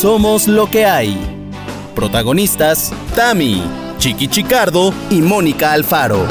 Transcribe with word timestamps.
Somos 0.00 0.46
lo 0.46 0.70
que 0.70 0.86
hay. 0.86 1.18
Protagonistas, 1.96 2.94
Tami, 3.16 3.64
Chiqui 3.98 4.28
Chicardo 4.28 4.94
y 5.10 5.20
Mónica 5.20 5.72
Alfaro. 5.72 6.24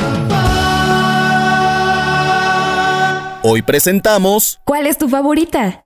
Hoy 3.43 3.61
presentamos... 3.63 4.61
¿Cuál 4.63 4.87
es 4.87 4.97
tu 4.97 5.09
favorita? 5.09 5.83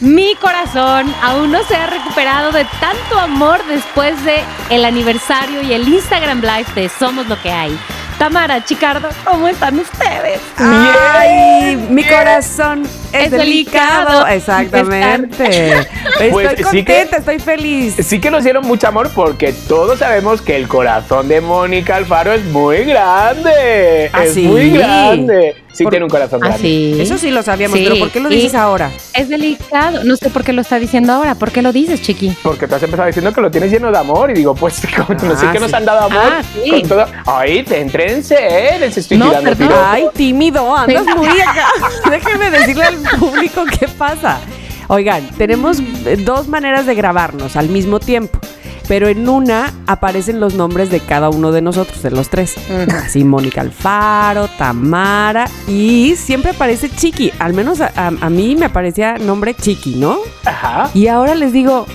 Mi 0.00 0.34
corazón 0.34 1.14
aún 1.22 1.50
no 1.50 1.64
se 1.64 1.76
ha 1.76 1.86
recuperado 1.86 2.52
de 2.52 2.66
tanto 2.78 3.18
amor 3.18 3.64
después 3.68 4.22
de 4.26 4.42
el 4.68 4.84
aniversario 4.84 5.62
y 5.62 5.72
el 5.72 5.88
Instagram 5.88 6.42
Live 6.42 6.74
de 6.74 6.90
Somos 6.90 7.26
lo 7.26 7.40
que 7.40 7.52
hay. 7.52 7.74
Tamara, 8.22 8.64
Chicardo, 8.64 9.08
¿cómo 9.24 9.48
están 9.48 9.76
ustedes? 9.80 10.40
Ay, 10.56 11.74
mi 11.90 12.04
corazón 12.04 12.84
es, 13.12 13.24
Es 13.24 13.30
delicado. 13.32 14.24
delicado. 14.24 14.26
Exactamente. 14.28 15.74
Pues 16.30 16.50
estoy 16.50 16.64
sí 16.70 16.84
que- 16.84 16.94
contenta, 16.94 17.16
estoy 17.16 17.38
feliz. 17.40 17.96
Sí 17.98 18.20
que 18.20 18.30
nos 18.30 18.44
dieron 18.44 18.64
mucho 18.64 18.86
amor 18.86 19.10
porque 19.12 19.52
todos 19.66 19.98
sabemos 19.98 20.40
que 20.40 20.54
el 20.54 20.68
corazón 20.68 21.26
de 21.26 21.40
Mónica 21.40 21.96
Alfaro 21.96 22.32
es 22.32 22.44
muy 22.44 22.84
grande. 22.84 24.08
¿Ah, 24.12 24.22
es 24.22 24.34
sí? 24.34 24.42
muy 24.46 24.70
grande. 24.70 25.56
Sí, 25.72 25.84
Por- 25.84 25.90
tiene 25.92 26.04
un 26.04 26.10
corazón 26.10 26.40
Ah, 26.42 26.48
grande. 26.48 26.62
sí. 26.68 26.96
Eso 27.00 27.16
sí 27.16 27.30
lo 27.30 27.42
sabíamos, 27.42 27.78
Sí, 27.78 27.84
pero 27.84 27.98
¿por 27.98 28.10
qué 28.10 28.20
lo 28.20 28.30
y- 28.30 28.36
dices 28.36 28.54
ahora? 28.54 28.90
Es 29.14 29.28
delicado. 29.30 30.04
No 30.04 30.16
sé 30.16 30.28
por 30.28 30.44
qué 30.44 30.52
lo 30.52 30.60
está 30.60 30.78
diciendo 30.78 31.12
ahora. 31.14 31.34
¿Por 31.34 31.50
qué 31.50 31.62
lo 31.62 31.72
dices, 31.72 32.02
Chiqui? 32.02 32.36
Porque 32.42 32.68
tú 32.68 32.74
has 32.74 32.82
empezado 32.82 33.06
diciendo 33.06 33.32
que 33.32 33.40
lo 33.40 33.50
tienes 33.50 33.70
lleno 33.70 33.90
de 33.90 33.96
amor 33.98 34.30
y 34.30 34.34
digo, 34.34 34.54
pues 34.54 34.82
como 34.96 35.18
no 35.18 35.34
sé 35.38 35.46
Ah, 35.46 35.52
que 35.52 35.60
nos 35.60 35.72
han 35.72 35.84
dado 35.86 36.00
amor 36.06 36.22
Ah, 36.24 36.42
sí. 36.62 36.70
con 36.70 36.82
todo. 36.88 37.06
Ay, 37.26 37.64
céntrense, 37.66 38.36
¿eh? 38.38 38.78
Les 38.80 38.96
estoy 38.98 39.16
No, 39.16 39.28
tirando 39.30 39.56
perdón. 39.56 39.78
Ay, 39.86 40.04
tímido, 40.14 40.76
andas 40.76 41.04
muy 41.16 41.28
acá. 41.40 41.66
Déjenme 42.10 42.50
decirle 42.50 42.84
al 42.84 42.96
público 43.18 43.64
qué 43.78 43.88
pasa. 43.88 44.40
Oigan, 44.88 45.26
tenemos 45.38 45.78
eh, 46.04 46.16
dos 46.18 46.48
maneras 46.48 46.84
de 46.84 46.94
grabarnos 46.94 47.56
al 47.56 47.68
mismo 47.70 47.98
tiempo. 47.98 48.38
Pero 48.88 49.08
en 49.08 49.28
una 49.28 49.72
aparecen 49.86 50.40
los 50.40 50.54
nombres 50.54 50.90
de 50.90 51.00
cada 51.00 51.30
uno 51.30 51.52
de 51.52 51.62
nosotros, 51.62 52.02
de 52.02 52.10
los 52.10 52.28
tres. 52.28 52.54
Así, 52.94 53.24
Mónica 53.24 53.60
Alfaro, 53.62 54.48
Tamara 54.58 55.46
y 55.68 56.14
siempre 56.16 56.50
aparece 56.50 56.90
Chiqui. 56.90 57.32
Al 57.38 57.54
menos 57.54 57.80
a, 57.80 57.92
a- 57.96 58.12
a 58.20 58.30
mí 58.30 58.54
me 58.56 58.66
aparecía 58.66 59.18
nombre 59.18 59.54
Chiqui, 59.54 59.94
¿no? 59.96 60.18
Ajá. 60.44 60.90
Y 60.94 61.06
ahora 61.06 61.34
les 61.34 61.52
digo, 61.52 61.86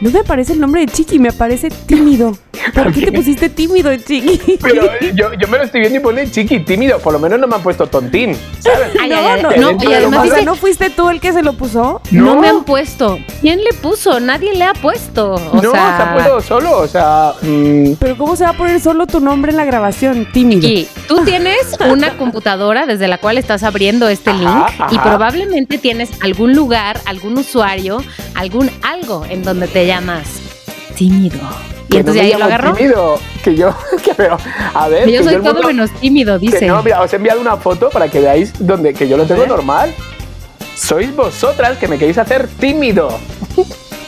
no 0.00 0.10
me 0.10 0.20
aparece 0.20 0.52
el 0.54 0.60
nombre 0.60 0.80
de 0.86 0.92
Chiqui, 0.92 1.18
me 1.18 1.28
aparece 1.30 1.70
tímido. 1.86 2.36
¿Por 2.74 2.92
qué 2.92 3.02
te 3.06 3.12
pusiste 3.12 3.48
tímido, 3.48 3.94
Chiqui? 3.96 4.58
Pero 4.60 4.82
yo, 5.14 5.32
yo 5.34 5.48
me 5.48 5.58
lo 5.58 5.64
estoy 5.64 5.80
viendo 5.80 5.98
y 5.98 6.02
pone 6.02 6.30
chiqui, 6.30 6.60
tímido. 6.60 6.98
Por 6.98 7.12
lo 7.12 7.18
menos 7.18 7.38
no 7.38 7.46
me 7.46 7.56
han 7.56 7.62
puesto 7.62 7.86
tontín, 7.86 8.36
¿sabes? 8.60 8.88
Ay, 9.00 9.08
no, 9.10 9.16
ay, 9.16 9.26
ay. 9.26 9.42
no, 9.42 9.50
No, 9.56 9.68
dentro 9.68 9.90
y 9.90 9.94
además 9.94 10.22
dice, 10.24 10.44
¿no 10.44 10.54
fuiste 10.54 10.90
tú 10.90 11.08
el 11.10 11.20
que 11.20 11.32
se 11.32 11.42
lo 11.42 11.52
puso? 11.54 12.00
no. 12.10 12.28
No. 12.28 12.40
me 12.40 12.48
han 12.48 12.64
puesto. 12.64 13.18
¿Quién 13.40 13.58
le 13.64 13.72
puso? 13.80 14.20
Nadie 14.20 14.54
le 14.54 14.64
ha 14.64 14.74
puesto. 14.74 15.32
O 15.34 15.62
no, 15.62 15.70
sea, 15.70 15.96
se 15.96 16.02
ha 16.02 16.12
puesto 16.14 16.40
solo, 16.42 16.78
o 16.78 16.86
sea... 16.86 17.32
mm, 17.42 17.92
Pero 17.98 18.16
¿cómo 18.18 18.36
se 18.36 18.44
va 18.44 18.50
a 18.50 18.56
poner 18.56 18.80
solo 18.80 19.06
tu 19.06 19.20
nombre 19.20 19.50
en 19.50 19.56
la 19.56 19.64
grabación? 19.64 20.26
Tímido. 20.32 20.60
Chiqui, 20.68 20.88
tú 21.06 21.24
tienes 21.24 21.76
una 21.90 22.16
computadora 22.16 22.86
desde 22.86 23.08
la 23.08 23.18
cual 23.18 23.38
estás 23.38 23.62
abriendo 23.62 24.08
este 24.08 24.30
Ajá, 24.30 24.68
link 24.78 24.92
y 24.92 24.98
probablemente 24.98 25.78
tienes 25.78 26.10
algún 26.20 26.54
lugar, 26.54 27.00
algún 27.06 27.38
usuario, 27.38 28.02
algún 28.34 28.70
algo 28.82 29.24
en 29.28 29.42
donde 29.42 29.68
te 29.68 29.86
llamas 29.86 30.28
tímido. 30.96 31.38
Y 31.88 31.92
que 31.92 31.98
entonces 32.00 32.22
no 32.22 32.28
ahí 32.32 32.38
lo 32.38 32.44
agarró. 32.44 32.72
tímido, 32.74 33.18
que 33.42 33.54
yo, 33.54 33.74
que 34.04 34.14
pero, 34.14 34.36
a 34.74 34.88
ver, 34.88 35.08
Yo 35.08 35.18
que 35.20 35.24
soy 35.24 35.36
todo 35.36 35.54
mundo- 35.54 35.68
menos 35.68 35.90
tímido, 36.00 36.38
que 36.38 36.46
dice. 36.46 36.66
no, 36.66 36.82
mira, 36.82 37.00
os 37.02 37.12
he 37.12 37.16
enviado 37.16 37.40
una 37.40 37.56
foto 37.56 37.88
para 37.90 38.08
que 38.08 38.20
veáis 38.20 38.52
donde 38.58 38.92
que 38.94 39.08
yo 39.08 39.16
lo 39.16 39.24
tengo 39.24 39.46
normal. 39.46 39.94
Sois 40.76 41.14
vosotras 41.16 41.76
que 41.78 41.88
me 41.88 41.98
queréis 41.98 42.18
hacer 42.18 42.46
tímido. 42.46 43.08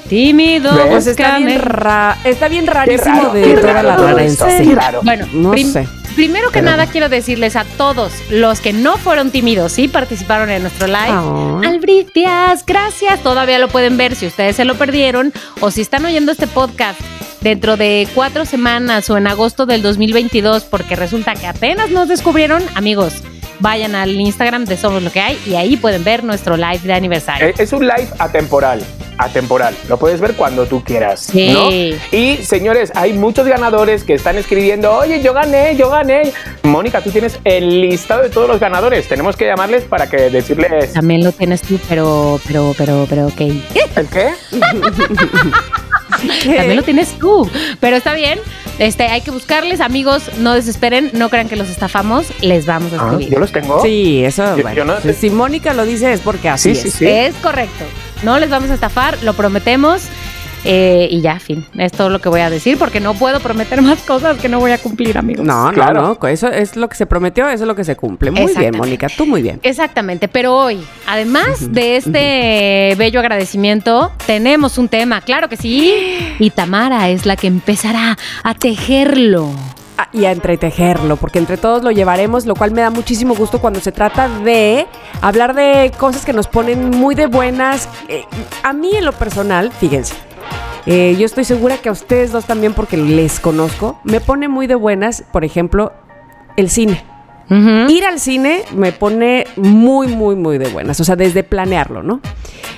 Tímido, 0.08 0.74
¿Ves? 0.74 0.86
Pues 0.90 1.06
está 1.06 1.38
bien, 1.38 1.60
ra- 1.60 2.18
está 2.24 2.48
bien 2.48 2.64
Qué 2.64 2.70
rarísimo 2.72 3.14
raro, 3.14 3.32
de 3.32 3.54
toda 3.54 4.12
la 4.12 4.28
sí. 4.28 4.74
Bueno, 5.02 5.26
No 5.32 5.50
prim- 5.52 5.72
sé. 5.72 5.86
primero 6.16 6.48
que 6.48 6.60
Pero- 6.60 6.70
nada 6.72 6.86
quiero 6.86 7.08
decirles 7.08 7.54
a 7.54 7.64
todos 7.76 8.12
los 8.28 8.60
que 8.60 8.72
no 8.72 8.96
fueron 8.96 9.30
tímidos 9.30 9.78
y 9.78 9.86
participaron 9.88 10.50
en 10.50 10.62
nuestro 10.62 10.86
live. 10.88 10.98
Ah. 11.10 11.60
Albric 11.64 12.12
Díaz, 12.12 12.64
gracias. 12.66 13.20
Todavía 13.22 13.58
lo 13.60 13.68
pueden 13.68 13.96
ver 13.96 14.16
si 14.16 14.26
ustedes 14.26 14.56
se 14.56 14.64
lo 14.64 14.74
perdieron 14.74 15.32
o 15.60 15.70
si 15.70 15.80
están 15.80 16.04
oyendo 16.04 16.32
este 16.32 16.48
podcast 16.48 17.00
dentro 17.40 17.76
de 17.76 18.06
cuatro 18.14 18.44
semanas 18.44 19.08
o 19.10 19.16
en 19.16 19.26
agosto 19.26 19.66
del 19.66 19.82
2022 19.82 20.64
porque 20.64 20.96
resulta 20.96 21.34
que 21.34 21.46
apenas 21.46 21.90
nos 21.90 22.08
descubrieron, 22.08 22.62
amigos. 22.74 23.22
Vayan 23.62 23.94
al 23.94 24.18
Instagram 24.18 24.64
de 24.64 24.78
Somos 24.78 25.02
Lo 25.02 25.12
que 25.12 25.20
hay 25.20 25.38
y 25.46 25.54
ahí 25.54 25.76
pueden 25.76 26.02
ver 26.02 26.24
nuestro 26.24 26.56
live 26.56 26.80
de 26.82 26.94
aniversario. 26.94 27.48
Eh, 27.48 27.54
Es 27.58 27.72
un 27.74 27.80
live 27.86 28.08
atemporal. 28.18 28.82
Atemporal. 29.18 29.76
Lo 29.86 29.98
puedes 29.98 30.18
ver 30.18 30.32
cuando 30.32 30.64
tú 30.64 30.82
quieras. 30.82 31.20
Sí. 31.30 31.52
¿no? 31.52 31.68
Y 32.16 32.38
señores, 32.38 32.90
hay 32.94 33.12
muchos 33.12 33.46
ganadores 33.46 34.02
que 34.02 34.14
están 34.14 34.38
escribiendo, 34.38 34.90
oye, 34.94 35.20
yo 35.20 35.34
gané, 35.34 35.76
yo 35.76 35.90
gané. 35.90 36.32
Mónica, 36.62 37.02
tú 37.02 37.10
tienes 37.10 37.38
el 37.44 37.82
listado 37.82 38.22
de 38.22 38.30
todos 38.30 38.48
los 38.48 38.60
ganadores. 38.60 39.06
Tenemos 39.08 39.36
que 39.36 39.44
llamarles 39.44 39.84
para 39.84 40.08
que 40.08 40.30
decirles. 40.30 40.94
También 40.94 41.22
lo 41.22 41.32
tienes 41.32 41.60
tú, 41.60 41.78
pero, 41.86 42.40
pero, 42.46 42.74
pero, 42.78 43.06
pero, 43.10 43.26
ok. 43.26 43.40
¿El 43.40 44.06
qué? 44.10 44.30
También 46.44 46.76
lo 46.76 46.82
tienes 46.82 47.18
tú. 47.18 47.48
Pero 47.80 47.96
está 47.96 48.14
bien. 48.14 48.38
Este, 48.78 49.04
hay 49.04 49.20
que 49.20 49.30
buscarles, 49.30 49.80
amigos. 49.80 50.30
No 50.38 50.54
desesperen, 50.54 51.10
no 51.14 51.28
crean 51.28 51.48
que 51.48 51.56
los 51.56 51.68
estafamos. 51.68 52.26
Les 52.40 52.64
vamos 52.66 52.92
a 52.92 52.96
Ah, 52.96 53.06
escribir. 53.10 53.30
yo 53.34 53.38
los 53.38 53.52
tengo. 53.52 53.82
Sí, 53.82 54.24
eso, 54.24 54.56
Yo- 54.56 54.62
bueno. 54.62 54.76
yo 54.76 54.84
no- 54.84 55.00
si- 55.00 55.12
si 55.12 55.30
Mónica 55.30 55.74
lo 55.74 55.84
dice 55.84 56.12
es 56.12 56.20
porque 56.20 56.48
así 56.48 56.74
sí, 56.74 56.82
sí, 56.82 56.88
es. 56.88 56.94
sí. 56.94 57.06
Es 57.06 57.34
correcto. 57.36 57.84
No 58.22 58.38
les 58.38 58.50
vamos 58.50 58.70
a 58.70 58.74
estafar, 58.74 59.16
lo 59.22 59.34
prometemos. 59.34 60.02
Eh, 60.64 61.08
y 61.10 61.20
ya, 61.20 61.38
fin. 61.40 61.64
Es 61.78 61.92
todo 61.92 62.10
lo 62.10 62.18
que 62.20 62.28
voy 62.28 62.40
a 62.40 62.50
decir 62.50 62.78
porque 62.78 63.00
no 63.00 63.14
puedo 63.14 63.40
prometer 63.40 63.80
más 63.82 64.00
cosas 64.00 64.38
que 64.38 64.48
no 64.48 64.60
voy 64.60 64.72
a 64.72 64.78
cumplir, 64.78 65.16
amigos. 65.18 65.44
No, 65.46 65.70
Claro. 65.72 66.02
no, 66.02 66.18
no, 66.20 66.28
eso 66.28 66.48
es 66.48 66.76
lo 66.76 66.88
que 66.88 66.96
se 66.96 67.06
prometió, 67.06 67.48
eso 67.48 67.64
es 67.64 67.68
lo 67.68 67.74
que 67.74 67.84
se 67.84 67.96
cumple. 67.96 68.30
Muy 68.30 68.38
bien, 68.40 68.48
Exactamente. 68.48 68.78
Mónica, 68.78 69.06
tú 69.16 69.26
muy 69.26 69.42
bien. 69.42 69.60
Exactamente, 69.62 70.28
pero 70.28 70.56
hoy, 70.56 70.80
además 71.06 71.72
de 71.72 71.96
este 71.96 72.94
bello 72.96 73.20
agradecimiento, 73.20 74.12
tenemos 74.26 74.78
un 74.78 74.88
tema, 74.88 75.20
claro 75.20 75.48
que 75.48 75.56
sí, 75.56 75.94
y 76.38 76.50
Tamara 76.50 77.08
es 77.08 77.26
la 77.26 77.36
que 77.36 77.46
empezará 77.46 78.16
a 78.42 78.54
tejerlo. 78.54 79.50
Ah, 79.98 80.08
y 80.14 80.24
a 80.24 80.32
entretejerlo, 80.32 81.16
porque 81.16 81.38
entre 81.38 81.58
todos 81.58 81.82
lo 81.82 81.90
llevaremos, 81.90 82.46
lo 82.46 82.54
cual 82.54 82.70
me 82.72 82.80
da 82.80 82.88
muchísimo 82.90 83.34
gusto 83.34 83.60
cuando 83.60 83.80
se 83.80 83.92
trata 83.92 84.28
de 84.28 84.86
hablar 85.20 85.54
de 85.54 85.92
cosas 85.98 86.24
que 86.24 86.32
nos 86.32 86.46
ponen 86.46 86.88
muy 86.90 87.14
de 87.14 87.26
buenas. 87.26 87.86
Eh, 88.08 88.24
a 88.62 88.72
mí 88.72 88.96
en 88.96 89.04
lo 89.04 89.12
personal, 89.12 89.70
fíjense, 89.72 90.14
eh, 90.86 91.16
yo 91.18 91.26
estoy 91.26 91.44
segura 91.44 91.78
que 91.78 91.88
a 91.88 91.92
ustedes 91.92 92.32
dos 92.32 92.46
también, 92.46 92.72
porque 92.72 92.96
les 92.96 93.40
conozco, 93.40 94.00
me 94.04 94.20
pone 94.20 94.48
muy 94.48 94.66
de 94.66 94.74
buenas, 94.74 95.24
por 95.32 95.44
ejemplo, 95.44 95.92
el 96.56 96.70
cine. 96.70 97.04
Ir 97.50 98.04
al 98.04 98.20
cine 98.20 98.62
me 98.76 98.92
pone 98.92 99.44
muy, 99.56 100.06
muy, 100.06 100.36
muy 100.36 100.56
de 100.58 100.68
buenas. 100.68 101.00
O 101.00 101.04
sea, 101.04 101.16
desde 101.16 101.42
planearlo, 101.42 102.04
¿no? 102.04 102.20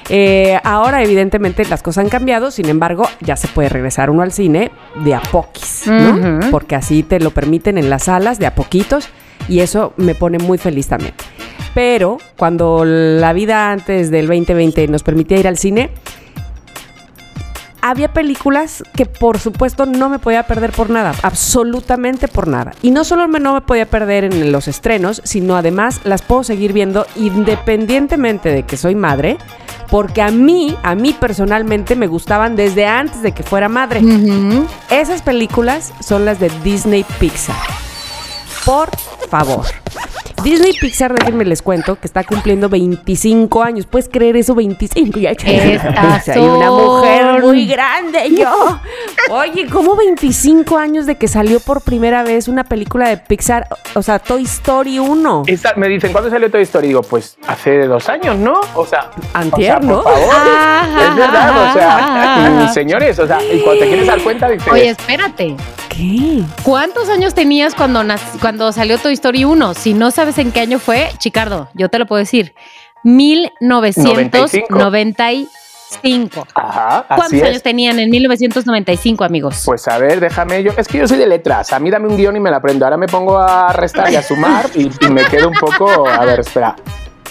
Eh, 0.08 0.58
ahora, 0.64 1.02
evidentemente, 1.02 1.66
las 1.66 1.82
cosas 1.82 2.04
han 2.04 2.08
cambiado. 2.08 2.50
Sin 2.50 2.70
embargo, 2.70 3.04
ya 3.20 3.36
se 3.36 3.48
puede 3.48 3.68
regresar 3.68 4.08
uno 4.08 4.22
al 4.22 4.32
cine 4.32 4.70
de 5.04 5.14
a 5.14 5.20
poquis, 5.20 5.86
¿no? 5.86 6.40
Porque 6.50 6.74
así 6.74 7.02
te 7.02 7.20
lo 7.20 7.32
permiten 7.32 7.76
en 7.76 7.90
las 7.90 8.04
salas 8.04 8.38
de 8.38 8.46
a 8.46 8.54
poquitos. 8.54 9.10
Y 9.46 9.60
eso 9.60 9.92
me 9.98 10.14
pone 10.14 10.38
muy 10.38 10.56
feliz 10.56 10.88
también. 10.88 11.12
Pero 11.74 12.16
cuando 12.38 12.86
la 12.86 13.34
vida 13.34 13.72
antes 13.72 14.10
del 14.10 14.26
2020 14.26 14.88
nos 14.88 15.02
permitía 15.02 15.38
ir 15.38 15.48
al 15.48 15.58
cine, 15.58 15.90
había 17.82 18.12
películas 18.12 18.82
que 18.94 19.04
por 19.04 19.38
supuesto 19.38 19.84
no 19.84 20.08
me 20.08 20.18
podía 20.18 20.44
perder 20.44 20.70
por 20.72 20.88
nada, 20.88 21.14
absolutamente 21.22 22.28
por 22.28 22.48
nada. 22.48 22.72
Y 22.80 22.92
no 22.92 23.04
solo 23.04 23.28
me, 23.28 23.40
no 23.40 23.52
me 23.54 23.60
podía 23.60 23.86
perder 23.86 24.24
en 24.24 24.52
los 24.52 24.68
estrenos, 24.68 25.20
sino 25.24 25.56
además 25.56 26.00
las 26.04 26.22
puedo 26.22 26.44
seguir 26.44 26.72
viendo 26.72 27.06
independientemente 27.16 28.48
de 28.50 28.62
que 28.62 28.76
soy 28.76 28.94
madre, 28.94 29.36
porque 29.90 30.22
a 30.22 30.30
mí, 30.30 30.76
a 30.82 30.94
mí 30.94 31.14
personalmente 31.18 31.96
me 31.96 32.06
gustaban 32.06 32.56
desde 32.56 32.86
antes 32.86 33.20
de 33.20 33.32
que 33.32 33.42
fuera 33.42 33.68
madre. 33.68 34.00
Esas 34.88 35.20
películas 35.20 35.92
son 36.00 36.24
las 36.24 36.38
de 36.38 36.50
Disney 36.62 37.04
Pixar. 37.18 37.56
Por 38.64 38.88
favor. 39.28 39.66
Disney 40.42 40.72
Pixar, 40.72 41.14
déjenme 41.14 41.44
les 41.44 41.62
cuento, 41.62 41.96
que 42.00 42.06
está 42.06 42.24
cumpliendo 42.24 42.68
25 42.68 43.62
años. 43.62 43.86
¿Puedes 43.86 44.08
creer 44.08 44.36
eso? 44.36 44.54
25. 44.56 45.20
Ya 45.20 45.30
Estas 45.30 46.24
Soy 46.24 46.38
una 46.42 46.70
mujer 46.70 47.42
muy 47.42 47.66
grande 47.66 48.34
yo. 48.36 48.80
Oye, 49.30 49.66
¿cómo 49.70 49.94
25 49.94 50.76
años 50.78 51.06
de 51.06 51.14
que 51.16 51.28
salió 51.28 51.60
por 51.60 51.82
primera 51.82 52.22
vez 52.24 52.48
una 52.48 52.64
película 52.64 53.08
de 53.08 53.18
Pixar? 53.18 53.68
O 53.94 54.02
sea, 54.02 54.18
Toy 54.18 54.42
Story 54.42 54.98
1. 54.98 55.44
Esta- 55.46 55.74
me 55.76 55.86
dicen, 55.88 56.10
¿cuándo 56.12 56.28
salió 56.28 56.50
Toy 56.50 56.62
Story? 56.62 56.88
Digo, 56.88 57.02
pues 57.02 57.36
hace 57.46 57.86
dos 57.86 58.08
años, 58.08 58.36
¿no? 58.36 58.60
O 58.74 58.84
sea, 58.84 59.10
Antier, 59.34 59.76
o 59.76 59.80
sea, 59.80 59.88
¿no? 59.88 60.02
Por 60.02 60.12
favor. 60.12 60.34
Ajá. 60.34 61.04
es 61.10 61.16
verdad, 61.16 61.70
o 61.70 61.72
sea, 61.72 62.70
señores, 62.74 63.18
o 63.20 63.26
sea, 63.26 63.38
y 63.44 63.60
cuando 63.60 63.82
te 63.82 63.88
quieres 63.88 64.06
dar 64.08 64.20
cuenta, 64.22 64.48
dices, 64.48 64.66
Oye, 64.72 64.88
espérate. 64.90 65.56
¿Qué? 65.88 66.42
¿Cuántos 66.62 67.10
años 67.10 67.34
tenías 67.34 67.74
cuando, 67.74 68.02
nac- 68.02 68.40
cuando 68.40 68.72
salió 68.72 68.96
Toy 68.98 69.12
Story 69.12 69.44
1? 69.44 69.74
Si 69.74 69.92
no 69.92 70.10
sabes 70.10 70.31
en 70.38 70.52
qué 70.52 70.60
año 70.60 70.78
fue, 70.78 71.10
Chicardo, 71.18 71.68
yo 71.74 71.88
te 71.88 71.98
lo 71.98 72.06
puedo 72.06 72.20
decir. 72.20 72.54
1995. 73.04 75.48
5. 76.02 76.46
Ajá, 76.54 77.00
así 77.00 77.06
¿Cuántos 77.16 77.32
es. 77.34 77.42
años 77.42 77.62
tenían 77.62 77.98
en 77.98 78.08
1995, 78.08 79.24
amigos? 79.24 79.62
Pues 79.66 79.86
a 79.88 79.98
ver, 79.98 80.20
déjame 80.20 80.62
yo. 80.62 80.72
Es 80.76 80.88
que 80.88 80.96
yo 80.98 81.06
soy 81.06 81.18
de 81.18 81.26
letras. 81.26 81.70
A 81.74 81.78
mí 81.78 81.90
dame 81.90 82.08
un 82.08 82.16
guion 82.16 82.34
y 82.34 82.40
me 82.40 82.50
la 82.50 82.56
aprendo. 82.58 82.86
Ahora 82.86 82.96
me 82.96 83.08
pongo 83.08 83.38
a 83.38 83.74
restar 83.74 84.10
y 84.10 84.16
a 84.16 84.22
sumar 84.22 84.70
y, 84.74 84.90
y 85.04 85.08
me 85.10 85.22
quedo 85.24 85.48
un 85.48 85.54
poco. 85.54 86.08
A 86.08 86.24
ver, 86.24 86.40
espera. 86.40 86.74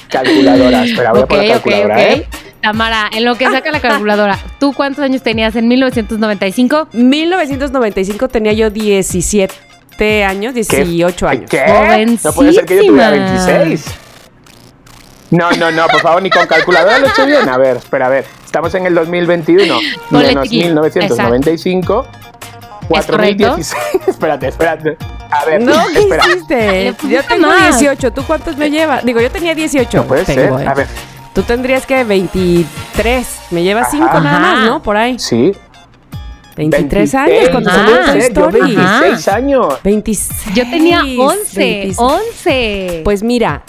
Calculadora. 0.10 0.84
Espera, 0.84 1.12
voy 1.12 1.22
a 1.22 1.26
poner 1.26 1.52
calculadora. 1.54 2.04
¿eh? 2.04 2.28
Tamara, 2.62 3.10
en 3.12 3.26
lo 3.26 3.34
que 3.36 3.46
saca 3.46 3.72
la 3.72 3.80
calculadora, 3.80 4.38
¿tú 4.60 4.74
cuántos 4.74 5.04
años 5.04 5.24
tenías 5.24 5.56
en 5.56 5.68
1995? 5.68 6.90
1995 6.94 8.28
tenía 8.28 8.54
yo 8.54 8.70
17 8.70 9.71
años, 10.24 10.54
18 10.54 11.28
años. 11.28 11.50
¿Qué? 11.50 12.18
No 12.24 12.34
puede 12.34 12.54
ser 12.54 12.66
que 12.66 12.76
yo 12.78 12.86
tuviera 12.86 13.10
Jovencísima. 13.10 13.58
26. 13.60 13.96
No, 15.32 15.50
no, 15.52 15.72
no, 15.72 15.88
por 15.88 16.02
favor, 16.02 16.22
ni 16.22 16.30
con 16.30 16.46
calculadora 16.46 17.00
lo 17.00 17.08
he 17.08 17.10
hecho 17.10 17.26
bien. 17.26 17.48
A 17.48 17.58
ver, 17.58 17.78
espera, 17.78 18.08
a 18.08 18.10
ver. 18.10 18.26
Estamos 18.46 18.74
en 18.76 18.86
el 18.86 18.96
2021. 18.96 19.80
Ponle 20.10 20.28
Menos 20.28 20.44
chiqui. 20.50 20.64
1995. 20.66 22.06
¿Es 22.94 23.06
correcto? 23.06 23.56
4016. 23.56 23.76
espérate, 24.08 24.48
espérate. 24.50 24.98
A 25.30 25.46
ver, 25.46 25.62
No, 25.62 25.74
¿qué 25.94 26.00
espera. 26.00 26.26
hiciste? 26.28 26.94
Yo 27.08 27.24
tengo 27.24 27.48
más. 27.48 27.80
18. 27.80 28.12
¿Tú 28.12 28.24
cuántos 28.26 28.58
me 28.58 28.70
llevas? 28.70 29.06
Digo, 29.06 29.22
yo 29.22 29.32
tenía 29.32 29.56
18. 29.56 29.98
No 30.00 30.04
puede 30.04 30.26
Tengo, 30.26 30.58
ser. 30.58 30.68
¿eh? 30.68 30.70
A 30.70 30.74
ver, 30.74 30.88
Tú 31.34 31.44
tendrías 31.44 31.86
que 31.86 32.04
23. 32.04 33.28
Me 33.52 33.64
llevas 33.64 33.90
5 33.92 34.04
Ajá. 34.06 34.20
nada 34.20 34.40
más. 34.40 34.66
¿no? 34.66 34.84
Por 34.84 34.98
ahí. 34.98 35.18
sí. 35.18 35.54
23 36.56 37.16
años 37.16 37.28
26, 37.30 37.50
cuando 37.50 37.70
Ah, 37.72 38.04
salió 38.06 38.22
Story. 38.24 38.60
26 38.62 39.28
años. 39.30 39.68
26. 39.84 40.56
Yo 40.56 40.64
tenía 40.70 41.02
11, 41.02 41.60
26. 41.60 41.98
11. 42.00 43.02
Pues 43.04 43.24
mira, 43.24 43.64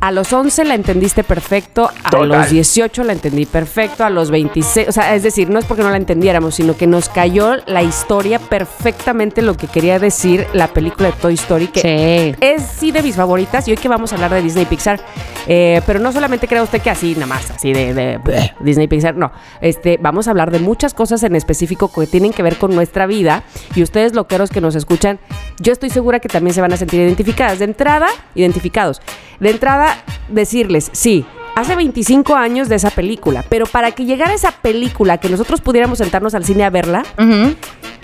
a 0.00 0.12
los 0.12 0.32
11 0.32 0.64
la 0.64 0.74
entendiste 0.74 1.24
perfecto, 1.24 1.90
a 2.04 2.10
Total. 2.10 2.28
los 2.28 2.50
18 2.50 3.04
la 3.04 3.12
entendí 3.12 3.46
perfecto, 3.46 4.04
a 4.04 4.10
los 4.10 4.30
26, 4.30 4.88
o 4.88 4.92
sea, 4.92 5.14
es 5.14 5.22
decir, 5.22 5.48
no 5.50 5.58
es 5.58 5.64
porque 5.64 5.82
no 5.82 5.90
la 5.90 5.96
entendiéramos, 5.96 6.54
sino 6.56 6.76
que 6.76 6.86
nos 6.86 7.08
cayó 7.08 7.56
la 7.66 7.82
historia 7.82 8.38
perfectamente 8.38 9.42
lo 9.42 9.56
que 9.56 9.66
quería 9.66 9.98
decir 9.98 10.46
la 10.52 10.68
película 10.68 11.08
de 11.10 11.14
Toy 11.14 11.34
Story, 11.34 11.68
que 11.68 11.80
sí. 11.80 12.36
es 12.44 12.62
sí 12.62 12.92
de 12.92 13.02
mis 13.02 13.16
favoritas 13.16 13.66
y 13.66 13.72
hoy 13.72 13.76
que 13.76 13.88
vamos 13.88 14.12
a 14.12 14.16
hablar 14.16 14.32
de 14.32 14.42
Disney 14.42 14.66
Pixar, 14.66 15.00
eh, 15.46 15.80
pero 15.86 15.98
no 15.98 16.12
solamente 16.12 16.46
crea 16.46 16.62
usted 16.62 16.80
que 16.80 16.90
así 16.90 17.14
nada 17.14 17.26
más, 17.26 17.50
así 17.50 17.72
de, 17.72 17.94
de- 17.94 18.18
bleh, 18.18 18.54
Disney 18.60 18.86
Pixar, 18.86 19.16
no, 19.16 19.32
este, 19.60 19.98
vamos 20.00 20.28
a 20.28 20.30
hablar 20.30 20.50
de 20.50 20.58
muchas 20.60 20.94
cosas 20.94 21.22
en 21.24 21.34
específico 21.34 21.90
que 21.92 22.06
tienen 22.18 22.32
que 22.32 22.42
ver 22.42 22.56
con 22.56 22.74
nuestra 22.74 23.06
vida 23.06 23.44
y 23.76 23.82
ustedes 23.84 24.12
loqueros 24.12 24.50
que 24.50 24.60
nos 24.60 24.74
escuchan, 24.74 25.20
yo 25.60 25.72
estoy 25.72 25.88
segura 25.88 26.18
que 26.18 26.28
también 26.28 26.52
se 26.52 26.60
van 26.60 26.72
a 26.72 26.76
sentir 26.76 27.00
identificadas. 27.00 27.60
De 27.60 27.64
entrada, 27.64 28.08
identificados. 28.34 29.00
De 29.38 29.50
entrada, 29.50 29.96
decirles, 30.28 30.90
sí. 30.92 31.24
Hace 31.54 31.76
25 31.76 32.34
años 32.34 32.68
de 32.68 32.74
esa 32.74 32.90
película, 32.90 33.44
pero 33.48 33.66
para 33.66 33.92
que 33.92 34.04
llegara 34.04 34.34
esa 34.34 34.50
película, 34.50 35.18
que 35.18 35.28
nosotros 35.28 35.60
pudiéramos 35.60 35.98
sentarnos 35.98 36.34
al 36.34 36.44
cine 36.44 36.64
a 36.64 36.70
verla, 36.70 37.04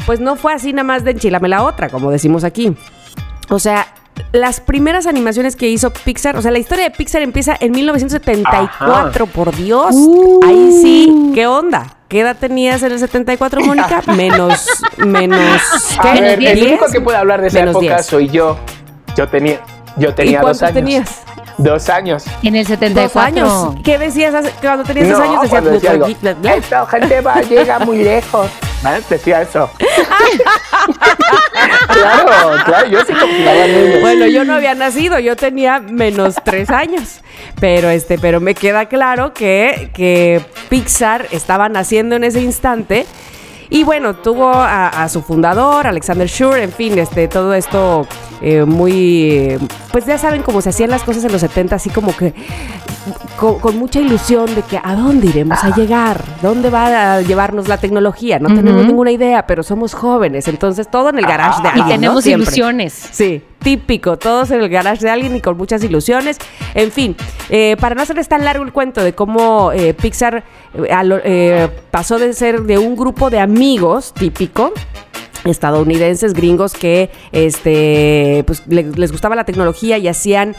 pues 0.06 0.20
no 0.20 0.36
fue 0.36 0.52
así 0.52 0.72
nada 0.72 0.84
más 0.84 1.04
de 1.04 1.10
enchilame 1.12 1.48
la 1.48 1.64
otra, 1.64 1.88
como 1.88 2.12
decimos 2.12 2.44
aquí. 2.44 2.72
O 3.50 3.58
sea, 3.58 3.88
las 4.32 4.60
primeras 4.60 5.06
animaciones 5.06 5.56
que 5.56 5.68
hizo 5.68 5.90
Pixar, 5.92 6.36
o 6.36 6.42
sea, 6.42 6.52
la 6.52 6.58
historia 6.58 6.84
de 6.84 6.90
Pixar 6.90 7.22
empieza 7.22 7.56
en 7.58 7.72
1974, 7.72 9.26
por 9.26 9.54
Dios. 9.54 9.94
Ahí 10.44 10.78
sí, 10.80 11.32
¿qué 11.34 11.46
onda? 11.46 11.96
¿Qué 12.14 12.20
edad 12.20 12.36
tenías 12.38 12.80
en 12.84 12.92
el 12.92 13.00
74, 13.00 13.60
Mónica? 13.66 14.00
Menos, 14.06 14.68
menos, 14.98 15.60
¿qué? 16.00 16.08
A 16.08 16.12
ver, 16.12 16.44
el 16.44 16.62
único 16.68 16.86
que 16.86 17.00
puede 17.00 17.18
hablar 17.18 17.40
de 17.40 17.48
esa 17.48 17.58
Menos 17.58 17.72
época 17.74 17.94
diez. 17.96 18.06
soy 18.06 18.28
yo. 18.28 18.56
Yo 19.16 19.26
tenía, 19.26 19.58
yo 19.96 20.10
¿Y 20.10 20.12
tenía 20.12 20.38
dos 20.40 20.42
cuántos 20.42 20.62
años. 20.62 20.74
tenías? 20.74 21.22
Dos 21.58 21.88
años. 21.88 22.24
En 22.44 22.54
el 22.54 22.62
Dos 22.62 22.68
74. 22.68 23.20
años. 23.20 23.74
¿Qué 23.82 23.98
decías 23.98 24.32
hace- 24.32 24.52
cuando 24.60 24.84
tenías 24.84 25.08
dos 25.08 25.18
No, 25.18 25.24
años? 25.24 25.42
Decías, 25.42 25.50
cuando 25.50 25.70
decía 25.70 25.90
algo. 25.90 26.06
Esta 26.56 26.86
gente 26.86 27.20
va, 27.20 27.42
llega 27.42 27.78
muy 27.80 28.04
lejos. 28.04 28.48
Decía 29.08 29.42
eso. 29.42 29.70
claro, 31.88 32.64
claro, 32.66 32.86
yo 32.88 33.00
sí 33.00 33.14
confiaba 33.14 33.64
en 33.64 33.74
ellos. 33.74 34.00
Bueno, 34.02 34.26
yo 34.26 34.44
no 34.44 34.54
había 34.54 34.74
nacido, 34.74 35.18
yo 35.18 35.36
tenía 35.36 35.80
menos 35.80 36.34
tres 36.44 36.68
años. 36.68 37.20
Pero 37.60 37.88
este, 37.88 38.18
pero 38.18 38.40
me 38.40 38.54
queda 38.54 38.86
claro 38.86 39.32
que, 39.32 39.90
que 39.94 40.44
Pixar 40.68 41.28
estaba 41.30 41.70
naciendo 41.70 42.16
en 42.16 42.24
ese 42.24 42.42
instante. 42.42 43.06
Y 43.70 43.84
bueno, 43.84 44.14
tuvo 44.14 44.48
a, 44.48 44.88
a 44.88 45.08
su 45.08 45.22
fundador, 45.22 45.86
Alexander 45.86 46.28
Schur, 46.28 46.58
en 46.58 46.72
fin, 46.72 46.98
este, 46.98 47.28
todo 47.28 47.54
esto 47.54 48.06
eh, 48.40 48.64
muy. 48.64 49.58
Pues 49.92 50.06
ya 50.06 50.18
saben 50.18 50.42
cómo 50.42 50.60
se 50.60 50.70
hacían 50.70 50.90
las 50.90 51.02
cosas 51.02 51.24
en 51.24 51.32
los 51.32 51.40
70, 51.40 51.76
así 51.76 51.88
como 51.90 52.16
que 52.16 52.34
con, 53.38 53.58
con 53.58 53.78
mucha 53.78 54.00
ilusión 54.00 54.54
de 54.54 54.62
que 54.62 54.78
a 54.82 54.94
dónde 54.94 55.28
iremos 55.28 55.62
a 55.62 55.74
llegar, 55.74 56.22
dónde 56.42 56.70
va 56.70 57.14
a 57.14 57.20
llevarnos 57.22 57.68
la 57.68 57.78
tecnología. 57.78 58.38
No 58.38 58.54
tenemos 58.54 58.86
ninguna 58.86 59.12
idea, 59.12 59.46
pero 59.46 59.62
somos 59.62 59.94
jóvenes, 59.94 60.48
entonces 60.48 60.90
todo 60.90 61.10
en 61.10 61.18
el 61.18 61.26
garage 61.26 61.62
de 61.62 61.68
Y 61.68 61.70
alguien. 61.80 61.86
¿no? 61.86 61.94
tenemos 61.94 62.26
ilusiones. 62.26 62.92
Sí, 62.92 63.42
típico, 63.64 64.16
todos 64.16 64.52
en 64.52 64.60
el 64.60 64.68
garage 64.68 65.00
de 65.02 65.10
alguien 65.10 65.34
y 65.34 65.40
con 65.40 65.56
muchas 65.56 65.82
ilusiones. 65.82 66.38
En 66.74 66.92
fin, 66.92 67.16
eh, 67.50 67.76
para 67.80 67.96
no 67.96 68.02
hacerles 68.02 68.28
tan 68.28 68.44
largo 68.44 68.62
el 68.62 68.72
cuento 68.72 69.02
de 69.02 69.14
cómo 69.14 69.72
eh, 69.72 69.94
Pixar 69.94 70.44
eh, 70.88 71.68
pasó 71.90 72.18
de 72.18 72.32
ser 72.34 72.62
de 72.62 72.78
un 72.78 72.94
grupo 72.94 73.30
de 73.30 73.40
amigos 73.40 74.12
típico 74.14 74.72
estadounidenses 75.44 76.32
gringos 76.32 76.72
que 76.72 77.10
este 77.32 78.44
pues 78.46 78.62
le- 78.66 78.84
les 78.94 79.12
gustaba 79.12 79.34
la 79.36 79.44
tecnología 79.44 79.98
y 79.98 80.08
hacían 80.08 80.56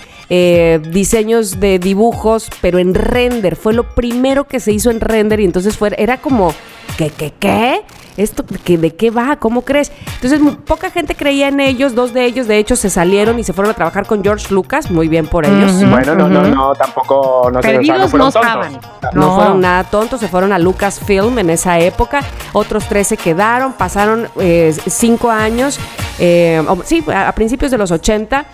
diseños 0.91 1.59
de 1.59 1.79
dibujos 1.79 2.49
pero 2.61 2.77
en 2.77 2.93
render 2.93 3.55
fue 3.55 3.73
lo 3.73 3.95
primero 3.95 4.43
que 4.43 4.59
se 4.59 4.71
hizo 4.71 4.91
en 4.91 4.99
render 4.99 5.39
y 5.39 5.45
entonces 5.45 5.75
fue 5.75 5.95
era 5.97 6.17
como 6.17 6.53
¿qué 6.97 7.09
qué 7.09 7.33
qué? 7.39 7.81
¿Esto 8.17 8.45
que, 8.63 8.77
de 8.77 8.95
qué 8.95 9.11
va? 9.11 9.35
¿Cómo 9.37 9.61
crees? 9.63 9.91
Entonces, 10.21 10.39
poca 10.65 10.89
gente 10.89 11.15
creía 11.15 11.49
en 11.49 11.59
ellos. 11.59 11.95
Dos 11.95 12.13
de 12.13 12.25
ellos, 12.25 12.47
de 12.47 12.57
hecho, 12.57 12.75
se 12.75 12.89
salieron 12.89 13.37
y 13.39 13.43
se 13.43 13.51
fueron 13.53 13.71
a 13.71 13.75
trabajar 13.75 14.05
con 14.05 14.23
George 14.23 14.53
Lucas. 14.53 14.89
Muy 14.89 15.07
bien 15.07 15.27
por 15.27 15.45
ellos. 15.45 15.73
Bueno, 15.89 16.15
no, 16.15 16.27
no, 16.29 16.43
no, 16.47 16.73
tampoco 16.75 17.49
no, 17.51 17.61
sé, 17.61 17.67
o 17.67 17.71
sea, 17.71 17.73
no 17.73 17.77
Perdidos 17.79 18.11
fueron 18.11 18.27
no 18.27 18.31
tontos. 18.31 18.41
estaban. 18.41 19.13
No, 19.13 19.21
No. 19.27 19.35
fueron 19.35 19.59
nada 19.61 19.83
tontos, 19.83 20.19
se 20.19 20.27
fueron 20.27 20.53
a 20.53 20.59
Lucasfilm 20.59 21.37
en 21.39 21.49
esa 21.49 21.77
época. 21.79 22.21
Otros 22.53 22.85
tres 22.87 23.07
se 23.07 23.17
quedaron, 23.17 23.73
pasaron 23.73 24.27
eh, 24.39 24.73
cinco 24.87 25.29
años, 25.29 25.79
eh, 26.19 26.63
o- 26.67 26.77
sí, 26.83 27.03
a, 27.13 27.27
a 27.27 27.31
principios 27.33 27.71
de 27.71 27.77
los 27.77 27.91
80. 27.91 28.45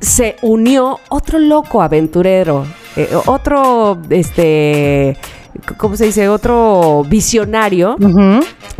Se 0.00 0.36
unió 0.42 0.98
otro 1.08 1.38
loco 1.38 1.80
aventurero, 1.80 2.66
eh, 2.96 3.08
otro, 3.26 3.98
este, 4.10 5.16
¿cómo 5.76 5.96
se 5.96 6.06
dice? 6.06 6.28
Otro 6.28 7.02
visionario 7.08 7.96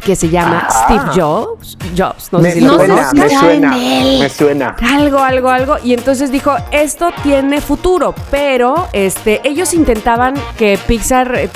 que 0.04 0.16
se 0.16 0.28
llama 0.28 0.66
Ah. 0.70 0.84
Steve 0.84 1.20
Jobs. 1.20 1.78
Jobs, 1.96 2.32
no 2.32 2.38
Me 2.40 2.50
sé 2.52 2.58
si 2.60 2.64
lo 2.66 2.74
suena, 2.76 2.94
conoces. 2.94 3.14
me 3.14 3.28
suena, 3.30 3.70
me. 3.70 4.86
Algo, 4.94 5.18
algo, 5.18 5.48
algo. 5.50 5.76
Y 5.82 5.92
entonces 5.94 6.30
dijo, 6.32 6.54
esto 6.70 7.10
tiene 7.22 7.60
futuro. 7.60 8.14
Pero 8.30 8.86
este, 8.92 9.40
ellos 9.44 9.74
intentaban 9.74 10.34
que 10.58 10.78
Pixar, 10.86 11.34
eh, 11.36 11.50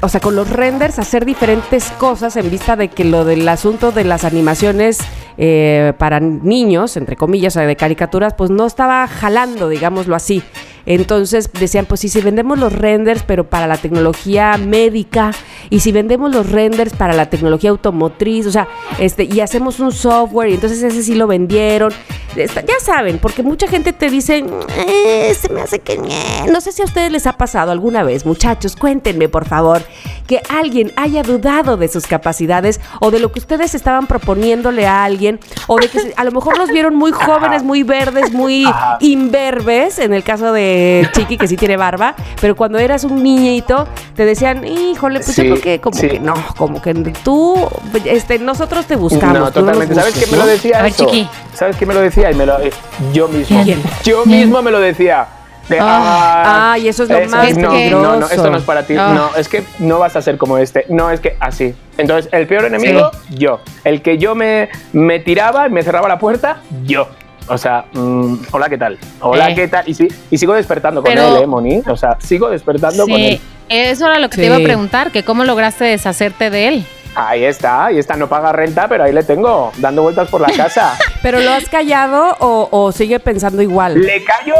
o 0.00 0.08
sea, 0.08 0.20
con 0.20 0.34
los 0.36 0.48
renders, 0.50 0.98
hacer 0.98 1.24
diferentes 1.24 1.90
cosas 1.98 2.36
en 2.36 2.50
vista 2.50 2.76
de 2.76 2.88
que 2.88 3.04
lo 3.04 3.24
del 3.24 3.48
asunto 3.48 3.92
de 3.92 4.04
las 4.04 4.24
animaciones 4.24 4.98
eh, 5.38 5.92
para 5.98 6.20
niños, 6.20 6.96
entre 6.96 7.16
comillas, 7.16 7.54
o 7.56 7.58
sea, 7.60 7.66
de 7.66 7.76
caricaturas, 7.76 8.34
pues 8.36 8.50
no 8.50 8.66
estaba 8.66 9.06
jalando, 9.06 9.68
digámoslo 9.68 10.14
así. 10.14 10.42
Entonces 10.86 11.50
decían, 11.52 11.86
pues 11.86 12.00
sí, 12.00 12.08
si 12.08 12.20
vendemos 12.20 12.58
los 12.58 12.72
renders, 12.72 13.22
pero 13.22 13.48
para 13.48 13.66
la 13.66 13.76
tecnología 13.76 14.56
médica, 14.58 15.32
y 15.70 15.80
si 15.80 15.92
vendemos 15.92 16.34
los 16.34 16.50
renders 16.50 16.92
para 16.94 17.12
la 17.14 17.26
tecnología 17.30 17.70
automotriz, 17.70 18.46
o 18.46 18.50
sea, 18.52 18.68
este, 18.98 19.24
y 19.24 19.40
hacemos 19.40 19.80
un 19.80 19.92
software, 19.92 20.50
y 20.50 20.54
entonces 20.54 20.82
ese 20.82 21.02
sí 21.02 21.14
lo 21.14 21.26
vendieron. 21.26 21.92
Esta- 22.36 22.62
ya 22.62 22.74
saben, 22.80 23.18
porque 23.18 23.42
mucha 23.42 23.66
gente 23.68 23.92
te 23.92 24.08
dice, 24.08 24.42
"Eh, 24.86 25.34
se 25.38 25.52
me 25.52 25.60
hace 25.60 25.80
que 25.80 25.98
ñe". 25.98 26.50
no 26.50 26.60
sé 26.62 26.72
si 26.72 26.80
a 26.80 26.86
ustedes 26.86 27.12
les 27.12 27.26
ha 27.26 27.34
pasado 27.36 27.72
alguna 27.72 28.02
vez, 28.02 28.24
muchachos, 28.24 28.74
cuéntenme 28.74 29.28
por 29.28 29.44
favor, 29.46 29.82
que 30.26 30.40
alguien 30.48 30.92
haya 30.96 31.22
dudado 31.22 31.76
de 31.76 31.88
sus 31.88 32.06
capacidades 32.06 32.80
o 33.00 33.10
de 33.10 33.18
lo 33.18 33.32
que 33.32 33.38
ustedes 33.38 33.74
estaban 33.74 34.06
proponiéndole 34.06 34.86
a 34.86 35.04
alguien, 35.04 35.40
o 35.66 35.76
de 35.78 35.88
que 35.88 36.14
a 36.16 36.24
lo 36.24 36.32
mejor 36.32 36.56
los 36.56 36.70
vieron 36.70 36.94
muy 36.94 37.12
jóvenes, 37.12 37.62
muy 37.62 37.82
verdes, 37.82 38.32
muy 38.32 38.64
imberbes, 39.00 39.98
en 39.98 40.14
el 40.14 40.22
caso 40.22 40.52
de 40.52 41.06
Chiqui, 41.12 41.36
que 41.36 41.46
sí 41.48 41.56
tiene 41.56 41.76
barba, 41.76 42.14
pero 42.40 42.56
cuando 42.56 42.78
eras 42.78 43.04
un 43.04 43.22
niñito, 43.22 43.86
te 44.16 44.24
decían, 44.24 44.66
híjole, 44.66 45.20
pues 45.20 45.34
Sí, 45.36 45.46
yo 45.46 45.51
creo 45.54 45.62
que 45.62 45.80
como 45.80 45.98
sí. 45.98 46.08
que 46.08 46.20
no, 46.20 46.34
como 46.56 46.80
que 46.82 46.94
tú, 47.24 47.68
este, 48.04 48.38
nosotros 48.38 48.86
te 48.86 48.96
buscamos. 48.96 49.38
No, 49.38 49.50
totalmente. 49.52 49.94
¿Sabes 49.94 50.14
quién 50.14 50.30
me 50.30 50.36
lo 50.36 50.46
decía 50.46 50.78
A 50.78 50.82
ver, 50.82 50.92
eso? 50.92 51.04
chiqui. 51.06 51.28
¿Sabes 51.54 51.76
quién 51.76 51.88
me 51.88 51.94
lo 51.94 52.00
decía? 52.00 52.30
Y 52.30 52.34
me 52.34 52.46
lo, 52.46 52.60
eh, 52.60 52.72
yo 53.12 53.28
mismo. 53.28 53.62
¿Quién? 53.64 53.82
Yo 54.04 54.24
mismo 54.26 54.62
me 54.62 54.70
lo 54.70 54.80
decía. 54.80 55.26
De, 55.68 55.78
Ah, 55.80 56.76
y 56.78 56.88
eso 56.88 57.04
es 57.04 57.08
lo 57.08 57.20
más 57.28 57.56
no, 57.56 57.70
peligroso. 57.70 58.02
No, 58.02 58.16
no, 58.20 58.26
esto 58.26 58.50
no 58.50 58.56
es 58.56 58.64
para 58.64 58.82
ti. 58.84 58.94
Ah. 58.98 59.12
No, 59.14 59.38
es 59.38 59.48
que 59.48 59.62
no 59.78 59.98
vas 60.00 60.16
a 60.16 60.22
ser 60.22 60.36
como 60.36 60.58
este. 60.58 60.86
No, 60.88 61.10
es 61.10 61.20
que 61.20 61.36
así. 61.38 61.74
Entonces, 61.98 62.32
el 62.32 62.46
peor 62.46 62.64
enemigo, 62.64 63.10
yo. 63.30 63.60
El 63.84 64.02
que 64.02 64.18
yo 64.18 64.34
me, 64.34 64.70
me 64.92 65.20
tiraba 65.20 65.68
y 65.68 65.70
me 65.70 65.82
cerraba 65.82 66.08
la 66.08 66.18
puerta, 66.18 66.58
yo. 66.84 67.08
O 67.48 67.58
sea, 67.58 67.84
mm, 67.92 68.34
hola, 68.52 68.68
¿qué 68.68 68.78
tal? 68.78 68.98
Hola, 69.20 69.50
Eh. 69.50 69.54
¿qué 69.54 69.68
tal? 69.68 69.88
Y, 69.88 69.94
sí- 69.94 70.08
y 70.30 70.38
sigo 70.38 70.54
despertando 70.54 71.02
con 71.02 71.10
Pero- 71.12 71.36
él, 71.36 71.42
¿eh, 71.42 71.46
Moni? 71.46 71.82
O 71.88 71.96
sea, 71.96 72.16
sigo 72.20 72.48
despertando 72.50 73.04
con 73.06 73.12
él. 73.20 73.38
Sí, 73.38 73.40
eso 73.68 74.06
era 74.06 74.18
lo 74.18 74.28
que 74.28 74.36
Sí. 74.36 74.40
te 74.42 74.46
iba 74.46 74.56
a 74.56 74.60
preguntar, 74.60 75.10
que 75.10 75.22
cómo 75.24 75.44
lograste 75.44 75.84
deshacerte 75.84 76.50
de 76.50 76.68
él. 76.68 76.86
Ahí 77.14 77.44
está, 77.44 77.86
ahí 77.86 77.98
está, 77.98 78.16
no 78.16 78.26
paga 78.26 78.52
renta, 78.52 78.88
pero 78.88 79.04
ahí 79.04 79.12
le 79.12 79.22
tengo, 79.22 79.70
dando 79.76 80.00
vueltas 80.02 80.28
por 80.30 80.40
la 80.40 80.48
casa. 80.56 80.94
¿Pero 81.22 81.40
lo 81.40 81.50
has 81.50 81.68
callado 81.68 82.34
o, 82.40 82.68
o 82.70 82.90
sigue 82.90 83.20
pensando 83.20 83.60
igual? 83.60 84.00
Le 84.00 84.24
callo, 84.24 84.54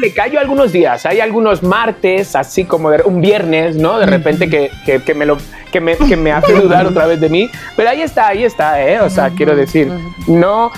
le 0.00 0.12
callo 0.14 0.38
algunos 0.38 0.70
días. 0.70 1.04
Hay 1.04 1.18
algunos 1.18 1.64
martes, 1.64 2.36
así 2.36 2.64
como 2.64 2.90
de, 2.90 3.02
un 3.04 3.20
viernes, 3.20 3.74
¿no? 3.74 3.98
De 3.98 4.06
repente 4.06 4.48
que, 4.48 4.70
que- 4.84 5.02
que 5.02 5.14
me 5.14 5.26
lo 5.26 5.36
que 5.72 5.80
me, 5.80 5.96
que 5.96 6.16
me 6.16 6.30
hace 6.30 6.52
dudar 6.54 6.86
otra 6.86 7.06
vez 7.06 7.20
de 7.20 7.28
mí. 7.28 7.50
Pero 7.74 7.90
ahí 7.90 8.02
está, 8.02 8.28
ahí 8.28 8.44
está, 8.44 8.80
¿eh? 8.80 9.00
O 9.00 9.10
sea, 9.10 9.30
quiero 9.30 9.56
decir, 9.56 9.90
no. 10.28 10.70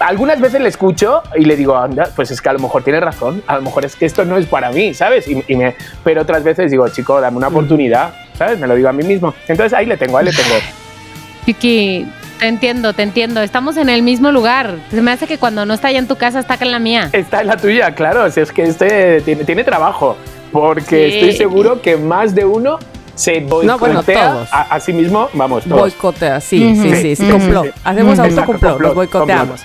Algunas 0.00 0.40
veces 0.40 0.60
le 0.60 0.68
escucho 0.68 1.22
y 1.36 1.44
le 1.44 1.56
digo, 1.56 1.76
anda, 1.76 2.08
pues 2.14 2.30
es 2.30 2.40
que 2.40 2.48
a 2.48 2.52
lo 2.52 2.60
mejor 2.60 2.82
tiene 2.84 3.00
razón, 3.00 3.42
a 3.46 3.56
lo 3.56 3.62
mejor 3.62 3.84
es 3.84 3.96
que 3.96 4.06
esto 4.06 4.24
no 4.24 4.36
es 4.36 4.46
para 4.46 4.70
mí, 4.70 4.94
¿sabes? 4.94 5.26
Y, 5.28 5.42
y 5.48 5.56
me, 5.56 5.74
pero 6.04 6.22
otras 6.22 6.44
veces 6.44 6.70
digo, 6.70 6.88
chico, 6.88 7.20
dame 7.20 7.36
una 7.36 7.48
oportunidad, 7.48 8.12
¿sabes? 8.36 8.58
Me 8.60 8.66
lo 8.68 8.74
digo 8.76 8.88
a 8.88 8.92
mí 8.92 9.02
mismo. 9.02 9.34
Entonces 9.48 9.72
ahí 9.76 9.86
le 9.86 9.96
tengo, 9.96 10.16
ahí 10.18 10.24
le 10.26 10.32
tengo. 10.32 10.54
Chiqui, 11.46 12.06
te 12.38 12.46
entiendo, 12.46 12.92
te 12.92 13.02
entiendo. 13.02 13.40
Estamos 13.40 13.76
en 13.76 13.88
el 13.88 14.02
mismo 14.02 14.30
lugar. 14.30 14.76
Se 14.90 15.00
me 15.02 15.10
hace 15.12 15.26
que 15.26 15.38
cuando 15.38 15.64
no 15.66 15.74
está 15.74 15.88
allá 15.88 15.98
en 15.98 16.06
tu 16.06 16.16
casa, 16.16 16.38
está 16.40 16.54
acá 16.54 16.64
en 16.64 16.72
la 16.72 16.78
mía. 16.78 17.08
Está 17.12 17.40
en 17.40 17.46
la 17.48 17.56
tuya, 17.56 17.94
claro. 17.94 18.30
Si 18.30 18.40
es 18.40 18.52
que 18.52 18.64
este 18.64 19.20
tiene, 19.22 19.44
tiene 19.44 19.64
trabajo. 19.64 20.16
Porque 20.52 21.10
Sí. 21.10 21.18
estoy 21.18 21.32
seguro 21.36 21.82
que 21.82 21.96
más 21.96 22.34
de 22.34 22.44
uno 22.44 22.78
se 23.14 23.40
boicotea 23.40 23.66
No, 23.66 23.78
bueno, 23.78 24.02
todos. 24.02 24.48
a, 24.52 24.62
a 24.74 24.80
sí 24.80 24.92
mismo. 24.92 25.28
Vamos, 25.32 25.64
todos. 25.64 25.80
Boicotea, 25.80 26.40
sí, 26.40 26.74
sí, 26.76 26.90
sí, 26.94 26.96
sí, 26.96 27.16
Sí, 27.16 27.30
complot. 27.30 27.64
sí, 27.66 27.70
sí. 27.74 27.80
Hacemos 27.84 28.18
Ujú. 28.18 28.22
autocomplot, 28.22 28.56
Exacto, 28.62 28.68
los 28.68 28.72
complot, 28.72 28.94
boicoteamos. 28.94 29.60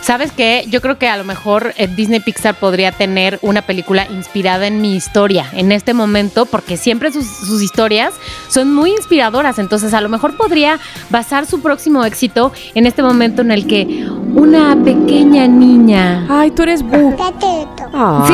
¿Sabes 0.00 0.32
qué? 0.32 0.64
Yo 0.68 0.80
creo 0.80 0.98
que 0.98 1.08
a 1.08 1.16
lo 1.16 1.24
mejor 1.24 1.74
eh, 1.76 1.88
Disney 1.88 2.20
Pixar 2.20 2.54
podría 2.54 2.92
tener 2.92 3.38
una 3.42 3.62
película 3.62 4.06
inspirada 4.10 4.66
en 4.66 4.80
mi 4.80 4.94
historia 4.96 5.46
en 5.52 5.72
este 5.72 5.94
momento, 5.94 6.46
porque 6.46 6.76
siempre 6.76 7.12
sus, 7.12 7.26
sus 7.26 7.62
historias 7.62 8.14
son 8.48 8.74
muy 8.74 8.90
inspiradoras. 8.90 9.58
Entonces, 9.58 9.94
a 9.94 10.00
lo 10.00 10.08
mejor 10.08 10.36
podría 10.36 10.78
basar 11.10 11.46
su 11.46 11.60
próximo 11.60 12.04
éxito 12.04 12.52
en 12.74 12.86
este 12.86 13.02
momento 13.02 13.42
en 13.42 13.50
el 13.50 13.66
que 13.66 14.06
una 14.34 14.76
pequeña 14.82 15.46
niña. 15.46 16.26
Ay, 16.28 16.50
tú 16.50 16.62
eres 16.62 16.82
Bu. 16.82 17.14
Sí, 18.26 18.32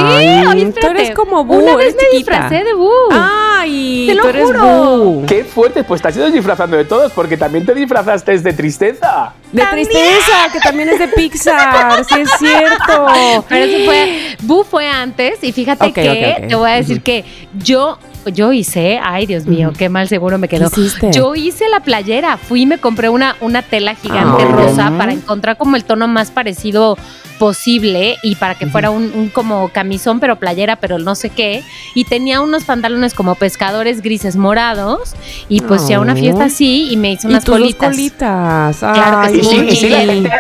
oye, 0.49 0.63
tú 0.63 0.69
espérate. 0.69 1.01
eres 1.03 1.11
como 1.17 1.45
Bu, 1.45 1.55
Una 1.57 1.73
eres 1.73 1.95
vez 1.95 1.97
me 2.13 2.19
disfracé 2.19 2.65
de 2.65 2.75
Bu. 2.75 2.91
Ay, 3.13 4.07
Te 4.09 4.15
lo 4.15 4.23
tú 4.23 4.29
eres 4.29 4.45
juro. 4.47 4.63
Bu. 4.99 5.27
Qué 5.27 5.45
fuerte, 5.45 5.85
pues 5.85 6.03
te 6.03 6.09
has 6.09 6.17
ido 6.17 6.31
disfrazando 6.31 6.77
de 6.77 6.85
todos, 6.85 7.13
porque 7.13 7.37
también 7.37 7.65
te 7.65 7.75
disfrazaste 7.75 8.39
de 8.39 8.53
tristeza. 8.53 9.33
De 9.53 9.63
tristeza, 9.67 10.49
que 10.53 10.61
también 10.61 10.89
es 10.89 10.99
de 10.99 11.09
Pixar, 11.09 12.05
sí 12.05 12.21
es 12.21 12.31
cierto. 12.39 13.07
Pero 13.49 13.65
eso 13.65 13.85
fue, 13.85 14.37
Bu 14.43 14.65
fue 14.65 14.89
antes 14.89 15.43
y 15.43 15.53
fíjate 15.53 15.93
que 15.93 16.47
te 16.49 16.55
voy 16.55 16.71
a 16.71 16.75
decir 16.75 17.03
que 17.03 17.25
yo 17.55 17.99
yo 18.33 18.53
hice, 18.53 18.99
ay 19.03 19.27
Dios 19.27 19.47
mío, 19.47 19.73
qué 19.77 19.89
mal 19.89 20.09
seguro 20.09 20.39
me 20.39 20.49
quedó. 20.49 20.69
Yo 21.13 21.35
hice 21.35 21.69
la 21.69 21.81
playera, 21.81 22.37
fui 22.37 22.63
y 22.63 22.67
me 22.67 22.79
compré 22.79 23.09
una, 23.09 23.37
una 23.41 23.63
tela 23.63 23.95
gigante 23.95 24.43
Ah, 24.45 24.47
muy 24.49 24.63
rosa 24.67 24.93
para 24.99 25.13
encontrar 25.13 25.57
como 25.57 25.77
el 25.77 25.85
tono 25.85 26.09
más 26.09 26.31
parecido 26.31 26.97
posible 27.39 28.17
y 28.23 28.37
para 28.37 28.55
que 28.55 28.67
fuera 28.67 28.91
un, 28.91 29.11
un 29.15 29.29
como 29.29 29.69
camisón 29.69 30.21
pero 30.21 30.37
playera 30.37 30.77
pero 30.77 30.99
no 30.99 31.15
sé 31.15 31.31
qué. 31.31 31.63
Y 31.95 32.05
tenía 32.05 32.41
unos 32.41 32.65
pantalones 32.65 33.13
como 33.15 33.35
pescadores 33.35 34.03
grises 34.03 34.37
morados 34.37 35.15
y 35.49 35.61
pues 35.61 35.83
fui 35.83 35.95
a 35.95 36.01
una 36.01 36.15
fiesta 36.15 36.45
así 36.45 36.89
y 36.91 36.97
me 36.97 37.13
hice 37.13 37.27
Y 37.27 37.31
unas 37.31 37.45
dos 37.45 37.57
colitas. 37.57 37.91
Claro 38.95 39.33
que 39.33 39.33
sí. 39.33 39.41
Y 39.41 39.45
sí, 39.45 39.67
y 39.69 39.77
sí, 39.77 39.89
la 39.89 39.99
Y- 40.05 40.07
gente- 40.07 40.31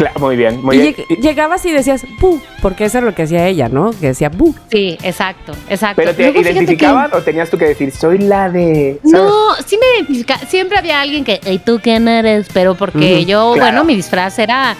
Claro, 0.00 0.18
muy 0.20 0.34
bien, 0.36 0.62
muy 0.64 0.76
Y 0.76 0.80
bien. 0.80 0.94
lleg- 0.94 1.18
llegabas 1.20 1.64
y 1.66 1.72
decías 1.72 2.04
Bu, 2.18 2.40
porque 2.62 2.86
eso 2.86 2.98
es 2.98 3.04
lo 3.04 3.14
que 3.14 3.22
hacía 3.24 3.46
ella, 3.46 3.68
¿no? 3.68 3.90
Que 3.90 4.08
decía 4.08 4.30
Bu. 4.30 4.54
Sí, 4.70 4.96
exacto, 5.02 5.52
exacto. 5.68 5.96
¿Pero 5.96 6.14
te 6.14 6.22
Luego 6.22 6.34
que- 6.42 6.50
identificaban 6.52 7.10
o 7.12 7.18
tenías 7.22 7.50
tú 7.50 7.58
que 7.58 7.66
decir, 7.66 7.90
soy 7.92 8.18
la 8.18 8.48
de. 8.48 8.98
¿sabes? 9.04 9.12
No, 9.26 9.54
sí 9.66 9.78
me 9.78 9.96
identifica. 9.98 10.38
Siempre 10.38 10.78
había 10.78 11.00
alguien 11.02 11.22
que, 11.24 11.38
¿y 11.44 11.58
tú 11.58 11.80
quién 11.82 12.08
eres? 12.08 12.48
Pero 12.52 12.74
porque 12.74 13.24
yo, 13.26 13.52
claro. 13.54 13.60
bueno, 13.72 13.84
mi 13.84 13.94
disfraz 13.94 14.38
era, 14.38 14.74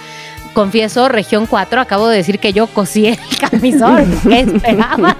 confieso, 0.54 1.08
región 1.08 1.46
4. 1.46 1.80
Acabo 1.80 2.08
de 2.08 2.16
decir 2.16 2.38
que 2.38 2.52
yo 2.52 2.66
cosí 2.66 3.06
el 3.08 3.18
camisón. 3.38 4.10
¿Qué 4.28 4.40
esperaban? 4.40 5.16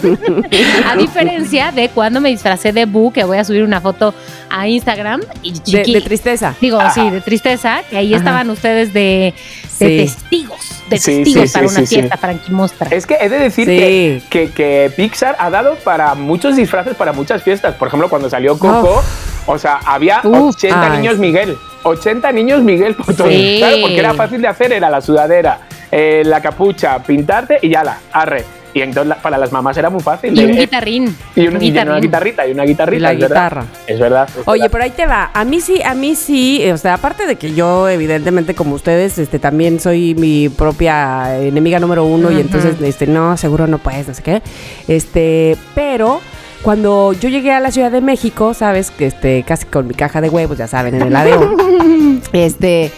a 0.86 0.96
diferencia 0.96 1.72
de 1.72 1.88
cuando 1.90 2.20
me 2.20 2.30
disfracé 2.30 2.72
de 2.72 2.86
Bu, 2.86 3.12
que 3.12 3.22
voy 3.24 3.38
a 3.38 3.44
subir 3.44 3.62
una 3.62 3.80
foto 3.80 4.14
a 4.48 4.66
Instagram. 4.66 5.20
Y 5.42 5.52
De, 5.70 6.00
tristeza. 6.00 6.54
Digo, 6.60 6.80
Ajá. 6.80 6.90
sí, 6.90 7.10
de 7.10 7.20
tristeza, 7.20 7.82
que 7.88 7.96
ahí 7.96 8.12
Ajá. 8.12 8.18
estaban 8.18 8.50
ustedes 8.50 8.92
de, 8.92 9.34
de 9.80 9.88
Sí. 9.88 9.96
testigos, 10.04 10.82
de 10.88 10.98
Sí, 10.98 11.16
testigos 11.24 11.48
sí, 11.50 11.52
para 11.52 11.68
sí, 11.68 11.74
una 11.76 11.86
sí, 11.86 11.94
fiesta 11.96 12.14
sí. 12.16 12.20
franquimostra. 12.20 12.88
Es 12.90 13.06
que 13.06 13.16
he 13.20 13.28
de 13.28 13.38
decir 13.38 13.64
Sí. 13.66 13.76
que, 13.78 14.22
que, 14.30 14.50
que 14.52 14.92
Pixar 14.96 15.34
ha 15.38 15.50
dado 15.50 15.74
para 15.76 16.14
muchos 16.14 16.54
disfraces 16.56 16.94
para 16.94 17.12
muchas 17.12 17.42
fiestas. 17.42 17.74
Por 17.74 17.88
ejemplo, 17.88 18.08
cuando 18.08 18.30
salió 18.30 18.58
Coco, 18.58 19.02
o 19.46 19.58
sea, 19.58 19.80
había 19.84 20.20
Uf. 20.22 20.54
80 20.56 20.92
Ay. 20.92 20.98
niños 20.98 21.18
Miguel. 21.18 21.56
80 21.82 22.30
niños 22.32 22.62
Miguel 22.62 22.94
por 22.94 23.14
todo. 23.16 23.28
Sí. 23.28 23.56
Claro, 23.58 23.76
porque 23.80 23.98
era 23.98 24.14
fácil 24.14 24.40
de 24.42 24.48
hacer, 24.48 24.72
era 24.72 24.90
la 24.90 25.00
sudadera, 25.00 25.60
eh, 25.90 26.22
la 26.24 26.40
capucha, 26.42 26.98
pintarte 27.02 27.58
y 27.62 27.70
ya 27.70 27.82
la, 27.82 27.98
arre. 28.12 28.44
Y 28.72 28.82
entonces 28.82 29.16
para 29.22 29.36
las 29.38 29.50
mamás 29.52 29.76
era 29.76 29.90
muy 29.90 30.00
fácil. 30.00 30.38
Y 30.38 30.44
un 30.44 30.56
guitarrín. 30.56 31.16
y 31.34 31.46
una, 31.48 31.58
un 31.58 31.64
y 31.64 31.70
una 31.70 31.98
guitarrita, 32.00 32.46
y 32.46 32.52
una 32.52 32.64
guitarrita. 32.64 32.96
Y 32.96 33.00
la 33.00 33.12
es 33.12 33.18
verdad. 33.18 33.36
guitarra. 33.50 33.64
Es 33.86 33.98
verdad. 33.98 34.28
es 34.28 34.42
Oye, 34.46 34.62
verdad. 34.62 34.72
pero 34.72 34.84
ahí 34.84 34.90
te 34.90 35.06
va. 35.06 35.30
A 35.34 35.44
mí 35.44 35.60
sí, 35.60 35.82
a 35.82 35.94
mí 35.94 36.14
sí, 36.14 36.70
o 36.70 36.76
sea, 36.76 36.94
aparte 36.94 37.26
de 37.26 37.36
que 37.36 37.54
yo, 37.54 37.88
evidentemente, 37.88 38.54
como 38.54 38.74
ustedes, 38.74 39.18
este, 39.18 39.38
también 39.38 39.80
soy 39.80 40.14
mi 40.14 40.48
propia 40.48 41.38
enemiga 41.40 41.80
número 41.80 42.04
uno 42.04 42.30
y 42.30 42.40
entonces, 42.40 42.80
este, 42.80 43.06
no, 43.06 43.36
seguro 43.36 43.66
no 43.66 43.78
puedes, 43.78 44.06
no 44.08 44.14
sé 44.14 44.22
qué. 44.22 44.42
Este, 44.88 45.56
pero 45.74 46.20
cuando 46.62 47.12
yo 47.14 47.28
llegué 47.28 47.52
a 47.52 47.60
la 47.60 47.70
Ciudad 47.70 47.90
de 47.90 48.00
México, 48.00 48.54
sabes, 48.54 48.90
que 48.90 49.06
este, 49.06 49.42
casi 49.44 49.66
con 49.66 49.86
mi 49.88 49.94
caja 49.94 50.20
de 50.20 50.28
huevos, 50.28 50.58
ya 50.58 50.68
saben, 50.68 50.94
en 50.94 51.02
el 51.02 51.16
ADO, 51.16 51.56
este, 52.32 52.92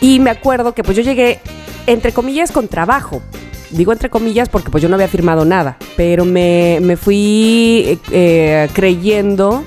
y 0.00 0.18
me 0.20 0.30
acuerdo 0.30 0.72
que 0.74 0.82
pues 0.82 0.96
yo 0.96 1.02
llegué, 1.02 1.40
entre 1.86 2.12
comillas, 2.12 2.50
con 2.52 2.68
trabajo. 2.68 3.22
Digo 3.76 3.92
entre 3.92 4.08
comillas 4.10 4.48
porque 4.48 4.70
pues 4.70 4.82
yo 4.82 4.88
no 4.88 4.94
había 4.94 5.08
firmado 5.08 5.44
nada, 5.44 5.76
pero 5.96 6.24
me, 6.24 6.78
me 6.82 6.96
fui 6.96 7.98
eh, 8.10 8.68
creyendo 8.72 9.62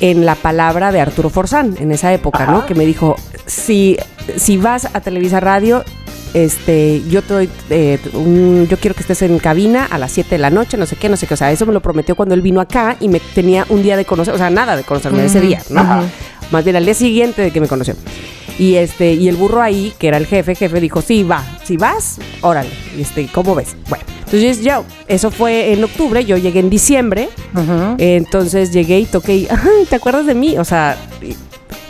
en 0.00 0.24
la 0.24 0.34
palabra 0.34 0.92
de 0.92 1.00
Arturo 1.00 1.28
Forzán 1.28 1.76
en 1.78 1.92
esa 1.92 2.12
época, 2.14 2.44
Ajá. 2.44 2.52
¿no? 2.52 2.66
Que 2.66 2.74
me 2.74 2.86
dijo, 2.86 3.16
si, 3.46 3.96
si 4.36 4.56
vas 4.56 4.88
a 4.94 5.00
Televisa 5.00 5.40
Radio, 5.40 5.84
este, 6.34 7.02
yo 7.08 7.22
te 7.22 7.34
doy, 7.34 7.48
eh, 7.70 7.98
un- 8.14 8.66
yo 8.70 8.76
quiero 8.78 8.94
que 8.94 9.00
estés 9.02 9.22
en 9.22 9.38
cabina 9.38 9.86
a 9.90 9.98
las 9.98 10.12
7 10.12 10.30
de 10.36 10.38
la 10.38 10.50
noche, 10.50 10.76
no 10.76 10.86
sé 10.86 10.96
qué, 10.96 11.08
no 11.08 11.16
sé 11.16 11.26
qué. 11.26 11.34
O 11.34 11.36
sea, 11.36 11.50
eso 11.50 11.66
me 11.66 11.72
lo 11.72 11.80
prometió 11.80 12.14
cuando 12.16 12.34
él 12.34 12.42
vino 12.42 12.60
acá 12.60 12.96
y 13.00 13.08
me 13.08 13.18
tenía 13.20 13.66
un 13.70 13.82
día 13.82 13.96
de 13.96 14.04
conocer, 14.04 14.34
o 14.34 14.38
sea, 14.38 14.50
nada 14.50 14.76
de 14.76 14.84
conocerme 14.84 15.24
ese 15.24 15.40
día, 15.40 15.62
¿no? 15.70 15.82
Más 16.50 16.64
bien 16.64 16.76
al 16.76 16.84
día 16.84 16.94
siguiente 16.94 17.42
de 17.42 17.50
que 17.50 17.60
me 17.60 17.66
conoció. 17.68 17.94
Y 18.58 18.74
este, 18.74 19.12
y 19.12 19.28
el 19.28 19.36
burro 19.36 19.62
ahí, 19.62 19.92
que 19.98 20.08
era 20.08 20.16
el 20.16 20.26
jefe, 20.26 20.54
jefe 20.56 20.80
dijo, 20.80 21.00
sí, 21.00 21.22
va, 21.22 21.44
si 21.64 21.76
vas, 21.76 22.18
órale, 22.40 22.70
este, 22.98 23.28
¿cómo 23.28 23.54
ves? 23.54 23.76
Bueno, 23.88 24.04
entonces 24.24 24.62
yo, 24.64 24.84
eso 25.06 25.30
fue 25.30 25.72
en 25.72 25.84
octubre, 25.84 26.24
yo 26.24 26.36
llegué 26.36 26.58
en 26.60 26.68
diciembre, 26.70 27.28
entonces 27.98 28.72
llegué 28.72 28.98
y 29.00 29.06
toqué 29.06 29.36
y, 29.36 29.48
"Ay, 29.50 29.86
¿te 29.88 29.96
acuerdas 29.96 30.26
de 30.26 30.34
mí? 30.34 30.58
O 30.58 30.64
sea, 30.64 30.96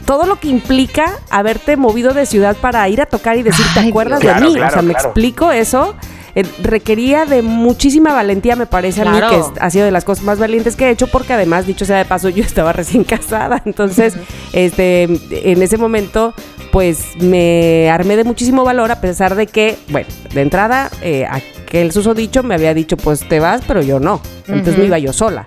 todo 0.06 0.26
lo 0.26 0.38
que 0.40 0.48
implica 0.48 1.18
haberte 1.30 1.76
movido 1.76 2.14
de 2.14 2.26
ciudad 2.26 2.56
para 2.56 2.88
ir 2.88 3.00
a 3.00 3.06
tocar 3.06 3.36
y 3.36 3.42
decir, 3.42 3.64
¿te 3.74 3.80
Ay, 3.80 3.88
acuerdas 3.90 4.20
Dios. 4.20 4.34
de 4.34 4.38
Claro, 4.38 4.50
mí? 4.50 4.56
o 4.56 4.58
claro, 4.58 4.72
sea, 4.74 4.82
me 4.82 4.92
explico 4.92 5.52
eso. 5.52 5.94
Eh, 6.34 6.44
requería 6.62 7.24
de 7.24 7.42
muchísima 7.42 8.12
valentía, 8.14 8.54
me 8.54 8.66
parece 8.66 9.02
a 9.02 9.06
mí 9.06 9.18
que 9.28 9.38
es- 9.38 9.46
ha 9.60 9.70
sido 9.70 9.84
de 9.86 9.90
las 9.90 10.04
cosas 10.04 10.24
más 10.24 10.38
valientes 10.38 10.76
que 10.76 10.86
he 10.86 10.90
hecho, 10.90 11.08
porque 11.08 11.32
además, 11.32 11.66
dicho 11.66 11.84
sea 11.84 11.96
de 11.98 12.04
paso, 12.04 12.28
yo 12.28 12.44
estaba 12.44 12.72
recién 12.72 13.02
casada. 13.04 13.60
Entonces, 13.64 14.14
este, 14.52 15.02
en 15.04 15.62
ese 15.62 15.78
momento, 15.78 16.34
pues 16.78 17.16
me 17.16 17.90
armé 17.90 18.16
de 18.16 18.22
muchísimo 18.22 18.62
valor, 18.62 18.92
a 18.92 19.00
pesar 19.00 19.34
de 19.34 19.48
que, 19.48 19.76
bueno, 19.88 20.06
de 20.32 20.42
entrada, 20.42 20.88
eh, 21.02 21.26
aquel 21.28 21.90
susodicho 21.90 22.44
me 22.44 22.54
había 22.54 22.72
dicho, 22.72 22.96
pues 22.96 23.28
te 23.28 23.40
vas, 23.40 23.62
pero 23.66 23.82
yo 23.82 23.98
no. 23.98 24.20
Entonces 24.46 24.74
Ujú. 24.74 24.82
me 24.82 24.86
iba 24.86 24.98
yo 25.00 25.12
sola. 25.12 25.44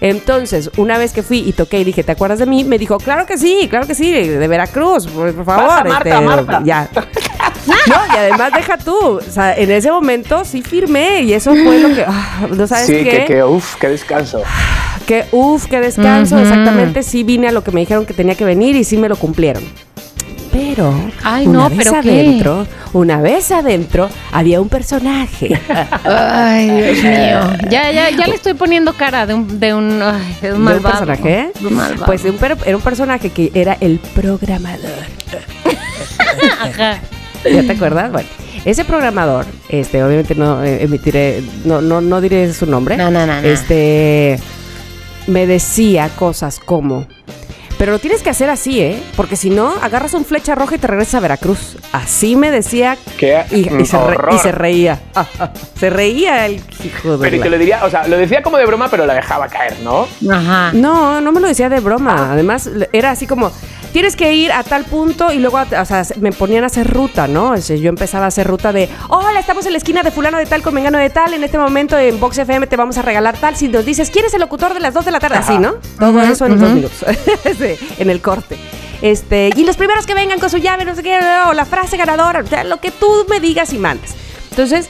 Entonces, 0.00 0.72
una 0.76 0.98
vez 0.98 1.12
que 1.12 1.22
fui 1.22 1.48
y 1.48 1.52
toqué 1.52 1.78
y 1.78 1.84
dije, 1.84 2.02
¿te 2.02 2.10
acuerdas 2.10 2.40
de 2.40 2.46
mí? 2.46 2.64
Me 2.64 2.76
dijo, 2.76 2.98
claro 2.98 3.24
que 3.24 3.38
sí, 3.38 3.68
claro 3.70 3.86
que 3.86 3.94
sí, 3.94 4.10
de 4.10 4.48
Veracruz, 4.48 5.06
por, 5.06 5.32
por 5.32 5.44
favor. 5.44 5.68
Pasa, 5.68 5.84
Marta, 5.84 6.10
este, 6.10 6.24
Marta. 6.24 6.62
Ya. 6.64 6.88
No, 7.68 8.14
y 8.14 8.16
además 8.16 8.50
deja 8.52 8.78
tú, 8.78 8.96
o 8.98 9.20
sea, 9.20 9.56
en 9.56 9.70
ese 9.70 9.92
momento 9.92 10.44
sí 10.44 10.62
firmé 10.62 11.22
y 11.22 11.34
eso 11.34 11.52
fue 11.52 11.78
lo 11.78 11.94
que, 11.94 12.04
ah, 12.04 12.48
¿no 12.50 12.66
sabes 12.66 12.86
sí, 12.86 13.04
qué? 13.04 13.10
que, 13.10 13.24
que, 13.26 13.44
uff, 13.44 13.76
qué 13.76 13.90
descanso. 13.90 14.42
Que 15.06 15.26
uf, 15.30 15.66
qué 15.66 15.80
descanso, 15.80 16.36
exactamente, 16.36 17.04
sí 17.04 17.22
vine 17.22 17.46
a 17.46 17.52
lo 17.52 17.62
que 17.62 17.70
me 17.70 17.80
dijeron 17.80 18.06
que 18.06 18.12
tenía 18.12 18.34
que 18.34 18.44
venir 18.44 18.74
y 18.74 18.82
sí 18.82 18.96
me 18.96 19.08
lo 19.08 19.16
cumplieron. 19.16 19.62
Pero 20.50 20.94
Ay, 21.22 21.46
una 21.46 21.58
no, 21.58 21.68
vez 21.70 21.78
¿pero 21.78 21.90
qué? 22.02 22.10
adentro, 22.10 22.66
una 22.92 23.20
vez 23.20 23.50
adentro 23.50 24.08
había 24.32 24.60
un 24.60 24.68
personaje. 24.68 25.60
Ay, 26.04 26.70
Dios 26.70 27.02
mío. 27.04 27.68
Ya, 27.70 27.90
ya, 27.90 28.10
ya 28.10 28.26
le 28.26 28.34
estoy 28.34 28.54
poniendo 28.54 28.92
cara 28.94 29.26
de 29.26 29.34
un, 29.34 29.60
de 29.60 29.74
un, 29.74 30.00
ay, 30.02 30.36
de 30.40 30.48
un 30.48 30.52
¿De 30.52 30.58
un 30.58 30.62
malvado. 30.64 31.04
personaje? 31.06 31.50
De 31.60 31.66
un 31.66 31.74
malvado. 31.74 32.06
Pues 32.06 32.24
un 32.24 32.38
era 32.64 32.76
un 32.76 32.82
personaje 32.82 33.30
que 33.30 33.50
era 33.54 33.76
el 33.80 33.98
programador. 34.14 35.04
Ajá. 36.60 37.00
¿Ya 37.44 37.62
te 37.62 37.72
acuerdas? 37.72 38.10
Bueno, 38.10 38.28
Ese 38.64 38.84
programador, 38.84 39.46
este, 39.68 40.02
obviamente 40.02 40.34
no 40.34 40.62
eh, 40.64 40.82
emitiré, 40.82 41.42
no, 41.64 41.80
no, 41.80 42.00
no 42.00 42.20
diré 42.20 42.52
su 42.52 42.66
nombre. 42.66 42.96
No, 42.96 43.10
no, 43.10 43.26
no, 43.26 43.40
no. 43.40 43.46
Este 43.48 44.38
me 45.26 45.46
decía 45.46 46.08
cosas 46.16 46.58
como. 46.58 47.06
Pero 47.78 47.92
lo 47.92 47.98
tienes 48.00 48.22
que 48.22 48.30
hacer 48.30 48.50
así, 48.50 48.80
¿eh? 48.80 49.00
Porque 49.16 49.36
si 49.36 49.50
no, 49.50 49.72
agarras 49.82 50.12
un 50.14 50.24
flecha 50.24 50.54
roja 50.56 50.74
y 50.74 50.78
te 50.78 50.88
regresas 50.88 51.14
a 51.14 51.20
Veracruz. 51.20 51.76
Así 51.92 52.34
me 52.34 52.50
decía. 52.50 52.96
Qué 53.16 53.44
Y, 53.52 53.72
y 53.72 53.86
se, 53.86 53.96
re- 53.96 54.02
horror. 54.16 54.34
y 54.34 54.38
se 54.38 54.50
reía. 54.52 54.98
se 55.78 55.88
reía 55.88 56.46
el 56.46 56.60
hijo 56.84 57.16
de. 57.16 57.24
Pero 57.24 57.36
y 57.36 57.40
que 57.40 57.50
lo 57.50 57.56
diría, 57.58 57.84
o 57.84 57.90
sea, 57.90 58.06
lo 58.08 58.16
decía 58.18 58.42
como 58.42 58.56
de 58.58 58.66
broma, 58.66 58.88
pero 58.90 59.06
la 59.06 59.14
dejaba 59.14 59.46
caer, 59.48 59.76
¿no? 59.84 60.08
Ajá. 60.30 60.72
No, 60.74 61.20
no 61.20 61.30
me 61.32 61.40
lo 61.40 61.46
decía 61.46 61.68
de 61.68 61.76
Ah. 61.76 61.80
broma. 61.80 62.32
Además, 62.32 62.68
era 62.92 63.12
así 63.12 63.26
como, 63.28 63.52
tienes 63.92 64.16
que 64.16 64.32
ir 64.34 64.50
a 64.52 64.64
tal 64.64 64.84
punto 64.84 65.32
y 65.32 65.38
luego, 65.38 65.58
o 65.58 65.84
sea, 65.84 66.02
me 66.20 66.32
ponían 66.32 66.64
a 66.64 66.66
hacer 66.66 66.92
ruta, 66.92 67.28
¿no? 67.28 67.50
O 67.52 67.56
sea, 67.58 67.76
yo 67.76 67.88
empezaba 67.88 68.24
a 68.24 68.28
hacer 68.28 68.46
ruta 68.46 68.72
de, 68.72 68.88
hola, 69.08 69.38
estamos 69.40 69.64
en 69.66 69.72
la 69.72 69.78
esquina 69.78 70.02
de 70.02 70.10
fulano 70.10 70.36
de 70.38 70.46
tal 70.46 70.62
con 70.62 70.74
mengano 70.74 70.98
de 70.98 71.10
tal, 71.10 71.32
en 71.32 71.44
este 71.44 71.58
momento 71.58 71.96
en 71.96 72.18
Box 72.18 72.38
FM 72.38 72.66
te 72.66 72.76
vamos 72.76 72.98
a 72.98 73.02
regalar 73.02 73.36
tal. 73.38 73.54
Si 73.56 73.68
nos 73.68 73.84
dices, 73.86 74.10
¿quién 74.10 74.24
es 74.26 74.34
el 74.34 74.40
locutor 74.40 74.74
de 74.74 74.80
las 74.80 74.92
2 74.94 75.04
de 75.04 75.10
la 75.12 75.20
tarde? 75.20 75.36
Ajá. 75.36 75.52
Así, 75.52 75.58
¿no? 75.58 75.74
Todo 75.98 76.20
eso 76.22 76.46
en 76.46 76.52
ujú. 76.52 76.60
dos 76.62 76.72
minutos, 76.74 77.04
En 77.98 78.08
el 78.08 78.20
corte. 78.20 78.56
Este, 79.02 79.50
y 79.54 79.64
los 79.64 79.76
primeros 79.76 80.06
que 80.06 80.14
vengan 80.14 80.38
con 80.40 80.50
su 80.50 80.58
llave, 80.58 80.84
no 80.84 80.94
sé 80.94 81.02
qué, 81.02 81.18
o 81.48 81.52
la 81.52 81.64
frase 81.64 81.96
ganadora, 81.96 82.40
o 82.40 82.46
sea, 82.46 82.64
lo 82.64 82.80
que 82.80 82.90
tú 82.90 83.26
me 83.28 83.40
digas 83.40 83.72
y 83.72 83.78
mandes. 83.78 84.14
Entonces, 84.50 84.88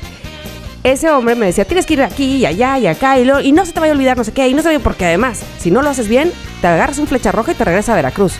ese 0.83 1.11
hombre 1.11 1.35
me 1.35 1.47
decía, 1.47 1.65
tienes 1.65 1.85
que 1.85 1.95
ir 1.95 2.03
aquí 2.03 2.37
y 2.37 2.47
allá 2.47 2.79
y 2.79 2.87
acá 2.87 3.19
y, 3.19 3.25
lo, 3.25 3.41
y 3.41 3.53
no 3.53 3.67
se 3.67 3.73
te 3.73 3.81
vaya 3.81 3.93
a 3.93 3.97
olvidar 3.97 4.17
no 4.17 4.25
sé 4.25 4.33
qué, 4.33 4.49
y 4.49 4.55
no 4.55 4.63
se 4.63 4.69
vaya, 4.69 4.81
porque 4.81 5.05
además, 5.05 5.41
si 5.59 5.71
no 5.71 5.83
lo 5.83 5.91
haces 5.91 6.09
bien, 6.09 6.33
te 6.61 6.67
agarras 6.67 6.99
un 6.99 7.07
flecha 7.07 7.33
roja 7.33 7.53
y 7.53 7.55
te 7.55 7.65
regresas 7.65 7.91
a 7.91 7.97
Veracruz. 7.97 8.35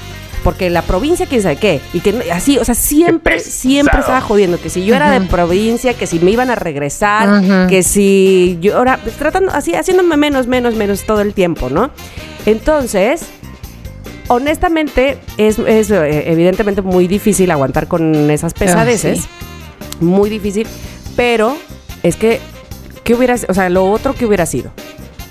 Porque 0.45 0.71
la 0.71 0.83
provincia, 0.83 1.27
quién 1.27 1.43
sabe 1.43 1.57
qué. 1.57 1.81
Y 1.93 2.01
que 2.01 2.31
así, 2.33 2.59
o 2.59 2.65
sea, 2.65 2.77
siempre, 2.77 3.41
siempre 3.41 3.99
estaba 3.99 4.21
jodiendo. 4.21 4.61
Que 4.61 4.71
si 4.71 4.85
yo 4.85 4.95
era 4.95 5.11
de 5.11 5.27
provincia, 5.27 5.95
que 5.95 6.07
si 6.07 6.21
me 6.21 6.31
iban 6.31 6.49
a 6.49 6.55
regresar, 6.55 7.69
que 7.69 7.83
si 7.83 8.57
yo 8.61 8.79
ahora, 8.79 9.01
pues, 9.03 9.17
tratando, 9.17 9.51
así, 9.53 9.75
haciéndome 9.75 10.17
menos, 10.17 10.47
menos, 10.47 10.77
menos 10.77 11.05
todo 11.05 11.23
el 11.23 11.35
tiempo, 11.35 11.69
¿no? 11.71 11.91
Entonces, 12.47 13.27
honestamente, 14.29 15.19
es, 15.37 15.59
es, 15.59 15.91
eh, 15.91 16.31
evidentemente 16.31 16.83
muy 16.83 17.09
difícil 17.09 17.51
aguantar 17.51 17.89
con 17.89 18.31
esas 18.31 18.55
pesadeces. 18.55 19.23
sí. 19.23 19.29
Muy 20.01 20.31
difícil. 20.31 20.67
Pero 21.17 21.57
es 22.03 22.17
que, 22.17 22.41
¿qué 23.03 23.15
hubiera 23.15 23.35
O 23.49 23.55
sea, 23.55 23.69
lo 23.69 23.91
otro 23.91 24.15
que 24.15 24.27
hubiera 24.27 24.47
sido. 24.47 24.71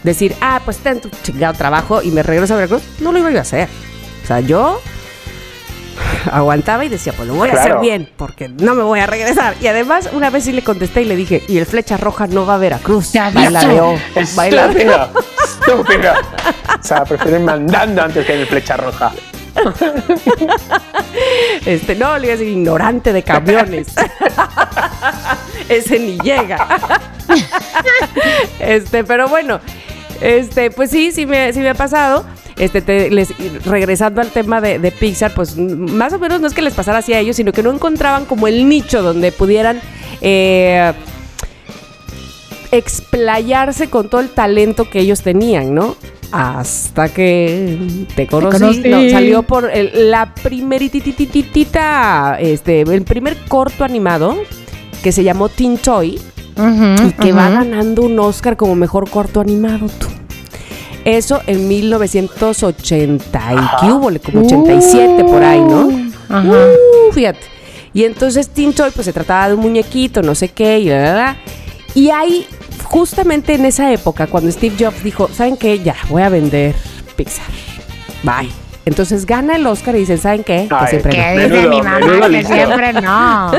Decir, 0.03 0.35
ah, 0.41 0.61
pues 0.63 0.77
ten 0.77 0.99
tu 0.99 1.09
chingado 1.23 1.53
trabajo 1.53 2.01
y 2.01 2.11
me 2.11 2.23
regreso 2.23 2.53
a 2.53 2.57
Veracruz. 2.57 2.83
No 2.99 3.11
lo 3.11 3.19
iba 3.19 3.29
a 3.29 3.41
hacer. 3.41 3.69
O 4.23 4.27
sea, 4.27 4.41
yo 4.41 4.81
aguantaba 6.31 6.85
y 6.85 6.89
decía, 6.89 7.13
pues 7.13 7.27
lo 7.27 7.35
voy 7.35 7.49
a 7.49 7.53
hacer 7.53 7.79
bien, 7.79 8.09
porque 8.17 8.49
no 8.49 8.75
me 8.75 8.83
voy 8.83 8.99
a 8.99 9.05
regresar. 9.05 9.55
Y 9.61 9.67
además, 9.67 10.09
una 10.13 10.29
vez 10.29 10.45
sí 10.45 10.51
le 10.51 10.63
contesté 10.63 11.01
y 11.01 11.05
le 11.05 11.15
dije, 11.15 11.43
y 11.47 11.57
el 11.57 11.65
flecha 11.65 11.97
roja 11.97 12.27
no 12.27 12.45
va 12.45 12.55
a 12.55 12.57
Veracruz. 12.57 13.11
Ya 13.13 13.25
ves. 13.25 13.51
Bailadeo, 13.51 13.99
bailadeo. 14.35 15.09
Estúpido. 15.43 15.73
Estúpido. 15.73 16.13
O 16.79 16.83
sea, 16.87 17.03
prefieren 17.03 17.43
mandando 17.43 18.03
antes 18.03 18.25
que 18.25 18.33
en 18.33 18.41
el 18.41 18.47
flecha 18.47 18.77
roja. 18.77 19.11
Este, 21.65 21.95
no, 21.95 22.17
le 22.17 22.27
iba 22.27 22.33
a 22.35 22.37
decir 22.37 22.53
ignorante 22.53 23.11
de 23.11 23.23
camiones. 23.23 23.87
Ese 25.69 25.99
ni 25.99 26.17
llega. 26.19 26.67
este, 28.59 29.03
pero 29.03 29.27
bueno, 29.27 29.59
este, 30.21 30.71
pues 30.71 30.91
sí, 30.91 31.11
sí 31.11 31.25
me, 31.25 31.51
sí 31.53 31.59
me 31.59 31.69
ha 31.69 31.73
pasado. 31.73 32.25
Este, 32.59 32.81
te- 32.81 33.11
les- 33.11 33.33
regresando 33.65 34.21
al 34.21 34.29
tema 34.31 34.61
de, 34.61 34.79
de 34.79 34.91
Pixar, 34.91 35.33
pues 35.33 35.57
más 35.57 36.11
o 36.13 36.19
menos 36.19 36.41
no 36.41 36.47
es 36.47 36.53
que 36.53 36.61
les 36.63 36.73
pasara 36.73 36.99
así 36.99 37.13
a 37.13 37.19
ellos, 37.19 37.35
sino 37.35 37.51
que 37.51 37.61
no 37.61 37.71
encontraban 37.71 38.25
como 38.25 38.47
el 38.47 38.67
nicho 38.67 39.03
donde 39.03 39.31
pudieran 39.31 39.79
eh, 40.21 40.91
explayarse 42.71 43.89
con 43.89 44.09
todo 44.09 44.21
el 44.21 44.29
talento 44.29 44.89
que 44.89 44.99
ellos 44.99 45.21
tenían, 45.21 45.73
¿no? 45.73 45.95
Hasta 46.31 47.07
que 47.09 48.05
te 48.15 48.27
conocí. 48.27 48.59
conocí. 48.59 48.89
No, 48.89 49.09
salió 49.09 49.43
por 49.43 49.71
el- 49.71 50.11
la 50.11 50.33
primeritititita, 50.33 52.37
este, 52.39 52.81
el 52.81 53.03
primer 53.03 53.37
corto 53.47 53.83
animado 53.85 54.35
que 55.01 55.11
se 55.13 55.23
llamó 55.23 55.47
Teen 55.49 55.77
Toy 55.77 56.19
y 57.07 57.11
que 57.13 57.31
va 57.33 57.49
ganando 57.49 58.01
un 58.01 58.19
Oscar 58.19 58.57
como 58.57 58.75
mejor 58.75 59.09
corto 59.09 59.39
animado, 59.39 59.87
tú. 59.99 60.07
Eso 61.07 61.41
en 61.47 61.69
1980 61.69 63.53
y 63.53 63.55
qué 63.79 63.93
hubo, 63.93 64.11
como 64.19 64.45
87 64.45 65.23
por 65.23 65.41
ahí, 65.41 65.61
¿no? 65.61 65.89
Ajá. 66.27 66.49
Uh, 66.49 67.13
fíjate. 67.13 67.39
Y 67.93 68.03
entonces 68.03 68.49
Teen 68.49 68.73
Toy, 68.73 68.91
pues 68.91 69.05
se 69.05 69.13
trataba 69.13 69.47
de 69.47 69.53
un 69.53 69.61
muñequito, 69.61 70.21
no 70.21 70.35
sé 70.35 70.49
qué, 70.49 70.79
y 70.79 70.89
la, 70.89 70.99
la, 70.99 71.13
la. 71.13 71.37
Y 71.95 72.09
ahí, 72.09 72.45
justamente 72.83 73.53
en 73.53 73.63
esa 73.63 73.89
época, 73.93 74.27
cuando 74.27 74.51
Steve 74.51 74.75
Jobs 74.77 75.01
dijo, 75.01 75.29
¿saben 75.33 75.55
qué? 75.55 75.79
Ya, 75.79 75.95
voy 76.09 76.23
a 76.23 76.27
vender 76.27 76.75
Pixar. 77.15 77.45
Bye. 78.23 78.51
Entonces 78.83 79.25
gana 79.25 79.55
el 79.55 79.65
Oscar 79.65 79.95
y 79.95 79.99
dicen, 79.99 80.17
¿saben 80.17 80.43
qué? 80.43 80.67
Que 80.67 80.75
Ay, 80.75 80.87
siempre 80.89 81.17
no. 81.17 81.23
Que 81.23 81.31
dice 81.31 81.47
Menudo, 81.47 81.69
mi 81.69 81.81
mamá 81.81 82.29
que 82.29 82.43
siempre 82.43 82.93
no. 82.93 83.51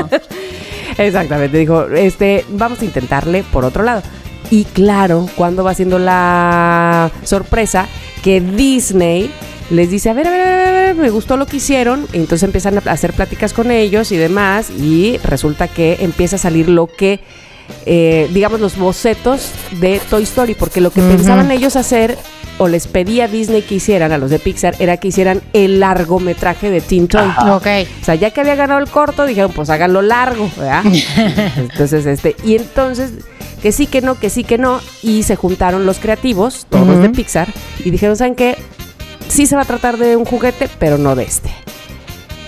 Exactamente, 0.99 1.57
dijo, 1.57 1.87
este, 1.87 2.45
vamos 2.49 2.79
a 2.83 2.85
intentarle 2.85 3.41
por 3.41 3.65
otro 3.65 3.81
lado. 3.81 4.03
Y 4.51 4.65
claro, 4.65 5.27
cuando 5.35 5.63
va 5.63 5.73
siendo 5.73 5.99
la 5.99 7.11
sorpresa 7.23 7.87
que 8.23 8.41
Disney 8.41 9.31
les 9.69 9.91
dice, 9.91 10.09
a 10.09 10.13
ver, 10.13 10.27
a 10.27 10.31
ver, 10.31 10.41
a 10.41 10.45
ver, 10.45 10.67
a 10.67 10.71
ver, 10.71 10.95
me 10.95 11.09
gustó 11.09 11.37
lo 11.37 11.45
que 11.45 11.57
hicieron, 11.57 12.07
y 12.11 12.17
entonces 12.17 12.43
empiezan 12.43 12.77
a 12.77 12.91
hacer 12.91 13.13
pláticas 13.13 13.53
con 13.53 13.69
ellos 13.69 14.11
y 14.11 14.17
demás, 14.17 14.71
y 14.71 15.17
resulta 15.23 15.67
que 15.67 15.97
empieza 16.01 16.37
a 16.37 16.39
salir 16.39 16.69
lo 16.69 16.87
que, 16.87 17.19
eh, 17.85 18.27
digamos, 18.33 18.59
los 18.59 18.77
bocetos 18.77 19.51
de 19.79 20.01
Toy 20.09 20.23
Story, 20.23 20.55
porque 20.55 20.81
lo 20.81 20.89
que 20.89 21.01
pensaban 21.01 21.51
ellos 21.51 21.75
hacer, 21.75 22.17
o 22.57 22.67
les 22.67 22.87
pedía 22.87 23.27
Disney 23.27 23.61
que 23.61 23.75
hicieran 23.75 24.11
a 24.11 24.17
los 24.17 24.31
de 24.31 24.39
Pixar, 24.39 24.75
era 24.79 24.97
que 24.97 25.09
hicieran 25.09 25.41
el 25.53 25.79
largometraje 25.79 26.71
de 26.71 26.81
Teen 26.81 27.07
Toy. 27.07 27.21
Ajá. 27.21 27.55
Ok. 27.55 27.67
O 28.01 28.05
sea, 28.05 28.15
ya 28.15 28.31
que 28.31 28.41
había 28.41 28.55
ganado 28.55 28.79
el 28.79 28.89
corto, 28.89 29.25
dijeron, 29.25 29.51
pues 29.53 29.69
háganlo 29.69 30.01
largo, 30.01 30.49
¿verdad? 30.57 30.83
entonces, 31.57 32.05
este, 32.05 32.35
y 32.43 32.55
entonces, 32.55 33.11
que 33.61 33.71
sí, 33.71 33.87
que 33.87 34.01
no, 34.01 34.15
que 34.19 34.29
sí, 34.29 34.43
que 34.43 34.57
no, 34.57 34.79
y 35.03 35.23
se 35.23 35.35
juntaron 35.35 35.85
los 35.85 35.99
creativos, 35.99 36.65
todos 36.69 36.87
Ujú. 36.87 36.99
de 37.01 37.09
Pixar, 37.09 37.47
y 37.83 37.89
dijeron, 37.91 38.15
¿saben 38.17 38.35
qué? 38.35 38.57
Sí 39.27 39.45
se 39.45 39.55
va 39.55 39.63
a 39.63 39.65
tratar 39.65 39.97
de 39.97 40.15
un 40.15 40.25
juguete, 40.25 40.69
pero 40.79 40.97
no 40.97 41.15
de 41.15 41.23
este. 41.23 41.49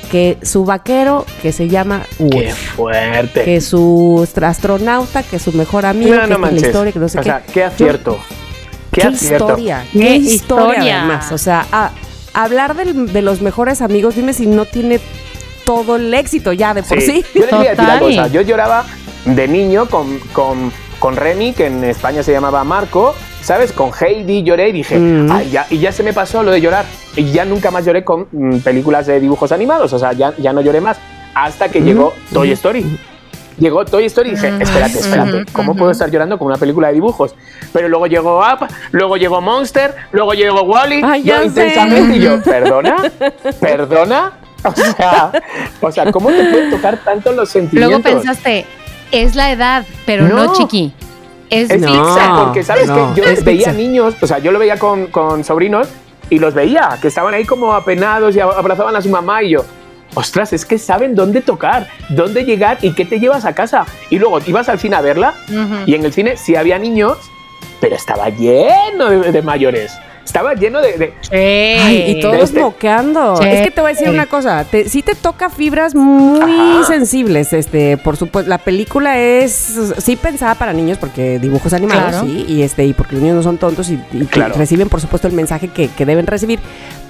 Que 0.10 0.38
su 0.44 0.66
vaquero, 0.66 1.26
que 1.42 1.52
se 1.54 1.70
llama 1.70 2.04
Qué 2.18 2.24
Woody, 2.26 2.52
fuerte. 2.52 3.46
que 3.46 3.62
su 3.62 4.28
astronauta, 4.42 5.24
que 5.24 5.40
su 5.40 5.54
mejor 5.54 5.86
amigo, 5.86 6.16
no, 6.16 6.22
que 6.22 6.28
no 6.28 6.34
la 6.34 6.38
manches. 6.38 6.64
historia, 6.64 6.92
que 6.92 7.00
no 7.00 7.08
sé 7.08 7.20
o 7.20 7.22
qué. 7.22 7.30
sea, 7.30 7.44
qué 7.44 7.64
acierto. 7.64 8.20
Qué, 8.92 9.02
qué 9.02 9.08
acierto. 9.08 9.46
historia, 9.48 9.86
Qué 9.94 10.00
qué 10.00 10.16
historia, 10.18 10.70
historia. 10.74 11.00
además. 11.00 11.32
O 11.32 11.38
sea, 11.38 11.66
a- 11.72 11.92
hablar 12.34 12.76
del- 12.76 13.14
de 13.14 13.22
los 13.22 13.42
mejores 13.42 13.82
amigos, 13.82 14.16
dime 14.16 14.34
si 14.34 14.48
no 14.48 14.66
tiene 14.66 15.00
todo 15.66 15.96
el 15.96 16.14
éxito 16.14 16.52
ya 16.52 16.74
de 16.74 16.84
por 16.84 17.00
sí. 17.00 17.24
Yo 17.34 17.42
les 17.42 17.52
voy 17.52 17.68
a 17.68 17.70
decir 17.70 17.86
una 17.86 18.00
cosa. 18.00 18.28
Yo 18.28 18.42
lloraba 18.42 18.84
de 19.24 19.48
niño 19.48 19.86
con, 19.88 20.20
con, 20.34 20.74
con 21.02 21.16
Remy, 21.18 21.52
que 21.54 21.66
en 21.66 21.84
España 21.84 22.24
se 22.24 22.32
llamaba 22.32 22.64
Marco. 22.64 23.14
¿Sabes? 23.42 23.72
Con 23.72 23.90
Heidi 24.00 24.44
lloré 24.44 24.70
y 24.70 24.72
dije, 24.72 25.00
Mm. 25.00 25.32
ay, 25.32 25.50
ya, 25.50 25.66
y 25.72 25.80
ya 25.80 25.92
se 25.92 26.04
me 26.04 26.14
pasó 26.14 26.44
lo 26.44 26.52
de 26.52 26.62
llorar. 26.62 26.86
Y 27.16 27.32
ya 27.32 27.44
nunca 27.44 27.72
más 27.72 27.84
lloré 27.84 28.04
con 28.06 28.28
mm, 28.32 28.60
películas 28.60 29.08
de 29.08 29.20
dibujos 29.20 29.52
animados. 29.52 29.92
O 29.94 29.98
sea, 30.00 30.14
ya, 30.14 30.32
ya 30.38 30.54
no 30.54 30.62
lloré 30.62 30.80
más. 30.80 30.98
Hasta 31.34 31.68
que 31.70 31.82
llegó 31.82 32.14
Toy 32.32 32.52
Story. 32.52 33.00
Llegó 33.58 33.84
Toy 33.84 34.06
Story 34.06 34.30
y 34.30 34.32
dije, 34.36 34.48
espérate, 34.60 35.00
espérate, 35.00 35.46
¿cómo 35.52 35.76
puedo 35.76 35.92
estar 35.92 36.10
llorando 36.12 36.38
con 36.38 36.48
una 36.48 36.58
película 36.58 36.88
de 36.90 36.94
dibujos? 36.96 37.36
Pero 37.74 37.90
luego 37.90 38.06
llegó 38.08 38.40
Up, 38.40 38.68
luego 38.92 39.18
llegó 39.18 39.42
Monster, 39.42 39.94
luego 40.12 40.34
llegó 40.34 40.62
Wally, 40.64 41.02
Ay, 41.04 41.24
yo 41.24 41.38
sé. 41.40 41.46
intensamente 41.46 42.16
y 42.18 42.20
yo, 42.22 42.42
¿perdona? 42.44 42.96
¿Perdona? 43.60 44.32
O 44.64 44.72
sea, 44.76 45.32
o 45.82 45.92
sea, 45.92 46.12
¿cómo 46.12 46.30
te 46.30 46.44
pueden 46.46 46.70
tocar 46.72 46.98
tanto 47.04 47.32
los 47.34 47.50
sentimientos? 47.50 48.02
Luego 48.02 48.04
pensaste, 48.04 48.66
es 49.12 49.36
la 49.36 49.52
edad, 49.52 49.86
pero 50.06 50.28
no, 50.28 50.46
No. 50.46 50.54
chiqui. 50.54 50.94
Es, 51.50 51.70
Es 51.70 51.82
No, 51.82 51.88
Pixar, 51.88 52.46
porque 52.46 52.64
sabes 52.64 52.88
no, 52.88 53.14
que 53.14 53.22
yo 53.22 53.28
es 53.28 53.44
veía 53.44 53.74
niños, 53.74 54.16
o 54.22 54.28
sea, 54.28 54.40
yo 54.40 54.52
lo 54.52 54.60
veía 54.60 54.78
con, 54.80 55.08
con 55.08 55.44
sobrinos 55.44 55.90
y 56.30 56.40
los 56.40 56.54
veía, 56.54 56.98
que 57.02 57.10
estaban 57.10 57.34
ahí 57.34 57.44
como 57.44 57.74
apenados 57.74 58.36
y 58.36 58.40
abrazaban 58.40 58.96
a 58.96 59.02
su 59.02 59.10
mamá 59.10 59.44
y 59.44 59.50
yo, 59.50 59.66
ostras, 60.16 60.54
es 60.54 60.66
que 60.66 60.78
saben 60.78 61.14
dónde 61.14 61.42
tocar, 61.42 61.90
dónde 62.08 62.46
llegar 62.46 62.78
y 62.82 62.94
qué 62.94 63.04
te 63.04 63.20
llevas 63.20 63.44
a 63.44 63.54
casa. 63.54 63.86
Y 64.10 64.18
luego 64.18 64.40
ibas 64.48 64.70
al 64.70 64.80
cine 64.80 64.96
a 64.96 65.02
verla 65.02 65.34
y 65.86 65.94
en 65.94 66.06
el 66.06 66.14
cine 66.14 66.38
sí 66.38 66.56
había 66.56 66.80
niños, 66.80 67.18
pero 67.82 67.98
estaba 67.98 68.30
lleno 68.30 69.10
de, 69.10 69.32
de 69.34 69.42
mayores. 69.42 69.92
Estaba 70.26 70.54
lleno 70.54 70.82
de... 70.82 70.98
de- 70.98 71.14
Ay, 71.82 72.12
y 72.18 72.20
todos 72.22 72.44
Este- 72.44 72.60
moqueando. 72.62 73.36
Sí. 73.38 73.44
Es 73.48 73.62
que 73.66 73.72
te 73.72 73.82
voy 73.82 73.92
a 73.92 73.94
decir 73.94 74.10
una 74.10 74.28
cosa, 74.28 74.64
te, 74.64 74.88
sí 74.88 75.02
te 75.02 75.16
toca 75.16 75.50
fibras 75.50 75.94
muy 75.96 76.40
Ajá. 76.42 76.84
sensibles, 76.86 77.52
este, 77.54 77.98
por 77.98 78.18
supuesto, 78.18 78.48
la 78.50 78.58
película 78.60 79.20
es 79.20 79.52
sí 79.98 80.16
pensada 80.16 80.56
para 80.56 80.74
niños 80.74 80.98
porque 81.00 81.40
dibujos 81.40 81.74
animados, 81.74 82.10
Claro. 82.12 82.26
sí, 82.26 82.46
y 82.48 82.62
este, 82.62 82.86
y 82.86 82.94
porque 82.94 83.14
los 83.16 83.22
niños 83.24 83.38
no 83.38 83.44
son 83.44 83.58
tontos 83.58 83.90
y, 83.90 84.00
y 84.14 84.26
Claro. 84.26 84.54
reciben 84.56 84.90
por 84.90 85.02
supuesto 85.02 85.28
el 85.28 85.34
mensaje 85.34 85.68
que, 85.68 85.88
que 85.90 86.06
deben 86.06 86.28
recibir, 86.28 86.60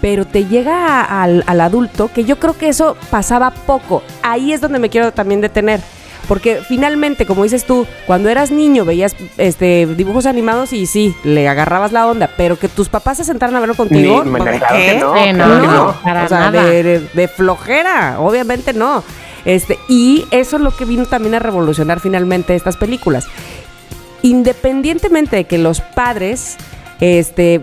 pero 0.01 0.25
te 0.25 0.45
llega 0.45 1.01
a- 1.01 1.23
al, 1.23 1.43
al 1.47 1.61
adulto 1.61 2.09
que 2.13 2.23
yo 2.23 2.39
creo 2.39 2.57
que 2.57 2.69
eso 2.69 2.95
pasaba 3.09 3.51
poco. 3.51 4.01
Ahí 4.23 4.53
es 4.53 4.61
donde 4.61 4.79
me 4.79 4.89
quiero 4.89 5.11
también 5.11 5.41
detener. 5.41 5.79
Porque 6.27 6.61
finalmente, 6.67 7.25
como 7.25 7.43
dices 7.43 7.65
tú, 7.65 7.85
cuando 8.05 8.29
eras 8.29 8.51
niño 8.51 8.85
veías 8.85 9.15
este 9.37 9.85
dibujos 9.85 10.25
animados 10.25 10.71
y 10.71 10.85
sí, 10.85 11.15
le 11.23 11.49
agarrabas 11.49 11.91
la 11.91 12.07
onda, 12.07 12.29
pero 12.37 12.57
que 12.57 12.67
tus 12.69 12.87
papás 12.89 13.17
se 13.17 13.23
sentaran 13.23 13.55
a 13.55 13.59
verlo 13.59 13.75
contigo, 13.75 14.23
Ni- 14.23 14.31
¿por 14.31 14.41
claro 14.49 14.65
qué? 14.77 14.85
que 14.85 14.99
no, 14.99 15.13
Sí, 15.15 15.33
claro 15.33 15.61
que 15.61 15.67
no. 15.67 15.73
no. 15.87 15.93
Para 16.03 16.25
o 16.25 16.27
sea, 16.29 16.39
nada. 16.51 16.63
de, 16.63 16.83
de- 16.83 16.99
de 16.99 17.27
flojera, 17.27 18.17
obviamente 18.19 18.71
no. 18.73 19.03
Este, 19.43 19.79
y 19.89 20.25
eso 20.31 20.57
es 20.57 20.61
lo 20.61 20.69
que 20.75 20.85
vino 20.85 21.05
también 21.05 21.33
a 21.35 21.39
revolucionar 21.39 21.99
finalmente 21.99 22.55
estas 22.55 22.77
películas. 22.77 23.27
Independientemente 24.21 25.35
de 25.35 25.43
que 25.45 25.57
los 25.57 25.81
padres, 25.81 26.57
este, 27.01 27.59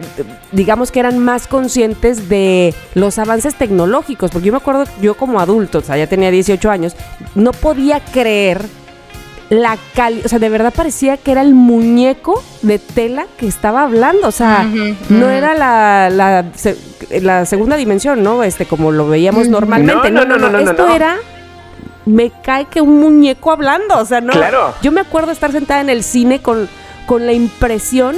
digamos 0.53 0.91
que 0.93 1.01
eran 1.01 1.19
más 1.19 1.47
conscientes 1.47 2.29
de 2.29 2.75
los 2.95 3.19
avances 3.19 3.55
tecnológicos, 3.55 4.31
porque 4.31 4.47
yo 4.49 4.53
me 4.53 4.59
acuerdo, 4.59 4.85
yo 5.01 5.15
como 5.17 5.41
adulto, 5.41 5.79
o 5.79 5.83
sea, 5.83 5.97
ya 5.97 6.07
tenía 6.07 6.31
18 6.31 6.71
años, 6.71 6.95
no 7.35 7.53
podía 7.53 8.01
creer 8.01 8.63
la 9.49 9.79
calidad, 9.95 10.27
o 10.27 10.29
sea, 10.29 10.39
de 10.39 10.49
verdad 10.51 10.75
parecía 10.77 11.17
que 11.17 11.31
era 11.33 11.41
el 11.41 11.55
muñeco 11.55 12.43
de 12.61 12.79
tela 12.79 13.27
que 13.39 13.47
estaba 13.47 13.83
hablando, 13.85 14.29
o 14.29 14.33
sea, 14.33 14.65
no 15.09 15.31
era 15.31 15.55
la, 15.55 16.11
la, 16.11 16.45
se- 16.55 16.77
la 17.23 17.47
segunda 17.47 17.77
dimensión, 17.77 18.23
¿no? 18.23 18.43
Este, 18.43 18.67
como 18.67 18.91
lo 18.93 19.09
veíamos 19.09 19.49
normalmente. 19.49 20.11
No, 20.11 20.25
no, 20.27 20.37
no, 20.37 20.51
no, 20.51 20.51
no, 20.51 20.71
Esto 20.71 20.87
no. 20.89 20.95
era, 20.95 21.17
me 22.05 22.31
cae 22.43 22.67
que 22.67 22.81
un 22.83 23.01
muñeco 23.01 23.51
hablando, 23.53 23.97
o 23.99 24.05
sea, 24.05 24.21
no. 24.21 24.33
Claro. 24.35 24.75
Yo 24.83 24.93
me 24.93 25.01
acuerdo 25.01 25.31
estar 25.33 25.51
sentada 25.53 25.81
en 25.81 25.89
el 25.89 26.03
cine 26.03 26.43
con, 26.43 26.69
con 27.07 27.25
la 27.25 27.33
impresión 27.33 28.17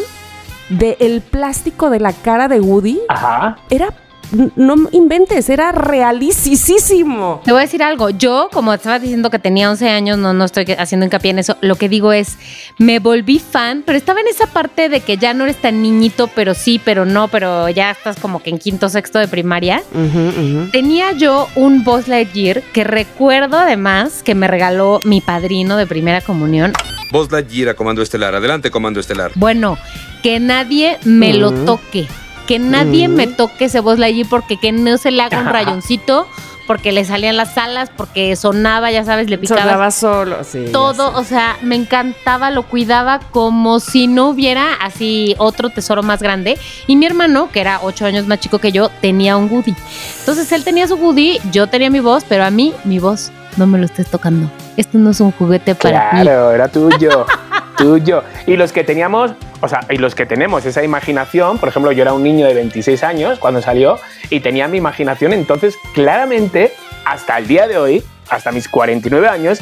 de 0.71 0.97
el 1.01 1.21
plástico 1.21 1.91
de 1.91 2.01
la 2.01 2.13
cara 2.13 2.49
de 2.49 2.61
Woody. 2.61 3.01
Ajá. 3.09 3.57
Era, 3.69 3.89
no 4.33 4.77
inventes, 4.93 5.49
era 5.49 5.73
realísimo. 5.73 7.41
Te 7.45 7.53
voy 7.53 7.61
a 7.61 7.63
decir 7.63 7.83
algo. 7.83 8.11
Yo, 8.11 8.49
como 8.53 8.73
estaba 8.73 8.99
diciendo 8.99 9.31
que 9.31 9.39
tenía 9.39 9.71
11 9.71 9.89
años, 9.89 10.19
no, 10.19 10.33
no 10.33 10.45
estoy 10.45 10.65
haciendo 10.79 11.07
hincapié 11.07 11.33
en 11.33 11.41
eso. 11.41 11.57
Lo 11.61 11.77
que 11.77 11.89
digo 11.89 12.13
es, 12.13 12.39
me 12.79 12.99
volví 12.99 13.39
fan, 13.39 13.83
pero 13.85 13.99
estaba 13.99 14.21
en 14.21 14.29
esa 14.29 14.47
parte 14.47 14.89
de 14.89 15.01
que 15.01 15.17
ya 15.17 15.35
no 15.35 15.45
eres 15.45 15.57
tan 15.57 15.83
niñito, 15.83 16.29
pero 16.29 16.55
sí, 16.55 16.81
pero 16.85 17.05
no, 17.05 17.29
pero 17.29 17.69
ya 17.69 17.91
estás 17.91 18.19
como 18.19 18.43
que 18.43 18.51
en 18.51 18.59
quinto, 18.59 18.89
sexto 18.89 19.19
de 19.19 19.29
primaria. 19.29 19.83
Tenía 20.73 21.13
yo 21.13 21.49
un 21.57 21.85
Buzz 21.85 22.09
Lightyear 22.09 22.63
que 22.73 22.85
recuerdo 22.85 23.59
además 23.59 24.23
que 24.23 24.35
me 24.35 24.49
regaló 24.49 25.01
mi 25.05 25.21
padrino 25.21 25.77
de 25.77 25.87
primera 25.87 26.21
comunión. 26.21 26.73
Voz 27.11 27.31
Lightyear 27.33 27.71
a 27.71 27.75
Comando 27.75 28.03
Estelar. 28.03 28.35
Adelante, 28.35 28.71
Comando 28.71 29.01
Estelar. 29.01 29.33
Bueno, 29.35 29.79
que 30.23 30.39
nadie 30.39 30.99
me 31.05 31.35
lo 31.35 31.53
toque. 31.65 32.07
Que 32.51 32.59
nadie 32.59 33.07
Mm. 33.07 33.15
me 33.15 33.27
toque 33.29 33.67
ese 33.67 33.79
Buzz 33.79 34.01
Lightyear 34.01 34.29
porque 34.29 34.57
que 34.57 34.73
no 34.73 34.99
se 34.99 35.13
le 35.13 35.23
haga 35.23 35.39
un 35.39 35.47
rayoncito, 35.47 36.27
porque 36.67 36.91
le 36.91 37.05
salían 37.05 37.37
las 37.37 37.57
alas, 37.57 37.91
porque 37.97 38.35
sonaba, 38.35 38.91
ya 38.91 39.05
sabes, 39.05 39.31
le 39.31 39.39
picaba 39.39 39.63
Sonaba 39.63 39.91
solo, 39.93 40.43
sí. 40.43 40.65
todo, 40.73 41.13
o 41.17 41.23
sea, 41.23 41.57
me 41.63 41.77
encantaba, 41.77 42.51
lo 42.51 42.65
cuidaba 42.65 43.21
como 43.31 43.79
si 43.79 44.09
no 44.09 44.29
hubiera 44.31 44.75
así 44.83 45.37
otro 45.39 45.71
tesoro 45.71 46.03
más 46.03 46.21
grande. 46.23 46.59
Y 46.89 46.97
mi 46.97 47.07
hermano, 47.07 47.51
que 47.53 47.61
era 47.61 47.79
ocho 47.85 48.05
años 48.05 48.27
más 48.27 48.41
chico 48.41 48.59
que 48.59 48.73
yo, 48.73 48.89
tenía 49.01 49.37
un 49.37 49.49
Woody. 49.49 49.75
Entonces 50.19 50.51
él 50.51 50.65
tenía 50.65 50.89
su 50.89 50.97
Woody, 50.97 51.39
yo 51.53 51.69
tenía 51.69 51.89
mi 51.89 52.01
voz, 52.01 52.25
pero 52.29 52.45
a 52.45 52.51
mí, 52.51 52.75
mi 52.83 52.99
voz, 52.99 53.31
no 53.59 53.67
me 53.69 53.79
lo 53.79 53.85
estés 53.85 54.09
tocando. 54.09 54.51
Esto 54.77 54.99
no 54.99 55.11
es 55.11 55.21
un 55.21 55.31
juguete 55.31 55.77
para 55.77 56.11
ti. 56.11 56.17
Claro, 56.23 56.51
era 56.53 56.67
tuyo. 56.69 57.27
tuyo. 57.81 58.23
Y 58.47 58.57
los 58.57 58.73
que 58.73 58.85
teníamos, 58.85 59.33
o 59.61 59.69
sea, 59.69 59.81
y 59.91 59.97
los 59.97 60.15
que 60.15 60.27
tenemos 60.27 60.65
esa 60.67 60.85
imaginación, 60.85 61.59
por 61.59 61.69
ejemplo, 61.69 61.93
yo 61.93 62.03
era 62.03 62.13
un 62.13 62.23
niño 62.23 62.47
de 62.47 62.55
26 62.55 63.03
años 63.03 63.39
cuando 63.39 63.63
salió 63.63 63.99
y 64.29 64.41
tenía 64.41 64.69
mi 64.69 64.79
imaginación, 64.79 65.33
entonces 65.33 65.77
claramente, 65.95 66.73
hasta 67.05 67.39
el 67.39 67.47
día 67.47 67.67
de 67.67 67.79
hoy, 67.79 68.05
hasta 68.29 68.53
mis 68.53 68.69
49 68.69 69.29
años, 69.29 69.61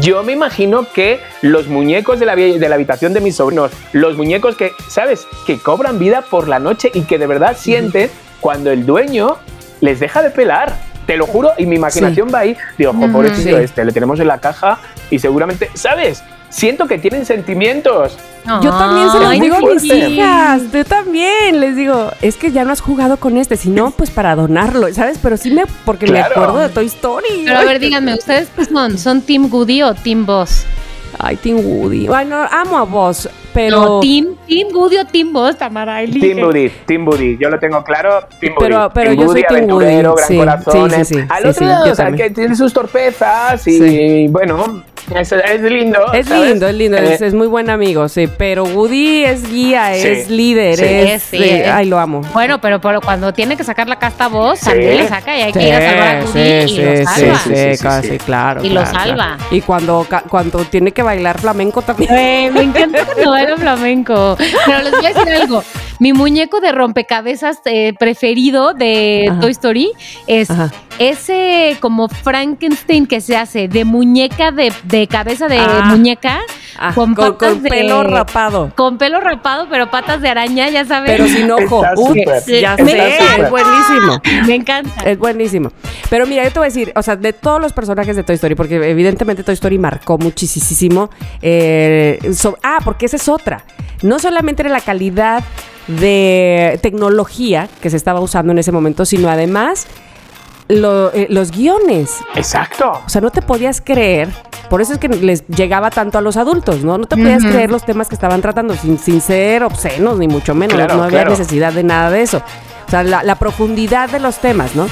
yo 0.00 0.22
me 0.22 0.32
imagino 0.32 0.86
que 0.94 1.20
los 1.42 1.66
muñecos 1.68 2.18
de 2.18 2.26
la, 2.26 2.36
de 2.36 2.68
la 2.68 2.74
habitación 2.74 3.12
de 3.12 3.20
mis 3.20 3.36
sobrinos, 3.36 3.70
los 3.92 4.16
muñecos 4.16 4.56
que, 4.56 4.72
¿sabes? 4.88 5.26
Que 5.46 5.58
cobran 5.58 5.98
vida 5.98 6.22
por 6.22 6.48
la 6.48 6.58
noche 6.58 6.90
y 6.94 7.02
que 7.02 7.18
de 7.18 7.26
verdad 7.26 7.56
sienten 7.58 8.08
cuando 8.40 8.70
el 8.70 8.86
dueño 8.86 9.36
les 9.80 10.00
deja 10.00 10.22
de 10.22 10.30
pelar. 10.30 10.74
Te 11.06 11.18
lo 11.18 11.26
juro, 11.26 11.50
y 11.58 11.66
mi 11.66 11.76
imaginación 11.76 12.30
va 12.32 12.38
ahí. 12.40 12.56
Digo, 12.78 12.92
ojo, 12.92 13.12
pobrecito 13.12 13.58
Sí. 13.58 13.62
este, 13.62 13.84
le 13.84 13.92
tenemos 13.92 14.18
en 14.20 14.28
la 14.28 14.38
caja 14.38 14.78
y 15.10 15.18
seguramente, 15.18 15.68
¿sabes? 15.74 16.22
Siento 16.54 16.86
que 16.86 16.98
tienen 16.98 17.26
sentimientos. 17.26 18.16
Yo 18.62 18.70
también 18.70 19.10
se 19.10 19.18
los 19.18 19.30
digo 19.32 19.56
a 19.56 19.60
mis 19.74 19.84
hijas. 19.84 20.62
Yo 20.72 20.84
también 20.84 21.58
les 21.58 21.74
digo, 21.74 22.10
es 22.22 22.36
que 22.36 22.52
ya 22.52 22.64
no 22.64 22.70
has 22.70 22.80
jugado 22.80 23.16
con 23.16 23.36
este, 23.38 23.56
si 23.56 23.70
no, 23.70 23.90
pues 23.90 24.10
para 24.10 24.36
donarlo, 24.36 24.92
¿sabes? 24.94 25.18
Pero 25.20 25.36
sí 25.36 25.50
me, 25.50 25.64
porque 25.84 26.06
me 26.06 26.12
Claro. 26.12 26.32
acuerdo 26.34 26.58
de 26.60 26.68
Toy 26.68 26.86
Story. 26.86 27.42
Pero 27.44 27.58
a 27.58 27.64
ver, 27.64 27.80
díganme, 27.80 28.14
¿ustedes 28.14 28.48
qué 28.54 28.66
son? 28.66 28.98
¿Son 28.98 29.20
Team 29.22 29.48
Woody 29.52 29.82
o 29.82 29.94
Team 29.94 30.24
Boss? 30.26 30.64
Ay, 31.18 31.36
Team 31.36 31.58
Woody. 31.64 32.06
Bueno, 32.06 32.36
amo 32.48 32.76
a 32.78 32.82
vos, 32.84 33.28
pero. 33.52 33.80
No, 33.80 34.00
Team, 34.00 34.36
Team 34.46 34.68
Woody 34.72 34.98
o 34.98 35.04
Team 35.06 35.32
Boss, 35.32 35.56
Tamara. 35.58 36.02
elige. 36.02 36.34
Team 36.34 36.46
Buddy, 36.46 36.68
Team 36.86 37.04
Buddy, 37.04 37.36
yo 37.38 37.50
lo 37.50 37.58
tengo 37.58 37.82
claro. 37.82 38.20
Team 38.40 38.54
Buddy. 38.54 38.64
Pero- 38.68 38.90
pero 38.94 39.10
Team 39.10 39.20
yo 39.22 39.26
soy 39.32 39.42
Buddy, 39.48 39.54
Team 39.56 39.70
Woody, 39.70 39.96
gran 39.96 40.16
sí, 40.28 40.36
corazón. 40.36 40.90
sí, 40.90 40.96
eh. 41.00 41.04
sí, 41.04 41.14
sí, 41.14 41.20
Al 41.28 41.42
sí, 41.42 41.48
otro 41.48 41.52
sí, 41.52 41.64
lado, 41.64 41.92
o 41.92 41.94
sea, 41.96 42.12
que 42.12 42.30
tiene 42.30 42.54
sus 42.54 42.72
torpezas 42.72 43.66
y 43.66 43.78
Sí. 43.78 44.26
bueno, 44.28 44.82
es, 45.14 45.32
es 45.32 45.60
lindo. 45.60 46.12
Es 46.12 46.26
¿sabes? 46.26 46.50
lindo, 46.50 46.68
es 46.68 46.74
lindo, 46.74 46.96
es, 46.98 47.20
Eh, 47.20 47.26
es 47.26 47.34
muy 47.34 47.46
buen 47.46 47.68
amigo, 47.70 48.08
sí. 48.08 48.28
Pero 48.38 48.64
Woody 48.64 49.24
es 49.24 49.48
guía, 49.50 49.94
Sí, 49.94 50.06
es 50.08 50.30
líder, 50.30 50.76
sí. 50.76 50.84
es. 50.84 51.22
Sí, 51.22 51.36
eh, 51.42 51.66
ay, 51.70 51.86
lo 51.86 51.98
amo. 51.98 52.22
Bueno, 52.32 52.60
pero, 52.60 52.80
pero 52.80 53.00
cuando 53.00 53.32
tiene 53.32 53.56
que 53.56 53.64
sacar 53.64 53.88
la 53.88 53.96
casta 53.96 54.28
voz, 54.28 54.58
Sí. 54.60 54.66
también 54.66 54.96
le 54.98 55.08
saca 55.08 55.36
y 55.38 55.42
hay 55.42 55.52
que 55.52 55.68
ir 55.68 55.74
a 55.74 55.80
salvar 55.80 56.16
a 56.16 56.20
Woody 56.24 56.32
sí, 56.32 56.40
y 56.40 56.68
sí, 56.68 56.82
lo 56.82 57.04
salva. 57.04 57.38
sí, 57.38 57.50
Sí, 57.50 57.54
sí, 57.54 57.76
sí, 57.76 57.82
casi, 57.82 58.08
sí. 58.10 58.18
claro. 58.18 58.64
Y 58.64 58.68
lo 58.70 58.84
salva. 58.86 59.14
claro. 59.14 59.42
Y 59.50 59.60
cuando, 59.60 60.06
ca- 60.08 60.24
cuando 60.28 60.58
tiene 60.60 60.92
que 60.92 61.02
bailar 61.02 61.38
flamenco 61.40 61.82
también. 61.82 62.10
Güey, 62.10 62.50
me 62.50 62.62
encanta 62.62 63.04
cuando 63.04 63.30
baila 63.30 63.56
flamenco. 63.56 64.36
Pero 64.66 64.82
les 64.82 64.92
voy 64.92 65.06
a 65.06 65.08
decir 65.12 65.32
algo. 65.34 65.64
Mi 66.00 66.12
muñeco 66.12 66.60
de 66.60 66.72
rompecabezas 66.72 67.60
eh, 67.66 67.92
preferido 67.98 68.74
de 68.74 69.28
Ajá. 69.30 69.40
Toy 69.40 69.50
Story 69.52 69.92
es 70.26 70.50
Ajá. 70.50 70.72
ese 70.98 71.76
como 71.80 72.08
Frankenstein 72.08 73.06
que 73.06 73.20
se 73.20 73.36
hace 73.36 73.68
de 73.68 73.84
muñeca 73.84 74.50
de, 74.50 74.72
de 74.84 75.06
cabeza 75.06 75.48
de 75.48 75.58
Ah. 75.58 75.84
muñeca 75.90 76.40
Ah, 76.78 76.92
con 76.94 77.14
con, 77.14 77.34
patas 77.34 77.54
con 77.54 77.62
de- 77.62 77.70
pelo 77.70 78.02
rapado. 78.02 78.72
con 78.74 78.98
pelo 78.98 79.20
rapado, 79.20 79.66
pero 79.70 79.90
patas 79.90 80.20
de 80.20 80.28
araña, 80.28 80.68
ya 80.70 80.84
sabes. 80.84 81.10
Pero 81.12 81.26
sin 81.28 81.50
ojo. 81.50 81.82
Ups, 81.96 82.46
ya 82.46 82.74
Está 82.74 82.84
sé, 82.84 83.18
es 83.42 83.50
buenísimo. 83.50 84.20
Me 84.46 84.54
encanta. 84.56 85.02
Es 85.04 85.18
buenísimo. 85.18 85.70
Pero 86.10 86.26
mira, 86.26 86.44
yo 86.44 86.50
te 86.52 86.58
voy 86.58 86.66
a 86.66 86.68
decir, 86.68 86.92
o 86.96 87.02
sea, 87.02 87.16
de 87.16 87.32
todos 87.32 87.60
los 87.60 87.72
personajes 87.72 88.16
de 88.16 88.22
Toy 88.24 88.34
Story, 88.34 88.54
porque 88.54 88.74
evidentemente 88.90 89.42
Toy 89.44 89.54
Story 89.54 89.78
marcó 89.78 90.18
muchísimo. 90.18 91.10
eh, 91.42 92.18
so- 92.36 92.58
ah, 92.62 92.78
porque 92.84 93.06
esa 93.06 93.16
es 93.16 93.28
otra. 93.28 93.64
No 94.02 94.18
solamente 94.18 94.62
era 94.62 94.70
la 94.70 94.80
calidad 94.80 95.42
de 95.86 96.78
tecnología 96.82 97.68
que 97.80 97.90
se 97.90 97.96
estaba 97.96 98.20
usando 98.20 98.52
en 98.52 98.58
ese 98.58 98.72
momento, 98.72 99.04
sino 99.04 99.28
además 99.28 99.86
lo- 100.68 101.12
eh, 101.12 101.26
los 101.30 101.50
guiones. 101.50 102.16
Exacto. 102.34 103.00
O 103.06 103.08
sea, 103.08 103.20
no 103.20 103.30
te 103.30 103.42
podías 103.42 103.80
creer. 103.80 104.28
Por 104.70 104.80
eso 104.80 104.94
es 104.94 104.98
que 104.98 105.08
les 105.08 105.46
llegaba 105.48 105.90
tanto 105.90 106.18
a 106.18 106.20
los 106.20 106.36
adultos, 106.36 106.82
¿no? 106.84 106.96
No 106.98 107.06
te 107.06 107.16
podías 107.16 107.44
creer 107.44 107.70
los 107.70 107.84
temas 107.84 108.08
que 108.08 108.14
estaban 108.14 108.40
tratando 108.40 108.74
sin, 108.74 108.98
sin 108.98 109.20
ser 109.20 109.62
obscenos, 109.62 110.18
ni 110.18 110.26
mucho 110.26 110.54
menos. 110.54 110.74
Claro, 110.74 110.96
no 110.96 111.02
había 111.04 111.20
claro. 111.20 111.30
necesidad 111.32 111.72
de 111.72 111.82
nada 111.84 112.10
de 112.10 112.22
eso. 112.22 112.38
O 112.86 112.90
sea, 112.90 113.02
la, 113.02 113.22
la 113.22 113.34
profundidad 113.36 114.08
de 114.10 114.20
los 114.20 114.38
temas, 114.38 114.74
¿no? 114.74 114.86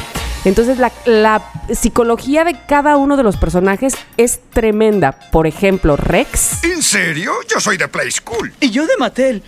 Entonces, 0.44 0.78
la, 0.78 0.90
la 1.06 1.42
psicología 1.72 2.44
de 2.44 2.56
cada 2.66 2.96
uno 2.96 3.16
de 3.16 3.22
los 3.22 3.36
personajes 3.36 3.94
es 4.16 4.40
tremenda. 4.52 5.12
Por 5.30 5.46
ejemplo, 5.46 5.96
Rex. 5.96 6.64
¿En 6.64 6.82
serio? 6.82 7.32
Yo 7.52 7.60
soy 7.60 7.76
de 7.76 7.86
Play 7.88 8.10
School. 8.10 8.52
Y 8.60 8.70
yo 8.70 8.86
de 8.86 8.96
Mattel. 8.98 9.42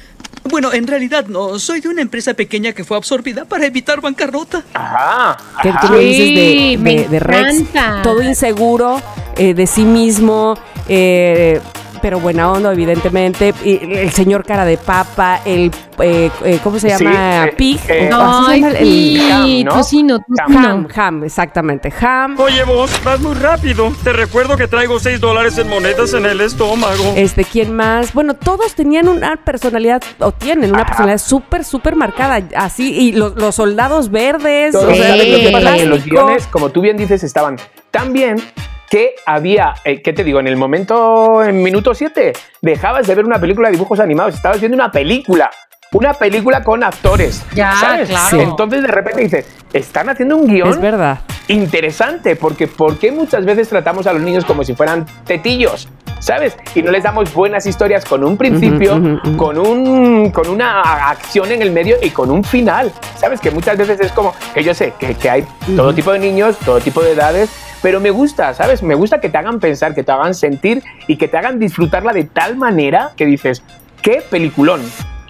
Bueno, 0.45 0.73
en 0.73 0.87
realidad 0.87 1.27
no. 1.27 1.59
Soy 1.59 1.81
de 1.81 1.89
una 1.89 2.03
empresa 2.03 2.35
pequeña 2.35 2.73
que 2.73 2.85
fue 2.85 2.97
absorbida 2.97 3.45
para 3.45 3.67
evitar 3.67 4.01
bancarrota. 4.01 4.63
Ajá. 4.75 5.37
¿Qué, 5.63 5.69
ajá. 5.71 5.81
qué 5.81 5.89
me 5.91 5.99
dices 5.99 6.29
de, 6.35 6.91
de- 7.03 7.09
de 7.09 7.19
Rex? 7.21 7.55
encanta. 7.61 8.03
Todo 8.03 8.23
inseguro 8.23 9.01
eh, 9.37 9.55
de 9.55 9.67
sí 9.67 9.85
mismo, 9.85 10.55
eh, 10.89 11.61
pero 12.05 12.21
buena 12.21 12.53
onda, 12.53 12.71
evidentemente. 12.71 13.55
Y 13.65 13.79
el 13.97 14.11
señor 14.11 14.45
cara 14.45 14.67
de 14.67 14.77
papa, 14.77 15.41
el. 15.47 15.71
eh, 16.01 16.31
eh, 16.45 16.59
¿Cómo 16.63 16.79
se 16.79 16.91
Sí, 16.95 17.03
llama? 17.03 17.47
eh, 17.47 17.55
Pig. 17.57 17.81
eh, 17.89 18.11
¿o 18.13 18.17
así 18.21 18.45
se 18.53 18.61
llama 18.61 18.69
el- 18.69 18.77
el- 18.77 18.87
sí, 18.87 19.31
Ham, 19.33 19.65
¿no? 19.65 19.75
tocino, 19.75 20.19
tocino. 20.19 20.69
Ham, 20.69 20.89
Ham, 20.95 21.25
exactamente. 21.25 21.91
Ham. 22.03 22.39
Oye 22.39 22.63
vos, 22.65 22.91
vas 23.03 23.19
muy 23.21 23.33
rápido. 23.37 23.91
Te 24.05 24.13
recuerdo 24.13 24.55
que 24.59 24.69
traigo 24.69 25.01
6 25.01 25.19
dólares 25.19 25.57
en 25.57 25.67
monedas 25.67 26.13
en 26.13 26.27
el 26.27 26.43
estómago. 26.43 27.15
Este, 27.17 27.43
¿quién 27.45 27.75
más? 27.75 28.13
Bueno, 28.13 28.35
todos 28.35 28.75
tenían 28.75 29.09
una 29.09 29.37
personalidad, 29.37 30.03
o 30.19 30.31
tienen 30.33 30.69
una 30.73 30.81
Ajá. 30.81 30.89
personalidad 30.89 31.19
súper, 31.27 31.65
súper 31.65 31.97
marcada. 31.97 32.43
Así, 32.55 32.93
y 32.95 33.13
los, 33.13 33.35
los 33.37 33.55
soldados 33.55 34.11
verdes, 34.11 34.73
Todos 34.73 34.93
o 34.93 34.95
sea, 34.95 35.09
saben 35.09 35.31
lo 35.33 35.39
de 35.39 35.45
que 35.47 35.51
pasa, 35.53 35.75
que 35.75 35.87
los 35.87 36.05
guiones, 36.05 36.47
como 36.49 36.69
tú 36.69 36.83
bien 36.83 36.99
dices, 36.99 37.25
estaban 37.25 37.57
tan 37.91 38.13
bien 38.13 38.37
que 38.95 39.17
había, 39.27 39.75
eh, 39.85 40.01
¿qué 40.03 40.13
te 40.13 40.23
digo? 40.23 40.39
En 40.39 40.47
el 40.47 40.57
momento, 40.57 41.43
en 41.43 41.61
minuto 41.65 41.95
7, 41.95 42.33
dejabas 42.63 43.09
de 43.09 43.17
ver 43.17 43.25
una 43.25 43.41
película 43.41 43.67
de 43.67 43.73
dibujos 43.73 43.99
animados, 43.99 44.37
estabas 44.37 44.61
viendo 44.61 44.77
una 44.77 44.93
película. 44.93 45.51
Una 45.91 46.15
película 46.15 46.63
con 46.63 46.85
actores. 46.85 47.45
Ya, 47.57 47.73
¿sabes? 47.73 48.09
claro. 48.09 48.41
Entonces 48.41 48.83
de 48.83 48.87
repente 48.87 49.23
dices, 49.23 49.47
están 49.73 50.11
haciendo 50.11 50.37
un 50.37 50.47
guion 50.47 50.69
Es 50.69 50.81
verdad. 50.81 51.19
interesante, 51.49 52.37
porque 52.37 52.69
¿por 52.69 52.97
qué 52.97 53.11
muchas 53.11 53.45
veces 53.45 53.69
tratamos 53.69 54.07
a 54.07 54.13
los 54.13 54.23
niños 54.23 54.45
como 54.45 54.63
si 54.63 54.77
fueran 54.77 55.05
tetillos? 55.27 55.89
¿Sabes? 56.21 56.57
Y 56.77 56.83
no 56.83 56.93
les 56.93 57.03
damos 57.03 57.35
buenas 57.35 57.67
historias 57.67 58.05
con 58.05 58.23
un 58.23 58.37
principio, 58.37 58.95
Ujú, 58.95 59.09
ujú, 59.09 59.29
ujú. 59.29 59.37
con, 59.37 59.59
un, 59.59 60.31
con 60.31 60.49
una 60.49 60.83
acción 61.11 61.51
en 61.51 61.63
el 61.63 61.73
medio 61.73 61.97
y 62.01 62.11
con 62.11 62.31
un 62.31 62.45
final. 62.45 62.93
¿Sabes? 63.17 63.41
Que 63.41 63.51
muchas 63.51 63.77
veces 63.77 63.99
es 63.99 64.13
como, 64.13 64.33
que 64.55 64.63
yo 64.63 64.73
sé 64.73 64.93
que, 65.01 65.17
que 65.17 65.29
hay 65.31 65.45
todo 65.75 65.93
tipo 65.93 66.13
de 66.13 66.21
niños, 66.21 66.57
todo 66.65 66.79
tipo 66.81 67.03
de 67.03 67.11
edades, 67.15 67.51
pero 67.85 68.01
me 68.01 68.11
gusta, 68.11 68.55
¿sabes? 68.55 68.83
Me 68.83 68.95
gusta 68.95 69.21
que 69.21 69.29
te 69.29 69.37
hagan 69.37 69.61
pensar, 69.61 69.95
que 69.95 70.03
te 70.03 70.11
hagan 70.11 70.35
sentir 70.35 70.83
y 71.07 71.17
que 71.17 71.29
te 71.29 71.37
hagan 71.37 71.59
disfrutarla 71.59 72.15
de 72.15 72.25
tal 72.25 72.57
manera 72.57 73.11
que 73.15 73.27
dices, 73.27 73.63
qué 74.01 74.25
peliculón, 74.31 74.81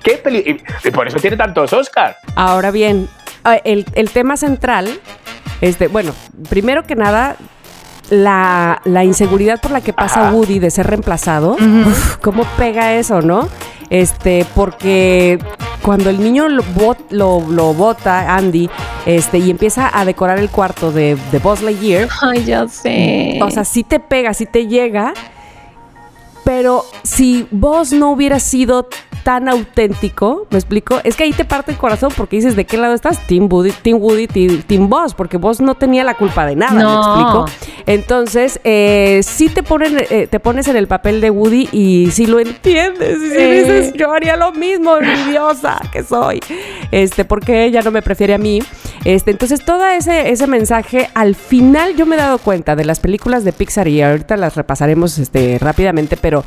qué 0.04 0.18
peli... 0.18 0.62
Y, 0.84 0.90
por 0.92 1.08
eso 1.08 1.18
tiene 1.18 1.36
tantos 1.36 1.72
Oscars. 1.72 2.16
Ahora 2.36 2.70
bien, 2.70 3.08
el, 3.64 3.84
el 3.96 4.10
tema 4.10 4.36
central, 4.36 4.88
este, 5.60 5.88
bueno, 5.88 6.12
primero 6.48 6.84
que 6.84 6.94
nada, 6.94 7.34
la, 8.10 8.80
la 8.84 9.02
inseguridad 9.02 9.60
por 9.60 9.72
la 9.72 9.80
que 9.80 9.92
pasa 9.92 10.28
Ajá. 10.28 10.32
Woody 10.32 10.60
de 10.60 10.70
ser 10.70 10.86
reemplazado, 10.86 11.54
uf, 11.54 12.18
¿cómo 12.18 12.44
pega 12.56 12.94
eso, 12.94 13.20
no? 13.20 13.48
Este, 13.94 14.44
porque 14.56 15.38
cuando 15.80 16.10
el 16.10 16.20
niño 16.20 16.48
lo, 16.48 16.64
bot- 16.64 17.10
lo, 17.10 17.40
lo 17.48 17.72
bota, 17.74 18.34
Andy, 18.34 18.68
este, 19.06 19.38
y 19.38 19.50
empieza 19.50 19.88
a 19.96 20.04
decorar 20.04 20.40
el 20.40 20.50
cuarto 20.50 20.90
de, 20.90 21.16
de 21.30 21.38
Buzz 21.38 21.62
Lightyear, 21.62 22.08
Ay, 22.20 22.44
ya 22.44 22.66
sé. 22.66 23.38
o 23.40 23.50
sea, 23.52 23.64
sí 23.64 23.84
te 23.84 24.00
pega, 24.00 24.34
sí 24.34 24.46
te 24.46 24.66
llega, 24.66 25.14
pero 26.44 26.84
si 27.04 27.46
vos 27.52 27.92
no 27.92 28.10
hubiera 28.10 28.40
sido 28.40 28.88
tan 29.24 29.48
auténtico, 29.48 30.46
¿me 30.50 30.58
explico? 30.58 31.00
Es 31.02 31.16
que 31.16 31.24
ahí 31.24 31.32
te 31.32 31.44
parte 31.44 31.72
el 31.72 31.78
corazón 31.78 32.12
porque 32.16 32.36
dices, 32.36 32.54
¿de 32.54 32.64
qué 32.66 32.76
lado 32.76 32.94
estás? 32.94 33.26
Team 33.26 33.48
Woody, 33.50 33.72
Team 33.72 33.98
Woody, 34.00 34.26
Team, 34.28 34.62
Team 34.62 34.88
Boss, 34.88 35.14
porque 35.14 35.36
vos 35.38 35.60
no 35.60 35.74
tenía 35.74 36.04
la 36.04 36.14
culpa 36.14 36.46
de 36.46 36.54
nada, 36.54 36.80
No. 36.82 36.88
¿me 36.90 36.96
explico? 36.96 37.44
Entonces, 37.86 38.60
eh, 38.64 39.20
sí 39.24 39.48
te, 39.48 39.62
ponen, 39.62 39.96
eh, 40.10 40.26
te 40.30 40.38
pones 40.40 40.68
en 40.68 40.76
el 40.76 40.86
papel 40.86 41.20
de 41.20 41.30
Woody 41.30 41.68
y 41.72 42.10
sí 42.12 42.26
lo 42.26 42.38
entiendes. 42.38 43.16
Y 43.18 43.28
sí 43.30 43.34
Sí. 43.34 43.44
dices, 43.60 43.92
yo 43.94 44.12
haría 44.12 44.36
lo 44.36 44.52
mismo, 44.52 44.96
envidiosa 44.98 45.80
que 45.92 46.02
soy. 46.04 46.40
Este, 46.90 47.24
porque 47.24 47.64
ella 47.64 47.82
no 47.82 47.90
me 47.90 48.02
prefiere 48.02 48.34
a 48.34 48.38
mí. 48.38 48.60
Este, 49.04 49.30
entonces, 49.30 49.64
todo 49.64 49.84
ese, 49.86 50.30
ese 50.30 50.46
mensaje, 50.46 51.08
al 51.14 51.34
final 51.34 51.96
yo 51.96 52.06
me 52.06 52.16
he 52.16 52.18
dado 52.18 52.38
cuenta 52.38 52.76
de 52.76 52.84
las 52.84 53.00
películas 53.00 53.44
de 53.44 53.52
Pixar 53.52 53.88
y 53.88 54.02
ahorita 54.02 54.36
las 54.36 54.54
repasaremos 54.56 55.18
este, 55.18 55.58
rápidamente, 55.58 56.16
pero 56.16 56.44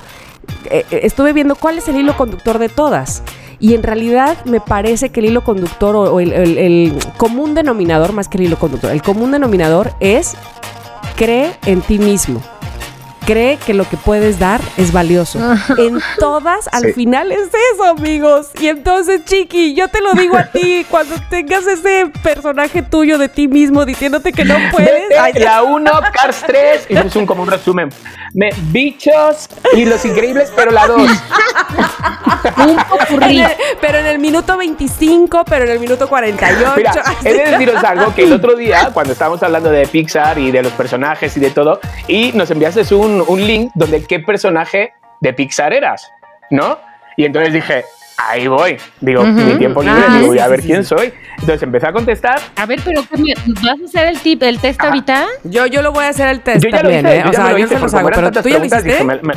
eh, 0.65 0.85
eh, 0.91 0.99
estuve 1.03 1.33
viendo 1.33 1.55
cuál 1.55 1.77
es 1.77 1.87
el 1.87 1.97
hilo 1.97 2.15
conductor 2.17 2.59
de 2.59 2.69
todas. 2.69 3.23
Y 3.59 3.73
en 3.73 3.83
realidad 3.83 4.37
me 4.45 4.59
parece 4.59 5.09
que 5.09 5.19
el 5.19 5.27
hilo 5.27 5.43
conductor 5.43 5.95
o, 5.95 6.19
el 6.19 6.93
común 7.17 7.55
denominador, 7.55 8.13
más 8.13 8.27
que 8.27 8.37
el 8.37 8.43
hilo 8.45 8.59
conductor, 8.59 8.91
el 8.91 9.01
común 9.01 9.31
denominador 9.31 9.93
es 9.99 10.35
cree 11.15 11.51
en 11.65 11.81
ti 11.81 11.97
mismo. 11.97 12.41
Cree 13.27 13.57
que 13.57 13.73
lo 13.73 13.83
que 13.87 13.97
puedes 13.97 14.39
dar 14.39 14.61
es 14.77 14.91
valioso. 14.93 15.37
En 15.77 15.99
todas, 16.17 16.67
al 16.71 16.83
Sí. 16.85 16.93
final 16.93 17.31
es 17.31 17.49
eso, 17.73 17.83
amigos. 17.83 18.47
Y 18.59 18.67
entonces, 18.69 19.25
Chiqui, 19.25 19.75
yo 19.75 19.89
te 19.89 19.99
lo 20.01 20.13
digo 20.13 20.37
a 20.37 20.45
ti, 20.45 20.85
cuando 20.89 21.13
tengas 21.29 21.67
ese 21.67 22.09
personaje 22.23 22.81
tuyo 22.81 23.17
de 23.17 23.27
ti 23.27 23.47
mismo 23.49 23.85
diciéndote 23.85 24.31
que 24.31 24.45
no 24.45 24.55
puedes. 24.71 25.03
Ay, 25.19 25.33
la 25.33 25.61
1, 25.63 25.91
Cars 26.13 26.43
3, 26.47 26.85
y 26.89 26.95
es 26.97 27.15
un, 27.17 27.25
como 27.25 27.43
un 27.43 27.49
resumen. 27.51 27.89
Me, 28.33 28.49
bichos 28.71 29.49
y 29.75 29.83
los 29.85 30.03
increíbles, 30.05 30.51
pero 30.55 30.71
la 30.71 30.87
2. 30.87 31.01
Un 32.57 32.75
popurrí. 32.89 33.39
en 33.41 33.45
el- 33.45 33.51
pero 33.81 33.97
en 33.99 34.05
el 34.05 34.19
minuto 34.19 34.57
25, 34.57 35.43
pero 35.45 35.65
en 35.65 35.71
el 35.71 35.79
minuto 35.79 36.07
48. 36.07 36.73
Mira, 36.77 36.93
he 37.23 37.33
de 37.33 37.51
deciros 37.51 37.83
algo 37.83 38.13
que 38.15 38.23
el 38.23 38.33
otro 38.33 38.55
día, 38.55 38.89
cuando 38.93 39.13
estábamos 39.13 39.43
hablando 39.43 39.69
de 39.69 39.85
Pixar 39.87 40.37
y 40.39 40.51
de 40.51 40.63
los 40.63 40.71
personajes 40.73 41.35
y 41.35 41.39
de 41.39 41.49
todo, 41.51 41.79
y 42.07 42.31
nos 42.33 42.49
enviaste 42.51 42.77
un, 42.95 43.16
un 43.21 43.45
link 43.45 43.71
donde 43.75 44.03
qué 44.03 44.19
personaje 44.19 44.93
de 45.21 45.33
Pixar 45.33 45.73
eras, 45.73 46.09
¿no? 46.51 46.77
Y 47.15 47.25
entonces 47.25 47.51
dije, 47.53 47.83
ahí 48.17 48.47
voy. 48.47 48.77
Digo, 49.01 49.23
mi 49.23 49.55
tiempo 49.57 49.81
libre, 49.81 50.03
Ah, 50.07 50.13
digo, 50.13 50.27
voy 50.27 50.37
sí, 50.37 50.43
a 50.43 50.47
ver 50.47 50.61
sí, 50.61 50.67
quién 50.67 50.83
sí. 50.83 50.89
soy. 50.95 51.13
Entonces 51.39 51.63
empecé 51.63 51.87
a 51.87 51.91
contestar. 51.93 52.39
A 52.55 52.65
ver, 52.65 52.79
pero 52.85 53.01
¿qué 53.09 53.17
me- 53.21 53.33
¿vas 53.63 53.79
a 53.81 53.85
hacer 53.85 54.07
el 54.07 54.19
tip, 54.19 54.43
el 54.43 54.59
test 54.59 54.79
Ajá. 54.79 54.89
ahorita? 54.89 55.25
Yo, 55.43 55.65
yo 55.65 55.81
lo 55.81 55.91
voy 55.91 56.05
a 56.05 56.09
hacer 56.09 56.27
el 56.29 56.41
test 56.41 56.63
Yo 56.63 56.69
ya 56.69 56.77
lo 56.77 56.81
también, 56.83 57.05
hice, 57.05 57.17
¿eh? 57.17 57.21
yo 57.23 57.29
O 57.29 57.31
ya 57.31 57.35
sea, 57.35 57.43
me 57.45 57.51
lo 57.51 57.57
yo 57.57 57.65
hice, 57.65 57.75
se 57.75 57.81
los 57.81 57.93
hago, 57.95 58.09
pero 58.13 58.31
tú 58.31 58.49
ya 58.49 58.59
lo 58.59 58.65
hiciste. 58.65 58.83
dije, 58.89 59.03
me- 59.03 59.21
me- 59.21 59.33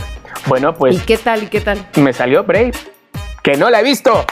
bueno, 0.47 0.71
¿Y 0.71 0.79
pues 0.79 1.03
qué 1.03 1.17
tal? 1.17 1.43
¿Y 1.43 1.47
qué 1.47 1.61
tal? 1.61 1.79
me 1.97 2.13
salió 2.13 2.45
Brave. 2.45 2.73
Que 3.43 3.57
no 3.57 3.71
la 3.71 3.81
he 3.81 3.83
visto. 3.83 4.27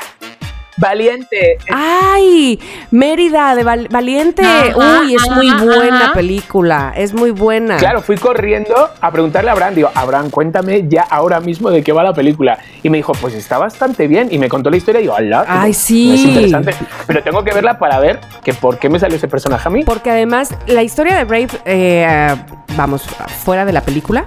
Valiente. 0.78 1.58
Ay, 1.70 2.58
Mérida 2.90 3.54
de 3.54 3.64
Val- 3.64 3.88
Valiente. 3.90 4.42
Ajá, 4.42 5.00
Uy, 5.02 5.14
es 5.14 5.30
muy 5.30 5.50
buena 5.50 6.04
ajá. 6.06 6.12
película. 6.14 6.92
Es 6.96 7.12
muy 7.14 7.30
buena. 7.30 7.76
Claro, 7.76 8.00
fui 8.02 8.16
corriendo 8.16 8.74
a 9.00 9.10
preguntarle 9.10 9.50
a 9.50 9.52
Abraham, 9.52 9.74
digo, 9.74 9.90
Abraham, 9.94 10.30
cuéntame 10.30 10.84
ya 10.88 11.02
ahora 11.02 11.40
mismo 11.40 11.70
de 11.70 11.82
qué 11.82 11.92
va 11.92 12.02
la 12.02 12.12
película. 12.14 12.58
Y 12.82 12.90
me 12.90 12.98
dijo, 12.98 13.12
pues 13.14 13.34
está 13.34 13.58
bastante 13.58 14.06
bien. 14.06 14.28
Y 14.30 14.38
me 14.38 14.48
contó 14.48 14.70
la 14.70 14.76
historia 14.76 15.00
y 15.00 15.02
digo, 15.02 15.14
¡hala! 15.16 15.42
qué 15.44 15.50
Ay, 15.52 15.74
sí. 15.74 16.14
Es 16.14 16.20
interesante. 16.22 16.74
Pero 17.06 17.22
tengo 17.22 17.42
que 17.44 17.52
verla 17.52 17.78
para 17.78 17.98
ver 17.98 18.20
que 18.44 18.54
por 18.54 18.78
qué 18.78 18.88
me 18.88 18.98
salió 18.98 19.16
ese 19.16 19.28
personaje 19.28 19.66
a 19.68 19.70
mí. 19.70 19.84
Porque 19.84 20.10
además, 20.10 20.54
la 20.66 20.82
historia 20.82 21.16
de 21.16 21.24
Brave, 21.24 21.48
eh, 21.64 22.34
vamos, 22.76 23.02
fuera 23.44 23.64
de 23.64 23.72
la 23.72 23.80
película, 23.82 24.24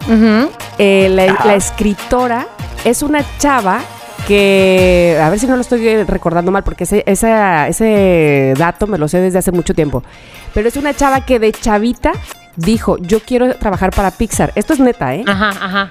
eh, 0.78 1.08
la 1.10 1.56
escritora 1.56 2.48
es 2.84 3.02
una 3.04 3.24
chava 3.38 3.80
que, 4.28 5.20
a 5.22 5.30
ver 5.30 5.40
si 5.40 5.48
no 5.48 5.56
lo 5.56 5.62
estoy 5.62 6.04
recordando 6.04 6.52
mal, 6.52 6.64
porque 6.64 6.84
ese, 6.86 7.04
esa- 7.06 7.68
ese 7.68 8.54
dato 8.58 8.88
me 8.88 8.98
lo 8.98 9.08
sé 9.08 9.20
desde 9.20 9.40
hace 9.40 9.52
mucho 9.52 9.74
tiempo, 9.74 10.04
pero 10.54 10.68
es 10.68 10.76
una 10.78 10.94
chava 10.94 11.26
que 11.26 11.40
de 11.40 11.52
chavita 11.52 12.12
dijo, 12.56 12.98
yo 13.00 13.20
quiero 13.22 13.54
trabajar 13.56 13.92
para 13.92 14.12
Pixar. 14.12 14.52
Esto 14.56 14.74
es 14.74 14.80
neta, 14.80 15.16
¿eh? 15.16 15.24
Ajá, 15.28 15.50
ajá. 15.50 15.90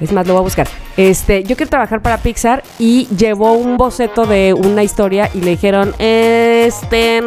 Es 0.00 0.12
más, 0.12 0.26
lo 0.26 0.34
voy 0.34 0.40
a 0.40 0.44
buscar. 0.44 0.68
Este, 0.98 1.42
yo 1.44 1.56
quiero 1.56 1.70
trabajar 1.70 2.02
para 2.02 2.18
Pixar 2.18 2.62
y 2.78 3.06
llevó 3.16 3.52
un 3.54 3.76
boceto 3.78 4.26
de 4.26 4.52
una 4.52 4.82
historia 4.82 5.30
y 5.32 5.40
le 5.40 5.50
dijeron, 5.52 5.94
este, 5.98 7.20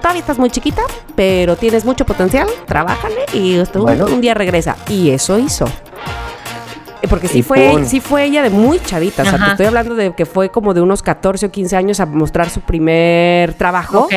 todavía 0.00 0.20
estás 0.20 0.38
muy 0.38 0.48
chiquita, 0.50 0.82
pero 1.14 1.56
tienes 1.56 1.84
mucho 1.84 2.06
potencial, 2.06 2.48
trabájale 2.66 3.26
y 3.34 3.58
un- 3.58 3.68
Bueno. 3.82 4.06
un, 4.06 4.20
día 4.22 4.32
regresa. 4.34 4.76
Y 4.88 5.10
eso 5.10 5.38
hizo. 5.38 5.66
Eh, 7.04 7.08
Porque 7.08 7.28
sí 7.28 7.38
Y 7.38 7.42
fue, 7.42 7.84
sí 7.84 8.00
fue 8.00 8.24
ella 8.24 8.42
de 8.42 8.50
muy 8.50 8.78
chavita. 8.80 9.22
O 9.22 9.24
sea, 9.26 9.34
Ajá. 9.34 9.44
te 9.46 9.50
estoy 9.52 9.66
hablando 9.66 9.94
de 9.94 10.14
que 10.14 10.24
fue 10.26 10.48
como 10.50 10.72
de 10.74 10.80
unos 10.80 11.02
14 11.02 11.46
o 11.46 11.50
15 11.50 11.76
años 11.76 12.00
a 12.00 12.06
mostrar 12.06 12.48
su 12.50 12.60
primer 12.60 13.54
trabajo 13.54 14.00
Ok. 14.04 14.14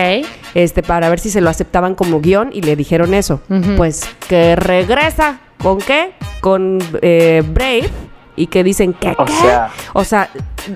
este, 0.53 0.83
para 0.83 1.09
ver 1.09 1.19
si 1.19 1.29
se 1.29 1.41
lo 1.41 1.49
aceptaban 1.49 1.95
como 1.95 2.21
guion 2.21 2.49
y 2.53 2.61
le 2.61 2.75
dijeron 2.75 3.13
eso. 3.13 3.41
Pues 3.75 4.01
que 4.27 4.55
regresa. 4.55 5.39
¿Con 5.61 5.79
qué? 5.79 6.11
Con 6.39 6.79
eh, 7.01 7.43
Brave. 7.45 7.89
Y 8.35 8.45
que 8.47 8.63
dicen 8.63 8.93
que 8.93 9.15
O 9.17 9.27
sea- 9.27 9.71
o 9.93 10.03
sea, 10.03 10.29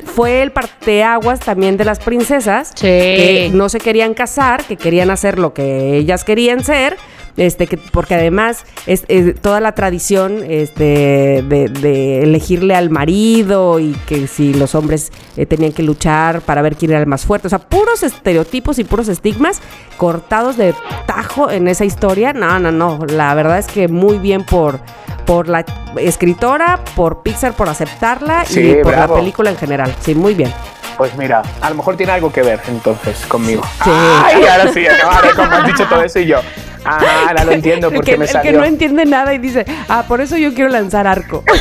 fue 0.03 0.41
el 0.41 0.51
parteaguas 0.51 1.39
también 1.39 1.77
de 1.77 1.85
las 1.85 1.99
princesas 1.99 2.69
Sí. 2.73 2.87
que 2.87 3.51
no 3.53 3.69
se 3.69 3.79
querían 3.79 4.15
casar, 4.15 4.63
que 4.63 4.77
querían 4.77 5.11
hacer 5.11 5.37
lo 5.37 5.53
que 5.53 5.95
ellas 5.97 6.23
querían 6.23 6.63
ser. 6.63 6.97
Este, 7.37 7.65
que, 7.67 7.77
porque 7.77 8.15
además 8.15 8.65
es, 8.85 9.05
es 9.07 9.39
toda 9.41 9.59
la 9.61 9.71
tradición 9.73 10.43
este, 10.47 11.43
de, 11.47 11.69
de 11.69 12.23
elegirle 12.23 12.75
al 12.75 12.89
marido 12.89 13.79
y 13.79 13.93
que 14.05 14.27
si 14.27 14.53
los 14.53 14.75
hombres 14.75 15.11
eh, 15.37 15.45
tenían 15.45 15.71
que 15.71 15.81
luchar 15.83 16.41
para 16.41 16.61
ver 16.61 16.75
quién 16.75 16.91
era 16.91 16.99
el 16.99 17.07
más 17.07 17.25
fuerte. 17.25 17.47
O 17.47 17.49
sea, 17.49 17.59
puros 17.59 18.03
estereotipos 18.03 18.79
y 18.79 18.83
puros 18.83 19.07
estigmas 19.07 19.61
cortados 19.97 20.57
de 20.57 20.73
tajo 21.07 21.49
en 21.49 21.67
esa 21.67 21.85
historia. 21.85 22.33
No, 22.33 22.59
no, 22.59 22.71
no. 22.71 22.99
La 23.07 23.33
verdad 23.33 23.59
es 23.59 23.67
que 23.67 23.87
muy 23.87 24.17
bien 24.19 24.43
por, 24.45 24.79
por 25.25 25.47
la 25.47 25.63
escritora, 25.97 26.79
por 26.95 27.21
Pixar 27.23 27.53
por 27.53 27.69
aceptarla 27.69 28.45
Sí, 28.45 28.59
y 28.59 28.73
por 28.83 28.91
bravo. 28.93 29.13
la 29.15 29.19
película 29.21 29.49
en 29.51 29.57
general. 29.57 29.93
Sí, 30.01 30.15
muy 30.15 30.33
bien. 30.33 30.51
Pues 30.97 31.15
mira, 31.17 31.41
a 31.61 31.69
lo 31.69 31.75
mejor 31.75 31.95
tiene 31.95 32.11
algo 32.11 32.31
que 32.31 32.41
ver 32.43 32.59
entonces 32.67 33.25
conmigo. 33.27 33.63
Sí. 33.83 33.89
Ay, 33.91 34.43
ahora 34.45 34.71
sí, 34.73 34.85
ahora 35.03 35.29
como 35.35 35.51
has 35.51 35.65
dicho 35.65 35.85
todo 35.87 36.03
eso 36.03 36.19
y 36.19 36.27
yo. 36.27 36.39
Ah, 36.83 37.25
ahora 37.27 37.43
lo 37.45 37.51
entiendo 37.51 37.87
El 37.89 37.93
porque 37.95 38.11
que, 38.11 38.17
me 38.17 38.25
el 38.25 38.31
salió. 38.31 38.51
que 38.51 38.57
no 38.57 38.63
entiende 38.65 39.05
nada 39.05 39.33
y 39.33 39.37
dice, 39.37 39.65
ah, 39.89 40.05
por 40.07 40.21
eso 40.21 40.37
yo 40.37 40.53
quiero 40.53 40.69
lanzar 40.69 41.07
arco. 41.07 41.43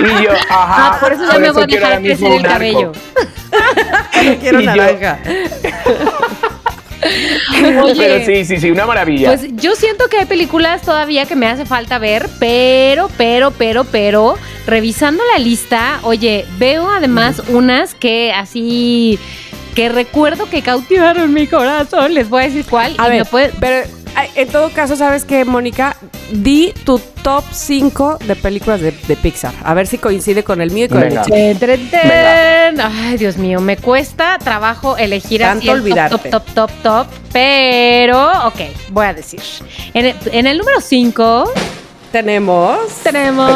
Y 0.00 0.24
yo, 0.24 0.32
ajá. 0.32 0.94
Ah, 0.94 0.98
por 1.00 1.12
eso 1.12 1.22
ya 1.32 1.38
me 1.38 1.50
voy 1.52 1.62
a 1.62 1.66
dejar 1.66 2.00
crecer 2.02 2.32
el 2.32 2.42
cabello. 2.42 2.92
quiero 4.40 4.60
Y 4.60 4.64
yo- 4.64 4.74
naranja. 4.74 5.18
Oye, 7.82 7.94
Pero 7.96 8.24
sí, 8.26 8.44
sí, 8.44 8.58
sí, 8.60 8.70
una 8.70 8.86
maravilla. 8.86 9.28
Pues 9.28 9.46
yo 9.56 9.74
siento 9.76 10.08
que 10.08 10.18
hay 10.18 10.26
películas 10.26 10.82
todavía 10.82 11.26
que 11.26 11.34
me 11.36 11.46
hace 11.46 11.64
falta 11.64 11.98
ver, 11.98 12.28
pero, 12.38 13.08
pero, 13.16 13.50
pero, 13.52 13.84
pero, 13.84 14.36
revisando 14.66 15.22
la 15.32 15.38
lista, 15.38 16.00
oye, 16.02 16.44
veo 16.58 16.88
además 16.90 17.42
unas 17.48 17.94
que 17.94 18.32
así 18.32 19.18
que 19.74 19.88
recuerdo 19.88 20.48
que 20.50 20.62
cautivaron 20.62 21.32
mi 21.32 21.46
corazón. 21.46 22.14
Les 22.14 22.28
voy 22.28 22.42
a 22.42 22.46
decir 22.46 22.64
cuál. 22.68 22.94
A 22.98 23.06
y 23.06 23.10
ver, 23.10 23.18
me 23.20 23.24
puede- 23.26 23.52
pero 23.58 23.86
en 24.34 24.48
todo 24.48 24.70
caso, 24.70 24.96
¿sabes 24.96 25.24
qué, 25.24 25.44
Mónica? 25.44 25.96
Di 26.32 26.72
tu 26.84 26.98
top 27.22 27.44
5 27.52 28.18
de 28.26 28.36
películas 28.36 28.80
de, 28.80 28.92
de 28.92 29.16
Pixar. 29.16 29.52
A 29.64 29.74
ver 29.74 29.86
si 29.86 29.98
coincide 29.98 30.42
con 30.44 30.60
el 30.60 30.70
mío 30.70 30.86
y 30.86 30.88
con 30.88 31.00
Venga. 31.00 31.22
el 31.22 31.58
ten. 31.90 32.80
Ay, 32.80 33.16
Dios 33.18 33.36
mío, 33.36 33.60
me 33.60 33.76
cuesta 33.76 34.38
trabajo 34.38 34.96
elegir 34.96 35.44
así 35.44 35.66
Tanto 35.66 35.72
el 35.72 35.78
top, 35.78 35.84
olvidarte. 35.84 36.30
top, 36.30 36.44
top, 36.44 36.54
top, 36.54 36.82
top, 36.82 37.06
pero, 37.32 38.46
ok, 38.48 38.60
voy 38.90 39.06
a 39.06 39.14
decir. 39.14 39.40
En 39.94 40.06
el, 40.06 40.16
en 40.32 40.46
el 40.46 40.58
número 40.58 40.80
5 40.80 41.50
Tenemos. 42.12 42.78
tenemos, 43.02 43.50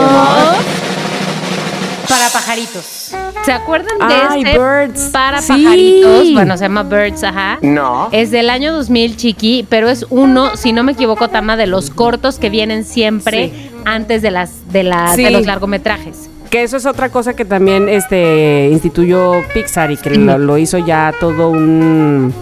Para 2.09 2.29
Pajaritos. 2.33 3.13
¿Se 3.45 3.53
acuerdan 3.53 3.99
de 4.09 4.15
Ay, 4.15 4.43
este 4.45 4.59
Birds. 4.59 5.01
Para 5.13 5.41
Sí. 5.43 5.49
Pajaritos? 5.65 6.33
Bueno, 6.35 6.57
se 6.57 6.65
llama 6.65 6.83
Birds, 6.83 7.23
ajá. 7.25 7.59
No. 7.63 8.09
Es 8.13 8.31
del 8.31 8.51
año 8.51 8.73
2000, 8.73 9.17
Chiqui, 9.17 9.67
pero 9.69 9.89
es 9.89 10.07
uno, 10.11 10.57
si 10.57 10.73
no 10.73 10.83
me 10.83 10.93
equivoco, 10.93 11.29
Tama, 11.29 11.57
de 11.57 11.67
los 11.67 11.91
cortos 11.91 12.39
que 12.39 12.51
vienen 12.51 12.85
siempre 12.85 13.53
antes 13.85 14.23
de 14.23 14.31
las 14.31 14.73
de, 14.73 14.83
la- 14.83 15.15
Sí. 15.15 15.23
de 15.25 15.31
los 15.31 15.47
largometrajes. 15.47 16.29
Que 16.51 16.63
eso 16.63 16.77
es 16.77 16.87
otra 16.87 17.09
cosa 17.09 17.35
que 17.35 17.45
también 17.45 17.89
este 17.89 18.69
instituyó 18.71 19.33
Pixar 19.53 19.91
y 19.91 19.97
que 19.97 20.11
Sí. 20.11 20.17
lo, 20.17 20.39
lo 20.39 20.59
hizo 20.59 20.79
ya 20.79 21.13
todo 21.19 21.51
un. 21.51 22.33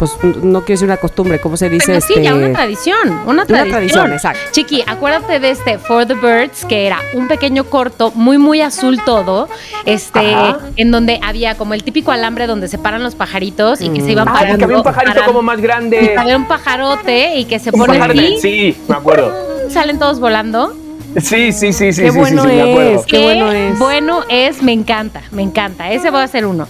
Pues 0.00 0.12
no 0.22 0.60
quiero 0.62 0.76
decir 0.78 0.84
una 0.86 0.96
costumbre, 0.96 1.38
¿cómo 1.40 1.58
se 1.58 1.68
dice? 1.68 1.88
Pero 1.88 2.00
sí, 2.00 2.14
este? 2.14 2.24
ya 2.24 2.34
una 2.34 2.52
tradición, 2.54 3.20
una 3.26 3.44
tradición. 3.44 3.68
tradición, 3.70 4.12
exacto. 4.14 4.40
Chiqui, 4.50 4.82
acuérdate 4.86 5.38
de 5.40 5.50
este 5.50 5.76
For 5.78 6.06
the 6.06 6.14
Birds, 6.14 6.64
que 6.64 6.86
era 6.86 6.98
un 7.12 7.28
pequeño 7.28 7.64
corto, 7.64 8.10
muy, 8.14 8.38
muy 8.38 8.62
azul 8.62 8.98
todo, 9.04 9.46
este, 9.84 10.34
Ajá. 10.34 10.58
en 10.76 10.90
donde 10.90 11.20
había 11.22 11.54
como 11.56 11.74
el 11.74 11.84
típico 11.84 12.12
alambre 12.12 12.46
donde 12.46 12.66
se 12.68 12.78
paran 12.78 13.02
los 13.02 13.14
pajaritos 13.14 13.82
y 13.82 13.90
que 13.90 14.00
se 14.00 14.12
iban 14.12 14.26
Ah, 14.26 14.32
parando. 14.32 14.52
porque 14.52 14.64
había 14.64 14.76
un 14.78 14.82
pajarito 14.84 15.24
como 15.26 15.42
más 15.42 15.60
grande. 15.60 16.14
había 16.16 16.36
un 16.38 16.48
pajarote 16.48 17.36
y 17.36 17.44
que 17.44 17.58
se 17.58 17.68
Un 17.70 17.80
pone 17.80 17.98
así, 18.00 18.38
Sí, 18.40 18.76
me 18.88 18.96
acuerdo. 18.96 19.34
salen 19.68 19.98
todos 19.98 20.18
volando. 20.18 20.74
Sí, 21.20 21.52
sí, 21.52 21.72
sí, 21.72 21.92
sí, 21.92 22.02
Qué 22.04 22.12
sí, 22.12 22.18
bueno 22.18 22.42
sí, 22.44 22.48
sí, 22.48 22.54
me 22.54 22.62
acuerdo. 22.70 23.00
es. 23.00 23.06
Qué 23.06 23.22
bueno 23.22 23.52
es. 23.52 23.78
bueno 23.78 24.20
es, 24.30 24.62
me 24.62 24.72
encanta, 24.72 25.20
me 25.32 25.42
encanta. 25.42 25.90
Ese 25.90 26.08
va 26.10 26.22
a 26.22 26.26
ser 26.28 26.46
uno. 26.46 26.68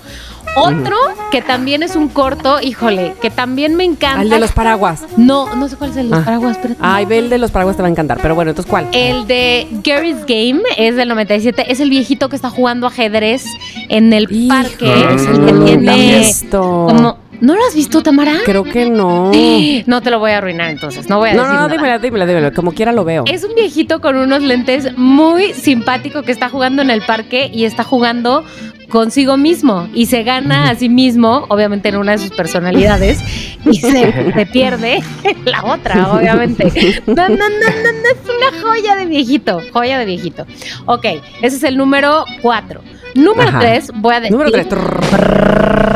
Otro 0.57 0.97
que 1.31 1.43
también 1.43 1.83
es 1.83 1.95
un 1.97 2.09
corto, 2.09 2.61
híjole, 2.61 3.15
que 3.23 3.31
también 3.31 3.77
me 3.77 3.85
encanta. 3.85 4.21
Al 4.21 4.31
de 4.31 4.41
los 4.41 4.53
paraguas. 4.53 5.05
No, 5.17 5.55
no 5.55 5.69
sé 5.69 5.77
cuál 5.77 5.91
es 5.91 5.97
el 5.97 6.11
de 6.11 6.17
los 6.17 6.23
Ah. 6.23 6.25
paraguas, 6.25 6.57
espérate. 6.57 6.81
Ay, 6.83 7.07
ve 7.07 7.19
el 7.19 7.31
de 7.31 7.39
los 7.39 7.51
paraguas 7.51 7.77
te 7.77 7.83
va 7.83 7.89
a 7.89 7.91
encantar. 7.91 8.19
Pero 8.21 8.35
bueno, 8.35 8.51
entonces, 8.51 8.69
¿cuál? 8.71 8.89
El 8.93 9.27
de 9.27 9.69
Gary's 9.85 10.27
Game 10.27 10.61
es 10.77 10.97
del 10.97 11.09
97. 11.09 11.71
Es 11.71 11.81
el 11.81 11.91
viejito 11.91 12.29
que 12.29 12.37
está 12.37 12.51
jugando 12.51 12.87
ajedrez 12.89 13.45
en 13.89 14.13
el 14.13 14.27
parque. 14.49 15.15
Es 15.15 15.27
el 15.27 15.45
que 15.47 15.53
tiene 15.53 16.31
como. 16.51 17.17
¿No 17.41 17.57
lo 17.57 17.65
has 17.65 17.75
visto, 17.75 18.03
Tamara? 18.03 18.35
Creo 18.45 18.65
que 18.65 18.89
no. 18.89 19.31
No 19.87 20.03
te 20.03 20.11
lo 20.11 20.19
voy 20.19 20.33
a 20.33 20.39
arruinar 20.39 20.71
entonces. 20.71 21.09
No 21.09 21.19
voy 21.19 21.31
a 21.31 21.35
no, 21.35 21.43
decir. 21.43 21.55
No, 21.55 21.63
no, 21.63 21.69
dímela, 21.69 21.99
dímela, 21.99 22.27
dímela. 22.27 22.51
Como 22.53 22.73
quiera 22.73 22.93
lo 22.93 23.05
veo. 23.05 23.25
Es 23.27 23.45
un 23.45 23.55
viejito 23.55 24.01
con 24.01 24.17
unos 24.17 24.43
lentes 24.43 24.97
muy 24.97 25.55
simpático 25.55 26.23
que 26.23 26.33
está 26.33 26.49
jugando 26.49 26.83
en 26.83 26.91
el 26.91 27.03
parque 27.03 27.51
y 27.53 27.65
está 27.65 27.83
jugando 27.83 28.45
consigo 28.91 29.37
mismo 29.39 29.89
y 29.95 30.07
se 30.07 30.23
gana 30.23 30.69
a 30.69 30.75
sí 30.75 30.91
mismo, 30.91 31.47
obviamente 31.49 31.89
en 31.89 31.97
una 31.97 32.13
de 32.13 32.19
sus 32.19 32.31
personalidades, 32.31 33.21
y 33.65 33.79
se, 33.79 34.33
se 34.35 34.47
pierde 34.47 35.03
la 35.47 35.65
otra, 35.65 36.13
obviamente. 36.13 36.65
No, 37.07 37.15
no, 37.15 37.29
no, 37.29 37.37
no, 37.39 37.93
no, 37.93 38.09
es 38.13 38.53
una 38.53 38.63
joya 38.63 38.97
de 38.97 39.07
viejito, 39.07 39.63
joya 39.73 39.99
de 39.99 40.05
viejito. 40.05 40.45
Ok, 40.87 41.07
ese 41.41 41.57
es 41.57 41.63
el 41.63 41.79
número 41.79 42.25
cuatro. 42.43 42.83
Número 43.15 43.59
tres, 43.59 43.91
voy 43.95 44.15
a 44.15 44.21
decir... 44.21 44.37
Número 44.37 44.51
3 44.53 45.90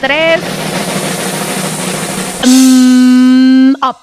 tres. 0.00 0.40
Mm, 2.46 3.74
up. 3.82 3.96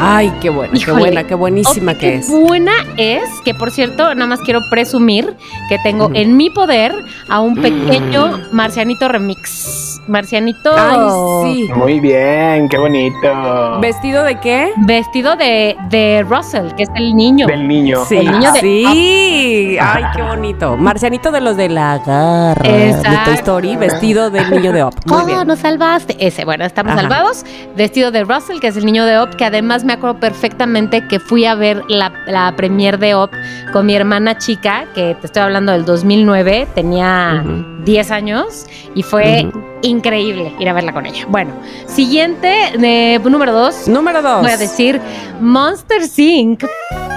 Ay, 0.00 0.32
qué 0.40 0.50
buena, 0.50 0.74
qué 0.74 0.92
buena, 0.92 1.24
qué 1.24 1.34
buenísima 1.34 1.94
que 1.94 2.00
qué 2.00 2.14
es. 2.16 2.28
Buena 2.28 2.72
es, 2.96 3.22
que 3.44 3.54
por 3.54 3.70
cierto, 3.70 4.14
nada 4.14 4.26
más 4.26 4.40
quiero 4.40 4.60
presumir 4.70 5.36
que 5.68 5.78
tengo 5.82 6.10
en 6.12 6.36
mi 6.36 6.50
poder 6.50 6.92
a 7.28 7.40
un 7.40 7.54
mm. 7.54 7.62
pequeño 7.62 8.40
marcianito 8.52 9.08
remix. 9.08 9.91
Marcianito 10.08 10.72
Ay, 10.76 10.98
sí. 11.66 11.68
Muy 11.74 12.00
bien, 12.00 12.68
qué 12.68 12.76
bonito. 12.78 13.78
¿Vestido 13.80 14.24
de 14.24 14.38
qué? 14.40 14.72
vestido 14.78 15.36
de, 15.36 15.76
de 15.90 16.24
Russell, 16.28 16.72
que 16.76 16.82
es 16.84 16.90
el 16.96 17.14
niño. 17.14 17.46
Del 17.46 17.66
niño. 17.68 18.04
Sí, 18.04 18.16
El 18.16 18.32
niño 18.32 18.52
de- 18.52 18.60
sí. 18.60 19.76
Ay, 19.80 20.04
qué 20.14 20.22
bonito. 20.22 20.76
Marcianito 20.76 21.30
de 21.30 21.40
los 21.40 21.56
de 21.56 21.68
la 21.68 21.98
garra 21.98 22.68
Exacto. 22.68 23.10
de 23.10 23.24
Toy 23.24 23.34
Story, 23.34 23.76
vestido 23.76 24.30
del 24.30 24.50
niño 24.50 24.72
de 24.72 24.82
Op. 24.82 24.94
Muy 25.06 25.22
oh, 25.22 25.26
bien. 25.26 25.46
nos 25.46 25.60
salvaste. 25.60 26.16
Ese, 26.24 26.44
bueno, 26.44 26.64
estamos 26.64 26.92
Ajá. 26.92 27.02
salvados. 27.02 27.44
Vestido 27.76 28.10
de 28.10 28.24
Russell, 28.24 28.58
que 28.60 28.68
es 28.68 28.76
el 28.76 28.84
niño 28.84 29.04
de 29.06 29.18
Op, 29.18 29.34
que 29.36 29.44
además 29.44 29.84
me 29.84 29.92
acuerdo 29.92 30.18
perfectamente 30.18 31.06
que 31.08 31.20
fui 31.20 31.46
a 31.46 31.54
ver 31.54 31.82
la, 31.88 32.12
la 32.26 32.52
premier 32.56 32.98
de 32.98 33.14
Op 33.14 33.32
con 33.72 33.86
mi 33.86 33.94
hermana 33.94 34.36
chica, 34.38 34.84
que 34.94 35.14
te 35.20 35.26
estoy 35.26 35.42
hablando 35.42 35.72
del 35.72 35.84
2009, 35.84 36.66
tenía 36.74 37.42
Ujú. 37.44 37.84
10 37.84 38.10
años 38.10 38.66
y 38.94 39.02
fue. 39.02 39.48
Increíble 39.82 40.54
ir 40.58 40.68
a 40.68 40.72
verla 40.72 40.92
con 40.92 41.06
ella. 41.06 41.24
Bueno, 41.28 41.52
siguiente, 41.86 42.72
eh, 42.80 43.18
número 43.18 43.52
2. 43.52 43.88
Número 43.88 44.22
dos. 44.22 44.42
Voy 44.42 44.50
a 44.50 44.56
decir 44.56 45.00
Monster 45.40 46.02
Inc. 46.16 46.64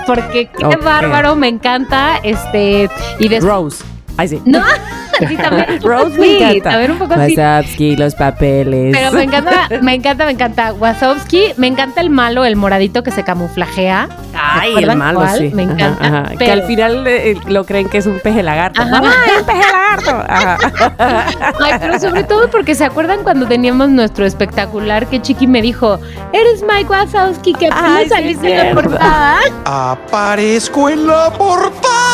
Porque 0.06 0.50
qué 0.50 0.76
bárbaro, 0.78 1.36
me 1.36 1.48
encanta. 1.48 2.18
Este, 2.24 2.90
y 3.20 3.28
después. 3.28 3.44
Rose. 3.44 3.84
Ay, 4.18 4.28
sí. 4.28 4.42
No, 4.46 4.64
sí, 5.28 5.38
también. 5.38 5.66
un 5.72 5.78
poco 5.80 5.88
Rose 5.90 6.20
me 6.20 6.26
así, 6.26 6.36
encanta. 6.38 6.70
También 6.72 6.92
un 6.92 6.98
poco 7.00 7.14
así. 7.14 7.36
Wazowski, 7.38 7.96
los 7.96 8.16
papeles. 8.16 8.96
Pero 8.98 9.12
me 9.12 9.24
encanta, 9.24 9.70
me 9.82 9.94
encanta, 9.96 10.26
me 10.26 10.32
encanta. 10.32 10.74
Wazowski, 10.74 11.54
me 11.58 11.68
encanta 11.68 12.02
el 12.02 12.10
malo, 12.10 12.46
el 12.46 12.56
moradito 12.56 13.04
que 13.04 13.12
se 13.12 13.24
camuflajea. 13.24 14.10
Ay, 14.38 14.70
el 14.70 14.76
¿Recuerdan 14.76 14.98
malo, 14.98 15.20
cuál? 15.20 15.38
sí. 15.38 15.52
Me 15.54 15.64
encanta. 15.64 16.06
ajá. 16.06 16.30
Que 16.32 16.38
pero- 16.38 16.54
al 16.54 16.64
final 16.64 17.08
eh, 17.08 17.38
lo 17.48 17.66
creen 17.66 17.88
que 17.90 17.98
es 18.00 18.06
un 18.06 18.20
peje 18.20 18.44
lagarto. 18.44 18.82
Ajá. 18.82 19.02
¡Ay, 19.04 19.32
un 19.40 19.46
peje 19.46 19.64
lagarto! 19.72 20.26
Ajá. 20.28 20.58
Ay, 21.64 21.74
pero 21.80 22.00
sobre 22.00 22.24
todo 22.24 22.50
porque 22.50 22.76
se 22.76 22.84
acuerdan 22.86 23.24
cuando 23.24 23.48
teníamos 23.48 23.90
nuestro 23.90 24.26
espectacular 24.26 25.08
que 25.08 25.22
Chiqui 25.22 25.48
me 25.48 25.62
dijo, 25.62 26.00
eres 26.34 26.64
Mike 26.68 26.90
Wazowski, 26.90 27.54
que 27.54 27.70
Ay, 27.72 28.04
sí, 28.06 28.10
saliste 28.10 28.54
en 28.54 28.76
la 28.76 28.82
portada. 28.82 29.38
Aparezco 29.66 30.90
en 30.90 31.08
la 31.08 31.32
portada. 31.32 32.05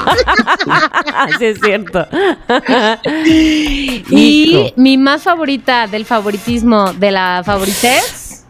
sí, 1.38 1.44
es 1.44 1.60
cierto. 1.60 2.06
Y 4.10 4.72
mi 4.76 4.96
más 4.96 5.22
favorita 5.22 5.86
del 5.86 6.04
favoritismo 6.04 6.92
de 6.92 7.10
la 7.10 7.42
favoritez. 7.44 8.44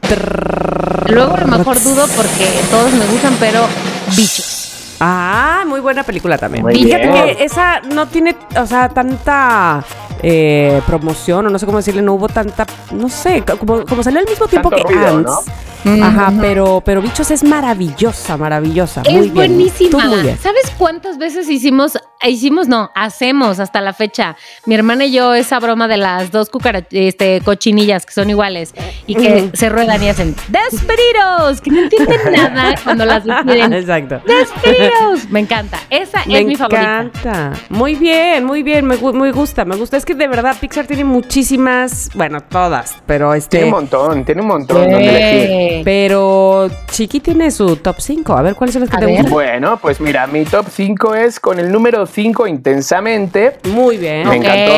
Luego 1.08 1.34
a 1.34 1.40
lo 1.40 1.46
mejor 1.46 1.82
dudo 1.82 2.06
porque 2.16 2.46
todos 2.70 2.92
me 2.92 3.06
gustan, 3.06 3.36
pero 3.40 3.66
bichos. 4.16 4.96
Ah, 5.00 5.64
muy 5.66 5.80
buena 5.80 6.02
película 6.02 6.36
también. 6.36 6.62
Muy 6.62 6.74
Fíjate 6.74 7.08
bien. 7.08 7.36
que 7.36 7.44
esa 7.44 7.80
no 7.80 8.06
tiene, 8.06 8.36
o 8.56 8.66
sea, 8.66 8.88
tanta 8.90 9.82
eh, 10.22 10.80
promoción, 10.86 11.46
o 11.46 11.50
no 11.50 11.58
sé 11.58 11.66
cómo 11.66 11.78
decirle, 11.78 12.02
no 12.02 12.14
hubo 12.14 12.28
tanta, 12.28 12.66
no 12.92 13.08
sé, 13.08 13.42
como, 13.58 13.84
como 13.84 14.02
salió 14.02 14.20
al 14.20 14.26
mismo 14.26 14.46
tiempo 14.48 14.70
Tanto 14.70 14.86
que 14.86 14.94
ruido, 14.94 15.08
Ants. 15.18 15.32
Ajá, 15.82 16.30
pero, 16.42 16.82
pero 16.84 17.00
Bichos 17.00 17.30
es 17.30 17.42
maravillosa, 17.42 18.36
maravillosa. 18.36 19.00
muy 19.04 19.14
Es 19.14 19.20
bien. 19.22 19.34
buenísima. 19.34 19.90
Tú 19.90 19.98
muy 20.10 20.20
bien. 20.20 20.36
¿Sabes 20.38 20.70
cuántas 20.76 21.16
veces 21.16 21.48
hicimos, 21.48 21.96
hicimos, 22.22 22.68
no, 22.68 22.90
hacemos 22.94 23.58
hasta 23.60 23.80
la 23.80 23.94
fecha? 23.94 24.36
Mi 24.66 24.74
hermana 24.74 25.06
y 25.06 25.12
yo 25.12 25.32
esa 25.32 25.58
broma 25.58 25.88
de 25.88 25.96
las 25.96 26.30
dos 26.30 26.50
este, 26.90 27.40
cochinillas 27.40 28.04
que 28.04 28.12
son 28.12 28.28
iguales 28.28 28.74
y 29.06 29.14
que 29.14 29.50
se 29.54 29.70
ruedan 29.70 30.02
y 30.02 30.10
hacen 30.10 30.36
despedidos, 30.48 31.62
que 31.62 31.70
no 31.70 31.80
entienden 31.80 32.20
nada 32.54 32.74
cuando 32.84 33.06
las 33.06 33.24
despiden. 33.24 33.72
Exacto. 33.72 34.20
Despedidos. 34.26 35.30
Me 35.30 35.40
encanta. 35.40 35.78
Esa 35.88 36.24
Me 36.26 36.40
es 36.40 36.46
mi 36.46 36.56
favorita. 36.56 37.00
encanta. 37.00 37.52
Muy 37.70 37.94
bien, 37.94 38.44
muy 38.44 38.62
bien. 38.62 38.84
Me, 38.86 38.96
me 38.98 39.32
gusta, 39.32 39.64
me 39.64 39.76
gusta. 39.76 39.96
Es 39.96 40.04
que 40.04 40.09
de 40.14 40.28
verdad 40.28 40.56
Pixar 40.60 40.86
tiene 40.86 41.04
muchísimas, 41.04 42.10
bueno, 42.14 42.40
todas, 42.42 42.96
pero 43.06 43.34
este. 43.34 43.58
Tiene 43.58 43.66
un 43.66 43.70
montón, 43.72 44.24
tiene 44.24 44.40
un 44.42 44.46
montón 44.48 44.78
donde 44.90 45.08
elegir. 45.08 45.84
Pero 45.84 46.68
Chiqui 46.90 47.20
tiene 47.20 47.50
su 47.50 47.76
top 47.76 47.96
5. 47.98 48.32
A 48.36 48.42
ver 48.42 48.54
cuáles 48.54 48.72
son 48.74 48.80
las 48.82 48.90
que 48.90 48.96
A 48.96 49.00
te 49.00 49.06
gustan. 49.06 49.30
Bueno, 49.30 49.78
pues 49.80 50.00
mira, 50.00 50.26
mi 50.26 50.44
top 50.44 50.66
5 50.70 51.14
es 51.14 51.40
con 51.40 51.58
el 51.58 51.70
número 51.72 52.06
5 52.06 52.46
intensamente. 52.46 53.58
Muy 53.70 53.96
bien. 53.96 54.28
Me 54.28 54.38
Ok. 54.38 54.44
encantó. 54.44 54.72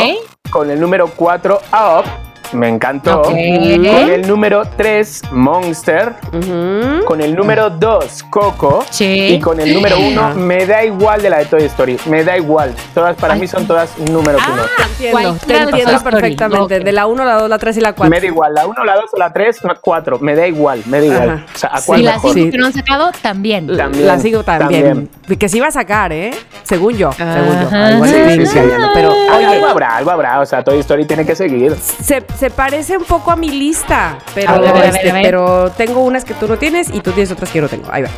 Con 0.50 0.70
el 0.70 0.80
número 0.80 1.08
4 1.16 1.60
Up. 1.72 2.04
Me 2.52 2.68
encantó. 2.68 3.20
Ok. 3.20 3.26
Con 3.28 3.36
el 3.38 4.26
número 4.28 4.62
3 4.76 5.22
Monster. 5.32 6.14
Ujú. 6.32 7.04
Con 7.04 7.20
el 7.20 7.34
número 7.34 7.70
2 7.70 8.22
Coco. 8.30 8.84
Sí. 8.90 9.04
Y 9.34 9.40
con 9.40 9.58
el 9.60 9.72
número 9.74 9.96
1 9.98 10.34
me 10.34 10.66
da 10.66 10.84
igual 10.84 11.22
de 11.22 11.30
la 11.30 11.38
de 11.38 11.46
Toy 11.46 11.64
Story. 11.64 11.98
Me 12.06 12.24
da 12.24 12.36
igual. 12.36 12.74
Todas 12.94 13.16
para 13.16 13.34
mí 13.34 13.46
son 13.46 13.66
todas 13.66 13.96
número 13.98 14.38
1. 14.38 14.62
Te 14.98 15.06
entiendo, 15.08 15.36
te 15.46 15.56
entiendo 15.56 16.00
perfectamente. 16.02 16.76
Ok. 16.78 16.84
De 16.84 16.92
la 16.92 17.06
1, 17.06 17.24
la 17.24 17.34
2, 17.34 17.48
la 17.48 17.58
3 17.58 17.76
y 17.76 17.80
la 17.80 17.92
4. 17.94 18.10
Me 18.10 18.20
da 18.20 18.26
igual, 18.26 18.54
la 18.54 18.66
1, 18.66 18.84
la 18.84 18.94
2 18.96 19.04
o 19.12 19.16
la 19.18 19.32
3, 19.32 19.64
la 19.64 19.74
4, 19.76 20.18
me 20.20 20.34
da 20.34 20.46
igual, 20.46 20.82
me 20.86 20.98
da 21.00 21.04
igual. 21.06 21.30
Ajá. 21.30 21.46
O 21.54 21.58
sea, 21.58 21.70
¿a 21.70 21.78
Sí, 21.78 21.86
cuál 21.86 22.00
y 22.00 22.02
las 22.04 22.14
mejor? 22.16 22.34
cinco 22.34 22.44
Sí. 22.46 22.50
que 22.52 22.58
no 22.58 22.66
han 22.66 22.72
sacado 22.72 23.10
también. 23.22 23.76
También, 23.76 24.06
La 24.06 24.18
sigo 24.18 24.42
también. 24.44 24.84
también. 24.84 25.38
Que 25.38 25.48
sí 25.48 25.56
iba 25.58 25.68
a 25.68 25.70
sacar, 25.72 26.12
¿eh? 26.12 26.32
Según 26.64 26.96
yo. 26.96 27.12
Según 27.12 27.60
yo. 27.60 27.66
Ajá. 27.68 27.86
Al 27.86 27.94
igual 27.94 28.10
Sí, 28.10 28.16
sí, 28.36 28.46
sí. 28.46 28.58
engañando, 28.58 28.88
Pero, 28.94 29.12
Ay, 29.30 29.44
oye, 29.46 29.54
algo 29.56 29.66
habrá, 29.66 29.96
algo 29.96 30.10
habrá, 30.10 30.40
o 30.40 30.46
sea, 30.46 30.62
Toy 30.62 30.78
Story 30.80 31.04
tiene 31.06 31.24
que 31.24 31.34
seguir. 31.34 31.74
se, 31.76 32.22
se 32.42 32.50
parece 32.50 32.96
un 32.96 33.04
poco 33.04 33.30
a 33.30 33.36
mi 33.36 33.50
lista, 33.50 34.18
pero, 34.34 34.60
ver, 34.60 34.86
este, 34.86 35.12
ver. 35.12 35.22
pero 35.22 35.70
tengo 35.76 36.00
unas 36.00 36.24
que 36.24 36.34
tú 36.34 36.48
no 36.48 36.58
tienes 36.58 36.88
y 36.92 36.98
tú 36.98 37.12
tienes 37.12 37.30
otras 37.30 37.48
que 37.50 37.58
yo 37.58 37.62
no 37.62 37.68
tengo. 37.68 37.86
Ahí 37.92 38.02
va. 38.02 38.08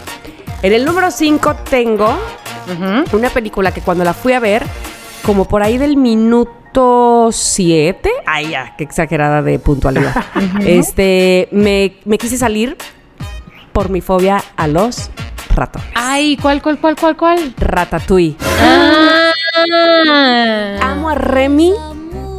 En 0.62 0.72
el 0.72 0.86
número 0.86 1.10
5 1.10 1.56
tengo 1.68 2.16
una 3.12 3.28
película 3.28 3.70
que 3.70 3.82
cuando 3.82 4.02
la 4.02 4.14
fui 4.14 4.32
a 4.32 4.40
ver, 4.40 4.62
como 5.26 5.44
por 5.46 5.62
ahí 5.62 5.76
del 5.76 5.98
minuto 5.98 7.28
7, 7.30 8.10
ay 8.24 8.48
ya, 8.48 8.74
qué 8.78 8.84
exagerada 8.84 9.42
de 9.42 9.58
puntualidad. 9.58 10.14
Este, 10.64 11.50
me, 11.52 11.96
me 12.06 12.16
quise 12.16 12.38
salir 12.38 12.78
por 13.74 13.90
mi 13.90 14.00
fobia 14.00 14.42
a 14.56 14.66
los 14.68 15.10
ratones. 15.54 15.90
Ay, 15.94 16.38
¿cuál, 16.40 16.62
cuál, 16.62 16.78
cuál, 16.78 16.96
cuál, 16.96 17.14
cuál? 17.18 17.54
Ratatouille. 17.58 18.36
Ah. 18.58 19.32
Amo 20.80 21.10
a 21.10 21.14
Remy. 21.14 21.93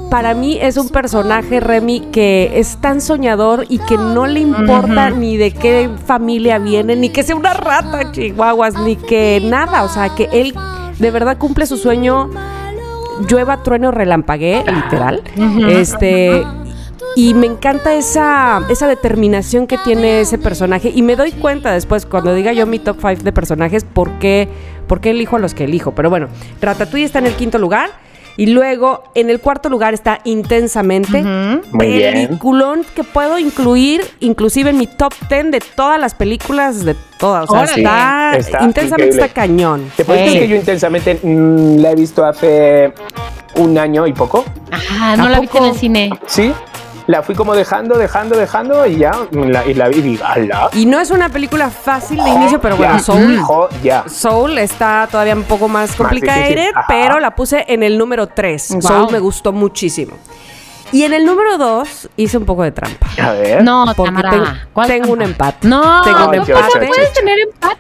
Para 0.10 0.34
mí 0.34 0.58
es 0.62 0.78
un 0.78 0.90
personaje, 0.90 1.60
Remy, 1.60 2.02
que 2.12 2.52
es 2.56 2.78
tan 2.78 3.02
soñador 3.02 3.66
y 3.70 3.80
que 3.80 3.98
no 3.98 4.28
le 4.28 4.40
importa 4.40 5.10
ni 5.10 5.36
de 5.36 5.52
qué 5.52 5.90
familia 6.06 6.58
viene, 6.60 6.96
ni 6.96 7.10
que 7.10 7.24
sea 7.24 7.36
una 7.36 7.54
rata, 7.54 8.12
chihuahuas, 8.12 8.80
ni 8.80 8.96
que 8.96 9.42
nada. 9.44 9.84
O 9.84 9.90
sea, 9.90 10.10
que 10.10 10.30
él 10.32 10.54
de 11.00 11.12
verdad 11.12 11.38
cumple 11.38 11.66
su 11.66 11.78
sueño. 11.78 12.30
Llueva, 13.30 13.64
trueno, 13.64 13.92
relampaguee, 13.92 14.64
literal. 14.66 15.22
Este. 15.68 16.46
Y 17.18 17.34
me 17.34 17.48
encanta 17.48 17.96
esa, 17.96 18.62
esa 18.70 18.88
determinación 18.88 19.68
que 19.68 19.78
tiene 19.78 20.22
ese 20.22 20.38
personaje. 20.38 20.92
Y 20.94 21.02
me 21.02 21.16
doy 21.16 21.32
cuenta 21.32 21.72
después, 21.72 22.06
cuando 22.06 22.34
diga 22.34 22.52
yo 22.52 22.66
mi 22.66 22.78
top 22.78 22.98
5 23.00 23.24
de 23.24 23.32
personajes, 23.32 23.86
por 23.86 24.12
qué, 24.20 24.50
por 24.88 25.00
qué 25.00 25.12
elijo 25.12 25.38
a 25.38 25.40
los 25.40 25.54
que 25.54 25.64
elijo. 25.64 25.96
Pero 25.96 26.10
bueno, 26.10 26.28
Ratatouille 26.62 27.06
está 27.06 27.20
en 27.20 27.28
el 27.28 27.36
quinto 27.36 27.58
lugar. 27.58 28.05
Y 28.38 28.48
luego, 28.48 29.04
en 29.16 29.30
el 29.30 29.40
cuarto 29.40 29.70
lugar 29.70 29.94
está 29.94 30.20
Intensamente. 30.26 31.22
Muy 31.24 31.88
bien. 31.88 32.28
Peliculón 32.28 32.86
que 32.96 33.04
puedo 33.04 33.38
incluir, 33.40 34.02
inclusive 34.20 34.70
en 34.72 34.78
mi 34.78 34.88
top 34.88 35.14
10 35.30 35.52
de 35.52 35.62
todas 35.76 36.00
las 36.00 36.14
películas, 36.16 36.84
de 36.84 36.96
todas. 37.20 37.50
O 37.50 37.54
sea, 37.54 37.64
está, 37.76 38.36
Está 38.38 38.64
Intensamente 38.64 39.06
increíble. 39.08 39.22
está 39.26 39.34
cañón. 39.34 39.92
¿Te 39.96 40.04
puedes 40.06 40.24
creer 40.24 40.40
que 40.44 40.48
yo 40.50 40.56
intensamente 40.58 41.20
mm, 41.22 41.78
la 41.80 41.92
he 41.92 41.96
visto 41.96 42.26
hace 42.26 42.94
un 43.56 43.78
año 43.78 44.06
y 44.08 44.14
poco? 44.14 44.44
Ah, 44.72 45.16
no 45.18 45.26
¿A 45.26 45.30
la 45.30 45.40
viste 45.40 45.58
en 45.58 45.64
poco? 45.64 45.74
el 45.74 45.80
cine. 45.80 46.10
Sí. 46.26 46.52
La 47.08 47.22
fui 47.22 47.36
como 47.36 47.54
dejando, 47.54 47.98
dejando, 47.98 48.38
dejando 48.38 48.86
y 48.86 48.98
ya. 48.98 49.12
La, 49.32 49.66
y 49.66 49.74
la 49.74 49.88
vi 49.90 50.00
y. 50.00 50.20
Y 50.80 50.86
no 50.86 51.00
es 51.00 51.12
una 51.12 51.30
película 51.30 51.70
fácil 51.70 52.24
de 52.24 52.30
inicio, 52.30 52.60
pero 52.60 52.78
bueno, 52.78 53.00
Soul. 53.00 53.40
Soul 54.08 54.58
está 54.58 55.08
todavía 55.10 55.36
un 55.36 55.44
poco 55.44 55.68
más 55.68 55.96
complicada, 55.96 56.48
pero 56.88 57.20
la 57.20 57.36
puse 57.36 57.66
en 57.68 57.84
el 57.84 57.98
número 57.98 58.28
3. 58.28 58.70
Wow. 58.72 58.82
Soul 58.82 59.12
me 59.12 59.20
gustó 59.20 59.52
muchísimo. 59.52 60.18
Y 60.92 61.04
en 61.04 61.14
el 61.14 61.26
número 61.26 61.58
2 61.58 62.10
hice 62.16 62.38
un 62.38 62.46
poco 62.46 62.64
de 62.64 62.72
trampa. 62.72 63.08
A 63.22 63.32
ver. 63.32 63.64
No, 63.64 63.86
Porque 63.96 64.12
Tamara. 64.12 64.30
tengo- 64.30 64.46
¿Cuál 64.72 64.88
tengo 64.88 65.12
un 65.14 65.22
empate. 65.24 65.68
No, 65.68 66.02
Tengo 66.04 66.20
un 66.20 66.26
no 66.28 66.34
empate. 66.34 66.54
pasa, 66.54 66.68
Ocho, 66.80 66.88
puedes 66.88 67.14
tener 67.14 67.38
empate. 67.40 67.76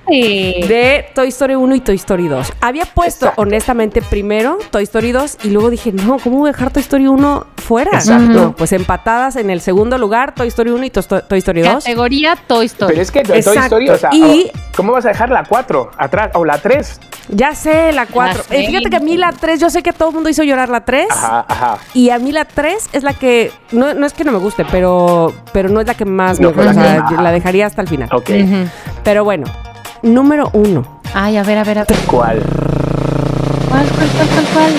De 0.68 1.06
Toy 1.14 1.28
Story 1.30 1.56
1 1.56 1.76
y 1.76 1.80
Toy 1.82 1.96
Story 1.96 2.28
2. 2.28 2.52
Había 2.62 2.86
puesto, 2.86 3.26
Exacto. 3.28 3.42
honestamente, 3.42 4.02
primero 4.02 4.58
Toy 4.72 4.84
Story 4.84 5.12
2 5.12 5.38
y 5.44 5.50
luego 5.50 5.70
dije, 5.70 5.92
no, 5.94 6.18
¿cómo 6.20 6.40
voy 6.40 6.50
a 6.50 6.52
dejar 6.54 6.72
Toy 6.72 6.82
Story 6.82 7.08
1 7.08 7.46
fuera? 7.58 7.92
Exacto. 7.94 8.22
No, 8.34 8.56
pues 8.56 8.72
empatadas 8.74 9.36
en 9.38 9.50
el 9.50 9.62
segundo 9.62 9.98
lugar, 9.98 10.34
Toy 10.36 10.48
Story 10.48 10.72
1 10.72 10.86
y 10.86 10.90
To- 10.90 11.04
Toy 11.04 11.38
Story 11.40 11.62
2. 11.62 11.84
Categoría 11.84 12.36
Toy 12.48 12.66
Story. 12.66 12.92
Pero 12.92 13.02
es 13.02 13.12
que 13.12 13.24
Toy 13.24 13.38
Exacto. 13.38 13.62
Story, 13.78 13.90
o 13.90 13.98
sea, 13.98 14.10
Y- 14.14 14.52
¿cómo 14.76 14.92
vas 14.92 15.06
a 15.06 15.10
dejar 15.10 15.30
la 15.30 15.44
4 15.44 15.92
atrás? 15.98 16.32
O 16.34 16.44
la 16.44 16.58
3. 16.58 17.00
Ya 17.30 17.56
sé, 17.56 17.92
la 17.92 18.06
4. 18.06 18.44
sé. 18.44 18.66
fíjate 18.66 18.90
que 18.90 18.96
a 18.96 19.00
mí 19.00 19.18
la 19.18 19.32
3, 19.32 19.60
yo 19.60 19.70
sé 19.70 19.82
que 19.82 19.94
todo 19.94 20.10
el 20.10 20.16
mundo 20.16 20.30
hizo 20.30 20.44
llorar 20.44 20.70
la 20.70 20.82
3. 20.82 21.08
Ajá, 21.10 21.46
ajá. 21.48 21.78
Y 21.94 22.10
a 22.12 22.20
mí 22.20 22.32
la 22.32 22.46
3 22.46 22.90
es 22.94 23.04
la 23.04 23.14
que, 23.14 23.52
no, 23.72 23.94
no 23.94 24.06
es 24.06 24.14
que 24.14 24.24
no 24.24 24.32
me 24.32 24.38
guste, 24.38 24.66
pero, 24.72 25.34
pero 25.52 25.70
no 25.70 25.82
es 25.82 25.88
la 25.88 25.96
que 25.96 26.06
más 26.06 26.40
No 26.40 26.52
me 26.52 26.64
gusta. 26.66 26.74
la 26.74 27.22
la 27.22 27.32
dejaría 27.32 27.66
hasta 27.66 27.82
el 27.82 27.88
final. 27.88 28.10
Ok. 28.12 28.30
Ujú. 28.30 28.70
Pero 29.04 29.24
bueno, 29.24 29.46
número 30.04 30.50
uno. 30.54 31.02
Ay, 31.14 31.38
a 31.38 31.44
ver, 31.44 31.58
a 31.58 31.64
ver, 31.64 31.80
a 31.80 31.84
ver. 31.86 31.98
¿Cuál? 32.06 32.44
¿Cuál, 33.70 33.86
cuál, 33.88 34.10
cuál, 34.10 34.28
cuál, 34.28 34.46
cuál? 34.54 34.72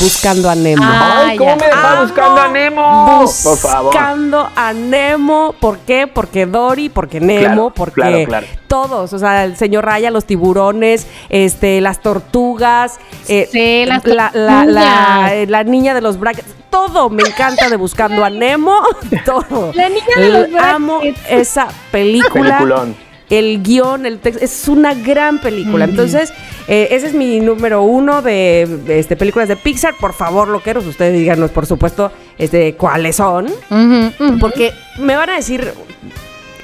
Buscando 0.00 0.48
a 0.50 0.54
Nemo. 0.54 0.82
Ah, 0.84 1.24
Ay, 1.28 1.38
¿cómo 1.38 1.56
me 1.56 1.66
dejas 1.66 2.00
buscando 2.00 2.40
a 2.40 2.48
Nemo? 2.48 3.26
Por 3.44 3.56
favor. 3.58 3.84
Buscando 3.92 4.50
a 4.56 4.72
Nemo. 4.72 5.54
¿Por 5.60 5.78
qué? 5.80 6.06
Porque 6.06 6.46
Dory, 6.46 6.88
porque 6.88 7.20
Nemo, 7.20 7.40
Claro, 7.44 7.72
porque 7.74 7.94
claro, 7.94 8.24
claro. 8.26 8.46
todos. 8.66 9.12
O 9.12 9.18
sea, 9.18 9.44
el 9.44 9.56
señor 9.56 9.84
Raya, 9.84 10.10
los 10.10 10.24
tiburones, 10.24 11.06
este, 11.28 11.80
las 11.80 12.00
tortugas, 12.00 12.98
eh, 13.28 13.48
Sí, 13.52 13.84
las 13.86 14.04
la, 14.06 14.30
la, 14.34 14.64
la, 14.64 14.80
tortugas. 14.82 15.32
eh, 15.32 15.46
la 15.48 15.64
niña 15.64 15.94
de 15.94 16.00
los 16.00 16.18
brackets. 16.18 16.48
Todo 16.70 17.10
me 17.10 17.22
encanta 17.22 17.68
de 17.68 17.76
Buscando 17.76 18.24
a 18.24 18.30
Nemo. 18.30 18.80
Todo. 19.26 19.72
La 19.74 19.88
niña 19.88 20.16
de 20.16 20.28
los 20.30 20.48
L- 20.48 20.58
Amo 20.58 21.00
brackets. 21.00 21.20
esa 21.28 21.68
película. 21.90 22.58
Peliculón. 22.58 23.11
El 23.32 23.62
guion, 23.62 24.04
el 24.04 24.18
texto, 24.18 24.44
es 24.44 24.68
una 24.68 24.92
gran 24.94 25.40
película. 25.40 25.86
Entonces, 25.86 26.32
eh, 26.68 26.88
ese 26.90 27.06
es 27.06 27.14
mi 27.14 27.40
número 27.40 27.82
uno 27.82 28.20
de, 28.20 28.80
de, 28.86 28.98
este, 28.98 29.16
películas 29.16 29.48
de 29.48 29.56
Pixar. 29.56 29.94
Por 29.98 30.12
favor, 30.12 30.48
loqueros, 30.48 30.84
ustedes 30.86 31.14
díganos, 31.14 31.50
por 31.50 31.64
supuesto, 31.64 32.12
este, 32.36 32.74
cuáles 32.74 33.16
son. 33.16 33.46
Porque 34.38 34.72
me 34.98 35.16
van 35.16 35.30
a 35.30 35.36
decir 35.36 35.72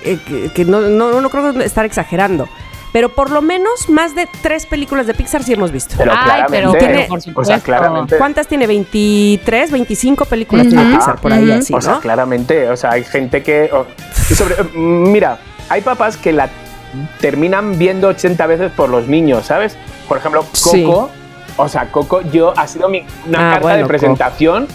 eh, 0.04 0.18
que, 0.26 0.50
que 0.50 0.64
no, 0.64 0.80
no, 0.82 1.20
no 1.20 1.30
creo 1.30 1.50
estar 1.62 1.84
exagerando. 1.86 2.48
Pero 2.92 3.10
por 3.10 3.30
lo 3.30 3.42
menos 3.42 3.88
más 3.90 4.14
de 4.14 4.26
tres 4.42 4.64
películas 4.64 5.06
de 5.06 5.12
Pixar 5.14 5.42
sí 5.42 5.52
hemos 5.52 5.72
visto. 5.72 5.94
Pero 5.98 6.10
Ay, 6.14 6.42
claramente. 6.44 6.78
pero- 6.78 7.06
pero 7.22 7.34
por 7.34 7.42
o 7.42 7.46
sea, 7.46 7.60
claramente. 7.60 8.16
¿Cuántas 8.16 8.46
tiene? 8.48 8.66
¿23, 8.66 9.70
25 9.70 10.24
películas 10.24 10.66
Ujú. 10.66 10.76
tiene 10.76 10.94
Pixar 10.96 11.20
por 11.20 11.32
ahí 11.32 11.50
así, 11.50 11.74
o 11.74 11.80
sea, 11.80 11.94
no? 11.94 12.00
claramente. 12.00 12.68
O 12.70 12.76
sea, 12.76 12.92
hay 12.92 13.04
gente 13.04 13.42
que. 13.42 13.70
sobre, 14.34 14.54
eh, 14.54 14.64
mira, 14.74 15.38
hay 15.68 15.80
papás 15.82 16.16
que 16.16 16.32
la 16.32 16.48
terminan 17.20 17.78
viendo 17.78 18.08
80 18.08 18.46
veces 18.46 18.72
por 18.72 18.88
los 18.88 19.08
niños, 19.08 19.46
¿sabes? 19.46 19.76
Por 20.08 20.18
ejemplo, 20.18 20.44
Sí. 20.52 20.84
Coco. 20.84 21.10
O 21.56 21.68
sea, 21.68 21.90
Coco, 21.90 22.20
yo 22.30 22.54
ha 22.56 22.66
sido 22.66 22.88
mi, 22.88 23.04
una 23.26 23.38
Ah, 23.38 23.50
carta 23.54 23.60
bueno, 23.62 23.76
de 23.78 23.82
Coco. 23.82 23.88
presentación, 23.88 24.68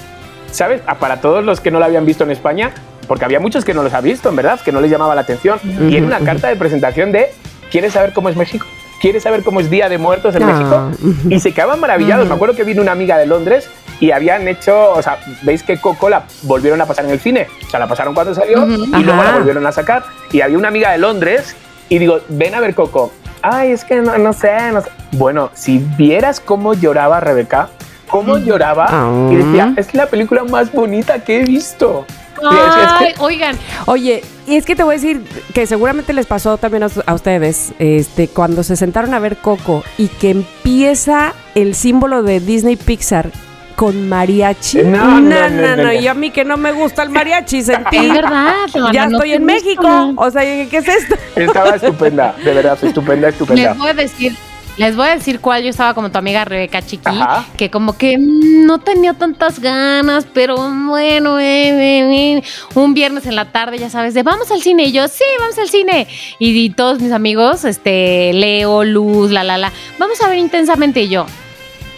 ¿sabes? 0.52 0.82
Ah, 0.86 0.96
Para 0.96 1.22
todos 1.22 1.44
los 1.44 1.60
que 1.62 1.72
no 1.72 1.80
la 1.80 1.86
habían 1.86 2.06
visto 2.06 2.24
en 2.24 2.32
España, 2.32 2.72
porque 3.08 3.26
había 3.26 3.40
muchos 3.40 3.64
que 3.66 3.74
no 3.74 3.84
los 3.84 3.94
ha 3.94 4.02
visto, 4.02 4.30
en 4.30 4.36
verdad, 4.36 4.60
que 4.60 4.72
no 4.72 4.82
les 4.82 4.92
llamaba 4.92 5.16
la 5.16 5.22
atención. 5.22 5.60
Y 5.90 5.96
era 5.96 6.06
una 6.06 6.20
carta 6.20 6.50
de 6.50 6.56
presentación 6.56 7.12
de: 7.12 7.32
¿quieres 7.72 7.94
saber 7.94 8.12
cómo 8.14 8.30
es 8.30 8.36
México? 8.36 8.66
¿Quieres 9.02 9.24
saber 9.24 9.44
cómo 9.44 9.60
es 9.60 9.70
Día 9.70 9.90
de 9.90 9.98
Muertos 9.98 10.36
en 10.36 10.44
Ah, 10.44 10.90
México? 10.92 10.92
Y 11.30 11.40
se 11.40 11.54
quedaban 11.54 11.80
maravillados. 11.80 12.28
Me 12.28 12.36
acuerdo 12.36 12.56
que 12.56 12.64
vino 12.64 12.82
una 12.82 12.92
amiga 12.94 13.18
de 13.18 13.26
Londres 13.26 13.70
y 14.04 14.12
habían 14.12 14.48
hecho, 14.48 14.92
o 14.92 15.02
sea, 15.02 15.18
veis 15.44 15.64
que 15.64 15.78
Coco 15.80 16.10
la 16.10 16.24
volvieron 16.42 16.82
a 16.82 16.86
pasar 16.86 17.06
en 17.06 17.12
el 17.12 17.20
cine. 17.20 17.48
O 17.66 17.70
sea, 17.70 17.80
la 17.80 17.88
pasaron 17.88 18.14
cuando 18.14 18.36
salió 18.36 18.62
Ujú. 18.64 18.84
y 18.84 19.04
luego 19.04 19.22
Ajá. 19.22 19.32
la 19.32 19.38
volvieron 19.38 19.66
a 19.66 19.72
sacar. 19.72 20.04
Y 20.32 20.42
había 20.42 20.58
una 20.58 20.68
amiga 20.68 20.92
de 20.92 20.98
Londres 20.98 21.56
y 21.88 22.00
digo, 22.00 22.20
ven 22.28 22.54
a 22.54 22.60
ver 22.60 22.76
Coco. 22.76 23.14
Ay, 23.42 23.72
es 23.72 23.86
que 23.86 23.96
no, 24.02 24.18
no 24.18 24.34
sé, 24.34 24.72
no 24.74 24.82
sé. 24.82 24.90
Bueno, 25.14 25.52
si 25.54 25.78
vieras 25.98 26.40
cómo 26.42 26.74
lloraba 26.74 27.20
Rebeca, 27.22 27.70
cómo 28.10 28.38
lloraba 28.38 28.88
Ah. 28.90 29.30
y 29.32 29.36
decía, 29.36 29.74
es 29.78 29.94
la 29.94 30.08
película 30.08 30.44
más 30.44 30.72
bonita 30.72 31.24
que 31.24 31.40
he 31.42 31.44
visto. 31.46 32.06
Y 32.42 32.46
Ay, 32.50 33.08
es 33.08 33.14
que- 33.16 33.22
oigan, 33.22 33.58
Oye, 33.86 34.22
y 34.48 34.56
es 34.58 34.66
que 34.66 34.76
te 34.76 34.84
voy 34.84 34.96
a 34.96 34.98
decir 35.00 35.24
que 35.54 35.66
seguramente 35.66 36.12
les 36.12 36.26
pasó 36.26 36.58
también 36.58 36.84
a, 36.84 36.88
a 37.06 37.14
ustedes, 37.14 37.74
este, 37.80 38.28
cuando 38.28 38.64
se 38.64 38.76
sentaron 38.76 39.14
a 39.14 39.20
ver 39.20 39.38
Coco 39.38 39.84
y 39.98 40.08
que 40.10 40.32
empieza 40.32 41.34
el 41.56 41.74
símbolo 41.76 42.22
de 42.24 42.40
Disney 42.42 42.76
Pixar 42.76 43.30
con 43.76 44.10
mariachi. 44.10 44.84
No, 44.84 45.20
no, 45.20 45.50
no, 45.50 45.50
no, 45.50 45.76
no. 45.76 45.94
Y 45.94 46.08
a 46.08 46.14
mí 46.14 46.32
que 46.32 46.44
no 46.46 46.58
me 46.58 46.72
gusta 46.72 47.04
el 47.04 47.10
mariachi, 47.10 47.62
sentí. 47.64 47.98
es 47.98 48.14
verdad. 48.14 48.54
Ya 48.92 49.08
no 49.08 49.18
estoy 49.18 49.34
en. 49.34 49.44
México. 49.46 50.14
O 50.16 50.32
sea, 50.32 50.42
¿qué 50.42 50.78
es 50.78 50.88
esto? 50.88 51.16
estaba 51.36 51.76
estupenda, 51.76 52.36
de 52.44 52.54
verdad, 52.54 52.78
estupenda, 52.82 53.30
estupenda. 53.30 53.70
Les 53.70 53.78
voy 53.78 53.90
a 53.90 53.94
decir, 53.94 54.36
les 54.78 54.96
voy 54.96 55.08
a 55.08 55.16
decir 55.16 55.40
cuál 55.40 55.64
yo 55.64 55.70
estaba 55.70 55.94
como 55.94 56.10
tu 56.10 56.18
amiga 56.18 56.46
Rebeca 56.46 56.82
Chiqui, 56.82 57.10
Ajá. 57.10 57.46
que 57.58 57.70
como 57.70 57.98
que 57.98 58.18
mm, 58.18 58.66
no 58.66 58.80
tenía 58.80 59.14
tantas 59.14 59.60
ganas, 59.60 60.26
pero 60.34 60.56
bueno, 60.56 61.40
eh, 61.40 61.70
eh, 61.70 62.38
eh, 62.38 62.44
un 62.74 62.94
viernes 62.94 63.26
en 63.26 63.36
la 63.36 63.52
tarde, 63.52 63.78
ya 63.78 63.90
sabes, 63.90 64.14
de 64.14 64.24
vamos 64.24 64.50
al 64.52 64.62
cine, 64.62 64.86
y 64.86 64.92
yo, 64.92 65.08
sí, 65.08 65.24
vamos 65.40 65.58
al 65.60 65.70
cine. 65.70 66.08
Y, 66.40 66.58
y 66.58 66.70
todos 66.72 67.00
mis 67.02 67.12
amigos, 67.12 67.66
este, 67.66 68.34
Leo, 68.34 68.84
Luz, 68.84 69.30
la, 69.32 69.44
la, 69.44 69.58
la, 69.58 69.72
vamos 70.00 70.20
a 70.22 70.30
ver 70.30 70.40
intensamente, 70.40 71.02
y 71.02 71.10
yo, 71.10 71.26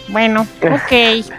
bueno, 0.08 0.46
ok. 0.62 1.24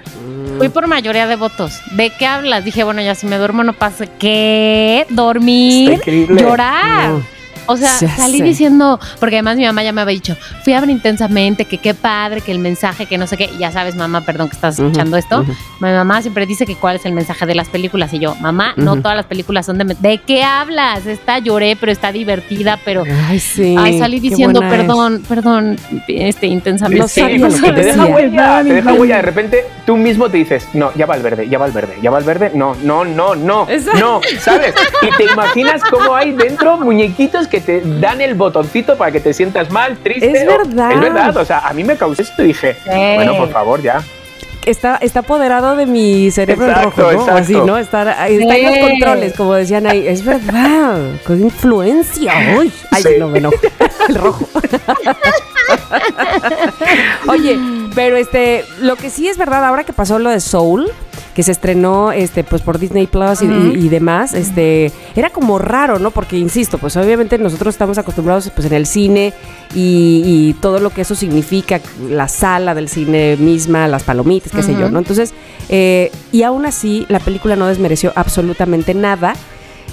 Fui 0.58 0.70
por 0.70 0.88
mayoría 0.88 1.28
de 1.28 1.36
votos. 1.36 1.82
¿De 1.92 2.10
qué 2.10 2.26
hablas? 2.26 2.64
Dije, 2.66 2.84
bueno, 2.84 3.02
ya 3.02 3.16
si 3.16 3.28
me 3.28 3.38
duermo 3.38 3.64
no 3.64 3.74
pasa. 3.74 4.06
¿Qué? 4.08 5.06
¿Dormir? 5.10 6.02
¿Llorar? 6.30 7.10
No. 7.10 7.37
O 7.68 7.78
sea, 7.78 7.92
Ya 8.02 8.16
salí 8.16 8.40
sé. 8.40 8.44
diciendo, 8.44 9.00
porque 9.20 9.36
además 9.38 9.58
mi 9.58 9.66
mamá 9.66 9.84
ya 9.84 9.92
me 9.92 10.02
había 10.02 10.14
dicho, 10.14 10.36
fui 10.64 10.74
a 10.74 10.80
ver 10.82 10.90
intensamente, 10.90 11.66
que 11.66 11.78
qué 11.78 11.94
padre, 11.94 12.42
que 12.42 12.52
el 12.52 12.60
mensaje, 12.60 13.06
que 13.06 13.18
no 13.18 13.28
sé 13.28 13.38
qué. 13.38 13.50
Ya 13.60 13.72
sabes, 13.72 13.96
mamá, 13.96 14.22
perdón 14.22 14.50
que 14.50 14.56
estás 14.56 14.80
escuchando 14.80 15.18
esto. 15.18 15.44
Mi 15.80 15.90
mamá 15.92 16.22
siempre 16.22 16.46
dice 16.46 16.66
que 16.66 16.76
cuál 16.76 16.96
es 16.98 17.06
el 17.06 17.14
mensaje 17.14 17.46
de 17.46 17.56
las 17.56 17.70
películas. 17.70 18.14
Y 18.14 18.20
yo, 18.20 18.36
mamá, 18.36 18.74
no 18.78 18.96
todas 19.02 19.16
las 19.18 19.26
películas 19.26 19.66
son 19.66 19.78
de... 19.78 19.96
¿De 20.00 20.18
qué 20.20 20.44
hablas? 20.44 21.06
Está 21.06 21.40
lloré, 21.40 21.76
pero 21.80 21.92
está 21.92 22.12
divertida, 22.12 22.80
pero... 22.84 23.04
Ay, 23.28 23.40
sí. 23.40 23.76
Ay, 23.78 24.00
salí 24.00 24.20
diciendo, 24.20 24.62
es. 24.62 24.70
perdón, 24.70 25.24
perdón, 25.28 25.78
este, 26.08 26.48
intensamente. 26.48 27.02
No 27.02 27.08
Sí, 27.08 27.22
te 27.22 27.72
deja 27.84 28.06
huella, 28.06 28.64
te 28.64 28.74
deja 28.74 28.94
huella. 28.94 29.16
De 29.18 29.22
repente 29.22 29.66
tú 29.86 29.98
mismo 29.98 30.30
te 30.30 30.38
dices, 30.38 30.68
no, 30.74 30.92
ya 30.96 31.06
va 31.06 31.16
el 31.16 31.22
verde, 31.22 31.48
ya 31.50 31.58
va 31.58 31.66
el 31.66 31.72
verde, 31.72 31.98
ya 32.02 32.12
va 32.12 32.20
el 32.20 32.24
verde. 32.26 32.52
No, 32.54 32.76
no, 32.84 33.04
no, 33.06 33.36
no, 33.36 33.68
Exacto. 33.70 34.00
no, 34.00 34.22
¿sabes? 34.40 34.74
Y 35.02 35.10
te 35.18 35.32
imaginas 35.32 35.82
cómo 35.90 36.16
hay 36.16 36.32
dentro 36.34 36.78
muñequitos 36.78 37.48
que 37.48 37.57
te 37.62 37.82
dan 38.00 38.22
el 38.22 38.36
botoncito 38.36 38.98
para 38.98 39.12
que 39.12 39.20
te 39.20 39.34
sientas 39.34 39.72
mal, 39.72 39.98
triste. 39.98 40.32
Es 40.32 40.48
o- 40.48 40.58
verdad. 40.58 40.92
Es 40.92 41.00
verdad, 41.00 41.38
o 41.38 41.46
sea, 41.46 41.60
a 41.60 41.74
mí 41.74 41.84
me 41.84 41.96
causó 41.98 42.22
esto 42.22 42.44
y 42.44 42.48
dije, 42.48 42.76
bueno, 43.16 43.38
por 43.38 43.50
favor, 43.52 43.82
ya. 43.82 44.02
Está, 44.66 44.98
está 44.98 45.22
apoderado 45.22 45.78
de 45.78 45.86
mi 45.86 46.30
cerebro 46.30 46.68
Exacto, 46.68 46.90
rojo, 46.90 47.02
¿no? 47.14 47.20
Exacto. 47.22 47.38
Así, 47.42 47.54
¿no? 47.54 47.78
Está, 47.78 48.28
está 48.28 48.56
en 48.58 48.64
los 48.66 48.74
Sí. 48.74 48.80
controles, 48.82 49.34
como 49.34 49.54
decían 49.54 49.88
ahí. 49.88 50.06
Es 50.06 50.26
verdad, 50.26 50.98
con 51.26 51.42
influencia. 51.42 52.34
Uy, 52.60 52.70
ay, 52.92 53.02
Sí. 53.02 53.10
no 53.18 53.34
enojo. 53.34 53.56
El 54.10 54.16
rojo. 54.16 54.46
Oye, 57.30 57.58
pero 57.96 58.18
este, 58.18 58.64
lo 58.82 58.96
que 58.96 59.10
sí 59.10 59.28
es 59.28 59.38
verdad, 59.38 59.66
ahora 59.66 59.84
que 59.84 59.94
pasó 59.94 60.20
lo 60.20 60.30
de 60.30 60.40
Soul, 60.40 60.90
que 61.38 61.44
se 61.44 61.52
estrenó 61.52 62.12
este 62.12 62.44
pues 62.44 62.64
por 62.64 62.80
Disney 62.80 63.06
Plus 63.08 63.44
y, 63.44 63.46
y- 63.46 63.86
y 63.86 63.90
demás, 63.90 64.34
este 64.34 64.92
era 65.16 65.30
como 65.30 65.60
raro, 65.60 66.00
¿no? 66.00 66.10
Porque 66.10 66.36
insisto, 66.38 66.80
pues 66.80 66.98
obviamente 66.98 67.38
nosotros 67.38 67.76
estamos 67.76 68.00
acostumbrados 68.00 68.50
pues 68.56 68.66
en 68.66 68.74
el 68.74 68.88
cine 68.88 69.34
y, 69.76 70.24
y 70.26 70.54
todo 70.60 70.80
lo 70.80 70.90
que 70.90 71.02
eso 71.02 71.14
significa, 71.14 71.80
la 72.10 72.28
sala 72.28 72.74
del 72.74 72.90
cine 72.90 73.38
misma, 73.38 73.88
las 73.88 74.02
palomitas, 74.02 74.52
qué 74.52 74.64
sé 74.64 74.74
yo, 74.74 74.90
¿no? 74.90 74.98
Entonces, 74.98 75.34
eh, 75.70 76.12
y 76.32 76.42
aún 76.42 76.66
así 76.66 77.06
la 77.08 77.20
película 77.20 77.56
no 77.56 77.68
desmereció 77.68 78.12
absolutamente 78.16 78.96
nada. 78.96 79.36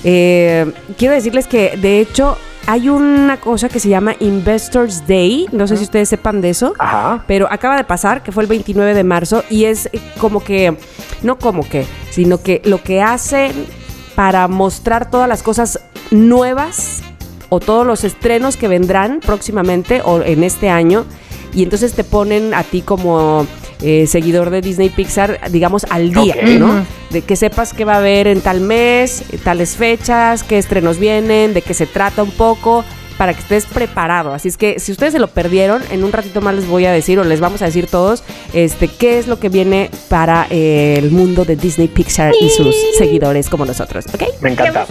Eh, 0.03 0.73
quiero 0.99 1.15
decirles 1.15 1.47
que 1.47 1.77
de 1.77 2.01
hecho 2.01 2.37
hay 2.67 2.89
una 2.89 3.39
cosa 3.41 3.69
que 3.69 3.79
se 3.79 3.89
llama 3.89 4.15
Investors 4.21 5.07
Day, 5.07 5.47
no 5.53 5.67
sé 5.67 5.77
si 5.77 5.85
ustedes 5.85 6.09
sepan 6.09 6.41
de 6.41 6.51
eso. 6.51 6.75
Ajá. 6.79 7.25
Pero 7.27 7.47
acaba 7.51 7.77
de 7.77 7.85
pasar, 7.85 8.23
que 8.23 8.33
fue 8.33 8.43
el 8.43 8.49
29 8.49 8.95
de 8.95 9.05
marzo, 9.05 9.45
y 9.51 9.65
es 9.65 9.91
como 10.19 10.43
que, 10.43 10.77
no 11.23 11.39
como 11.39 11.69
que, 11.69 11.87
sino 12.11 12.43
que 12.43 12.63
lo 12.65 12.83
que 12.83 13.03
hacen 13.03 13.67
para 14.15 14.49
mostrar 14.49 15.11
todas 15.11 15.29
las 15.29 15.43
cosas 15.43 15.81
nuevas 16.11 17.03
o 17.49 17.61
todos 17.61 17.87
los 17.87 18.05
estrenos 18.05 18.57
que 18.57 18.69
vendrán 18.69 19.21
próximamente 19.21 20.01
o 20.05 20.23
en 20.23 20.45
este 20.45 20.71
año. 20.71 21.05
Y 21.53 21.63
entonces 21.63 21.95
te 21.95 22.03
ponen 22.03 22.55
a 22.55 22.63
ti 22.63 22.83
como 22.83 23.47
eh, 23.87 24.07
seguidor 24.07 24.49
de 24.49 24.63
Disney 24.63 24.89
Pixar, 24.89 25.39
digamos, 25.51 25.85
al 25.91 26.11
día. 26.11 26.37
¿no? 26.59 26.87
De 27.11 27.21
que 27.21 27.37
sepas 27.37 27.75
qué 27.75 27.85
va 27.85 27.97
a 27.97 27.99
haber 27.99 28.27
en 28.29 28.41
tal 28.41 28.63
mes, 28.63 29.23
tales 29.45 29.77
fechas, 29.77 30.43
qué 30.43 30.57
estrenos 30.57 30.99
vienen, 30.99 31.53
de 31.53 31.61
qué 31.61 31.75
se 31.75 31.85
trata 31.87 32.23
un 32.23 32.31
poco, 32.31 32.83
para 33.19 33.35
que 33.35 33.41
estés 33.41 33.67
preparado. 33.67 34.33
Así 34.35 34.49
es 34.49 34.57
que 34.57 34.81
si 34.81 34.93
ustedes 34.93 35.13
se 35.13 35.19
lo 35.19 35.29
perdieron, 35.29 35.83
en 35.91 36.05
un 36.05 36.13
ratito 36.13 36.41
más 36.41 36.55
les 36.55 36.67
voy 36.67 36.87
a 36.87 36.93
decir 36.93 37.19
o 37.19 37.25
les 37.25 37.41
vamos 37.41 37.63
a 37.63 37.67
decir 37.67 37.87
todos 37.87 38.25
este 38.53 38.89
qué 38.89 39.19
es 39.19 39.27
lo 39.27 39.39
que 39.39 39.49
viene 39.49 39.91
para 40.09 40.47
eh, 40.51 40.97
el 40.99 41.11
mundo 41.11 41.45
de 41.45 41.57
Disney 41.57 41.89
Pixar 41.89 42.33
y 42.41 42.51
sus 42.51 42.75
seguidores 42.99 43.49
como 43.49 43.65
nosotros, 43.65 44.07
¿ok? 44.13 44.23
Me 44.41 44.53
encanta. 44.53 44.87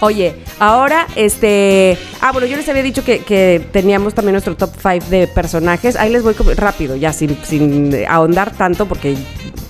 Oye, 0.00 0.34
ahora, 0.58 1.06
este. 1.16 1.96
Ah, 2.20 2.32
bueno, 2.32 2.46
yo 2.46 2.56
les 2.56 2.68
había 2.68 2.82
dicho 2.82 3.04
que, 3.04 3.20
que 3.20 3.66
teníamos 3.72 4.14
también 4.14 4.32
nuestro 4.32 4.56
top 4.56 4.70
5 4.80 5.06
de 5.08 5.26
personajes. 5.26 5.96
Ahí 5.96 6.10
les 6.10 6.22
voy 6.22 6.34
rápido, 6.54 6.96
ya 6.96 7.12
sin, 7.12 7.36
sin 7.44 8.04
ahondar 8.08 8.52
tanto, 8.52 8.86
porque, 8.86 9.16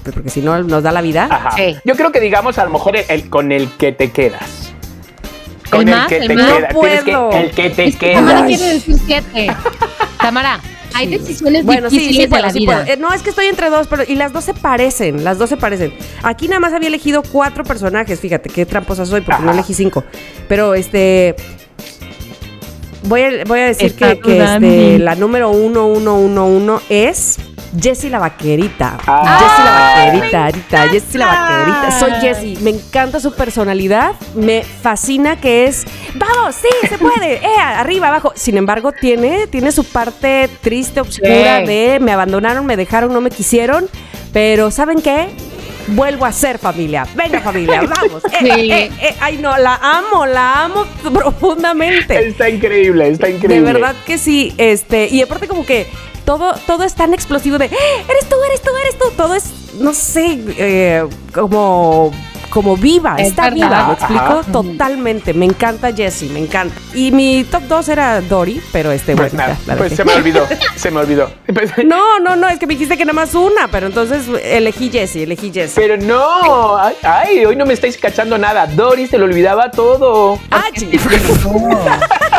porque 0.05 0.31
si 0.31 0.41
no 0.41 0.63
nos 0.63 0.83
da 0.83 0.93
la 0.93 1.01
vida. 1.01 1.29
Ajá. 1.31 1.53
Sí. 1.53 1.77
Yo 1.85 1.95
creo 1.95 2.11
que 2.13 2.21
digamos 2.21 2.59
a 2.59 2.65
lo 2.65 2.71
mejor 2.71 2.97
el, 2.97 3.05
el 3.09 3.29
con 3.29 3.53
el 3.53 3.71
que 3.77 3.93
te 3.93 4.11
quedas. 4.11 4.76
Con 5.71 5.83
¿El 5.83 5.89
el, 5.89 5.95
más? 5.95 6.09
que 6.09 6.17
¿El 6.19 6.27
te 6.29 6.35
más? 6.35 6.47
quedas. 6.47 6.61
No 6.61 6.69
que- 6.69 6.75
puedo. 6.75 7.31
el 7.33 7.51
que 7.51 7.71
te 7.71 7.85
Es 7.87 7.97
que 7.97 8.13
Tamara 8.15 8.47
quedas. 8.47 8.47
quiere 8.59 8.73
decir 8.75 8.97
siete. 9.07 9.47
Tamara, 10.19 10.61
hay 10.95 11.07
decisiones 11.09 11.65
Bueno, 11.65 11.91
sí, 11.91 11.99
difíciles 11.99 12.25
sí, 12.25 12.29
puedo, 12.29 12.43
de 12.43 12.47
la 12.49 12.53
sí 12.53 12.59
vida. 12.61 12.73
puedo. 12.83 12.87
Eh, 12.95 12.97
no, 12.99 13.13
es 13.13 13.23
que 13.23 13.31
estoy 13.31 13.47
entre 13.47 13.69
dos, 13.71 13.87
pero 13.89 14.03
y 14.07 14.15
las 14.15 14.33
dos 14.33 14.45
se 14.45 14.55
parecen, 14.55 15.25
las 15.25 15.39
dos 15.39 15.49
se 15.51 15.57
parecen. 15.57 15.93
Aquí 16.23 16.49
nada 16.49 16.61
más 16.61 16.73
había 16.73 16.89
elegido 16.89 17.23
cuatro 17.23 17.65
personajes, 17.65 18.19
fíjate 18.21 18.49
qué 18.49 18.65
tramposa 18.67 19.05
soy 19.07 19.21
porque 19.21 19.43
no 19.43 19.53
elegí 19.53 19.75
cinco. 19.75 20.05
Pero 20.49 20.75
este 20.75 21.35
voy 23.05 23.23
a, 23.23 23.45
voy 23.45 23.61
a 23.61 23.67
decir 23.67 23.87
Está 23.87 24.15
que, 24.15 24.21
que, 24.21 24.43
este, 24.45 24.99
la 24.99 25.15
número 25.15 25.51
uno, 25.51 25.87
uno, 25.87 26.17
uno, 26.17 26.47
uno 26.47 26.81
es 26.89 27.37
Jessie 27.81 28.11
la 28.11 28.19
vaquerita. 28.19 28.99
Ah. 29.07 29.39
Jessie 29.41 29.65
la 29.65 29.73
vaquerita, 29.73 30.45
ahorita. 30.47 30.89
Jessie 30.89 31.19
la 31.19 31.27
vaquerita. 31.27 32.01
Soy 32.01 32.11
Jessie. 32.21 32.59
Me 32.61 32.71
encanta 32.71 33.21
su 33.21 33.35
personalidad. 33.35 34.13
Me 34.35 34.63
fascina 34.63 35.41
que 35.41 35.67
es. 35.67 35.85
¡Vamos! 36.15 36.55
¡Sí! 36.55 36.89
¡Se 36.89 36.99
puede! 36.99 37.35
¡Eh! 37.37 37.59
Arriba, 37.59 38.09
abajo. 38.09 38.33
Sin 38.37 38.57
embargo, 38.57 38.93
tiene, 38.93 39.47
tiene 39.49 39.73
su 39.73 39.85
parte 39.85 40.49
triste, 40.61 41.01
oscura 41.01 41.61
Sí. 41.61 41.67
de 41.67 41.99
me 42.01 42.13
abandonaron, 42.13 42.65
me 42.67 42.77
dejaron, 42.77 43.13
no 43.13 43.21
me 43.21 43.31
quisieron. 43.31 43.89
Pero, 44.33 44.71
¿saben 44.71 45.01
qué? 45.01 45.29
Vuelvo 45.89 46.25
a 46.27 46.33
ser 46.33 46.59
familia. 46.59 47.07
Venga, 47.15 47.41
familia, 47.41 47.83
vamos. 47.89 48.25
Eh, 48.25 48.39
Sí. 48.41 48.73
eh, 48.73 48.91
eh, 49.01 49.17
ay, 49.21 49.39
no, 49.39 49.57
la 49.57 49.77
amo, 49.77 50.27
la 50.27 50.65
amo 50.65 50.85
profundamente. 51.13 52.29
Está 52.29 52.49
increíble, 52.49 53.09
está 53.11 53.29
increíble. 53.29 53.57
De 53.67 53.73
verdad 53.73 53.95
que 54.05 54.19
sí, 54.19 54.53
este, 54.59 55.09
y 55.09 55.23
aparte 55.23 55.47
como 55.47 55.65
que 55.65 55.87
todo, 56.27 56.53
todo 56.67 56.85
es 56.85 56.95
tan 56.95 57.15
explosivo 57.15 57.57
de, 57.57 57.67
"¡Eh! 57.67 57.71
eres 58.09 58.29
tú, 58.29 58.37
eres 58.47 58.61
tú, 58.61 58.71
eres 58.83 58.99
tú, 58.99 59.05
todo 59.17 59.35
es, 59.35 59.45
no 59.81 59.95
sé, 59.95 60.39
eh, 60.59 61.05
como, 61.35 62.11
como 62.51 62.77
viva, 62.77 63.17
Es 63.19 63.29
está 63.29 63.45
verdad. 63.51 63.55
viva, 63.57 63.87
¿me 63.89 63.93
explico? 63.95 64.23
Ajá. 64.25 64.43
Totalmente, 64.53 65.35
me 65.35 65.45
encanta 65.45 65.93
Jessie, 65.93 66.29
me 66.31 66.39
encanta. 66.39 66.75
Y 66.95 67.13
mi 67.13 67.45
top 67.45 67.63
2 67.65 67.89
era 67.91 68.21
Dory, 68.23 68.63
pero 68.73 68.93
este, 68.93 69.15
Pues 69.15 69.33
bueno, 69.33 69.47
nada, 69.49 69.59
ya, 69.67 69.77
pues 69.77 69.93
se 69.95 70.05
me 70.05 70.15
olvidó, 70.15 70.47
se 70.77 70.91
me 70.91 71.01
olvidó. 71.01 71.31
No, 71.85 72.19
no, 72.21 72.35
no, 72.37 72.49
es 72.49 72.59
que 72.59 72.67
me 72.67 72.75
dijiste 72.75 72.97
que 72.97 73.05
nada 73.05 73.13
más 73.15 73.35
una, 73.35 73.69
pero 73.71 73.87
entonces 73.87 74.25
elegí 74.43 74.91
Jessie, 74.91 75.25
elegí 75.25 75.51
Jessie. 75.53 75.75
Pero 75.83 75.97
no, 75.99 76.77
ay, 76.79 76.95
ay, 77.03 77.45
hoy 77.45 77.57
no 77.57 77.67
me 77.67 77.75
estáis 77.75 77.97
cachando 77.99 78.39
nada. 78.39 78.67
Doris 78.67 79.11
se 79.11 79.19
lo 79.19 79.25
olvidaba 79.27 79.71
todo. 79.71 80.39
Ah, 80.51 80.65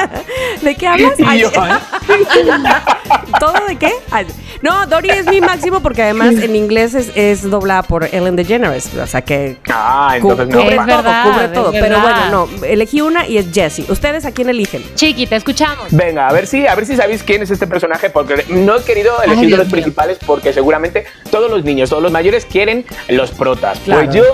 ¿De 0.62 0.74
qué 0.74 0.86
hablas? 0.86 1.18
Y 1.18 1.24
Ay, 1.26 1.40
yo, 1.40 1.50
ay, 1.60 1.72
¿Todo 3.40 3.54
de 3.68 3.76
qué? 3.76 3.92
Ay, 4.10 4.26
no, 4.62 4.86
Dory 4.86 5.10
es 5.10 5.26
mi 5.26 5.40
máximo 5.40 5.80
porque 5.80 6.02
además 6.02 6.34
en 6.34 6.56
inglés 6.56 6.94
es, 6.94 7.10
es 7.14 7.42
doblada 7.48 7.82
por 7.82 8.04
Ellen 8.04 8.36
DeGeneres. 8.36 8.94
O 8.94 9.06
sea 9.06 9.22
que 9.22 9.58
Ah, 9.70 10.14
entonces 10.16 10.48
no. 10.48 10.58
cubre 10.62 10.76
Es 10.76 10.76
todo, 10.76 10.86
verdad, 10.86 11.24
cubre 11.32 11.44
es 11.46 11.52
todo. 11.52 11.72
Pero 11.72 11.82
verdad. 12.00 12.28
bueno, 12.30 12.48
no, 12.60 12.64
elegí 12.66 13.00
una 13.00 13.26
y 13.26 13.38
es 13.38 13.46
Jessie. 13.52 13.86
¿Ustedes 13.88 14.24
a 14.24 14.32
quién 14.32 14.48
eligen? 14.48 14.82
Chiqui, 14.94 15.26
te 15.26 15.36
escuchamos. 15.36 15.88
Venga, 15.90 16.28
a 16.28 16.32
ver 16.32 16.46
si, 16.46 16.66
a 16.66 16.74
ver 16.74 16.86
si 16.86 16.96
sabéis 16.96 17.22
quién 17.22 17.42
es 17.42 17.50
este 17.50 17.66
personaje, 17.66 18.10
porque 18.10 18.44
no 18.48 18.76
he 18.76 18.82
querido 18.84 19.20
elegir 19.22 19.44
Ay, 19.44 19.50
de 19.50 19.56
los 19.58 19.66
mío. 19.66 19.72
principales, 19.72 20.18
porque 20.24 20.52
seguramente 20.52 21.04
todos 21.30 21.50
los 21.50 21.64
niños, 21.64 21.90
todos 21.90 22.02
los 22.02 22.12
mayores 22.12 22.46
quieren 22.46 22.84
los 23.08 23.30
protas. 23.32 23.78
Claro. 23.80 24.04
Pues 24.04 24.16
yo 24.16 24.24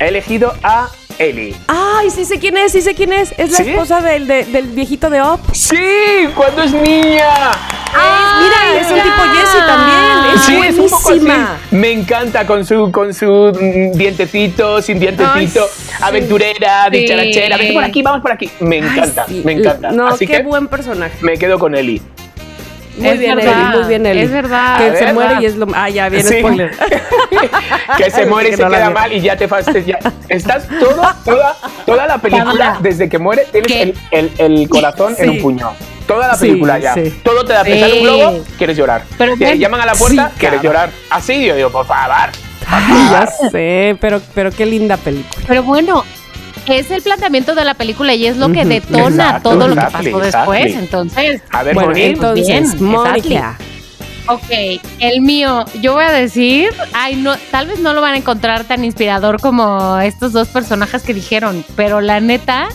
he 0.00 0.08
elegido 0.08 0.54
a 0.62 0.88
Ellie. 1.18 1.54
Ay, 1.68 2.10
sí 2.10 2.24
sé 2.24 2.38
quién 2.38 2.56
es, 2.56 2.72
sí 2.72 2.80
sé 2.82 2.94
quién 2.94 3.12
es. 3.12 3.32
Es 3.38 3.50
la 3.52 3.58
¿Sí? 3.58 3.70
esposa 3.70 4.00
del, 4.00 4.26
de- 4.26 4.44
del 4.44 4.66
viejito 4.66 5.10
de 5.10 5.20
Op. 5.22 5.40
Sí, 5.52 5.76
cuando 6.34 6.62
es 6.62 6.72
niña. 6.72 7.28
Ay, 7.96 8.44
mira, 8.44 8.80
es 8.80 8.90
un 8.90 8.96
tipo 9.02 9.22
Jessie 9.34 9.60
también. 9.66 10.34
Es 10.34 10.40
sí, 10.42 10.56
es 10.66 10.78
un 10.78 10.90
poco 10.90 11.10
así. 11.10 11.20
Me 11.70 11.92
encanta 11.92 12.46
con 12.46 12.64
su 12.66 12.90
con 12.90 13.14
su 13.14 13.26
mm, 13.54 13.96
dientecito, 13.96 14.82
sin 14.82 14.98
dientecito, 14.98 15.34
Ay, 15.34 15.48
sí. 15.48 15.94
aventurera, 16.02 16.86
Sí. 16.90 16.98
dicharachera. 16.98 17.56
Vente 17.56 17.72
por 17.74 17.84
aquí, 17.84 18.02
vamos 18.02 18.20
por 18.20 18.32
aquí. 18.32 18.50
Me 18.60 18.78
encanta, 18.78 19.24
Ay, 19.28 19.34
sí. 19.36 19.42
me 19.44 19.52
encanta. 19.52 19.90
No, 19.92 20.08
Así 20.08 20.26
qué 20.26 20.38
que 20.38 20.42
buen 20.42 20.66
personaje. 20.68 21.16
me 21.20 21.36
quedo 21.38 21.58
con 21.58 21.74
Ellie. 21.74 22.02
Muy 22.96 23.08
Es 23.08 23.18
bien, 23.18 23.36
verdad, 23.36 23.52
Eli, 23.70 23.78
muy 23.78 23.88
bien, 23.88 24.06
Eli. 24.06 24.20
es 24.20 24.30
verdad. 24.30 24.76
Que 24.78 24.96
se 24.98 25.12
muere 25.12 25.34
y 25.40 25.46
es 25.46 25.56
lo. 25.56 25.66
Ah, 25.74 25.88
ya, 25.88 26.08
viene 26.08 26.28
Sí. 26.28 26.38
spoiler. 26.38 26.70
que 27.96 28.10
se 28.10 28.26
muere 28.26 28.48
y 28.48 28.50
Que 28.52 28.56
se 28.56 28.62
no 28.64 28.70
queda 28.70 28.90
mal 28.90 29.12
y 29.12 29.20
ya 29.20 29.36
te 29.36 29.48
fastes 29.48 29.84
ya. 29.86 29.98
Estás 30.28 30.68
toda, 30.68 31.16
toda, 31.24 31.56
toda 31.86 32.06
la 32.06 32.18
película, 32.18 32.78
desde 32.80 33.08
que 33.08 33.18
muere, 33.18 33.46
tienes 33.52 33.72
el, 34.10 34.30
el- 34.38 34.52
el 34.60 34.68
corazón 34.68 35.14
en 35.18 35.30
un 35.30 35.38
puño. 35.40 35.72
Toda 36.06 36.28
la 36.28 36.34
Sí, 36.34 36.48
película 36.48 36.78
ya. 36.78 36.94
sí. 36.94 37.20
Todo 37.24 37.44
te 37.44 37.52
da 37.54 37.64
pesar 37.64 37.90
Sí. 37.90 37.96
un 37.98 38.02
globo, 38.04 38.44
quieres 38.58 38.76
llorar. 38.76 39.02
Pero 39.16 39.36
Te 39.36 39.58
llaman 39.58 39.80
a 39.80 39.86
la 39.86 39.94
puerta, 39.94 40.28
Sí, 40.34 40.38
quieres 40.38 40.60
claro. 40.60 40.74
llorar. 40.74 40.90
Así 41.10 41.46
yo 41.46 41.56
digo, 41.56 41.70
por 41.70 41.86
favor. 41.86 42.14
Ay, 42.66 43.08
ya 43.10 43.26
sé, 43.50 43.96
pero, 44.00 44.20
pero 44.34 44.50
qué 44.50 44.66
linda 44.66 44.96
película. 44.98 45.44
Pero 45.48 45.62
bueno, 45.62 46.04
es 46.66 46.90
el 46.90 47.02
planteamiento 47.02 47.54
de 47.54 47.64
la 47.64 47.74
película 47.74 48.14
y 48.14 48.26
es 48.26 48.36
lo 48.36 48.50
que 48.52 48.64
detona 48.64 49.08
Exacto, 49.08 49.50
todo 49.50 49.68
lo 49.68 49.74
que 49.74 49.80
pasó 49.90 50.18
después. 50.18 50.74
Entonces, 50.74 51.42
A 51.50 51.62
ver, 51.62 51.74
Bueno, 51.74 51.92
entonces. 51.94 52.80
Mónica. 52.80 53.58
ok, 54.28 54.80
el 55.00 55.20
mío, 55.20 55.64
yo 55.82 55.94
voy 55.94 56.04
a 56.04 56.10
decir, 56.12 56.70
ay, 56.94 57.16
no, 57.16 57.34
tal 57.50 57.66
vez 57.66 57.80
no 57.80 57.92
lo 57.92 58.00
van 58.00 58.14
a 58.14 58.16
encontrar 58.16 58.64
tan 58.64 58.84
inspirador 58.84 59.40
como 59.40 59.98
estos 59.98 60.32
dos 60.32 60.48
personajes 60.48 61.02
que 61.02 61.12
dijeron, 61.14 61.64
pero 61.76 62.00
la 62.00 62.20
neta, 62.20 62.68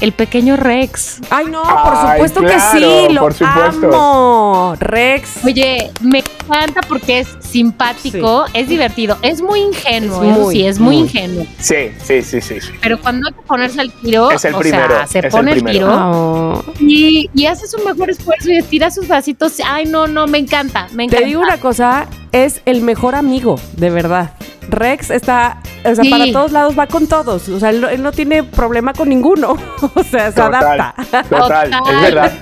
el 0.00 0.12
pequeño 0.12 0.56
Rex. 0.56 1.20
Ay, 1.30 1.46
no, 1.46 1.62
por 1.62 1.94
Ay, 1.94 2.12
supuesto 2.12 2.40
claro, 2.40 2.54
que 2.72 2.78
sí, 3.08 3.12
lo 3.14 3.20
por 3.20 3.34
supuesto. 3.34 3.86
amo. 3.88 4.74
Rex. 4.78 5.44
Oye, 5.44 5.90
me 6.00 6.20
encanta 6.20 6.80
porque 6.88 7.20
es 7.20 7.28
simpático, 7.40 8.44
es 8.54 8.68
divertido, 8.68 9.18
es 9.22 9.40
muy 9.42 9.60
ingenuo, 9.60 10.22
Es 10.24 10.38
muy, 10.38 10.54
sí, 10.54 10.66
es 10.66 10.78
muy, 10.78 10.96
muy. 10.96 11.04
ingenuo. 11.04 11.46
Sí, 11.58 11.90
sí, 12.02 12.22
sí, 12.22 12.40
sí. 12.40 12.60
sí. 12.60 12.70
Pero 12.80 13.00
cuando 13.00 13.28
hay 13.28 13.34
que 13.34 13.42
ponerse 13.42 13.80
al 13.80 13.92
tiro, 13.92 14.30
Es 14.30 14.44
el 14.44 14.54
o 14.54 14.58
primero, 14.58 14.88
sea, 14.96 15.06
se 15.06 15.18
es 15.20 15.26
pone 15.32 15.52
el, 15.52 15.62
primero. 15.62 15.86
tiro 15.86 15.90
Oh. 16.00 16.64
y, 16.80 17.30
y 17.34 17.46
hace 17.46 17.66
su 17.66 17.78
mejor 17.84 18.10
esfuerzo 18.10 18.50
y 18.50 18.56
estira 18.58 18.90
sus 18.90 19.06
bracitos. 19.06 19.54
Ay, 19.64 19.84
no, 19.86 20.06
no, 20.06 20.26
me 20.26 20.38
encanta, 20.38 20.88
me 20.92 21.04
encanta. 21.04 21.18
Te 21.22 21.26
digo 21.28 21.40
una 21.40 21.58
cosa, 21.58 22.06
es 22.32 22.62
el 22.66 22.82
mejor 22.82 23.14
amigo, 23.14 23.58
de 23.76 23.90
verdad. 23.90 24.32
Rex 24.68 25.10
está, 25.10 25.58
o 25.84 25.94
sea, 25.94 26.04
Sí. 26.04 26.10
para 26.10 26.30
todos 26.32 26.52
lados 26.52 26.78
va 26.78 26.86
con 26.86 27.06
todos. 27.08 27.48
O 27.48 27.58
sea, 27.58 27.70
él, 27.70 27.80
no- 27.80 27.88
él 27.88 28.02
no 28.02 28.12
tiene 28.12 28.42
problema 28.44 28.92
con 28.92 29.08
ninguno. 29.08 29.56
O 29.94 30.02
sea, 30.04 30.30
se 30.30 30.40
Total, 30.40 30.54
adapta. 30.80 30.94
total, 31.28 31.70
Total. 31.70 31.94
es 31.94 32.00
verdad. 32.02 32.32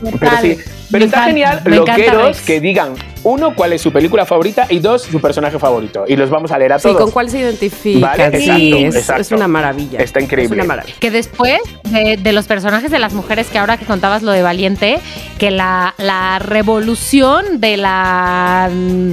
Total. 0.00 0.18
Pero 0.20 0.36
sí, 0.40 0.48
Me 0.48 0.64
pero 0.90 1.04
está 1.04 1.16
encanta, 1.18 1.26
genial, 1.26 1.62
me 1.64 1.76
loqueros, 1.76 2.40
que 2.40 2.60
digan, 2.60 2.94
uno, 3.26 3.54
cuál 3.54 3.72
es 3.72 3.82
su 3.82 3.92
película 3.92 4.24
favorita 4.24 4.66
y 4.70 4.78
dos, 4.78 5.02
su 5.02 5.20
personaje 5.20 5.58
favorito. 5.58 6.04
Y 6.06 6.16
los 6.16 6.30
vamos 6.30 6.50
a 6.52 6.58
leer 6.58 6.72
a 6.74 6.78
Sí, 6.78 6.88
todos. 6.88 7.00
con 7.02 7.10
cuál 7.10 7.28
se 7.30 7.38
identifica. 7.40 8.08
Vale, 8.16 8.30
sí, 8.40 8.44
exacto, 8.46 8.76
es, 8.76 8.94
exacto. 8.96 9.22
es 9.22 9.32
una 9.32 9.48
maravilla. 9.48 9.98
Está 10.00 10.20
increíble. 10.20 10.56
Es 10.56 10.62
una 10.62 10.64
maravilla. 10.68 10.96
Que 11.00 11.10
después 11.10 11.60
de, 11.84 12.16
de 12.16 12.32
los 12.32 12.46
personajes 12.46 12.90
de 12.90 12.98
las 12.98 13.12
mujeres, 13.14 13.48
que 13.48 13.58
ahora 13.58 13.76
que 13.76 13.84
contabas 13.84 14.22
lo 14.22 14.30
de 14.32 14.42
Valiente, 14.42 14.98
que 15.38 15.50
la, 15.50 15.94
la 15.98 16.38
revolución 16.38 17.60
de 17.60 17.76
la 17.76 18.70
mm, 18.72 19.10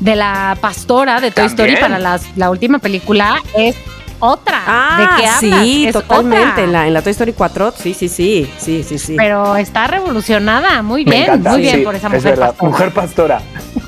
de 0.00 0.14
la 0.14 0.56
pastora 0.60 1.20
de 1.20 1.30
Toy 1.32 1.46
También. 1.48 1.70
Story 1.70 1.76
para 1.80 1.98
las- 1.98 2.36
la 2.36 2.50
última 2.50 2.78
película 2.78 3.36
es 3.56 3.74
otra. 4.20 4.62
Ah, 4.66 4.96
¿De 4.98 5.22
qué 5.22 5.28
hablas? 5.28 5.40
sí, 5.64 5.86
Es 5.86 5.92
totalmente. 5.92 6.48
otra. 6.50 6.64
En 6.64 6.72
la, 6.72 6.86
en 6.86 6.94
la 6.94 7.02
Toy 7.02 7.10
Story 7.12 7.32
4, 7.32 7.74
sí, 7.76 7.94
sí, 7.94 8.08
sí, 8.08 8.50
sí, 8.58 8.82
sí, 8.82 8.98
sí. 8.98 9.14
Pero 9.16 9.56
está 9.56 9.86
revolucionada, 9.86 10.82
muy 10.82 11.04
Me 11.04 11.10
bien, 11.12 11.22
encanta, 11.24 11.50
muy 11.50 11.60
bien 11.62 11.76
sí, 11.76 11.82
por 11.82 11.94
esa 11.94 12.06
Es 12.08 12.12
mujer 12.14 12.30
verdad, 12.30 12.46
pastora. 12.48 12.70
mujer 12.70 12.90
pastora. 12.92 13.40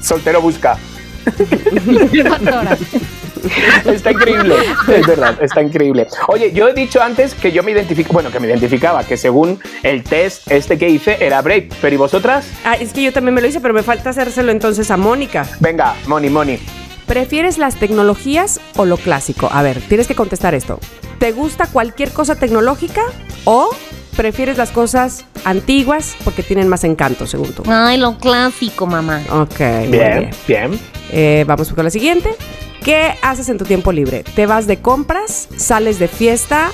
Soltero 0.03 0.41
busca. 0.41 0.77
Pastora. 2.29 2.77
Está 3.87 4.11
increíble, 4.13 4.55
es 4.95 5.07
verdad, 5.07 5.39
está 5.43 5.63
increíble. 5.63 6.07
Oye, 6.29 6.53
yo 6.53 6.69
he 6.69 6.75
dicho 6.75 7.03
antes 7.03 7.35
que 7.35 7.53
yo 7.53 7.63
me 7.63 7.71
identifico, 7.71 8.13
bueno, 8.13 8.31
que 8.31 8.39
me 8.39 8.47
identificaba, 8.47 9.03
que 9.05 9.17
según 9.17 9.59
el 9.83 10.03
test 10.05 10.51
este 10.51 10.77
que 10.77 10.91
hice 10.91 11.17
era 11.25 11.41
Brave, 11.41 11.71
pero 11.81 11.95
¿y 11.95 11.99
vosotras? 11.99 12.47
Ah, 12.67 12.75
es 12.75 12.93
que 12.93 13.03
yo 13.03 13.13
también 13.15 13.35
me 13.35 13.41
lo 13.41 13.47
hice, 13.47 13.61
pero 13.61 13.73
me 13.73 13.83
falta 13.83 14.11
hacérselo 14.11 14.53
entonces 14.53 14.91
a 14.91 14.97
Mónica. 14.99 15.47
Venga, 15.59 15.95
Moni, 16.07 16.29
Moni. 16.29 16.59
¿Prefieres 17.11 17.59
las 17.59 17.75
tecnologías 17.75 18.61
o 18.77 18.85
lo 18.85 18.97
clásico? 18.97 19.49
A 19.51 19.63
ver, 19.63 19.81
tienes 19.81 20.07
que 20.07 20.15
contestar 20.15 20.55
esto. 20.55 20.79
¿Te 21.19 21.33
gusta 21.33 21.67
cualquier 21.67 22.13
cosa 22.13 22.37
tecnológica 22.37 23.03
o 23.43 23.69
prefieres 24.17 24.57
las 24.57 24.71
cosas 24.71 25.27
antiguas 25.45 26.15
porque 26.23 26.45
tienen 26.45 26.69
más 26.69 26.85
encanto, 26.85 27.27
según 27.27 27.53
tú? 27.53 27.65
Ay, 27.67 27.99
lo 27.99 28.17
clásico, 28.17 28.87
mamá. 28.87 29.23
Ok, 29.29 29.59
muy 29.59 29.89
bien. 29.89 30.31
bien. 30.47 30.81
Eh, 31.11 31.43
vamos 31.49 31.73
con 31.73 31.83
la 31.83 31.91
siguiente. 31.91 32.31
¿Qué 32.85 33.15
haces 33.23 33.49
en 33.49 33.59
tu 33.59 33.65
tiempo 33.65 33.93
libre? 33.93 34.25
¿Te 34.35 34.47
vas 34.47 34.67
de 34.67 34.79
compras? 34.81 35.49
¿Sales 35.57 35.99
de 35.99 36.09
fiesta? 36.09 36.71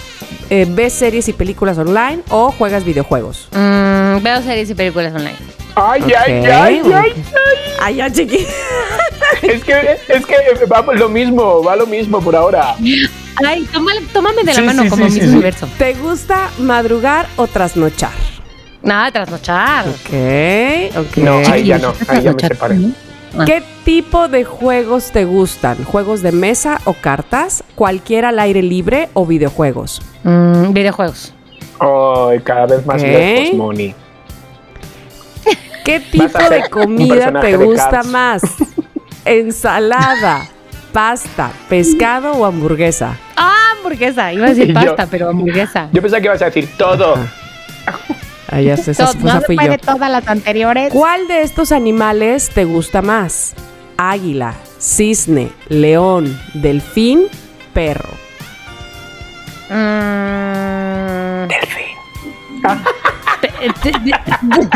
eh, 0.51 0.67
¿Ves 0.69 0.93
series 0.93 1.29
y 1.29 1.33
películas 1.33 1.77
online? 1.79 2.21
¿O 2.31 2.53
juegas 2.53 2.85
videojuegos? 2.85 3.49
Mm, 3.53 4.23
veo 4.23 4.43
series 4.43 4.71
y 4.71 4.75
películas 4.75 5.13
online. 5.15 5.37
Ay, 5.75 6.01
Ok, 6.03 6.13
ay, 6.17 6.33
ay, 6.47 6.81
muy 6.83 6.93
ay, 6.95 7.13
Ay, 7.81 7.95
ya, 7.97 8.11
chiqui. 8.11 8.47
Es 9.43 9.63
que, 9.65 9.99
es 10.09 10.25
que 10.27 10.65
va 10.67 10.83
lo 10.95 11.09
mismo, 11.09 11.63
va 11.63 11.77
lo 11.77 11.87
mismo 11.87 12.21
por 12.23 12.35
ahora. 12.35 12.75
Ay, 13.45 13.69
tómale- 13.73 14.07
tómame 14.13 14.39
de 14.43 14.45
la 14.45 14.55
Sí, 14.55 14.63
mano 14.63 14.83
sí, 14.85 14.89
como 14.89 15.07
sí, 15.09 15.13
mi 15.15 15.21
sí, 15.21 15.27
sí. 15.27 15.33
universo. 15.33 15.69
¿Te 15.79 15.95
gusta 15.95 16.49
madrugar 16.59 17.27
o 17.37 17.47
trasnochar? 17.47 18.13
Nada, 18.83 19.11
trasnochar. 19.11 19.87
Ok, 19.89 20.97
ok. 20.97 21.17
No, 21.19 21.39
ahí 21.51 21.65
ya 21.65 21.79
no, 21.79 21.93
ahí 22.09 22.23
ya 22.23 22.33
me 22.33 22.37
Trasnochar. 22.39 22.77
Separé. 23.33 23.53
¿Qué 23.53 23.63
tipo 23.85 24.29
de 24.29 24.45
juegos 24.45 25.11
te 25.13 25.25
gustan? 25.25 25.83
¿Juegos 25.85 26.23
de 26.23 26.33
mesa 26.33 26.81
o 26.85 26.93
cartas? 26.95 27.63
¿Cualquiera 27.75 28.31
al 28.31 28.39
aire 28.39 28.63
libre 28.63 29.09
o 29.15 29.27
videojuegos? 29.27 30.01
Mm, 30.25 30.73
videojuegos. 30.73 31.35
Ay, 31.79 32.41
cada 32.41 32.67
vez 32.67 32.87
más 32.87 33.03
Ok. 33.03 33.09
lejos, 33.09 33.55
Moni. 33.57 33.95
¿Qué 35.85 36.01
tipo 36.01 36.39
de 36.51 36.69
comida 36.71 37.41
te 37.41 37.57
gusta 37.57 38.03
más? 38.05 38.43
¿Ensalada, 39.25 40.49
pasta, 40.93 41.53
pescado 41.69 42.33
o 42.33 42.45
hamburguesa? 42.45 43.17
Ah, 43.37 43.73
hamburguesa. 43.77 44.33
Iba 44.33 44.47
a 44.47 44.49
decir 44.49 44.69
yo- 44.75 44.75
pasta, 44.75 45.07
pero 45.11 45.29
hamburguesa. 45.29 45.89
Yo 45.93 46.01
pensaba 46.03 46.21
que 46.21 46.27
ibas 46.27 46.43
a 46.43 46.47
decir 46.47 46.69
todo. 46.77 47.17
Ah, 48.49 48.61
ya 48.61 48.77
sé, 48.77 48.93
esa, 48.93 49.07
fui 49.43 49.57
yo. 49.57 49.63
puede 49.63 49.79
todas 49.79 50.11
las 50.11 50.27
anteriores. 50.29 50.93
¿Cuál 50.93 51.27
de 51.29 51.43
estos 51.43 51.73
animales 51.73 52.51
te 52.51 52.65
gusta 52.65 53.03
más? 53.03 53.55
Águila, 53.97 54.55
cisne, 54.79 55.51
león, 55.69 56.39
delfín, 56.55 57.25
perro. 57.73 58.11
Mm. 59.71 61.49
Pe- 63.41 63.53
te- 63.83 63.99
de- 64.01 64.15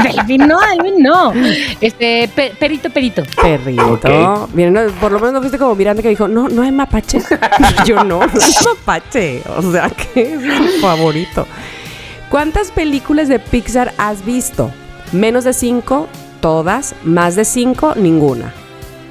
Delfín 0.02 0.46
no, 0.46 0.58
delfín 0.60 1.02
no. 1.02 1.32
Este, 1.80 2.28
pe- 2.34 2.52
perito, 2.58 2.90
perito. 2.90 3.22
Perrito. 3.40 4.48
Miren, 4.52 4.72
no, 4.74 4.80
por 5.00 5.10
lo 5.12 5.18
menos 5.18 5.34
no 5.34 5.40
fuiste 5.40 5.58
como 5.58 5.74
Miranda 5.74 6.02
que 6.02 6.08
dijo, 6.10 6.28
no, 6.28 6.48
no 6.48 6.62
hay 6.62 6.70
mapache. 6.72 7.20
Yo 7.86 7.96
no, 8.04 8.20
no 8.20 8.26
hay 8.26 8.54
mapache. 8.64 9.42
O 9.56 9.72
sea, 9.72 9.90
que 9.90 10.34
es 10.34 10.40
mi 10.40 10.68
favorito. 10.80 11.46
¿Cuántas 12.30 12.70
películas 12.70 13.28
de 13.28 13.38
Pixar 13.38 13.92
has 13.98 14.24
visto? 14.24 14.70
Menos 15.12 15.44
de 15.44 15.52
cinco, 15.52 16.06
todas. 16.40 16.94
Más 17.02 17.34
de 17.34 17.44
cinco, 17.44 17.94
ninguna. 17.96 18.54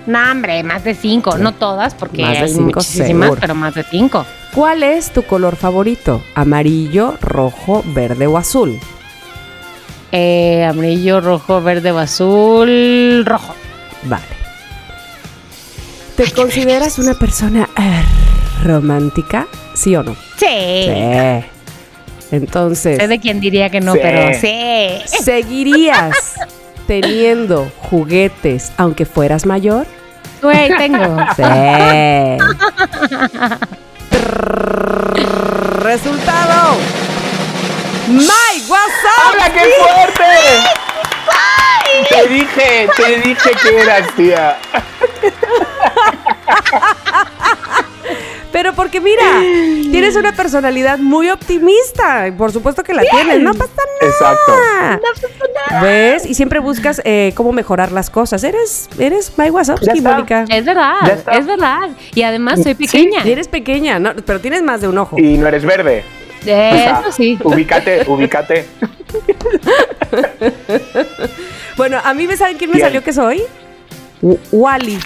No, 0.08 0.32
hombre, 0.32 0.64
más 0.64 0.84
de 0.86 0.96
cinco. 0.96 1.38
No 1.38 1.54
todas, 1.54 1.94
porque 1.94 2.22
Más 2.22 2.32
de 2.34 2.38
hay 2.46 2.50
cinco, 2.50 2.80
muchísimas, 2.80 3.28
seguro. 3.28 3.42
pero 3.42 3.56
más 3.56 3.76
de 3.76 3.84
cinco. 3.84 4.26
¿Cuál 4.56 4.84
es 4.84 5.12
tu 5.12 5.24
color 5.24 5.56
favorito? 5.58 6.24
¿Amarillo, 6.34 7.16
rojo, 7.22 7.84
verde 7.88 8.26
o 8.26 8.38
azul? 8.38 8.80
Eh, 10.12 10.64
amarillo, 10.66 11.20
rojo, 11.22 11.62
verde 11.62 11.92
o 11.92 12.00
azul. 12.00 13.24
Rojo. 13.26 13.54
Vale. 14.04 14.24
¿Te 16.16 16.32
consideras 16.32 16.98
una 17.00 17.14
persona 17.14 17.70
eh, 17.78 18.04
romántica? 18.66 19.46
¿Sí 19.76 19.96
o 19.96 20.04
no? 20.04 20.16
Sí. 20.38 20.46
Sí. 20.88 21.46
Entonces, 22.32 22.98
Sé 22.98 23.08
de 23.08 23.20
quién 23.20 23.40
diría 23.40 23.70
que 23.70 23.82
no, 23.82 23.94
Sí. 23.94 24.00
pero 24.02 24.34
sí. 24.40 25.00
¿seguirías 25.24 26.34
teniendo 26.88 27.72
juguetes 27.90 28.72
aunque 28.78 29.06
fueras 29.06 29.46
mayor? 29.46 29.86
Güey, 30.42 30.70
tengo. 30.78 31.18
Sí. 31.36 31.44
Resultado. 35.84 36.78
My 38.08 38.64
WhatsApp. 38.68 39.28
¡Habla, 39.28 39.50
qué 39.54 39.66
fuerte! 39.80 40.34
Te 42.10 42.22
dije, 42.28 42.90
te 42.96 43.08
dije 43.22 43.52
que 43.62 43.70
eras, 43.82 44.08
tía. 44.16 44.58
Pero 48.52 48.74
porque 48.74 49.00
mira, 49.00 49.42
tienes 49.92 50.16
una 50.16 50.32
personalidad 50.34 50.98
muy 50.98 51.30
optimista. 51.30 52.28
y 52.28 52.32
Por 52.32 52.52
supuesto 52.52 52.84
que 52.84 52.94
la 52.94 53.04
tienes. 53.04 53.40
No 53.42 53.54
pasa 53.54 53.72
Exacto. 54.02 54.54
nada. 54.82 55.82
¿Ves? 55.82 56.26
Y 56.26 56.34
siempre 56.34 56.60
buscas 56.60 57.00
eh, 57.06 57.32
cómo 57.36 57.52
mejorar 57.52 57.92
las 57.92 58.10
cosas. 58.10 58.44
Eres, 58.44 58.90
eres 58.98 59.32
My 59.38 59.50
Wazowski. 59.52 60.02
Mónica. 60.02 60.46
Es 60.50 60.66
verdad, 60.66 60.96
es 61.32 61.46
verdad. 61.46 61.90
Y 62.16 62.24
además 62.24 62.64
soy 62.64 62.74
pequeña. 62.74 63.26
Y 63.26 63.32
eres 63.32 63.48
pequeña, 63.48 64.00
¿no? 64.00 64.14
pero 64.26 64.40
tienes 64.42 64.64
más 64.64 64.82
de 64.82 64.88
un 64.88 64.98
ojo. 64.98 65.18
Y 65.20 65.38
no 65.38 65.48
eres 65.48 65.64
verde. 65.64 66.04
O 66.42 66.44
sea, 66.44 67.02
Eso 67.02 67.12
sí. 67.12 67.38
Ubícate, 67.44 68.04
ubícate. 68.08 68.66
Bueno, 71.78 71.98
a 72.04 72.14
mí 72.14 72.28
me 72.28 72.36
saben 72.36 72.58
quién 72.58 72.72
me 72.72 72.80
salió 72.80 73.04
que 73.04 73.14
soy. 73.14 73.42
W- 74.22 74.40
Wally. 74.52 75.00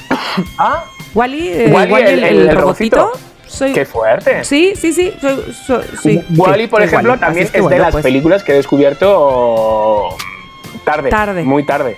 Ah, 0.57 0.85
Wally, 1.13 1.47
eh, 1.49 1.69
Wally, 1.71 1.91
Wally, 1.91 2.05
el- 2.07 2.11
el, 2.11 2.23
el 2.23 2.49
el 2.49 2.55
robotito. 2.55 2.97
robotito. 2.97 3.32
Soy. 3.53 3.73
qué 3.73 3.85
fuerte. 3.85 4.43
Sí, 4.43 4.73
sí, 4.75 4.91
sí. 4.93 5.13
soy- 5.21 5.53
soy- 5.65 5.83
sí 6.01 6.21
Wally, 6.35 6.67
por 6.67 6.81
ejemplo, 6.81 7.11
Wally. 7.11 7.19
también 7.21 7.47
que 7.47 7.57
es 7.57 7.63
de 7.63 7.69
bueno, 7.69 7.83
las 7.83 7.91
pues, 7.91 8.03
películas 8.03 8.43
que 8.43 8.51
he 8.51 8.55
descubierto 8.55 10.09
tarde. 10.83 11.09
Tarde. 11.09 11.43
Muy 11.43 11.63
tarde. 11.65 11.97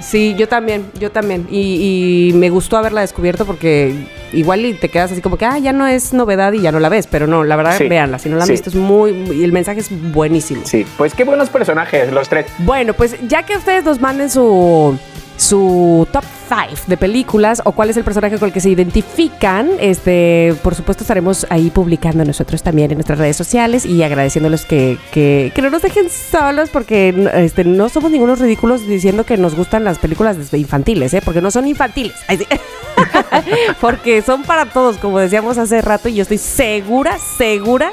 Sí, 0.00 0.34
yo 0.38 0.48
también, 0.48 0.90
yo 0.98 1.10
también. 1.12 1.46
Y, 1.50 2.30
y 2.30 2.32
me 2.32 2.48
gustó 2.48 2.78
haberla 2.78 3.02
descubierto 3.02 3.44
porque 3.44 3.94
igual 4.32 4.64
y 4.64 4.72
te 4.72 4.88
quedas 4.88 5.12
así 5.12 5.20
como 5.20 5.36
que, 5.36 5.44
ah, 5.44 5.58
ya 5.58 5.74
no 5.74 5.86
es 5.86 6.14
novedad 6.14 6.52
y 6.54 6.62
ya 6.62 6.72
no 6.72 6.80
la 6.80 6.88
ves. 6.88 7.06
Pero 7.06 7.26
no, 7.26 7.44
la 7.44 7.54
verdad, 7.56 7.76
Sí, 7.76 7.86
véanla. 7.86 8.18
Si 8.18 8.30
no 8.30 8.36
la 8.36 8.44
han 8.44 8.46
sí. 8.46 8.52
visto, 8.54 8.70
es 8.70 8.76
muy. 8.76 9.10
Y 9.32 9.44
el 9.44 9.52
mensaje 9.52 9.80
es 9.80 9.88
buenísimo. 10.12 10.62
Sí, 10.64 10.86
pues 10.96 11.12
qué 11.14 11.24
buenos 11.24 11.50
personajes 11.50 12.10
los 12.12 12.28
tres. 12.30 12.46
Bueno, 12.60 12.94
pues 12.94 13.16
ya 13.28 13.42
que 13.44 13.56
ustedes 13.56 13.84
nos 13.84 14.00
manden 14.00 14.30
su, 14.30 14.98
su 15.40 16.06
top 16.12 16.24
5 16.48 16.82
de 16.86 16.96
películas 16.98 17.62
o 17.64 17.72
cuál 17.72 17.88
es 17.88 17.96
el 17.96 18.04
personaje 18.04 18.38
con 18.38 18.48
el 18.48 18.52
que 18.52 18.60
se 18.60 18.68
identifican. 18.68 19.70
Este, 19.80 20.54
por 20.62 20.74
supuesto, 20.74 21.02
estaremos 21.02 21.46
ahí 21.48 21.70
publicando 21.70 22.24
nosotros 22.24 22.62
también 22.62 22.90
en 22.90 22.98
nuestras 22.98 23.18
redes 23.18 23.36
sociales 23.36 23.86
y 23.86 24.02
agradeciéndoles 24.02 24.66
que, 24.66 24.98
que, 25.12 25.50
que 25.54 25.62
no 25.62 25.70
nos 25.70 25.80
dejen 25.80 26.10
solos 26.10 26.68
porque 26.70 27.30
este, 27.34 27.64
no 27.64 27.88
somos 27.88 28.10
ningunos 28.10 28.38
ridículos 28.38 28.86
diciendo 28.86 29.24
que 29.24 29.38
nos 29.38 29.54
gustan 29.54 29.82
las 29.82 29.98
películas 29.98 30.36
infantiles, 30.52 31.14
¿eh? 31.14 31.22
porque 31.24 31.40
no 31.40 31.50
son 31.50 31.66
infantiles. 31.66 32.14
Porque 33.80 34.20
son 34.20 34.42
para 34.42 34.66
todos, 34.66 34.98
como 34.98 35.18
decíamos 35.18 35.56
hace 35.56 35.80
rato, 35.80 36.08
y 36.10 36.14
yo 36.14 36.22
estoy 36.22 36.36
segura, 36.36 37.16
segura 37.18 37.92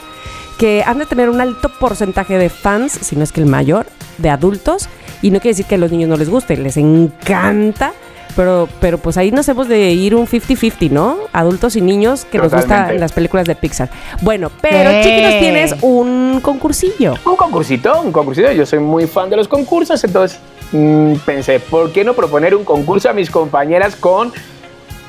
que 0.58 0.84
han 0.86 0.98
de 0.98 1.06
tener 1.06 1.30
un 1.30 1.40
alto 1.40 1.70
porcentaje 1.70 2.38
de 2.38 2.50
fans, 2.50 2.92
si 3.02 3.16
no 3.16 3.24
es 3.24 3.32
que 3.32 3.42
el 3.42 3.48
mayor, 3.48 3.86
de 4.18 4.30
adultos. 4.30 4.90
Y 5.22 5.32
no 5.32 5.40
quiere 5.40 5.52
decir 5.54 5.66
que 5.66 5.76
a 5.76 5.78
los 5.78 5.92
niños 5.92 6.10
no 6.10 6.18
les 6.18 6.30
guste, 6.30 6.56
les 6.58 6.78
encanta. 6.78 7.94
Pero, 8.36 8.70
pero 8.80 9.00
pues 9.00 9.18
ahí 9.18 9.32
nos 9.32 9.50
hemos 9.50 9.68
de 9.68 9.90
ir 9.90 10.14
un 10.14 10.28
50-50, 10.28 10.92
¿no? 10.92 11.18
Adultos 11.34 11.76
y 11.76 11.82
niños 11.82 12.24
que 12.26 12.38
nos 12.38 12.52
Totalmente. 12.52 12.76
gustan 12.84 13.00
las 13.00 13.12
películas 13.12 13.48
de 13.48 13.56
Pixar. 13.56 13.90
Bueno, 14.22 14.52
pero 14.62 14.92
¡Eh! 14.92 15.02
Chiqui, 15.04 15.22
nos 15.24 15.40
tienes 15.40 15.76
un 15.82 16.40
concursillo. 16.44 17.16
Un 17.26 17.36
concursito, 17.36 18.00
un 18.00 18.12
concursito. 18.12 18.52
Yo 18.52 18.64
soy 18.68 18.78
muy 18.78 19.08
fan 19.08 19.32
de 19.32 19.38
los 19.38 19.48
concursos, 19.48 20.04
entonces 20.04 20.40
mm, 20.72 21.14
pensé, 21.26 21.60
¿por 21.60 21.92
qué 21.92 22.04
no 22.04 22.14
proponer 22.14 22.54
un 22.54 22.64
concurso 22.64 23.10
a 23.10 23.14
mis 23.14 23.32
compañeras 23.32 23.96
con 23.96 24.32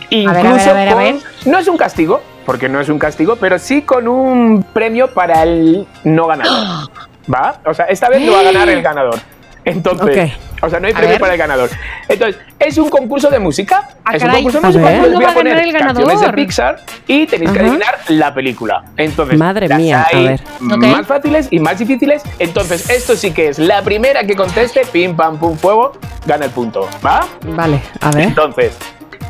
incluso 0.09 0.71
a 0.71 0.73
ver, 0.73 0.73
a 0.73 0.73
ver, 0.73 0.89
a 0.89 0.93
con- 0.95 1.03
ver. 1.03 1.17
no 1.45 1.59
es 1.59 1.69
un 1.69 1.77
castigo, 1.77 2.23
porque 2.47 2.71
no 2.71 2.81
es 2.81 2.89
un 2.89 2.99
castigo, 2.99 3.37
pero 3.37 3.59
sí 3.59 3.83
con 3.83 4.09
un 4.09 4.65
premio 4.73 5.13
para 5.13 5.43
el 5.43 5.87
no 6.03 6.29
ganador. 6.29 6.89
¿Va? 7.33 7.61
O 7.67 7.75
sea, 7.75 7.85
esta 7.87 8.09
vez 8.09 8.23
no 8.23 8.33
va 8.33 8.41
a 8.41 8.45
ganar 8.45 8.71
el 8.71 8.81
ganador. 8.81 9.17
Entonces, 9.65 10.33
o 10.63 10.69
sea, 10.71 10.81
no 10.81 10.87
hay 10.87 10.95
premio 10.95 11.19
para 11.19 11.35
el 11.35 11.39
ganador. 11.39 11.71
Entonces, 12.09 12.41
es 12.59 12.79
un 12.79 12.89
concurso 12.89 13.29
de 13.31 13.39
música. 13.39 13.89
Ah, 14.05 14.17
es 14.17 14.23
un 14.23 14.31
concurso 14.31 14.61
de 14.61 14.67
A 14.67 14.69
música. 14.71 14.85
ver. 14.85 14.95
Entonces 14.95 15.13
¿Cuándo 15.13 15.17
voy 15.19 15.25
va 15.25 15.31
a 15.31 15.35
poner 15.35 15.53
el 15.59 15.73
canciones 15.73 15.97
de 15.97 16.05
ganador? 16.15 16.35
Pixar 16.35 16.81
y 17.07 17.27
tenéis 17.27 17.51
que 17.51 17.59
Ajá. 17.59 17.69
adivinar 17.69 17.99
la 18.09 18.35
película. 18.35 18.85
Entonces, 18.97 19.39
Madre 19.39 19.69
las 19.69 19.79
mía, 19.79 20.07
a 20.13 20.17
ver. 20.17 20.41
Más 20.61 21.07
fáciles 21.07 21.49
y 21.51 21.59
más 21.61 21.79
difíciles. 21.79 22.23
Entonces, 22.39 22.89
esto 22.89 23.15
sí 23.17 23.33
que 23.33 23.49
es 23.49 23.59
la 23.59 23.83
primera 23.83 24.25
que 24.25 24.35
conteste, 24.35 24.83
pim, 24.91 25.15
pam, 25.15 25.39
pum, 25.39 25.57
fuego, 25.57 25.93
gana 26.27 26.47
el 26.47 26.51
punto. 26.51 26.89
¿Va? 27.05 27.27
Vale, 27.45 27.81
a 28.01 28.11
ver. 28.11 28.25
Entonces, 28.29 28.77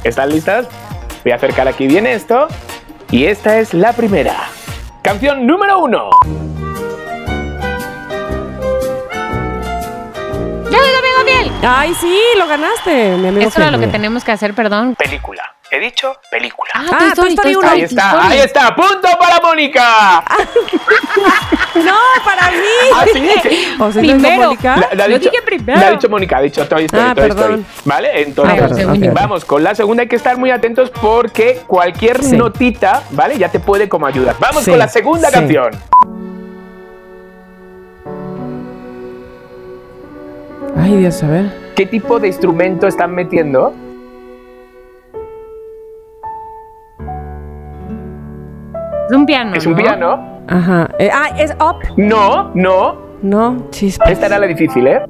¿están 0.05 0.31
listas? 0.31 0.67
Voy 1.25 1.33
a 1.33 1.37
acercar 1.37 1.67
aquí 1.69 1.87
bien 1.87 2.07
esto. 2.07 2.47
Y 3.11 3.25
esta 3.27 3.59
es 3.59 3.75
la 3.75 3.93
primera. 3.93 4.37
Canción 5.03 5.47
número 5.47 5.81
uno. 5.81 6.11
Ay, 11.63 11.95
sí, 11.95 12.19
lo 12.37 12.47
ganaste, 12.47 13.17
mi 13.19 13.29
amigo. 13.29 13.49
Eso 13.49 13.61
era 13.61 13.71
lo 13.71 13.79
que 13.79 13.87
tenemos 13.89 14.25
que 14.25 14.33
hacer, 14.33 14.55
perdón. 14.55 14.95
Película. 14.97 15.43
He 15.71 15.79
dicho 15.81 16.15
película. 16.31 16.71
Ah, 16.75 17.13
Toy 17.15 17.29
Story 17.29 17.55
uno. 17.55 17.69
Ahí 17.69 17.83
está, 17.83 18.27
ahí 18.27 18.39
está. 18.39 18.75
¡Punto 18.75 19.07
para 19.21 19.39
Mónica! 19.41 20.25
No, 21.75 21.95
para 22.25 22.51
mí. 22.51 22.57
Ah, 22.95 23.05
sí, 23.13 23.29
sí. 23.43 23.77
O 23.81 23.93
sea, 23.93 24.01
Primero. 24.03 24.53
La, 24.63 24.89
la 24.95 25.07
dicho, 25.09 25.31
dije 25.31 25.43
primero. 25.43 25.79
la 25.79 25.87
ha 25.89 25.91
dicho 25.93 26.09
Mónica, 26.09 26.39
ha 26.39 26.41
dicho 26.41 26.67
Toy 26.67 26.85
Story, 26.87 27.03
Ah, 27.11 27.15
Toy 27.15 27.29
perdón. 27.29 27.45
Story. 27.61 27.65
¿Vale? 27.85 28.23
Entonces, 28.23 28.61
Ah, 28.63 28.69
perdón, 28.75 29.03
ok. 29.09 29.13
vamos 29.15 29.45
con 29.45 29.63
la 29.63 29.75
segunda. 29.75 30.03
Hay 30.03 30.09
que 30.09 30.17
estar 30.17 30.37
muy 30.39 30.51
atentos 30.51 30.91
porque 30.91 31.61
cualquier 31.67 32.23
Sí. 32.25 32.37
notita, 32.37 33.03
¿vale? 33.11 33.39
Ya 33.39 33.49
te 33.51 33.61
puede 33.61 33.89
como 33.89 34.07
ayudar. 34.07 34.35
Vamos 34.41 34.65
Sí, 34.65 34.71
con 34.71 34.79
la 34.79 34.89
segunda 34.89 35.29
sí. 35.29 35.35
canción. 35.35 35.71
Ay, 40.77 40.97
Dios, 40.97 41.23
a 41.23 41.29
ver. 41.29 41.47
¿Qué 41.75 41.87
tipo 41.87 42.19
de 42.19 42.29
instrumento 42.29 42.87
están 42.87 43.15
metiendo? 43.15 43.73
Es 49.09 49.17
un 49.17 49.27
piano. 49.27 49.55
¿Es 49.55 49.67
un 49.67 49.73
¿no? 49.73 49.79
piano? 49.79 50.43
Ajá. 50.49 50.89
Eh, 50.99 51.11
ah, 51.13 51.31
es 51.39 51.53
up. 51.61 51.77
No, 51.97 52.51
no. 52.55 53.09
No, 53.23 53.69
chispas. 53.71 54.11
Esta 54.11 54.27
era 54.27 54.39
la 54.39 54.47
difícil, 54.47 54.87
¿eh? 54.87 55.03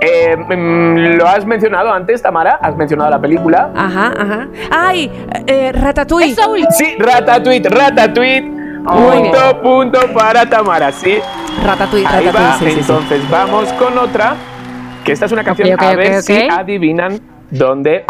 Eh, 0.00 0.36
mm, 0.36 1.16
¿Lo 1.16 1.26
has 1.28 1.46
mencionado 1.46 1.92
antes, 1.92 2.20
Tamara? 2.20 2.58
¿Has 2.60 2.76
mencionado 2.76 3.10
la 3.10 3.20
película? 3.20 3.70
Ajá, 3.74 4.12
ajá. 4.18 4.48
Ay, 4.70 5.10
eh, 5.46 5.70
Ratatouille. 5.72 6.32
Es 6.32 6.36
Soul. 6.36 6.66
Sí, 6.70 6.96
Ratatouille, 6.98 7.68
Ratatouille. 7.68 8.51
Punto, 8.84 9.62
punto 9.62 10.12
para 10.12 10.48
Tamara, 10.48 10.90
sí. 10.92 11.18
Ratatouille, 11.64 12.06
Ahí 12.06 12.26
Ratatouille, 12.26 12.48
va. 12.48 12.58
sí, 12.58 12.64
sí, 12.64 12.72
sí. 12.72 12.78
Entonces 12.80 13.30
vamos 13.30 13.72
con 13.74 13.96
otra. 13.98 14.34
Que 15.04 15.12
esta 15.12 15.26
es 15.26 15.32
una 15.32 15.44
canción. 15.44 15.80
a 15.80 15.94
ver 15.94 16.22
si 16.22 16.48
adivinan 16.48 17.20
dónde. 17.50 18.04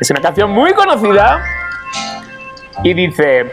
Es 0.00 0.10
una 0.10 0.20
canción 0.20 0.50
muy 0.50 0.72
conocida. 0.72 1.42
Y 2.82 2.92
dice. 2.94 3.46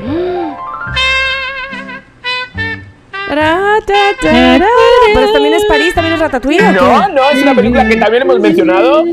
Pero 3.31 5.31
también 5.31 5.53
es 5.53 5.65
París, 5.65 5.93
también 5.93 6.15
es 6.15 6.19
Ratatouille. 6.19 6.67
¿o 6.67 6.71
No, 6.73 7.07
no, 7.07 7.29
es 7.29 7.41
una 7.41 7.55
película 7.55 7.87
que 7.87 7.95
también 7.95 8.23
hemos 8.23 8.39
mencionado. 8.39 9.05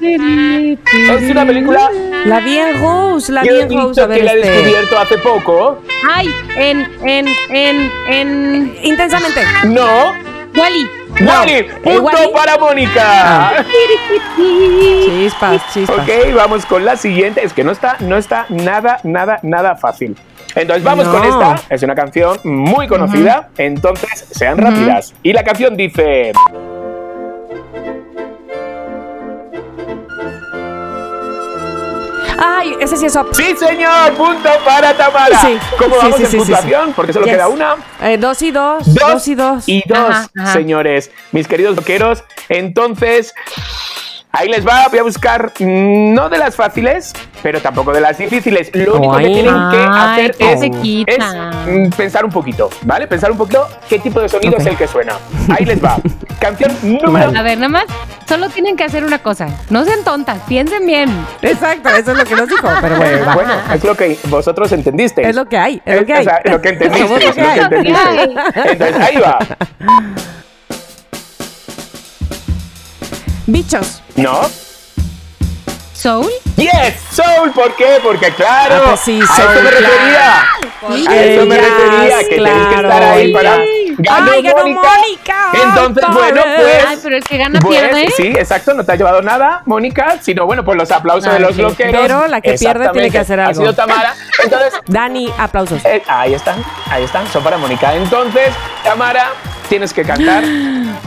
Es 0.00 1.30
una 1.30 1.46
película 1.46 1.90
La 2.24 2.40
vi 2.40 2.58
en 2.58 2.80
Rose, 2.80 3.32
la 3.32 3.42
que 3.42 3.52
vi 3.52 3.58
he 3.58 3.62
en 3.62 3.68
dicho 3.68 3.82
Rose. 3.82 4.02
A 4.02 4.06
ver, 4.06 4.18
que 4.18 4.24
la 4.24 4.32
he 4.32 4.40
este. 4.40 4.50
descubierto 4.50 4.98
hace 4.98 5.18
poco. 5.18 5.82
Ay, 6.10 6.34
en, 6.56 6.88
en, 7.02 7.26
en, 7.50 7.92
en. 8.08 8.76
Intensamente. 8.82 9.42
No. 9.64 10.12
Wally. 10.56 10.88
Wally, 11.20 11.64
punto 11.82 12.32
para 12.32 12.58
Mónica. 12.58 13.64
Chispas, 15.04 15.62
chispas. 15.72 15.98
Ok, 15.98 16.34
vamos 16.34 16.64
con 16.66 16.84
la 16.84 16.96
siguiente. 16.96 17.44
Es 17.44 17.52
que 17.52 17.62
no 17.62 17.72
está, 17.72 17.96
no 18.00 18.16
está 18.16 18.46
nada, 18.48 18.98
nada, 19.04 19.38
nada 19.42 19.76
fácil. 19.76 20.16
Entonces 20.54 20.84
vamos 20.84 21.06
No. 21.06 21.12
con 21.12 21.24
esta. 21.24 21.56
Es 21.68 21.82
una 21.82 21.94
canción 21.94 22.38
muy 22.44 22.86
conocida. 22.86 23.48
Entonces 23.58 24.26
sean 24.30 24.56
rápidas. 24.58 25.12
Y 25.22 25.32
la 25.32 25.42
canción 25.44 25.76
dice. 25.76 26.32
Ay, 32.36 32.74
ese 32.80 32.96
sí 32.96 33.06
es 33.06 33.14
up. 33.16 33.28
¡Sí, 33.32 33.54
señor! 33.56 34.12
¡Punto 34.14 34.48
para 34.64 34.92
Tamara! 34.96 35.40
Sí, 35.40 35.56
¿Cómo 35.78 35.94
sí, 35.94 36.00
vamos 36.02 36.16
sí, 36.16 36.22
en 36.24 36.28
sí, 36.30 36.32
sí, 36.32 36.36
puntuación? 36.38 36.92
Porque 36.94 37.12
solo 37.12 37.26
Yes. 37.26 37.34
queda 37.34 37.48
una. 37.48 37.76
Eh, 38.02 38.16
dos 38.18 38.42
y 38.42 38.50
dos. 38.50 38.94
Dos, 38.94 39.28
y 39.28 39.34
dos. 39.34 39.68
Y 39.68 39.82
dos, 39.86 39.98
Ajá, 39.98 40.28
ajá. 40.38 40.52
señores, 40.52 41.10
mis 41.32 41.46
queridos 41.46 41.76
loqueros. 41.76 42.24
Entonces, 42.48 43.32
ahí 44.34 44.48
les 44.48 44.66
va. 44.66 44.88
Voy 44.88 44.98
a 44.98 45.02
buscar 45.02 45.52
mm, 45.58 46.12
no 46.14 46.28
de 46.28 46.38
las 46.38 46.56
fáciles, 46.56 47.12
pero 47.42 47.60
tampoco 47.60 47.92
de 47.92 48.00
las 48.00 48.18
difíciles. 48.18 48.70
Lo 48.74 48.96
único 48.96 49.16
que 49.16 49.24
Ay. 49.24 49.32
tienen 49.32 49.70
que 49.70 49.78
hacer 49.78 50.36
es, 50.38 51.66
mm, 51.66 51.90
pensar 51.96 52.24
un 52.24 52.30
poquito, 52.30 52.68
¿vale? 52.82 53.06
Pensar 53.06 53.30
un 53.30 53.38
poquito 53.38 53.66
qué 53.88 53.98
tipo 53.98 54.20
de 54.20 54.28
sonido 54.28 54.56
es 54.58 54.66
el 54.66 54.76
que 54.76 54.86
suena. 54.86 55.14
Ahí 55.48 55.64
les 55.64 55.82
va. 55.82 55.96
Canción 56.40 56.76
número 56.82 57.32
A 57.38 57.42
ver, 57.42 57.56
nada 57.56 57.68
más, 57.68 57.84
solo 58.28 58.48
tienen 58.50 58.76
que 58.76 58.84
hacer 58.84 59.04
una 59.04 59.18
cosa. 59.18 59.48
No 59.70 59.84
sean 59.84 60.04
tontas, 60.04 60.38
piensen 60.46 60.84
bien. 60.86 61.10
Exacto, 61.40 61.88
eso 61.90 62.12
es 62.12 62.18
lo 62.18 62.24
que 62.24 62.34
nos 62.36 62.48
dijo. 62.48 62.68
Pero 62.80 62.96
bueno, 62.96 63.34
bueno, 63.34 63.52
es 63.72 63.84
lo 63.84 63.94
que 63.94 64.18
vosotros 64.28 64.70
entendisteis. 64.72 65.28
es 65.28 65.36
lo 65.36 65.46
que 65.46 65.56
hay. 65.56 65.80
Es 65.84 66.00
lo 66.00 66.06
que 66.06 66.12
hay. 66.14 66.20
O 66.20 66.24
sea, 66.24 66.40
lo 66.44 66.60
que 66.60 66.72
lo 66.72 66.84
entendisteis. 66.84 67.30
Entonces, 68.54 68.96
ahí 69.00 69.16
va. 69.16 69.38
Bichos. 73.46 74.02
¿No? 74.16 74.40
Soul. 75.92 76.28
Yes, 76.56 76.94
Soul, 77.12 77.52
¿por 77.52 77.74
qué? 77.76 77.98
Porque 78.02 78.30
claro, 78.32 78.74
Ah, 78.76 78.82
pues 78.90 79.00
sí, 79.00 79.20
a 79.20 79.24
eso 79.24 79.34
Soul, 79.34 79.62
me 79.64 79.70
refería. 79.70 80.46
Sí. 80.88 81.06
A 81.08 81.22
eso 81.24 81.46
me 81.46 81.56
refería, 81.56 82.18
que 82.28 82.34
tenéis 82.36 82.66
que 82.68 82.74
estar 82.74 83.02
ahí 83.02 83.32
claro, 83.32 83.56
para. 83.56 83.64
Ganó 83.96 84.32
Ay, 84.32 84.42
ganó 84.42 84.56
Mónica. 84.66 84.90
Mónica, 84.98 85.50
Entonces, 85.62 86.04
bueno, 86.12 86.42
pues. 86.56 86.84
Ay, 86.88 86.98
pero 87.02 87.16
el 87.16 87.24
que 87.24 87.38
gana 87.38 87.60
pues, 87.60 87.80
pierde. 87.80 88.12
Sí, 88.16 88.26
exacto, 88.26 88.74
no 88.74 88.84
te 88.84 88.92
ha 88.92 88.96
llevado 88.96 89.22
nada, 89.22 89.62
Mónica, 89.66 90.18
sino 90.20 90.44
bueno, 90.46 90.64
pues 90.64 90.76
los 90.76 90.90
aplausos 90.90 91.32
de 91.32 91.38
los 91.40 91.54
sí. 91.54 91.62
loqueros. 91.62 92.02
Pero 92.02 92.26
la 92.26 92.40
que 92.40 92.54
pierde 92.54 92.88
tiene 92.90 93.10
que 93.10 93.18
hacer 93.20 93.40
Ha 93.40 93.46
algo. 93.46 93.60
sido 93.62 93.72
Tamara. 93.74 94.14
Entonces, 94.42 94.74
Dani, 94.86 95.32
aplausos. 95.38 95.82
eh, 95.84 96.02
ahí 96.08 96.34
están, 96.34 96.62
ahí 96.90 97.04
están, 97.04 97.26
son 97.32 97.42
para 97.44 97.56
Mónica. 97.56 97.94
Entonces, 97.94 98.52
Tamara, 98.82 99.28
tienes 99.68 99.92
que 99.94 100.02
cantar. 100.02 100.42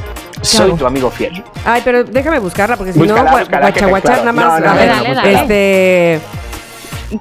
Soy 0.47 0.71
tu 0.73 0.85
amigo 0.87 1.09
fiel. 1.11 1.43
Ay, 1.65 1.81
pero 1.83 2.03
déjame 2.03 2.39
buscarla 2.39 2.77
porque 2.77 2.93
si 2.93 2.99
Búscala, 2.99 3.31
no, 3.31 3.37
búscala, 3.37 3.69
guachaguachar 3.69 4.17
nada 4.19 4.31
más. 4.31 4.59
No, 4.59 4.65
no, 4.65 4.71
a 4.71 4.75
ver, 4.75 4.89
Dale, 4.89 5.13
dale. 5.15 5.33
este. 5.33 6.19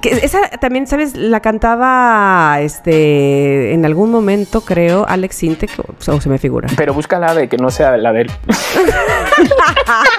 que 0.01 0.09
esa 0.25 0.49
también, 0.59 0.85
¿sabes? 0.87 1.15
La 1.15 1.39
cantaba 1.39 2.57
este 2.61 3.73
en 3.73 3.85
algún 3.85 4.11
momento, 4.11 4.61
creo, 4.61 5.05
Alex 5.07 5.35
Sintek, 5.35 5.71
o, 5.79 6.11
o 6.11 6.21
se 6.21 6.29
me 6.29 6.37
figura. 6.37 6.67
Pero 6.75 6.93
búscala 6.93 7.33
de 7.33 7.47
que 7.49 7.57
no 7.57 7.69
sea 7.69 7.97
la 7.97 8.11
de 8.13 8.21
él. 8.21 8.31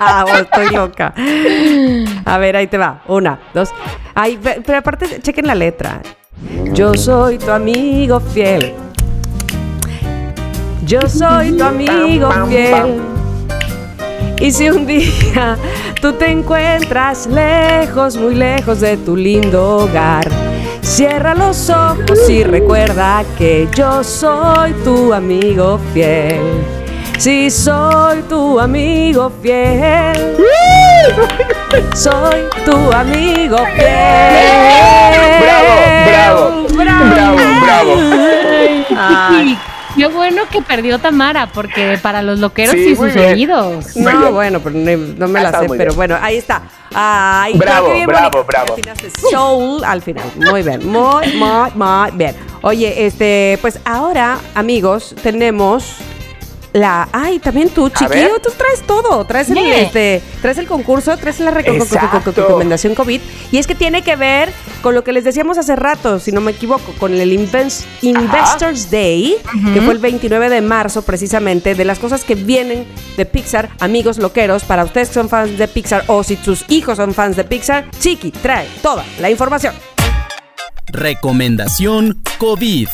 Oh, 0.00 0.36
estoy 0.38 0.70
loca. 0.74 1.12
A 2.24 2.38
ver, 2.38 2.56
ahí 2.56 2.66
te 2.68 2.78
va. 2.78 3.02
Una, 3.08 3.38
dos. 3.52 3.70
Ay, 4.14 4.36
pe- 4.36 4.62
pero 4.64 4.78
aparte, 4.78 5.20
chequen 5.20 5.46
la 5.46 5.54
letra. 5.54 6.00
Yo 6.72 6.94
soy 6.94 7.38
tu 7.38 7.50
amigo 7.50 8.20
fiel. 8.20 8.74
Yo 10.88 11.02
soy 11.06 11.52
tu 11.52 11.64
amigo 11.64 12.30
fiel. 12.48 13.02
Y 14.40 14.50
si 14.50 14.70
un 14.70 14.86
día 14.86 15.58
tú 16.00 16.14
te 16.14 16.30
encuentras 16.30 17.26
lejos, 17.26 18.16
muy 18.16 18.34
lejos 18.34 18.80
de 18.80 18.96
tu 18.96 19.14
lindo 19.14 19.80
hogar, 19.80 20.26
cierra 20.80 21.34
los 21.34 21.68
ojos 21.68 22.30
y 22.30 22.42
recuerda 22.42 23.22
que 23.36 23.68
yo 23.76 24.02
soy 24.02 24.72
tu 24.82 25.12
amigo 25.12 25.78
fiel. 25.92 26.40
Si 27.18 27.50
soy 27.50 28.22
tu 28.22 28.58
amigo 28.58 29.30
fiel. 29.42 30.38
Soy 31.94 32.44
tu 32.64 32.90
amigo 32.92 33.58
fiel. 33.76 34.38
Bravo, 35.42 36.66
bravo, 36.72 37.04
bravo, 37.12 37.36
bravo. 37.62 37.94
Ay, 38.96 39.58
qué 39.98 40.06
bueno 40.08 40.42
que 40.50 40.62
perdió 40.62 40.98
Tamara, 40.98 41.46
porque 41.52 41.98
para 42.02 42.22
los 42.22 42.38
loqueros 42.38 42.74
Sí, 42.74 42.90
y 42.90 42.96
sus 42.96 43.12
bien. 43.12 43.32
oídos. 43.34 43.96
No, 43.96 44.18
bien. 44.20 44.34
bueno, 44.34 44.60
pero 44.60 44.74
no, 44.78 44.96
no 45.18 45.28
me 45.28 45.40
Ha 45.40 45.42
la 45.50 45.60
sé, 45.60 45.66
pero 45.68 45.84
bien. 45.90 45.96
bueno, 45.96 46.18
ahí 46.20 46.36
está. 46.36 46.62
Ay, 46.94 47.52
Bravo, 47.58 47.92
bien 47.92 48.06
bravo, 48.06 48.44
bonito. 48.44 48.44
bravo. 48.46 48.76
Soul 49.30 49.84
al 49.84 50.00
final. 50.00 50.24
Muy 50.36 50.62
bien, 50.62 50.86
muy, 50.88 51.34
muy, 51.34 51.70
muy 51.74 52.10
bien. 52.14 52.34
Oye, 52.62 53.06
este, 53.06 53.58
pues 53.60 53.78
ahora, 53.84 54.38
amigos, 54.54 55.14
tenemos 55.22 55.96
la. 56.72 57.08
Ay, 57.12 57.38
también 57.38 57.68
tú, 57.70 57.88
chiquillo, 57.88 58.40
tú 58.42 58.50
traes 58.56 58.82
todo. 58.86 59.24
Traes 59.24 59.48
el, 59.50 59.56
Yeah. 59.58 59.80
este, 59.80 60.22
traes 60.42 60.58
el 60.58 60.66
concurso, 60.66 61.16
traes 61.16 61.40
la 61.40 61.50
reco- 61.52 61.72
recomendación 62.42 62.94
COVID. 62.94 63.20
Y 63.52 63.58
es 63.58 63.66
que 63.66 63.74
tiene 63.74 64.02
que 64.02 64.16
ver 64.16 64.52
con 64.82 64.94
lo 64.94 65.02
que 65.02 65.12
les 65.12 65.24
decíamos 65.24 65.58
hace 65.58 65.74
rato, 65.76 66.20
si 66.20 66.30
no 66.30 66.40
me 66.40 66.52
equivoco, 66.52 66.92
con 66.98 67.12
el 67.14 67.32
Invest- 67.32 67.84
Investors 68.02 68.90
Day, 68.90 69.36
que 69.74 69.80
fue 69.80 69.92
el 69.94 69.98
29 69.98 70.48
de 70.48 70.60
marzo, 70.60 71.02
precisamente, 71.02 71.74
de 71.74 71.84
las 71.84 71.98
cosas 71.98 72.22
que 72.24 72.34
vienen 72.34 72.86
de 73.16 73.26
Pixar, 73.26 73.70
amigos 73.80 74.18
loqueros, 74.18 74.62
para 74.64 74.84
ustedes 74.84 75.08
que 75.08 75.14
son 75.14 75.28
fans 75.28 75.58
de 75.58 75.66
Pixar 75.68 76.04
o 76.06 76.22
si 76.22 76.36
sus 76.36 76.64
hijos 76.68 76.96
son 76.98 77.12
fans 77.14 77.36
de 77.36 77.44
Pixar, 77.44 77.90
Chiqui 77.98 78.30
trae 78.30 78.68
toda 78.82 79.04
la 79.20 79.30
información. 79.30 79.74
Recomendación 80.86 82.22
COVID. 82.38 82.88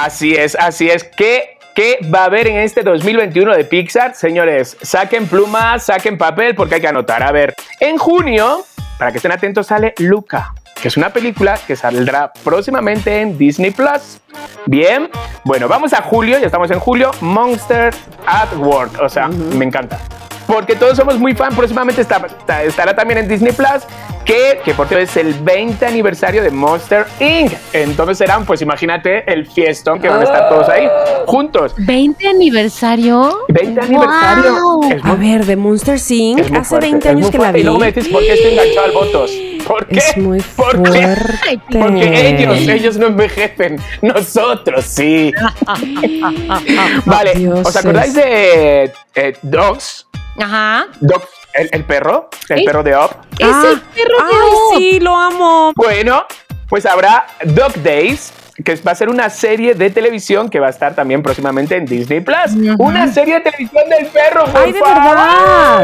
Así 0.00 0.32
es, 0.32 0.54
así 0.54 0.88
es. 0.88 1.02
¿Qué, 1.02 1.58
¿Qué 1.74 1.98
va 2.14 2.20
a 2.20 2.24
haber 2.26 2.46
en 2.46 2.58
este 2.58 2.84
2021 2.84 3.56
de 3.56 3.64
Pixar? 3.64 4.14
Señores, 4.14 4.76
saquen 4.80 5.26
plumas, 5.26 5.86
saquen 5.86 6.16
papel 6.16 6.54
porque 6.54 6.76
hay 6.76 6.80
que 6.80 6.86
anotar. 6.86 7.24
A 7.24 7.32
ver, 7.32 7.52
en 7.80 7.98
junio, 7.98 8.64
para 8.96 9.10
que 9.10 9.18
estén 9.18 9.32
atentos, 9.32 9.66
sale 9.66 9.94
Luca, 9.98 10.54
que 10.80 10.86
es 10.86 10.96
una 10.96 11.10
película 11.10 11.58
que 11.66 11.74
saldrá 11.74 12.32
próximamente 12.44 13.22
en 13.22 13.36
Disney 13.36 13.72
Plus. 13.72 14.20
Bien, 14.66 15.10
bueno, 15.44 15.66
vamos 15.66 15.92
a 15.92 16.00
julio, 16.00 16.38
ya 16.38 16.46
estamos 16.46 16.70
en 16.70 16.78
julio, 16.78 17.10
Monster 17.20 17.92
at 18.24 18.54
Work, 18.56 19.02
o 19.02 19.08
sea, 19.08 19.26
me 19.26 19.64
encanta. 19.64 19.98
Porque 20.48 20.74
todos 20.74 20.96
somos 20.96 21.16
muy 21.18 21.34
fan, 21.34 21.54
próximamente 21.54 22.00
está- 22.00 22.16
está- 22.26 22.64
estará 22.64 22.96
también 22.96 23.18
en 23.18 23.28
Disney 23.28 23.52
Plus, 23.52 23.84
que, 24.24 24.58
que 24.64 24.72
por 24.74 24.88
cierto 24.88 25.04
es 25.04 25.16
el 25.18 25.34
20 25.34 25.84
aniversario 25.86 26.42
de 26.42 26.50
Monster 26.50 27.06
Inc. 27.20 27.52
Entonces 27.74 28.18
serán, 28.18 28.44
pues 28.46 28.60
imagínate, 28.62 29.30
el 29.30 29.46
fiestón 29.46 30.00
que 30.00 30.08
van 30.08 30.20
a 30.20 30.24
estar 30.24 30.48
todos 30.48 30.68
ahí 30.70 30.88
juntos. 31.26 31.76
¿20 31.76 32.26
aniversario? 32.30 33.40
20 33.48 33.78
aniversario. 33.80 34.80
A 35.04 35.14
ver, 35.16 35.44
de 35.44 35.56
Monster 35.56 35.98
Inc. 36.08 36.40
hace 36.40 36.64
fuerte, 36.64 36.86
20 36.90 37.08
es 37.08 37.14
años 37.14 37.30
que 37.30 37.38
la 37.38 37.52
vi. 37.52 37.60
Y 37.60 37.62
luego 37.64 37.78
me 37.78 37.92
decís 37.92 38.08
por 38.08 38.22
qué 38.22 38.32
estoy 38.32 38.52
enganchado 38.52 38.86
al 38.86 38.92
votos. 38.92 39.30
¿Por 39.66 39.86
qué? 39.86 39.98
Es 39.98 40.16
muy 40.16 40.40
¿Por 40.56 40.82
qué? 40.82 41.14
Porque 41.70 42.28
ellos, 42.30 42.58
ellos 42.68 42.96
no 42.96 43.08
envejecen, 43.08 43.78
nosotros 44.00 44.82
sí. 44.86 45.30
vale. 47.04 47.48
¿os 47.52 47.76
acordáis 47.76 48.14
de 48.14 48.92
eh, 49.14 49.32
Dogs? 49.42 50.07
Ajá. 50.40 50.86
Dogs, 51.00 51.26
el, 51.54 51.68
el 51.72 51.84
perro, 51.84 52.28
el 52.48 52.60
¿Eh? 52.60 52.64
perro 52.64 52.82
de 52.82 52.96
Up. 52.96 53.10
Es 53.38 53.46
el 53.48 53.80
perro 53.80 54.16
de 54.18 54.32
Ay, 54.32 54.48
Up. 54.50 54.76
sí, 54.78 55.00
lo 55.00 55.16
amo. 55.16 55.72
Bueno, 55.76 56.24
pues 56.68 56.86
habrá 56.86 57.26
Dog 57.44 57.74
Days, 57.82 58.32
que 58.64 58.74
va 58.76 58.92
a 58.92 58.94
ser 58.94 59.08
una 59.08 59.30
serie 59.30 59.74
de 59.74 59.90
televisión 59.90 60.48
que 60.50 60.60
va 60.60 60.66
a 60.66 60.70
estar 60.70 60.94
también 60.94 61.22
próximamente 61.22 61.76
en 61.76 61.86
Disney 61.86 62.20
Plus. 62.20 62.54
Una 62.78 63.06
serie 63.12 63.34
de 63.34 63.40
televisión 63.40 63.88
del 63.88 64.06
perro, 64.06 64.44
por 64.46 64.60
Ay, 64.62 64.72
de 64.72 64.78
favor. 64.80 65.02
verdad. 65.04 65.82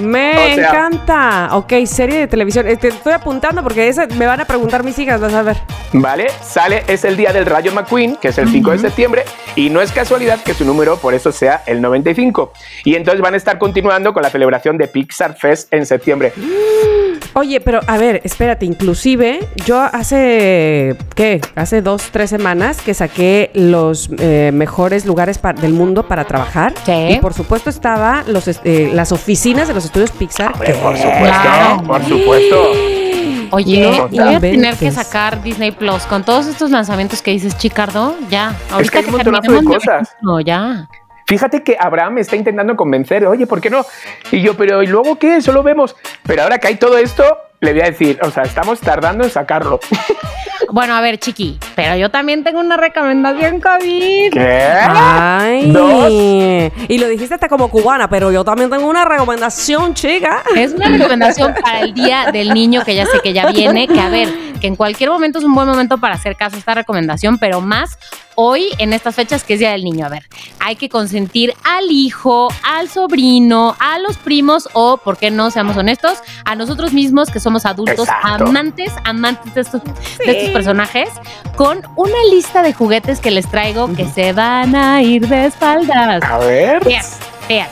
Me 0.00 0.30
O 0.30 0.54
sea- 0.54 0.68
encanta. 0.68 1.48
Ok, 1.52 1.72
serie 1.86 2.18
de 2.20 2.26
televisión. 2.26 2.66
Te 2.80 2.88
estoy 2.88 3.12
apuntando 3.12 3.62
porque 3.62 3.88
esa 3.88 4.06
me 4.06 4.26
van 4.26 4.40
a 4.40 4.44
preguntar 4.44 4.84
mis 4.84 4.98
hijas, 4.98 5.20
vas 5.20 5.34
a 5.34 5.42
ver. 5.42 5.56
¿Vale? 5.92 6.26
Sale, 6.42 6.84
es 6.88 7.04
el 7.04 7.16
día 7.16 7.32
del 7.32 7.46
Rayo 7.46 7.72
McQueen, 7.72 8.16
que 8.16 8.28
es 8.28 8.38
el 8.38 8.48
5 8.48 8.72
de 8.72 8.78
septiembre, 8.78 9.24
y 9.54 9.70
no 9.70 9.80
es 9.80 9.92
casualidad 9.92 10.40
que 10.42 10.52
su 10.52 10.64
número 10.64 10.96
por 10.98 11.14
eso 11.14 11.32
sea 11.32 11.62
el 11.66 11.80
95. 11.80 12.52
Y 12.84 12.94
entonces 12.96 13.20
van 13.22 13.34
a 13.34 13.36
estar 13.36 13.58
continuando 13.58 14.12
con 14.12 14.22
la 14.22 14.30
celebración 14.30 14.76
de 14.76 14.88
Pixar 14.88 15.36
Fest 15.36 15.72
en 15.72 15.86
septiembre. 15.86 16.32
Oye, 17.34 17.60
pero 17.60 17.80
a 17.86 17.98
ver, 17.98 18.22
espérate, 18.24 18.64
inclusive 18.64 19.40
yo 19.66 19.78
hace, 19.80 20.96
¿qué? 21.14 21.42
Hace 21.54 21.82
dos, 21.82 22.08
tres 22.10 22.30
semanas 22.30 22.80
que 22.80 22.94
saqué 22.94 23.50
los 23.52 24.08
eh, 24.18 24.50
mejores 24.54 25.04
lugares 25.04 25.38
del 25.60 25.74
mundo 25.74 26.08
para 26.08 26.24
trabajar. 26.24 26.72
Sí. 26.86 26.92
Y 27.10 27.18
por 27.20 27.34
supuesto 27.34 27.68
estaba 27.68 28.24
los, 28.26 28.48
eh, 28.48 28.90
las 28.94 29.12
oficinas 29.12 29.68
de 29.68 29.74
los 29.74 29.84
estudios 29.86 30.10
Pixar. 30.12 30.52
Hombre, 30.52 30.72
que- 30.72 30.78
por 30.78 30.96
supuesto, 30.96 31.40
Claro. 31.42 31.82
por 31.84 32.04
supuesto. 32.04 32.72
Oye, 33.52 33.90
No 33.90 34.08
voy 34.08 34.34
a 34.34 34.40
tener 34.40 34.74
que 34.76 34.90
sacar 34.90 35.42
Disney 35.42 35.70
Plus 35.70 36.02
con 36.04 36.24
todos 36.24 36.46
estos 36.46 36.70
lanzamientos 36.70 37.22
que 37.22 37.30
dices, 37.30 37.56
Chicardo. 37.56 38.16
Ya. 38.28 38.54
Es 38.80 38.90
que 38.90 38.98
hay 38.98 39.04
un 39.04 39.12
montonazo 39.12 39.42
de 39.42 39.48
terminemos 39.58 39.84
cosas. 39.84 40.16
No, 40.20 40.40
ya. 40.40 40.88
Fíjate 41.28 41.62
que 41.62 41.76
Abraham 41.78 42.14
me 42.14 42.20
está 42.20 42.36
intentando 42.36 42.76
convencer, 42.76 43.24
oye, 43.26 43.46
¿por 43.46 43.60
qué 43.60 43.70
no? 43.70 43.84
Y 44.30 44.42
yo, 44.42 44.56
pero 44.56 44.82
¿y 44.82 44.86
luego 44.86 45.16
qué? 45.18 45.40
Solo 45.40 45.62
vemos. 45.62 45.96
Pero 46.24 46.42
ahora 46.42 46.58
que 46.58 46.68
hay 46.68 46.76
todo 46.76 46.98
esto, 46.98 47.24
le 47.60 47.72
voy 47.72 47.82
a 47.82 47.84
decir, 47.86 48.18
o 48.22 48.30
sea, 48.30 48.44
estamos 48.44 48.80
tardando 48.80 49.24
en 49.24 49.30
sacarlo. 49.30 49.80
Bueno, 50.72 50.94
a 50.94 51.00
ver, 51.00 51.18
Chiqui, 51.18 51.58
pero 51.76 51.96
yo 51.96 52.10
también 52.10 52.42
tengo 52.42 52.58
una 52.58 52.76
recomendación 52.76 53.60
COVID. 53.60 54.32
¿Qué? 54.32 54.68
Ay. 54.72 55.70
Dos. 55.70 56.10
Y 56.88 56.98
lo 56.98 57.08
dijiste 57.08 57.34
hasta 57.34 57.48
como 57.48 57.68
cubana, 57.68 58.08
pero 58.08 58.32
yo 58.32 58.44
también 58.44 58.68
tengo 58.68 58.88
una 58.88 59.04
recomendación, 59.04 59.94
chica. 59.94 60.42
Es 60.56 60.72
una 60.72 60.88
recomendación 60.88 61.54
para 61.62 61.80
el 61.80 61.94
Día 61.94 62.30
del 62.32 62.52
Niño, 62.52 62.82
que 62.84 62.94
ya 62.94 63.06
sé 63.06 63.20
que 63.20 63.32
ya 63.32 63.46
viene, 63.52 63.86
que 63.86 64.00
a 64.00 64.08
ver, 64.08 64.28
que 64.60 64.66
en 64.66 64.76
cualquier 64.76 65.10
momento 65.10 65.38
es 65.38 65.44
un 65.44 65.54
buen 65.54 65.68
momento 65.68 65.98
para 65.98 66.14
hacer 66.14 66.36
caso 66.36 66.56
a 66.56 66.58
esta 66.58 66.74
recomendación, 66.74 67.38
pero 67.38 67.60
más 67.60 67.96
hoy 68.34 68.68
en 68.78 68.92
estas 68.92 69.14
fechas 69.14 69.42
que 69.42 69.54
es 69.54 69.60
Día 69.60 69.70
del 69.72 69.82
Niño. 69.84 70.06
A 70.06 70.08
ver, 70.08 70.24
hay 70.60 70.76
que 70.76 70.88
consentir 70.88 71.54
al 71.64 71.90
hijo, 71.90 72.48
al 72.62 72.88
sobrino, 72.88 73.76
a 73.80 73.98
los 73.98 74.16
primos 74.18 74.68
o, 74.72 74.98
¿por 74.98 75.16
qué 75.16 75.30
no, 75.30 75.50
seamos 75.50 75.76
honestos, 75.76 76.18
a 76.44 76.54
nosotros 76.54 76.92
mismos 76.92 77.30
que 77.30 77.40
somos 77.46 77.64
adultos 77.64 78.08
Exacto. 78.08 78.44
amantes, 78.46 78.92
amantes 79.04 79.54
de 79.54 79.60
estos, 79.60 79.80
de 79.84 80.30
estos 80.32 80.50
personajes, 80.50 81.08
con 81.54 81.80
una 81.94 82.16
lista 82.32 82.60
de 82.60 82.72
juguetes 82.72 83.20
que 83.20 83.30
les 83.30 83.48
traigo 83.48 83.94
que 83.94 84.04
se 84.06 84.32
van 84.32 84.74
a 84.74 85.00
ir 85.00 85.28
de 85.28 85.46
espaldas. 85.46 86.24
A 86.24 86.38
ver. 86.38 86.84
Vean, 86.84 87.04
vean. 87.48 87.68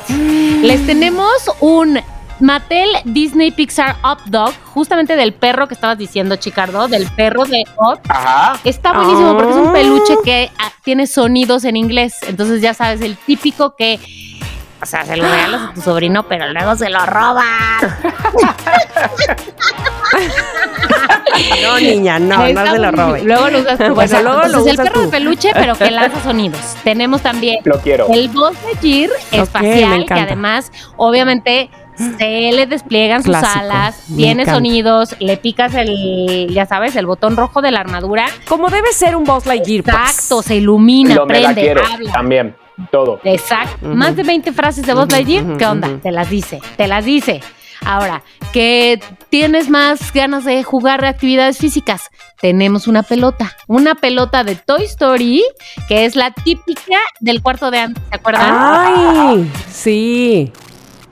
Les 0.62 0.86
tenemos 0.86 1.32
un 1.58 1.98
Mattel 2.38 2.88
Disney 3.04 3.50
Pixar 3.50 3.96
Up 4.04 4.18
Dog, 4.26 4.52
justamente 4.64 5.16
del 5.16 5.32
perro 5.34 5.66
que 5.66 5.74
estabas 5.74 5.98
diciendo, 5.98 6.36
Chicardo, 6.36 6.86
del 6.86 7.06
perro 7.16 7.44
de 7.46 7.64
Up. 7.78 7.98
Ajá. 8.08 8.58
Está 8.62 8.92
buenísimo 8.92 9.34
porque 9.36 9.50
es 9.50 9.56
un 9.56 9.68
Ah. 9.68 9.72
peluche 9.72 10.14
que 10.24 10.50
ah, 10.58 10.70
tiene 10.84 11.06
sonidos 11.08 11.64
en 11.64 11.76
inglés. 11.76 12.14
Entonces 12.28 12.60
ya 12.60 12.74
sabes, 12.74 13.00
el 13.00 13.16
típico 13.16 13.74
que, 13.76 13.98
o 14.84 14.86
sea, 14.86 15.04
se 15.04 15.16
lo 15.16 15.24
regalas 15.24 15.70
a 15.70 15.74
tu 15.74 15.80
sobrino, 15.80 16.22
pero 16.28 16.46
luego 16.52 16.76
se 16.76 16.88
lo 16.90 17.04
roban. 17.04 17.44
No, 21.62 21.80
niña, 21.80 22.18
no, 22.18 22.36
no 22.36 22.44
se 22.46 22.52
lo 22.54 22.62
buenísimo. 22.62 22.90
robe. 22.92 23.22
Luego 23.24 23.48
lo 23.50 23.58
usas 23.60 23.78
tú. 23.78 23.84
Bueno, 23.94 24.22
luego 24.22 24.38
lo 24.40 24.46
Entonces, 24.46 24.66
el 24.66 24.72
usas 24.74 24.86
perro 24.86 24.94
tú. 25.00 25.00
de 25.06 25.08
peluche, 25.10 25.50
pero 25.54 25.74
que 25.74 25.90
lanza 25.90 26.22
sonidos. 26.22 26.60
Tenemos 26.84 27.22
también 27.22 27.58
Lo 27.64 27.78
quiero. 27.80 28.06
el 28.12 28.28
Buzz 28.28 28.56
Lightyear 28.64 29.10
me 29.32 29.38
espacial, 29.38 30.06
que 30.06 30.14
además, 30.14 30.70
obviamente, 30.96 31.70
se 32.18 32.50
le 32.52 32.66
despliegan 32.66 33.22
sus 33.22 33.30
Clásico, 33.36 33.60
alas, 33.60 34.04
me 34.10 34.16
tiene 34.16 34.42
encanta. 34.42 34.54
sonidos, 34.54 35.16
le 35.20 35.36
picas 35.36 35.74
el, 35.74 36.48
ya 36.52 36.66
sabes, 36.66 36.94
el 36.96 37.06
botón 37.06 37.36
rojo 37.36 37.62
de 37.62 37.70
la 37.70 37.80
armadura. 37.80 38.26
Como 38.48 38.68
debe 38.68 38.92
ser 38.92 39.16
un 39.16 39.24
Boss 39.24 39.46
Lightyear, 39.46 39.82
pues. 39.84 39.96
Exacto, 39.96 40.42
se 40.42 40.56
ilumina, 40.56 41.14
Lo 41.14 41.26
prende, 41.26 41.60
quiero 41.60 41.82
habla. 41.84 42.12
también. 42.12 42.56
Todo. 42.90 43.20
Exacto. 43.24 43.86
Más 43.86 44.16
de 44.16 44.22
20 44.24 44.52
frases 44.52 44.86
de 44.86 44.94
Ujú, 44.94 45.06
Lightyear. 45.10 45.44
ujú, 45.44 45.56
¿Qué 45.58 45.66
onda? 45.66 45.98
Te 46.02 46.10
las 46.10 46.28
dice, 46.30 46.60
te 46.76 46.86
las 46.88 47.04
dice. 47.04 47.40
Ahora, 47.86 48.22
que 48.52 48.98
tienes 49.28 49.68
más 49.68 50.12
ganas 50.12 50.44
de 50.44 50.62
jugar 50.64 51.04
actividades 51.04 51.58
físicas, 51.58 52.08
tenemos 52.40 52.86
una 52.86 53.02
pelota. 53.02 53.52
Una 53.66 53.94
pelota 53.94 54.42
de 54.42 54.54
Toy 54.54 54.84
Story, 54.84 55.42
que 55.88 56.04
es 56.06 56.16
la 56.16 56.30
típica 56.30 56.98
del 57.20 57.42
cuarto 57.42 57.70
de 57.70 57.78
antes, 57.80 58.02
¿se 58.08 58.14
acuerdan? 58.14 58.54
Ay, 58.56 59.50
sí. 59.70 60.50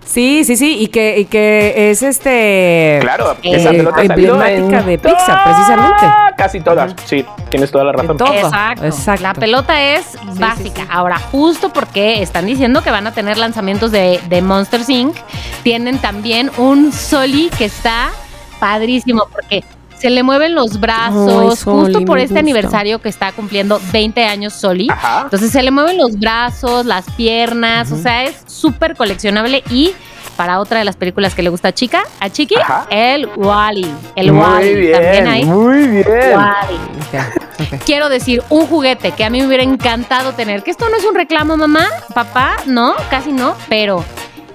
Sí, 0.04 0.44
sí, 0.44 0.56
sí, 0.56 0.78
y 0.80 0.88
que, 0.88 1.20
y 1.20 1.24
que 1.24 1.90
es 1.90 2.02
este. 2.02 2.98
Claro, 3.00 3.36
eh, 3.42 3.54
esa 3.54 3.70
pelota 3.70 4.02
emblemática 4.02 4.80
en 4.80 4.86
de 4.86 4.98
Pixar, 4.98 5.44
precisamente. 5.44 6.06
Casi 6.36 6.60
todas, 6.60 6.94
sí, 7.06 7.24
tienes 7.50 7.70
toda 7.70 7.84
la 7.84 7.92
razón. 7.92 8.16
todo. 8.16 8.32
Exacto. 8.32 8.84
exacto. 8.84 9.22
La 9.22 9.34
pelota 9.34 9.80
es 9.80 10.16
básica. 10.38 10.86
Ahora, 10.90 11.18
justo 11.18 11.72
porque 11.72 12.20
están 12.22 12.46
diciendo 12.46 12.82
que 12.82 12.90
van 12.90 13.06
a 13.06 13.12
tener 13.12 13.38
lanzamientos 13.38 13.92
de, 13.92 14.20
de 14.28 14.42
Monsters 14.42 14.88
Inc., 14.88 15.16
tienen 15.62 15.98
también 15.98 16.50
un 16.58 16.92
Soli 16.92 17.50
que 17.56 17.66
está 17.66 18.10
padrísimo 18.58 19.26
porque 19.32 19.64
se 20.02 20.10
le 20.10 20.22
mueven 20.24 20.54
los 20.56 20.80
brazos, 20.80 21.50
Ay, 21.52 21.56
Soli, 21.56 21.84
justo 21.94 22.04
por 22.04 22.18
este 22.18 22.34
gusta. 22.34 22.40
aniversario 22.40 23.00
que 23.00 23.08
está 23.08 23.30
cumpliendo 23.32 23.80
20 23.92 24.24
años 24.24 24.52
Soli. 24.52 24.88
Ajá. 24.90 25.20
Entonces 25.24 25.50
se 25.52 25.62
le 25.62 25.70
mueven 25.70 25.96
los 25.96 26.18
brazos, 26.18 26.84
las 26.86 27.08
piernas, 27.12 27.92
o 27.92 27.96
sea, 27.96 28.24
es 28.24 28.42
súper 28.46 28.96
coleccionable 28.96 29.62
y 29.70 29.92
para 30.36 30.58
otra 30.60 30.78
de 30.80 30.84
las 30.84 30.96
películas 30.96 31.34
que 31.34 31.42
le 31.42 31.50
gusta 31.50 31.68
a 31.68 31.72
Chica, 31.72 32.02
a 32.18 32.28
Chiqui, 32.30 32.56
Ajá. 32.56 32.86
el 32.90 33.28
Wally. 33.36 33.86
El 34.16 34.32
muy 34.32 34.42
Wally 34.42 34.74
bien, 34.74 34.92
también 34.92 35.26
ahí. 35.28 35.44
muy 35.44 35.86
bien. 35.86 36.04
Wally. 36.34 37.78
Quiero 37.84 38.08
decir, 38.08 38.42
un 38.48 38.66
juguete 38.66 39.12
que 39.12 39.24
a 39.24 39.30
mí 39.30 39.40
me 39.40 39.46
hubiera 39.46 39.62
encantado 39.62 40.32
tener, 40.32 40.62
que 40.64 40.70
esto 40.72 40.88
no 40.88 40.96
es 40.96 41.04
un 41.04 41.14
reclamo, 41.14 41.56
mamá, 41.56 41.86
papá, 42.14 42.56
no, 42.66 42.94
casi 43.08 43.30
no, 43.30 43.54
pero 43.68 44.04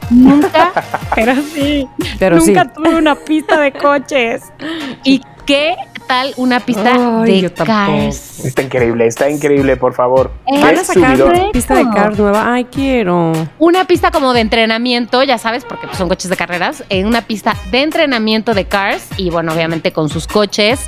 nunca, 0.10 0.74
pero 1.16 1.34
sí, 1.54 1.88
Pero 2.20 2.42
sí. 2.42 2.48
nunca 2.54 2.74
tuve 2.74 2.96
una 2.96 3.16
pista 3.16 3.60
de 3.60 3.72
coches. 3.72 4.42
¿Y 5.04 5.22
qué 5.48 5.76
tal 6.08 6.34
una 6.38 6.60
pista 6.60 7.22
Ay, 7.24 7.32
de 7.32 7.42
yo 7.42 7.52
tampoco. 7.52 7.78
cars? 7.98 8.46
Está 8.46 8.62
increíble, 8.62 9.08
está 9.08 9.30
increíble, 9.30 9.76
por 9.78 9.94
favor. 9.94 10.32
Eh, 10.46 10.62
Van 10.62 10.78
a 10.78 10.84
sacar 10.84 11.18
subidón. 11.18 11.52
pista 11.52 11.74
de 11.76 11.84
cars 11.90 12.18
nueva. 12.20 12.54
Ay, 12.54 12.66
quiero. 12.66 13.32
Una 13.58 13.86
pista 13.86 14.12
como 14.12 14.34
de 14.34 14.42
entrenamiento, 14.42 15.24
ya 15.24 15.38
sabes, 15.40 15.66
porque 15.66 15.88
pues, 15.88 15.98
son 15.98 16.08
coches 16.08 16.30
de 16.30 16.36
carreras, 16.38 16.84
en 16.90 17.08
una 17.08 17.22
pista 17.24 17.56
de 17.72 17.82
entrenamiento 17.82 18.54
de 18.54 18.66
cars 18.66 19.08
y 19.18 19.32
bueno, 19.32 19.52
obviamente 19.54 19.92
con 19.92 20.10
sus 20.10 20.28
coches. 20.28 20.80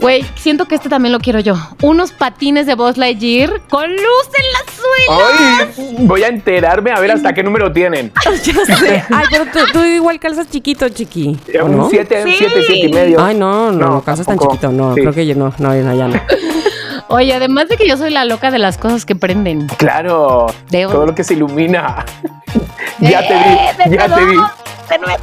Güey, 0.00 0.24
siento 0.36 0.66
que 0.66 0.76
este 0.76 0.88
también 0.88 1.12
lo 1.12 1.18
quiero 1.18 1.40
yo. 1.40 1.54
Unos 1.82 2.12
patines 2.12 2.66
de 2.66 2.74
Buzz 2.76 2.96
Lightyear 2.96 3.60
con 3.68 3.90
luz 3.90 4.28
en 4.36 4.44
la 4.52 4.72
suela. 4.72 5.68
Ay, 5.76 5.96
voy 6.06 6.22
a 6.22 6.28
enterarme 6.28 6.92
a 6.92 7.00
ver 7.00 7.10
hasta 7.10 7.32
qué 7.32 7.42
número 7.42 7.72
tienen. 7.72 8.12
Ya 8.44 8.76
sé. 8.76 9.04
Ay, 9.12 9.26
pero 9.30 9.46
tú, 9.46 9.58
tú 9.72 9.82
igual 9.84 10.20
calzas 10.20 10.48
chiquito, 10.48 10.88
chiqui. 10.88 11.36
¿o 11.60 11.64
Un 11.64 11.76
no? 11.76 11.88
7, 11.90 12.22
Sí. 12.24 12.34
7, 12.38 12.54
7 12.66 12.86
y 12.86 12.92
medio. 12.92 13.24
Ay, 13.24 13.34
no, 13.34 13.72
no, 13.72 13.88
No, 13.90 14.02
calzas 14.02 14.26
tan 14.26 14.38
chiquito. 14.38 14.70
No, 14.70 14.94
Sí. 14.94 15.00
creo 15.00 15.12
que 15.12 15.26
yo 15.26 15.34
no, 15.34 15.52
no, 15.58 15.74
no, 15.74 15.94
ya 15.94 16.06
no. 16.08 16.20
Oye, 17.08 17.32
además 17.34 17.68
de 17.68 17.76
que 17.76 17.88
yo 17.88 17.96
soy 17.96 18.10
la 18.10 18.24
loca 18.24 18.50
de 18.50 18.58
las 18.58 18.76
cosas 18.78 19.04
que 19.04 19.16
prenden. 19.16 19.66
Claro, 19.78 20.46
De- 20.70 20.84
todo 20.86 21.06
lo 21.06 21.14
que 21.14 21.24
se 21.24 21.34
ilumina. 21.34 22.04
ya 23.00 23.26
te 23.26 23.34
Eh, 23.34 23.70
vi, 23.78 23.90
de 23.90 23.96
ya 23.96 24.14
te 24.14 24.24
vi. 24.26 24.36
de 24.36 24.98
nuevo. 25.00 25.18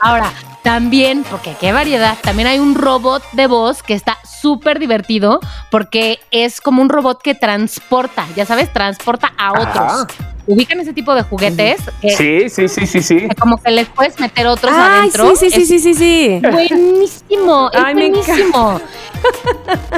Ahora, 0.00 0.32
también, 0.68 1.24
porque 1.30 1.54
qué 1.58 1.72
variedad, 1.72 2.14
también 2.20 2.46
hay 2.46 2.58
un 2.58 2.74
robot 2.74 3.22
de 3.32 3.46
voz 3.46 3.82
que 3.82 3.94
está 3.94 4.18
súper 4.42 4.78
divertido 4.78 5.40
porque 5.70 6.18
es 6.30 6.60
como 6.60 6.82
un 6.82 6.90
robot 6.90 7.22
que 7.22 7.34
transporta, 7.34 8.26
ya 8.36 8.44
sabes, 8.44 8.70
transporta 8.70 9.32
a 9.38 9.52
otros. 9.52 9.66
Ajá. 9.76 10.06
Ubican 10.46 10.78
ese 10.80 10.92
tipo 10.92 11.14
de 11.14 11.22
juguetes 11.22 11.80
que, 12.02 12.10
Sí, 12.10 12.50
sí, 12.50 12.68
sí, 12.68 12.86
sí, 12.86 13.02
sí. 13.02 13.16
que 13.28 13.34
como 13.34 13.56
que 13.56 13.70
les 13.70 13.86
puedes 13.88 14.20
meter 14.20 14.46
otros 14.46 14.72
Ay, 14.74 14.98
adentro. 15.10 15.34
sí, 15.36 15.50
sí, 15.50 15.64
sí, 15.64 15.66
sí, 15.66 15.78
sí, 15.78 15.94
sí. 15.94 16.40
Buenísimo, 16.52 17.70
es 17.72 17.82
Ay, 17.82 17.94
buenísimo. 17.94 18.80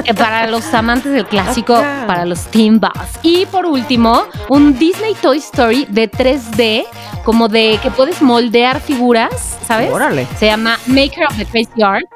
Eh, 0.03 0.13
para 0.13 0.47
los 0.47 0.73
amantes 0.73 1.11
del 1.11 1.25
clásico, 1.25 1.75
para 2.07 2.25
los 2.25 2.45
Team 2.47 2.79
Boss. 2.79 2.91
Y 3.21 3.45
por 3.45 3.65
último, 3.65 4.23
un 4.49 4.77
Disney 4.79 5.15
Toy 5.21 5.37
Story 5.37 5.85
de 5.89 6.09
3D, 6.09 6.85
como 7.23 7.47
de 7.47 7.79
que 7.81 7.91
puedes 7.91 8.21
moldear 8.21 8.79
figuras, 8.79 9.57
¿sabes? 9.65 9.91
Órale. 9.91 10.27
Se 10.37 10.47
llama 10.47 10.77
Maker 10.87 11.25
of 11.29 11.37
the 11.37 11.45
Crazy 11.45 11.81
Art. 11.81 12.09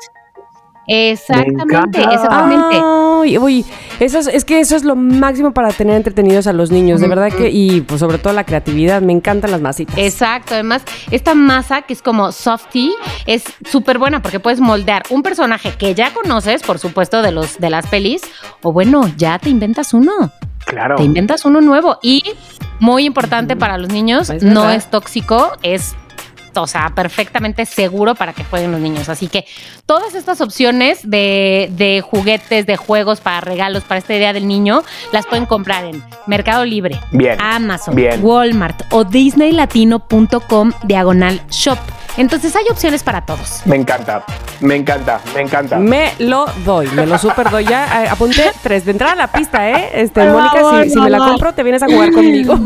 Exactamente, 0.87 1.99
exactamente. 1.99 2.79
Ay, 2.83 3.39
uy, 3.39 3.65
eso 3.99 4.19
es, 4.19 4.27
es 4.27 4.45
que 4.45 4.59
eso 4.59 4.75
es 4.75 4.83
lo 4.83 4.95
máximo 4.95 5.51
para 5.51 5.69
tener 5.69 5.95
entretenidos 5.95 6.45
a 6.45 6.53
los 6.53 6.69
niños, 6.69 7.01
de 7.01 7.07
verdad 7.07 7.31
que, 7.31 7.49
y 7.49 7.81
pues 7.81 7.99
sobre 8.01 8.19
todo 8.19 8.33
la 8.33 8.43
creatividad, 8.43 9.01
me 9.01 9.11
encantan 9.11 9.49
las 9.49 9.61
masitas. 9.61 9.97
Exacto, 9.97 10.53
además 10.53 10.83
esta 11.09 11.33
masa 11.33 11.81
que 11.81 11.93
es 11.93 12.03
como 12.03 12.31
softy 12.31 12.93
es 13.25 13.43
súper 13.67 13.97
buena 13.97 14.21
porque 14.21 14.39
puedes 14.39 14.59
moldear 14.59 15.01
un 15.09 15.23
personaje 15.23 15.73
que 15.75 15.95
ya 15.95 16.13
conoces, 16.13 16.61
por 16.61 16.77
supuesto, 16.77 17.23
de 17.23 17.31
los 17.31 17.57
de 17.57 17.71
las 17.71 17.87
pelis, 17.87 18.21
o 18.61 18.71
bueno, 18.71 19.09
ya 19.17 19.39
te 19.39 19.49
inventas 19.49 19.91
uno. 19.91 20.11
Claro. 20.65 20.95
Te 20.95 21.03
inventas 21.03 21.45
uno 21.45 21.61
nuevo 21.61 21.99
y 22.01 22.23
muy 22.79 23.05
importante 23.05 23.55
para 23.55 23.77
los 23.77 23.89
niños, 23.89 24.29
Es 24.29 24.43
no 24.43 24.69
es 24.69 24.89
tóxico, 24.89 25.53
es 25.63 25.95
o 26.57 26.67
sea, 26.67 26.93
perfectamente 26.95 27.65
seguro 27.65 28.15
para 28.15 28.33
que 28.33 28.43
jueguen 28.43 28.71
los 28.71 28.79
niños. 28.79 29.09
Así 29.09 29.27
que 29.27 29.45
todas 29.85 30.15
estas 30.15 30.41
opciones 30.41 31.09
de, 31.09 31.69
de 31.73 32.01
juguetes, 32.01 32.65
de 32.65 32.77
juegos 32.77 33.21
para 33.21 33.41
regalos 33.41 33.83
para 33.83 33.99
este 33.99 34.17
día 34.17 34.33
del 34.33 34.47
niño, 34.47 34.83
las 35.11 35.25
pueden 35.25 35.45
comprar 35.45 35.85
en 35.85 36.03
Mercado 36.27 36.65
Libre, 36.65 36.99
Bien. 37.11 37.37
Amazon, 37.39 37.95
Bien. 37.95 38.23
Walmart 38.23 38.83
o 38.91 39.03
disneylatino.com 39.03 40.71
diagonal 40.83 41.41
shop. 41.49 41.79
Entonces 42.17 42.55
hay 42.55 42.65
opciones 42.69 43.03
para 43.03 43.21
todos. 43.21 43.61
Me 43.65 43.75
encanta, 43.75 44.23
me 44.61 44.75
encanta, 44.75 45.19
me 45.33 45.41
encanta. 45.41 45.77
Me 45.77 46.13
lo 46.19 46.45
doy, 46.63 46.87
me 46.89 47.05
lo 47.05 47.17
super 47.17 47.49
doy. 47.49 47.65
Ya 47.65 48.03
eh, 48.03 48.07
apunté 48.09 48.51
tres 48.63 48.85
de 48.85 48.91
entrada 48.91 49.13
a 49.13 49.15
la 49.15 49.27
pista, 49.27 49.69
¿eh? 49.69 49.89
Este, 49.93 50.25
Mónica, 50.25 50.59
favor, 50.61 50.83
si, 50.83 50.91
si 50.91 50.99
me 50.99 51.09
la 51.09 51.17
compro, 51.17 51.53
te 51.53 51.63
vienes 51.63 51.83
a 51.83 51.87
jugar 51.87 52.11
conmigo. 52.11 52.57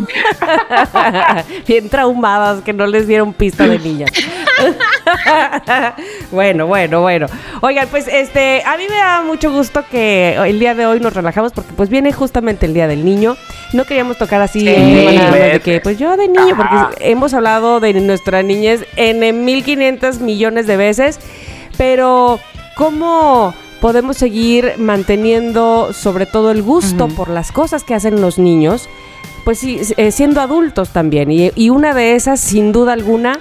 Bien 1.68 1.90
traumadas 1.90 2.62
que 2.62 2.74
no 2.74 2.86
les 2.86 3.08
dieron 3.08 3.34
pista 3.34 3.68
de 3.68 3.80
niñas. 3.80 4.12
bueno, 6.32 6.68
bueno, 6.68 7.02
bueno. 7.02 7.28
Oigan, 7.62 7.88
pues 7.90 8.08
este, 8.08 8.62
a 8.66 8.78
mí 8.78 8.84
me 8.90 8.98
da 8.98 9.22
mucho 9.22 9.52
gusto 9.52 9.84
que 9.90 10.36
el 10.36 10.60
día 10.60 10.76
de 10.76 10.86
hoy 10.86 11.00
nos 11.00 11.14
relajamos 11.14 11.54
porque 11.54 11.74
pues 11.74 11.90
viene 11.90 12.14
justamente 12.14 12.66
el 12.66 12.74
Día 12.74 12.88
del 12.88 13.04
Niño. 13.04 13.36
No 13.74 13.86
queríamos 13.86 14.18
tocar 14.18 14.42
así 14.42 14.68
el 14.68 14.76
tema 14.76 15.12
nada 15.12 15.32
más 15.32 15.40
de 15.40 15.60
que 15.60 15.80
pues 15.80 15.98
yo 15.98 16.18
de 16.18 16.28
niño, 16.28 16.56
porque 16.56 17.10
hemos 17.12 17.34
hablado 17.34 17.80
de 17.80 17.94
nuestra 17.94 18.42
niñez 18.42 18.86
en 18.96 19.24
1500 19.46 20.20
millones 20.20 20.68
de 20.68 20.78
veces, 20.78 21.20
pero 21.78 22.40
¿cómo 22.76 23.54
podemos 23.82 24.18
seguir 24.18 24.74
manteniendo 24.78 25.94
sobre 25.94 26.26
todo 26.26 26.52
el 26.52 26.62
gusto 26.62 27.08
por 27.08 27.30
las 27.30 27.52
cosas 27.52 27.84
que 27.84 27.96
hacen 27.96 28.22
los 28.22 28.38
niños? 28.38 28.90
Pues 29.46 29.60
sí, 29.60 29.80
eh, 29.98 30.12
siendo 30.12 30.42
adultos 30.42 30.90
también. 30.90 31.32
Y, 31.32 31.52
y 31.56 31.70
una 31.70 31.94
de 31.94 32.16
esas, 32.16 32.40
sin 32.40 32.72
duda 32.72 32.94
alguna, 32.94 33.40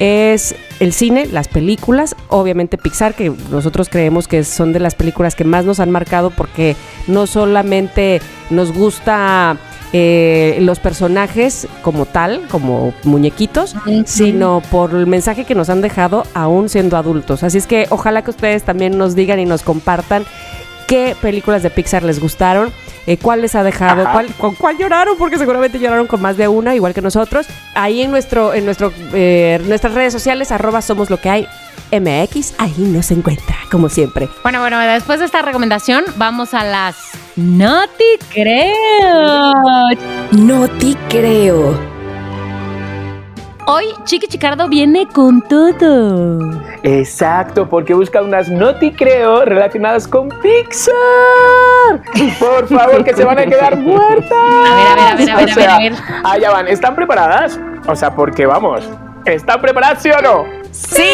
es 0.00 0.54
el 0.80 0.94
cine, 0.94 1.26
las 1.26 1.46
películas, 1.46 2.16
obviamente 2.28 2.78
Pixar, 2.78 3.14
que 3.14 3.30
nosotros 3.50 3.90
creemos 3.90 4.28
que 4.28 4.44
son 4.44 4.72
de 4.72 4.80
las 4.80 4.94
películas 4.94 5.34
que 5.34 5.44
más 5.44 5.66
nos 5.66 5.78
han 5.78 5.90
marcado 5.90 6.30
porque 6.30 6.74
no 7.06 7.26
solamente 7.26 8.22
nos 8.48 8.72
gusta 8.72 9.58
eh, 9.92 10.58
los 10.60 10.78
personajes 10.78 11.66
como 11.82 12.06
tal, 12.06 12.46
como 12.48 12.94
muñequitos, 13.04 13.74
sino 14.04 14.62
por 14.70 14.94
el 14.94 15.06
mensaje 15.06 15.44
que 15.44 15.54
nos 15.54 15.68
han 15.68 15.80
dejado 15.80 16.24
aún 16.34 16.68
siendo 16.68 16.96
adultos. 16.96 17.42
Así 17.42 17.58
es 17.58 17.66
que 17.66 17.86
ojalá 17.90 18.22
que 18.22 18.30
ustedes 18.30 18.62
también 18.62 18.96
nos 18.96 19.14
digan 19.14 19.40
y 19.40 19.46
nos 19.46 19.62
compartan 19.62 20.24
qué 20.86 21.16
películas 21.20 21.62
de 21.62 21.70
Pixar 21.70 22.02
les 22.02 22.20
gustaron, 22.20 22.72
eh, 23.06 23.16
cuál 23.16 23.42
les 23.42 23.54
ha 23.54 23.62
dejado, 23.62 24.04
cuál, 24.12 24.26
con 24.34 24.54
cuál 24.54 24.76
lloraron, 24.76 25.16
porque 25.18 25.38
seguramente 25.38 25.78
lloraron 25.78 26.06
con 26.06 26.20
más 26.20 26.36
de 26.36 26.48
una, 26.48 26.74
igual 26.74 26.94
que 26.94 27.00
nosotros. 27.00 27.46
Ahí 27.74 28.02
en 28.02 28.10
nuestro, 28.10 28.54
en 28.54 28.64
nuestro, 28.64 28.92
eh, 29.12 29.60
nuestras 29.66 29.94
redes 29.94 30.12
sociales, 30.12 30.52
arroba 30.52 30.82
somos 30.82 31.10
lo 31.10 31.20
que 31.20 31.30
hay. 31.30 31.48
MX, 31.92 32.54
ahí 32.58 32.74
nos 32.78 33.10
encuentra, 33.10 33.56
como 33.70 33.88
siempre. 33.88 34.28
Bueno, 34.42 34.60
bueno, 34.60 34.78
después 34.78 35.18
de 35.18 35.26
esta 35.26 35.42
recomendación, 35.42 36.04
vamos 36.16 36.54
a 36.54 36.62
las 36.64 36.96
No 37.42 37.84
te 37.96 38.18
creo. 38.34 39.54
No 40.32 40.68
te 40.78 40.94
creo. 41.08 41.72
Hoy 43.66 43.86
Chiqui 44.04 44.26
Chicardo 44.26 44.68
viene 44.68 45.06
con 45.06 45.40
todo. 45.40 46.38
Exacto, 46.82 47.66
porque 47.66 47.94
busca 47.94 48.20
unas 48.20 48.50
noti 48.50 48.92
creo 48.92 49.46
relacionadas 49.46 50.06
con 50.06 50.28
Pixar. 50.28 50.92
Por 52.38 52.68
favor, 52.68 53.04
que 53.04 53.14
se 53.14 53.24
van 53.24 53.38
a 53.38 53.46
quedar 53.46 53.74
muertas. 53.78 54.32
A 54.32 54.74
ver, 54.74 54.86
a 54.86 54.94
ver, 54.94 55.08
a 55.08 55.14
ver, 55.14 55.30
a 55.30 55.36
ver, 55.36 55.50
O 55.50 55.54
sea, 55.54 55.74
a 55.76 55.78
ver, 55.78 55.92
a 55.94 55.96
ver. 55.96 56.02
Allá 56.24 56.50
van, 56.50 56.68
¿están 56.68 56.94
preparadas? 56.94 57.58
O 57.86 57.96
sea, 57.96 58.14
porque 58.14 58.44
vamos, 58.44 58.86
¿están 59.24 59.62
preparadas 59.62 60.02
sí 60.02 60.10
o 60.10 60.20
no? 60.20 60.44
¡Sí! 60.72 61.08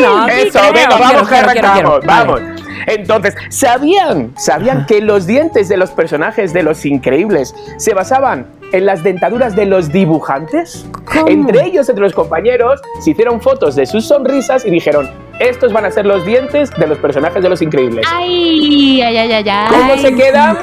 No, 0.00 0.28
Eso, 0.28 0.60
venga, 0.72 0.72
Quiero, 0.72 0.98
vamos, 0.98 1.28
quiero, 1.28 1.50
arrancamos, 1.50 2.00
vamos. 2.06 2.40
Entonces, 2.86 3.34
¿sabían? 3.50 4.32
¿Sabían 4.36 4.86
que 4.86 5.00
los 5.00 5.26
dientes 5.26 5.68
de 5.68 5.76
los 5.76 5.90
personajes 5.90 6.52
de 6.52 6.62
Los 6.62 6.84
Increíbles 6.84 7.54
se 7.76 7.94
basaban 7.94 8.46
en 8.72 8.86
las 8.86 9.02
dentaduras 9.02 9.56
de 9.56 9.66
los 9.66 9.90
dibujantes? 9.90 10.86
¿Cómo? 11.04 11.28
Entre 11.28 11.64
ellos, 11.64 11.88
entre 11.88 12.04
los 12.04 12.12
compañeros, 12.12 12.80
se 13.00 13.10
hicieron 13.10 13.40
fotos 13.40 13.76
de 13.76 13.86
sus 13.86 14.06
sonrisas 14.06 14.64
y 14.64 14.70
dijeron, 14.70 15.08
estos 15.38 15.72
van 15.72 15.84
a 15.84 15.90
ser 15.90 16.06
los 16.06 16.24
dientes 16.24 16.70
de 16.70 16.86
los 16.86 16.98
personajes 16.98 17.42
de 17.42 17.48
Los 17.48 17.62
Increíbles. 17.62 18.06
Ay, 18.10 19.00
ay, 19.02 19.16
ay, 19.16 19.32
ay, 19.32 19.48
ay. 19.48 19.68
¿Cómo 19.68 19.96
se 19.96 20.14
queda? 20.14 20.58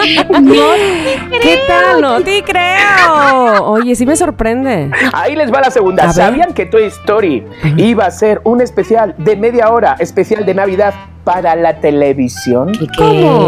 ¿Qué 1.42 1.60
tal? 1.68 2.02
No 2.02 2.22
te 2.24 2.44
creo. 2.44 3.64
Oye, 3.66 3.96
sí 3.96 4.06
me 4.06 4.16
sorprende. 4.16 4.92
Ahí 5.14 5.36
les 5.36 5.52
va 5.54 5.62
la 5.62 5.72
segunda. 5.72 6.12
¿Sabían 6.12 6.54
que 6.54 6.66
Toy 6.66 6.84
Story 6.86 7.44
iba 7.78 8.06
a 8.06 8.12
ser 8.12 8.42
un 8.44 8.62
especial 8.62 9.16
de 9.18 9.36
media 9.36 9.70
hora, 9.70 9.96
especial 10.00 10.46
de 10.46 10.54
Navidad 10.54 10.94
para 11.24 11.56
la 11.56 11.80
televisión? 11.80 12.72
¿Cómo? 12.98 13.48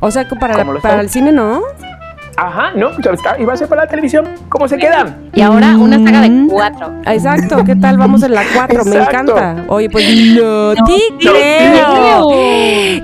O 0.00 0.10
sea, 0.10 0.28
para, 0.40 0.54
¿Cómo 0.56 0.74
lo 0.74 0.80
para 0.80 1.00
el 1.00 1.10
cine 1.10 1.32
no. 1.32 1.62
Ajá, 2.40 2.70
no, 2.76 2.90
está, 2.90 3.36
iba 3.40 3.52
a 3.52 3.56
ser 3.56 3.66
para 3.68 3.82
la 3.82 3.88
televisión. 3.88 4.24
¿Cómo 4.48 4.68
se 4.68 4.76
quedan? 4.78 5.28
Y 5.34 5.42
ahora 5.42 5.76
una 5.76 5.98
saga 6.04 6.20
de 6.20 6.30
Mm. 6.30 6.48
cuatro. 6.48 6.92
Exacto, 7.04 7.64
¿qué 7.64 7.74
tal? 7.74 7.98
Vamos 7.98 8.22
en 8.22 8.32
la 8.32 8.42
4, 8.54 8.84
me 8.84 8.94
encanta. 8.96 9.64
Oye, 9.66 9.90
pues 9.90 10.06
no 10.36 10.72
te 10.86 10.98
creo. 11.18 12.28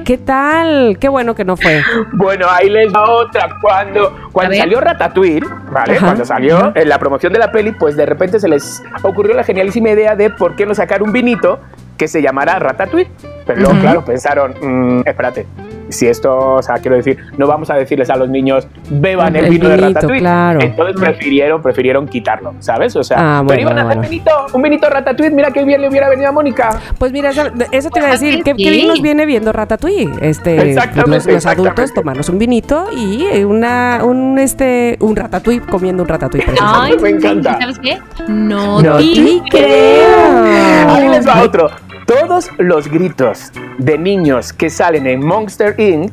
¿Qué 0.05 0.19
tal? 0.25 0.99
Qué 1.01 1.09
bueno 1.09 1.35
que 1.35 1.45
no 1.45 1.57
fue. 1.57 1.83
Bueno, 2.13 2.47
ahí 2.49 2.71
les 2.71 2.93
va 2.95 3.11
otra. 3.11 3.49
Cuando, 3.61 4.17
cuando 4.31 4.55
salió 4.55 4.81
Ratatouille, 4.81 5.41
¿vale? 5.73 5.97
Ajá, 5.97 6.07
cuando 6.07 6.25
salió 6.25 6.71
en 6.73 6.89
la 6.89 6.99
promoción 7.01 7.33
de 7.33 7.41
la 7.41 7.51
peli, 7.51 7.73
pues 7.73 7.97
de 7.97 8.07
repente 8.07 8.39
se 8.39 8.49
les 8.49 8.85
ocurrió 9.03 9.35
la 9.35 9.43
genialísima 9.43 9.91
idea 9.91 10.15
de 10.15 10.31
por 10.31 10.55
qué 10.55 10.65
no 10.65 10.77
sacar 10.77 11.03
un 11.03 11.11
vinito 11.13 11.59
que 11.97 12.07
se 12.07 12.23
llamara 12.23 12.61
Ratatouille. 12.61 13.11
Pero 13.47 13.59
luego, 13.61 13.73
Ujú. 13.75 13.83
claro, 13.83 14.05
pensaron, 14.05 14.55
"Mm, 14.63 15.03
espérate, 15.09 15.47
si 15.95 16.07
esto, 16.07 16.37
o 16.57 16.63
sea, 16.63 16.77
quiero 16.77 16.97
decir, 16.97 17.17
no 17.39 17.47
vamos 17.47 17.71
a 17.71 17.75
decirles 17.75 18.11
a 18.11 18.17
los 18.17 18.29
niños, 18.29 18.67
beban 18.91 19.35
el, 19.37 19.47
El 19.47 19.51
vino 19.51 19.69
de 19.69 19.77
Ratatouille. 19.79 20.19
claro. 20.21 20.61
Entonces 20.61 20.97
prefirieron, 21.01 21.63
prefirieron 21.63 22.07
quitarlo, 22.09 22.55
¿sabes? 22.59 22.95
O 22.97 23.03
sea, 23.05 23.17
Ah, 23.19 23.45
pero 23.47 23.63
bueno, 23.65 23.71
iban 23.71 23.79
a 23.79 23.83
hacer 23.83 23.97
bueno. 23.97 24.11
vinito, 24.11 24.31
un 24.53 24.63
vinito 24.63 24.89
Ratatouille, 24.91 25.35
mira 25.35 25.51
qué 25.51 25.65
bien 25.65 25.81
le 25.81 25.89
hubiera 25.89 26.09
venido 26.09 26.29
a 26.29 26.33
Mónica. 26.33 26.79
Pues 26.99 27.13
mira, 27.13 27.31
eso, 27.31 27.43
eso 27.71 27.91
te 27.91 27.99
iba 28.01 28.09
a 28.09 28.11
Pues, 28.11 28.21
decir. 28.21 28.43
¿Qué, 28.45 28.53
sí. 28.57 28.65
qué 28.65 28.71
bien 28.71 28.89
nos 28.89 29.01
viene 29.01 29.25
viendo 29.27 29.53
Ratatouille? 29.53 30.11
Este, 30.21 30.57
pues, 30.57 30.69
Exactamente, 30.69 31.33
los, 31.33 31.45
los 31.45 31.47
adultos 31.47 31.95
tomarnos 31.95 32.29
un 32.29 32.39
vinito 32.39 32.87
y 32.97 33.25
eh, 33.33 33.45
una, 33.45 34.01
un, 34.05 34.39
este, 34.39 34.97
un 35.01 35.17
Ratatouille 35.17 35.61
comiendo 35.67 36.03
un 36.03 36.09
Ratatouille. 36.09 36.47
Ay, 36.61 36.97
me 37.01 37.11
encanta. 37.11 37.59
¿Sabes 37.61 37.79
qué? 37.79 37.99
No, 38.29 38.83
No 38.83 38.97
te 38.99 39.41
creo. 39.51 40.45
Ahí 40.95 41.09
les 41.09 41.27
va 41.27 41.43
otro. 41.43 41.71
Todos 42.07 42.51
los 42.59 42.89
gritos 42.89 43.51
de 43.79 43.97
niños 43.99 44.53
que 44.53 44.71
salen 44.71 45.07
en 45.07 45.25
Monster 45.25 45.79
Inc. 45.79 46.13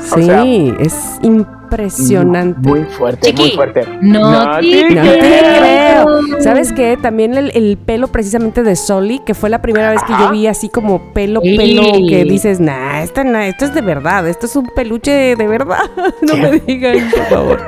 Sí, 0.00 0.20
o 0.20 0.22
sea, 0.24 0.42
es 0.78 1.18
impresionante. 1.22 1.57
Muy 1.68 2.84
fuerte, 2.84 3.32
muy 3.32 3.50
fuerte. 3.52 3.82
no 4.00 4.58
te 4.60 4.90
No 4.94 5.02
te 5.02 5.18
creo. 5.58 6.40
¿Sabes 6.40 6.72
qué? 6.72 6.96
También 7.00 7.34
el, 7.36 7.50
el 7.54 7.76
pelo 7.78 8.08
precisamente 8.08 8.62
de 8.62 8.76
Soli, 8.76 9.20
que 9.24 9.34
fue 9.34 9.50
la 9.50 9.60
primera 9.62 9.90
vez 9.90 10.02
que 10.04 10.12
yo 10.18 10.30
vi 10.30 10.46
así 10.46 10.68
como 10.68 11.12
pelo, 11.12 11.40
Sí. 11.42 11.56
pelo, 11.56 11.82
que 12.08 12.24
dices, 12.24 12.60
nah, 12.60 13.02
esto, 13.02 13.22
nah, 13.24 13.46
esto 13.46 13.64
es 13.64 13.74
de 13.74 13.80
verdad, 13.80 14.26
esto 14.28 14.46
es 14.46 14.56
un 14.56 14.66
peluche 14.74 15.36
de 15.36 15.46
verdad. 15.46 15.78
no 16.22 16.36
me 16.36 16.58
digan, 16.60 17.10
por 17.10 17.24
favor. 17.26 17.60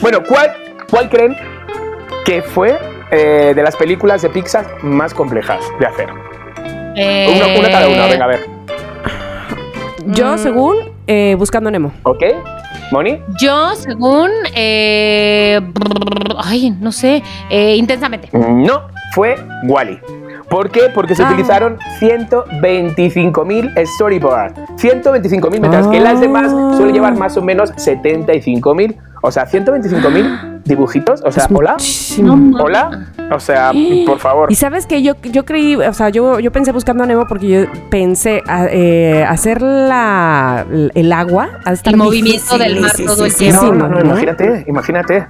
Bueno, 0.00 0.22
¿cuál, 0.28 0.50
cuál 0.90 1.08
creen 1.08 1.36
que 2.24 2.42
fue 2.42 2.78
eh, 3.10 3.52
de 3.54 3.62
las 3.62 3.76
películas 3.76 4.22
de 4.22 4.28
Pixar 4.30 4.66
más 4.82 5.12
complejas 5.14 5.60
de 5.78 5.86
hacer? 5.86 6.08
Eh, 6.96 7.34
Una, 7.36 7.58
una 7.58 7.68
cada 7.70 7.88
uno, 7.88 8.08
venga, 8.08 8.24
a 8.24 8.28
ver. 8.28 8.40
Yo, 10.06 10.34
Mm. 10.34 10.38
según, 10.38 10.76
eh, 11.06 11.34
Buscando 11.38 11.70
Nemo. 11.70 11.92
¿Ok? 12.04 12.22
¿Moni? 12.92 13.20
Yo, 13.40 13.74
según. 13.74 14.30
eh, 14.54 15.60
ay, 16.38 16.70
no 16.80 16.92
sé. 16.92 17.22
eh, 17.50 17.76
intensamente. 17.76 18.28
No, 18.32 18.82
fue 19.12 19.36
Wally. 19.64 19.98
¿Por 20.48 20.70
qué? 20.70 20.82
Porque 20.94 21.16
se 21.16 21.24
Ah. 21.24 21.28
utilizaron 21.28 21.78
125.000 21.98 23.72
storyboards. 23.96 24.54
125.000, 24.76 25.60
mientras 25.60 25.88
que 25.88 25.98
las 26.00 26.20
demás 26.20 26.52
suelen 26.76 26.94
llevar 26.94 27.16
más 27.16 27.36
o 27.36 27.42
menos 27.42 27.72
75.000. 27.76 28.96
O 29.22 29.30
sea, 29.32 29.46
125.000 29.46 30.62
dibujitos. 30.64 31.22
O 31.24 31.32
sea, 31.32 31.44
Es 31.44 31.50
hola. 31.52 31.72
muchísimo. 31.72 32.58
Hola. 32.60 33.06
O 33.32 33.40
sea, 33.40 33.72
por 34.06 34.18
favor. 34.18 34.48
Y 34.52 34.54
sabes 34.54 34.86
que 34.86 35.02
yo, 35.02 35.14
yo 35.22 35.44
creí, 35.44 35.74
o 35.76 35.92
sea, 35.92 36.10
yo, 36.10 36.38
yo 36.38 36.52
pensé 36.52 36.72
buscando 36.72 37.04
a 37.04 37.06
Nemo 37.06 37.26
porque 37.26 37.48
yo 37.48 37.60
pensé 37.90 38.42
a- 38.46 38.66
eh, 38.70 39.24
hacer 39.24 39.62
la, 39.62 40.64
el 40.94 41.12
agua 41.12 41.48
al 41.64 41.74
estar 41.74 41.92
El 41.92 41.98
movimiento 41.98 42.58
del 42.58 42.80
mar 42.80 42.92
todo 43.04 43.24
el 43.26 43.34
tiempo. 43.34 43.62
No, 43.64 43.72
no, 43.74 43.88
no, 43.88 44.00
imagínate, 44.00 44.64
imagínate. 44.68 45.26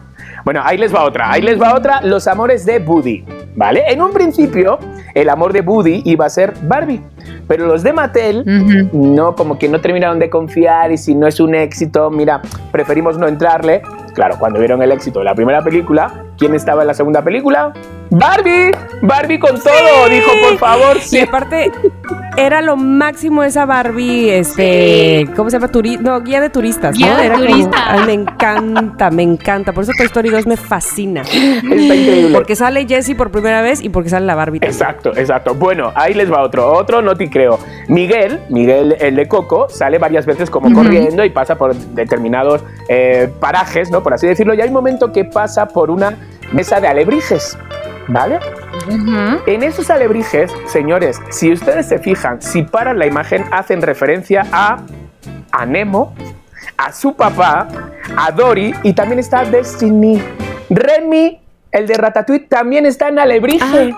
Bueno, 0.46 0.60
ahí 0.64 0.78
les 0.78 0.94
va 0.94 1.02
otra, 1.02 1.32
ahí 1.32 1.42
les 1.42 1.60
va 1.60 1.74
otra, 1.74 2.00
los 2.02 2.28
amores 2.28 2.64
de 2.64 2.78
Woody, 2.78 3.24
¿vale? 3.56 3.82
En 3.88 4.00
un 4.00 4.12
principio, 4.12 4.78
el 5.12 5.28
amor 5.28 5.52
de 5.52 5.60
Woody 5.60 6.02
iba 6.04 6.24
a 6.24 6.30
ser 6.30 6.54
Barbie, 6.62 7.02
pero 7.48 7.66
los 7.66 7.82
de 7.82 7.92
Mattel 7.92 8.44
no, 8.92 9.34
como 9.34 9.58
que 9.58 9.68
no 9.68 9.80
terminaron 9.80 10.20
de 10.20 10.30
confiar 10.30 10.92
y 10.92 10.98
si 10.98 11.16
no 11.16 11.26
es 11.26 11.40
un 11.40 11.56
éxito, 11.56 12.12
mira, 12.12 12.42
preferimos 12.70 13.18
no 13.18 13.26
entrarle. 13.26 13.82
Claro, 14.14 14.36
cuando 14.38 14.60
vieron 14.60 14.80
el 14.82 14.92
éxito 14.92 15.18
de 15.18 15.24
la 15.24 15.34
primera 15.34 15.64
película, 15.64 16.26
¿quién 16.38 16.54
estaba 16.54 16.82
en 16.82 16.86
la 16.86 16.94
segunda 16.94 17.22
película? 17.22 17.72
Barbie, 18.10 18.70
Barbie 19.02 19.38
con 19.38 19.60
todo, 19.60 20.08
dijo, 20.08 20.30
por 20.48 20.58
favor, 20.58 20.96
Y 20.98 21.00
sí. 21.00 21.20
aparte, 21.20 21.70
era 22.36 22.60
lo 22.62 22.76
máximo 22.76 23.42
esa 23.42 23.66
Barbie, 23.66 24.30
este, 24.30 25.26
¿cómo 25.34 25.50
se 25.50 25.56
llama? 25.56 25.68
Turi 25.72 25.96
no, 25.96 26.20
guía 26.22 26.40
de 26.40 26.50
turistas, 26.50 26.96
Guía 26.96 27.12
¿no? 27.14 27.16
de 27.18 27.26
Era 27.26 27.34
como- 27.36 27.70
ay, 27.74 28.00
me 28.06 28.12
encanta, 28.12 29.10
me 29.10 29.22
encanta. 29.22 29.72
Por 29.72 29.82
eso 29.84 29.92
Toy 29.96 30.06
Story 30.06 30.28
2 30.30 30.46
me 30.46 30.56
fascina. 30.56 31.22
Está 31.22 31.66
increíble. 31.68 32.30
Porque 32.34 32.54
sale 32.56 32.86
Jessie 32.86 33.14
por 33.14 33.30
primera 33.30 33.62
vez 33.62 33.82
y 33.82 33.88
porque 33.88 34.08
sale 34.10 34.26
la 34.26 34.34
Barbie. 34.34 34.60
también. 34.60 34.72
Exacto, 34.80 35.10
exacto. 35.16 35.54
Bueno, 35.54 35.92
ahí 35.94 36.14
les 36.14 36.30
va 36.30 36.42
otro. 36.42 36.72
Otro 36.72 37.02
no 37.02 37.16
te 37.16 37.28
creo. 37.28 37.58
Miguel, 37.88 38.40
Miguel 38.50 38.96
el 39.00 39.16
de 39.16 39.26
Coco, 39.28 39.68
sale 39.68 39.98
varias 39.98 40.26
veces 40.26 40.48
como 40.50 40.72
corriendo 40.74 41.24
y 41.24 41.30
pasa 41.30 41.56
por 41.56 41.74
determinados 41.74 42.62
eh, 42.88 43.28
parajes, 43.40 43.90
¿no? 43.90 44.02
Por 44.02 44.14
así 44.14 44.26
decirlo. 44.26 44.54
Y 44.54 44.60
hay 44.60 44.68
un 44.68 44.74
momento 44.74 45.12
que 45.12 45.24
pasa 45.24 45.66
por 45.66 45.90
una 45.90 46.16
mesa 46.52 46.80
de 46.80 46.86
alebrijes, 46.88 47.58
¿vale? 48.08 48.38
En 49.46 49.62
esos 49.62 49.90
alebrijes, 49.90 50.52
señores, 50.66 51.20
si 51.30 51.52
ustedes 51.52 51.86
se 51.86 51.98
fijan, 51.98 52.40
si 52.40 52.62
paran 52.62 52.98
la 52.98 53.06
imagen, 53.06 53.44
hacen 53.50 53.82
referencia 53.82 54.46
a, 54.52 54.78
a 55.52 55.66
Nemo, 55.66 56.14
a 56.76 56.92
su 56.92 57.14
papá, 57.14 57.68
a 58.16 58.30
Dory 58.30 58.74
y 58.82 58.92
también 58.92 59.18
está 59.18 59.44
Destiny. 59.44 60.22
Remy, 60.70 61.40
el 61.72 61.86
de 61.86 61.94
Ratatouille, 61.94 62.46
también 62.48 62.86
está 62.86 63.08
en 63.08 63.18
alebrije. 63.18 63.94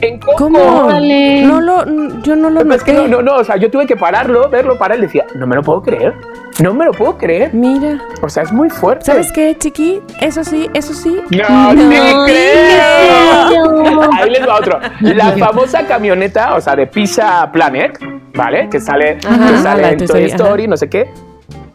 En 0.00 0.18
Coco. 0.18 0.36
¿Cómo? 0.36 0.58
No 0.58 1.60
lo, 1.60 1.84
yo 2.22 2.34
no 2.36 2.50
lo 2.50 2.60
Pero 2.60 2.74
es 2.74 2.82
que 2.82 2.92
noté. 2.92 3.08
no, 3.08 3.22
no, 3.22 3.22
no, 3.22 3.36
o 3.36 3.44
sea, 3.44 3.56
yo 3.56 3.70
tuve 3.70 3.86
que 3.86 3.96
pararlo, 3.96 4.48
verlo, 4.48 4.76
parar 4.78 4.98
y 4.98 5.02
decía, 5.02 5.26
no 5.34 5.46
me 5.46 5.54
lo 5.56 5.62
puedo 5.62 5.82
creer, 5.82 6.14
no 6.60 6.74
me 6.74 6.84
lo 6.84 6.92
puedo 6.92 7.16
creer. 7.18 7.54
Mira. 7.54 8.00
O 8.20 8.28
sea, 8.28 8.42
es 8.42 8.52
muy 8.52 8.68
fuerte. 8.70 9.04
¿Sabes 9.04 9.30
qué, 9.32 9.56
chiqui? 9.56 10.00
Eso 10.20 10.42
sí, 10.44 10.68
eso 10.74 10.92
sí. 10.94 11.20
No, 11.30 11.72
No 11.72 11.88
te 11.88 12.14
creo. 12.26 14.10
Ahí 14.12 14.30
les 14.30 14.48
va 14.48 14.56
otro. 14.56 14.78
La 15.00 15.32
famosa 15.38 15.86
camioneta, 15.86 16.54
o 16.54 16.60
sea, 16.60 16.74
de 16.74 16.86
Pizza 16.86 17.50
Planet, 17.52 17.98
¿vale? 18.34 18.68
Que 18.68 18.80
sale, 18.80 19.18
Ajá, 19.26 19.48
que 19.50 19.58
sale 19.58 19.82
la 19.82 19.90
en 19.90 20.06
Toy 20.06 20.24
Story, 20.24 20.66
no 20.66 20.76
sé 20.76 20.88
qué. 20.88 21.10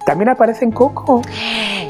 También 0.08 0.30
aparece 0.30 0.64
en 0.64 0.72
Coco. 0.72 1.22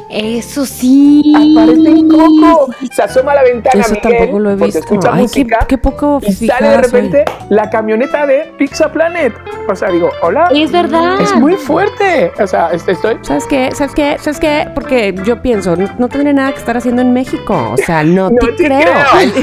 Eso 0.10 0.66
sí. 0.66 1.32
Aparece 1.36 1.90
en 1.90 2.10
Coco. 2.10 2.74
Se 2.92 3.04
asoma 3.04 3.34
a 3.34 3.36
la 3.36 3.44
ventana 3.44 3.82
Eso 3.82 3.94
Miguel 3.94 4.18
tampoco 4.18 4.40
lo 4.40 4.52
he 4.52 4.56
visto. 4.56 4.80
escucha 4.80 5.10
Ay, 5.10 5.16
qué- 5.18 5.22
música 5.22 5.66
qué 5.68 5.78
poco 5.78 6.20
y 6.24 6.32
sale 6.34 6.68
de 6.70 6.74
soy. 6.76 6.84
repente 6.84 7.26
la 7.50 7.70
camioneta 7.70 8.26
de 8.26 8.52
Pizza 8.58 8.92
Planet. 8.92 9.34
O 9.70 9.76
sea, 9.76 9.90
digo, 9.92 10.10
hola. 10.24 10.50
Es 10.52 10.72
verdad. 10.72 11.22
Es 11.22 11.36
muy 11.36 11.54
fuerte. 11.54 12.32
O 12.42 12.48
sea, 12.48 12.72
est- 12.72 12.90
estoy 12.90 13.18
¿Sabes 13.22 13.46
qué? 13.46 13.70
¿Sabes 13.74 13.94
qué? 13.94 14.18
¿Sabes 14.20 14.40
qué? 14.40 14.68
Porque 14.74 15.14
yo 15.24 15.42
pienso, 15.44 15.76
no, 15.76 15.88
no 16.00 16.10
tendría 16.10 16.34
nada 16.34 16.52
que 16.54 16.58
estar 16.60 16.76
haciendo 16.76 17.04
en 17.04 17.14
México. 17.14 17.70
O 17.74 17.78
sea, 17.78 18.04
no, 18.04 18.30
No 18.32 18.38
te 18.40 18.54
te 18.54 18.66
creo. 18.66 18.80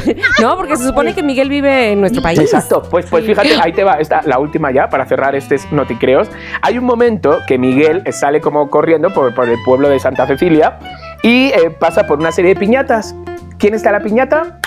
creo. 0.03 0.17
no, 0.43 0.57
porque 0.57 0.77
se 0.77 0.85
supone 0.85 1.15
que 1.15 1.23
Miguel 1.23 1.49
vive 1.49 1.93
en 1.93 2.01
nuestro 2.01 2.23
país. 2.23 2.41
Exacto, 2.41 2.83
pues, 2.91 3.07
pues 3.09 3.25
fíjate, 3.25 3.51
ahí 3.63 3.73
te 3.73 3.85
va, 3.85 3.95
esta, 4.01 4.23
la 4.25 4.41
última 4.41 4.73
ya, 4.73 4.89
para 4.89 5.07
cerrar 5.07 5.37
este 5.37 5.55
noticreos. 5.71 6.29
Hay 6.63 6.77
un 6.79 6.85
momento 6.85 7.39
que 7.47 7.59
Miguel 7.59 8.03
sale 8.13 8.41
como 8.41 8.64
corriendo 8.71 9.13
por, 9.13 9.35
por 9.35 9.49
el 9.49 9.59
pueblo 9.65 9.89
de 9.89 9.99
Santa 9.99 10.27
Cecilia 10.27 10.79
y 11.23 11.47
eh, 11.49 11.71
pasa 11.79 12.07
por 12.07 12.19
una 12.19 12.33
serie 12.33 12.55
de 12.55 12.61
piñatas. 12.61 13.15
¿Quién 13.59 13.75
está 13.75 13.93
la 13.93 14.01
piñata? 14.01 14.59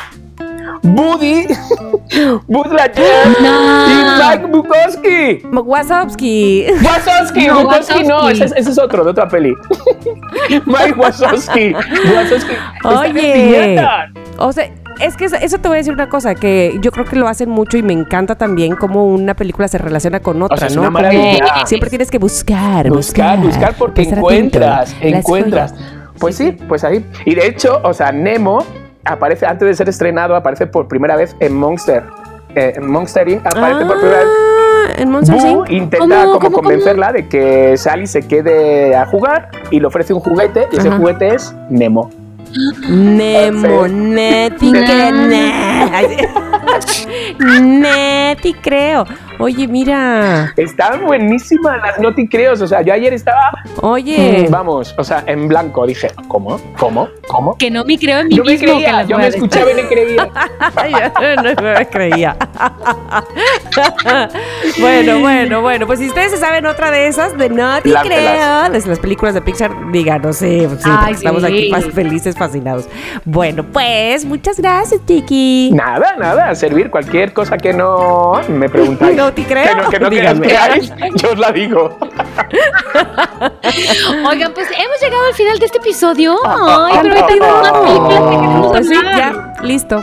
Buddy, 0.83 1.47
Lightyear 2.47 3.27
No. 3.41 3.87
y 3.89 4.37
Mike 4.39 4.47
Bukowski. 4.47 5.41
Wazowski. 5.51 6.65
Wazowski, 6.83 7.47
No, 7.47 7.61
Bukowski 7.63 8.03
no, 8.03 8.29
ese, 8.29 8.45
es- 8.45 8.53
ese 8.55 8.71
es 8.71 8.79
otro, 8.79 9.03
de 9.03 9.11
otra 9.11 9.27
peli. 9.27 9.53
Mike 10.65 10.93
Wazowski. 10.97 11.73
Wazowski. 11.73 12.53
Oye. 12.83 13.79
O 14.37 14.51
sea, 14.53 14.69
es 14.99 15.17
que 15.17 15.25
eso, 15.25 15.35
eso 15.35 15.57
te 15.57 15.67
voy 15.67 15.77
a 15.77 15.79
decir 15.79 15.93
una 15.93 16.09
cosa, 16.09 16.35
que 16.35 16.77
yo 16.81 16.91
creo 16.91 17.05
que 17.05 17.15
lo 17.15 17.27
hacen 17.27 17.49
mucho 17.49 17.77
y 17.77 17.83
me 17.83 17.93
encanta 17.93 18.35
también 18.35 18.75
cómo 18.75 19.05
una 19.05 19.35
película 19.35 19.67
se 19.67 19.77
relaciona 19.77 20.19
con 20.19 20.41
otra, 20.41 20.57
sea, 20.57 20.67
es 20.67 20.75
¿no? 20.75 20.81
una 20.81 20.91
maravilla. 20.91 21.65
Siempre 21.65 21.89
tienes 21.89 22.11
que 22.11 22.17
buscar, 22.19 22.89
Buscar, 22.89 23.39
buscar 23.39 23.75
porque 23.77 24.03
encuentras, 24.03 24.93
atento. 24.93 25.17
Encuentras. 25.17 25.73
Pues 26.19 26.35
sí, 26.35 26.51
pues 26.67 26.83
ahí. 26.83 27.05
Y 27.25 27.35
de 27.35 27.47
hecho, 27.47 27.79
o 27.83 27.93
sea, 27.93 28.11
Nemo 28.11 28.63
aparece, 29.05 29.45
antes 29.45 29.67
de 29.67 29.73
ser 29.75 29.89
estrenado, 29.89 30.35
aparece 30.35 30.67
por 30.67 30.87
primera 30.87 31.15
vez 31.15 31.35
en 31.39 31.55
Monster. 31.55 32.03
Eh, 32.55 32.73
en 32.75 32.89
Monster 32.89 33.29
Inc. 33.29 33.45
aparece 33.45 33.85
por 33.85 33.99
primera 33.99 34.19
vez. 34.19 34.27
Ah, 34.27 34.93
en 34.97 35.11
Monster 35.11 35.35
Boo 35.35 35.65
Inc. 35.65 35.71
intenta 35.71 35.97
¿Cómo, 35.99 36.25
como 36.25 36.39
cómo, 36.39 36.57
convencerla 36.61 37.11
de 37.11 37.27
que 37.27 37.77
Sally 37.77 38.07
se 38.07 38.23
quede 38.23 38.95
a 38.95 39.05
jugar 39.05 39.49
y 39.69 39.79
le 39.79 39.87
ofrece 39.87 40.13
un 40.13 40.21
juguete 40.21 40.67
y 40.71 40.77
ese 40.77 40.89
juguete 40.89 41.35
es 41.35 41.53
Nemo. 41.69 42.09
Nemo, 42.89 43.87
Sí. 44.59 46.17
neti 47.39 48.53
creo. 48.53 49.05
Oye, 49.39 49.67
mira. 49.67 50.51
Están 50.57 51.05
buenísimas 51.05 51.79
las 51.81 51.99
noticreos. 51.99 52.59
O 52.61 52.67
sea, 52.67 52.81
yo 52.81 52.93
ayer 52.93 53.13
estaba, 53.13 53.51
Oye. 53.81 54.45
mm, 54.47 54.51
vamos, 54.51 54.95
o 54.97 55.03
sea, 55.03 55.23
en 55.27 55.47
blanco. 55.47 55.85
Dije, 55.85 56.09
¿cómo? 56.27 56.59
¿Cómo? 56.79 57.07
¿Cómo? 57.27 57.55
Que 57.57 57.69
no 57.69 57.83
me 57.85 57.97
creo 57.99 58.19
en 58.19 58.27
mí 58.29 58.35
Yo 58.35 58.43
mismo. 58.43 58.67
que 58.67 58.73
creía, 58.73 58.91
las 58.93 59.07
yo 59.07 59.17
me 59.17 59.27
escuchaba 59.27 59.71
y 59.71 59.75
me 59.75 59.87
creía. 59.87 60.27
Yo 61.21 61.35
no 61.43 61.61
me 61.61 61.85
creía. 61.87 62.35
bueno, 64.79 65.19
bueno, 65.19 65.61
bueno. 65.61 65.87
Pues 65.87 65.99
si 65.99 66.07
ustedes 66.07 66.31
se 66.31 66.37
saben 66.37 66.65
otra 66.65 66.91
de 66.91 67.07
esas, 67.07 67.37
de 67.37 67.49
No 67.49 67.81
te 67.81 67.89
Láncelas. 67.89 68.03
creo, 68.05 68.69
de 68.81 68.87
las 68.89 68.99
películas 68.99 69.33
de 69.33 69.41
Pixar, 69.41 69.71
díganos, 69.91 70.37
sí, 70.37 70.67
sí, 70.79 70.89
Ay, 70.89 71.13
estamos 71.13 71.41
sí. 71.43 71.47
aquí 71.47 71.71
más 71.71 71.85
felices, 71.85 72.35
fascinados. 72.35 72.87
Bueno, 73.25 73.63
pues, 73.71 74.25
muchas 74.25 74.59
gracias, 74.59 75.01
Chiqui. 75.05 75.71
Nada, 75.73 76.15
nada, 76.17 76.55
servir 76.67 76.89
cualquier 76.89 77.33
cosa 77.33 77.57
que 77.57 77.73
no 77.73 78.33
me 78.49 78.67
preguntáis. 78.69 79.15
No 79.15 79.31
te 79.33 79.43
creo. 79.43 79.89
Que 79.89 79.99
no, 79.99 80.09
que 80.09 80.23
no 80.33 80.39
creáis, 80.41 80.91
yo 81.15 81.31
os 81.31 81.37
la 81.39 81.51
digo. 81.51 81.97
Oigan, 84.27 84.53
pues 84.53 84.67
hemos 84.71 84.99
llegado 85.01 85.25
al 85.27 85.33
final 85.33 85.59
de 85.59 85.65
este 85.65 85.77
episodio. 85.77 86.35
Ah, 86.45 86.87
Ay, 86.91 86.99
pero 87.01 87.15
ahorita 87.15 87.33
hay 87.33 87.39
más 87.39 87.71
películas 87.79 88.21
que 88.21 88.29
queremos 88.29 88.67
Pues 88.67 88.87
sí, 88.87 88.95
hablar. 88.95 89.17
ya, 89.17 89.53
listo. 89.63 90.01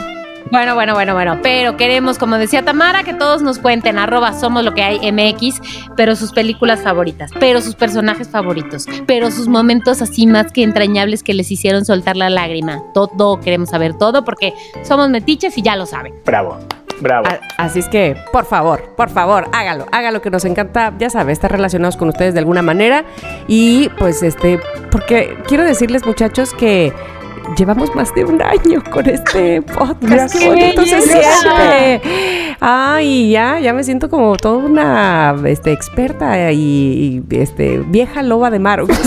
Bueno, 0.51 0.75
bueno, 0.75 0.93
bueno, 0.93 1.13
bueno. 1.13 1.39
Pero 1.41 1.75
queremos, 1.75 2.17
como 2.17 2.37
decía 2.37 2.63
Tamara, 2.63 3.03
que 3.03 3.13
todos 3.13 3.41
nos 3.41 3.57
cuenten, 3.59 3.97
arroba 3.97 4.33
somos 4.33 4.63
lo 4.63 4.73
que 4.73 4.83
hay 4.83 5.11
MX, 5.11 5.59
pero 5.97 6.15
sus 6.15 6.31
películas 6.31 6.81
favoritas, 6.81 7.31
pero 7.39 7.61
sus 7.61 7.75
personajes 7.75 8.29
favoritos, 8.29 8.85
pero 9.07 9.31
sus 9.31 9.47
momentos 9.47 10.01
así 10.01 10.27
más 10.27 10.51
que 10.51 10.63
entrañables 10.63 11.23
que 11.23 11.33
les 11.33 11.49
hicieron 11.51 11.83
soltar 11.83 12.15
la 12.15 12.29
lágrima. 12.29 12.83
Todo, 12.93 13.39
queremos 13.39 13.69
saber 13.69 13.95
todo 13.97 14.23
porque 14.23 14.53
somos 14.83 15.09
metiches 15.09 15.57
y 15.57 15.61
ya 15.63 15.75
lo 15.75 15.85
saben. 15.87 16.13
Bravo, 16.25 16.59
bravo. 17.01 17.25
A- 17.27 17.39
Así 17.63 17.79
es 17.79 17.89
que, 17.89 18.15
por 18.31 18.45
favor, 18.45 18.93
por 18.95 19.09
favor, 19.09 19.49
hágalo, 19.51 19.87
hágalo 19.91 20.21
que 20.21 20.29
nos 20.29 20.45
encanta, 20.45 20.93
ya 20.99 21.09
sabe, 21.09 21.31
estar 21.33 21.51
relacionados 21.51 21.97
con 21.97 22.07
ustedes 22.09 22.33
de 22.35 22.39
alguna 22.39 22.61
manera. 22.61 23.03
Y 23.47 23.89
pues 23.97 24.21
este, 24.21 24.59
porque 24.91 25.37
quiero 25.47 25.63
decirles 25.63 26.05
muchachos 26.05 26.53
que 26.53 26.93
llevamos 27.57 27.93
más 27.95 28.13
de 28.13 28.25
un 28.25 28.41
año 28.41 28.83
con 28.91 29.07
este 29.07 29.61
podcast. 29.61 30.37
Qué 30.37 30.47
bonito 30.47 30.85
se 30.85 31.01
siente. 31.01 32.01
Ay, 32.59 33.31
ya, 33.31 33.59
ya 33.59 33.73
me 33.73 33.83
siento 33.83 34.09
como 34.09 34.35
toda 34.37 34.57
una 34.57 35.35
este, 35.45 35.71
experta 35.71 36.51
y, 36.51 37.23
y, 37.29 37.35
este, 37.35 37.79
vieja 37.79 38.21
loba 38.23 38.49
de 38.49 38.59
mar. 38.59 38.81
Una 38.81 38.97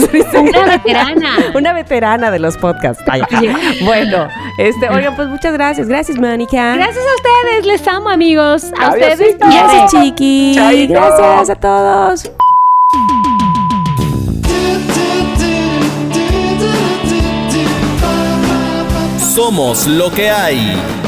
veterana. 0.67 1.31
Una 1.55 1.73
veterana 1.73 2.31
de 2.31 2.39
los 2.39 2.57
podcasts. 2.57 3.03
Ay, 3.07 3.23
bueno, 3.85 4.29
este, 4.59 4.89
oigan, 4.89 5.17
pues 5.17 5.29
muchas 5.29 5.53
gracias. 5.53 5.89
Gracias, 5.89 6.19
Mónica. 6.19 6.75
Gracias 6.75 7.05
a 7.05 7.15
ustedes, 7.17 7.67
les 7.67 7.89
amo, 7.89 8.11
amigos. 8.11 8.73
A 8.79 8.89
Adiósito. 8.89 9.25
ustedes. 9.25 9.39
Gracias, 9.39 9.91
Chiqui. 9.93 10.53
Chaito. 10.55 10.93
Gracias 10.95 11.51
a 11.51 11.55
todos. 11.57 12.31
Somos 19.39 19.87
lo 19.87 20.11
que 20.11 20.29
hay. 20.29 21.08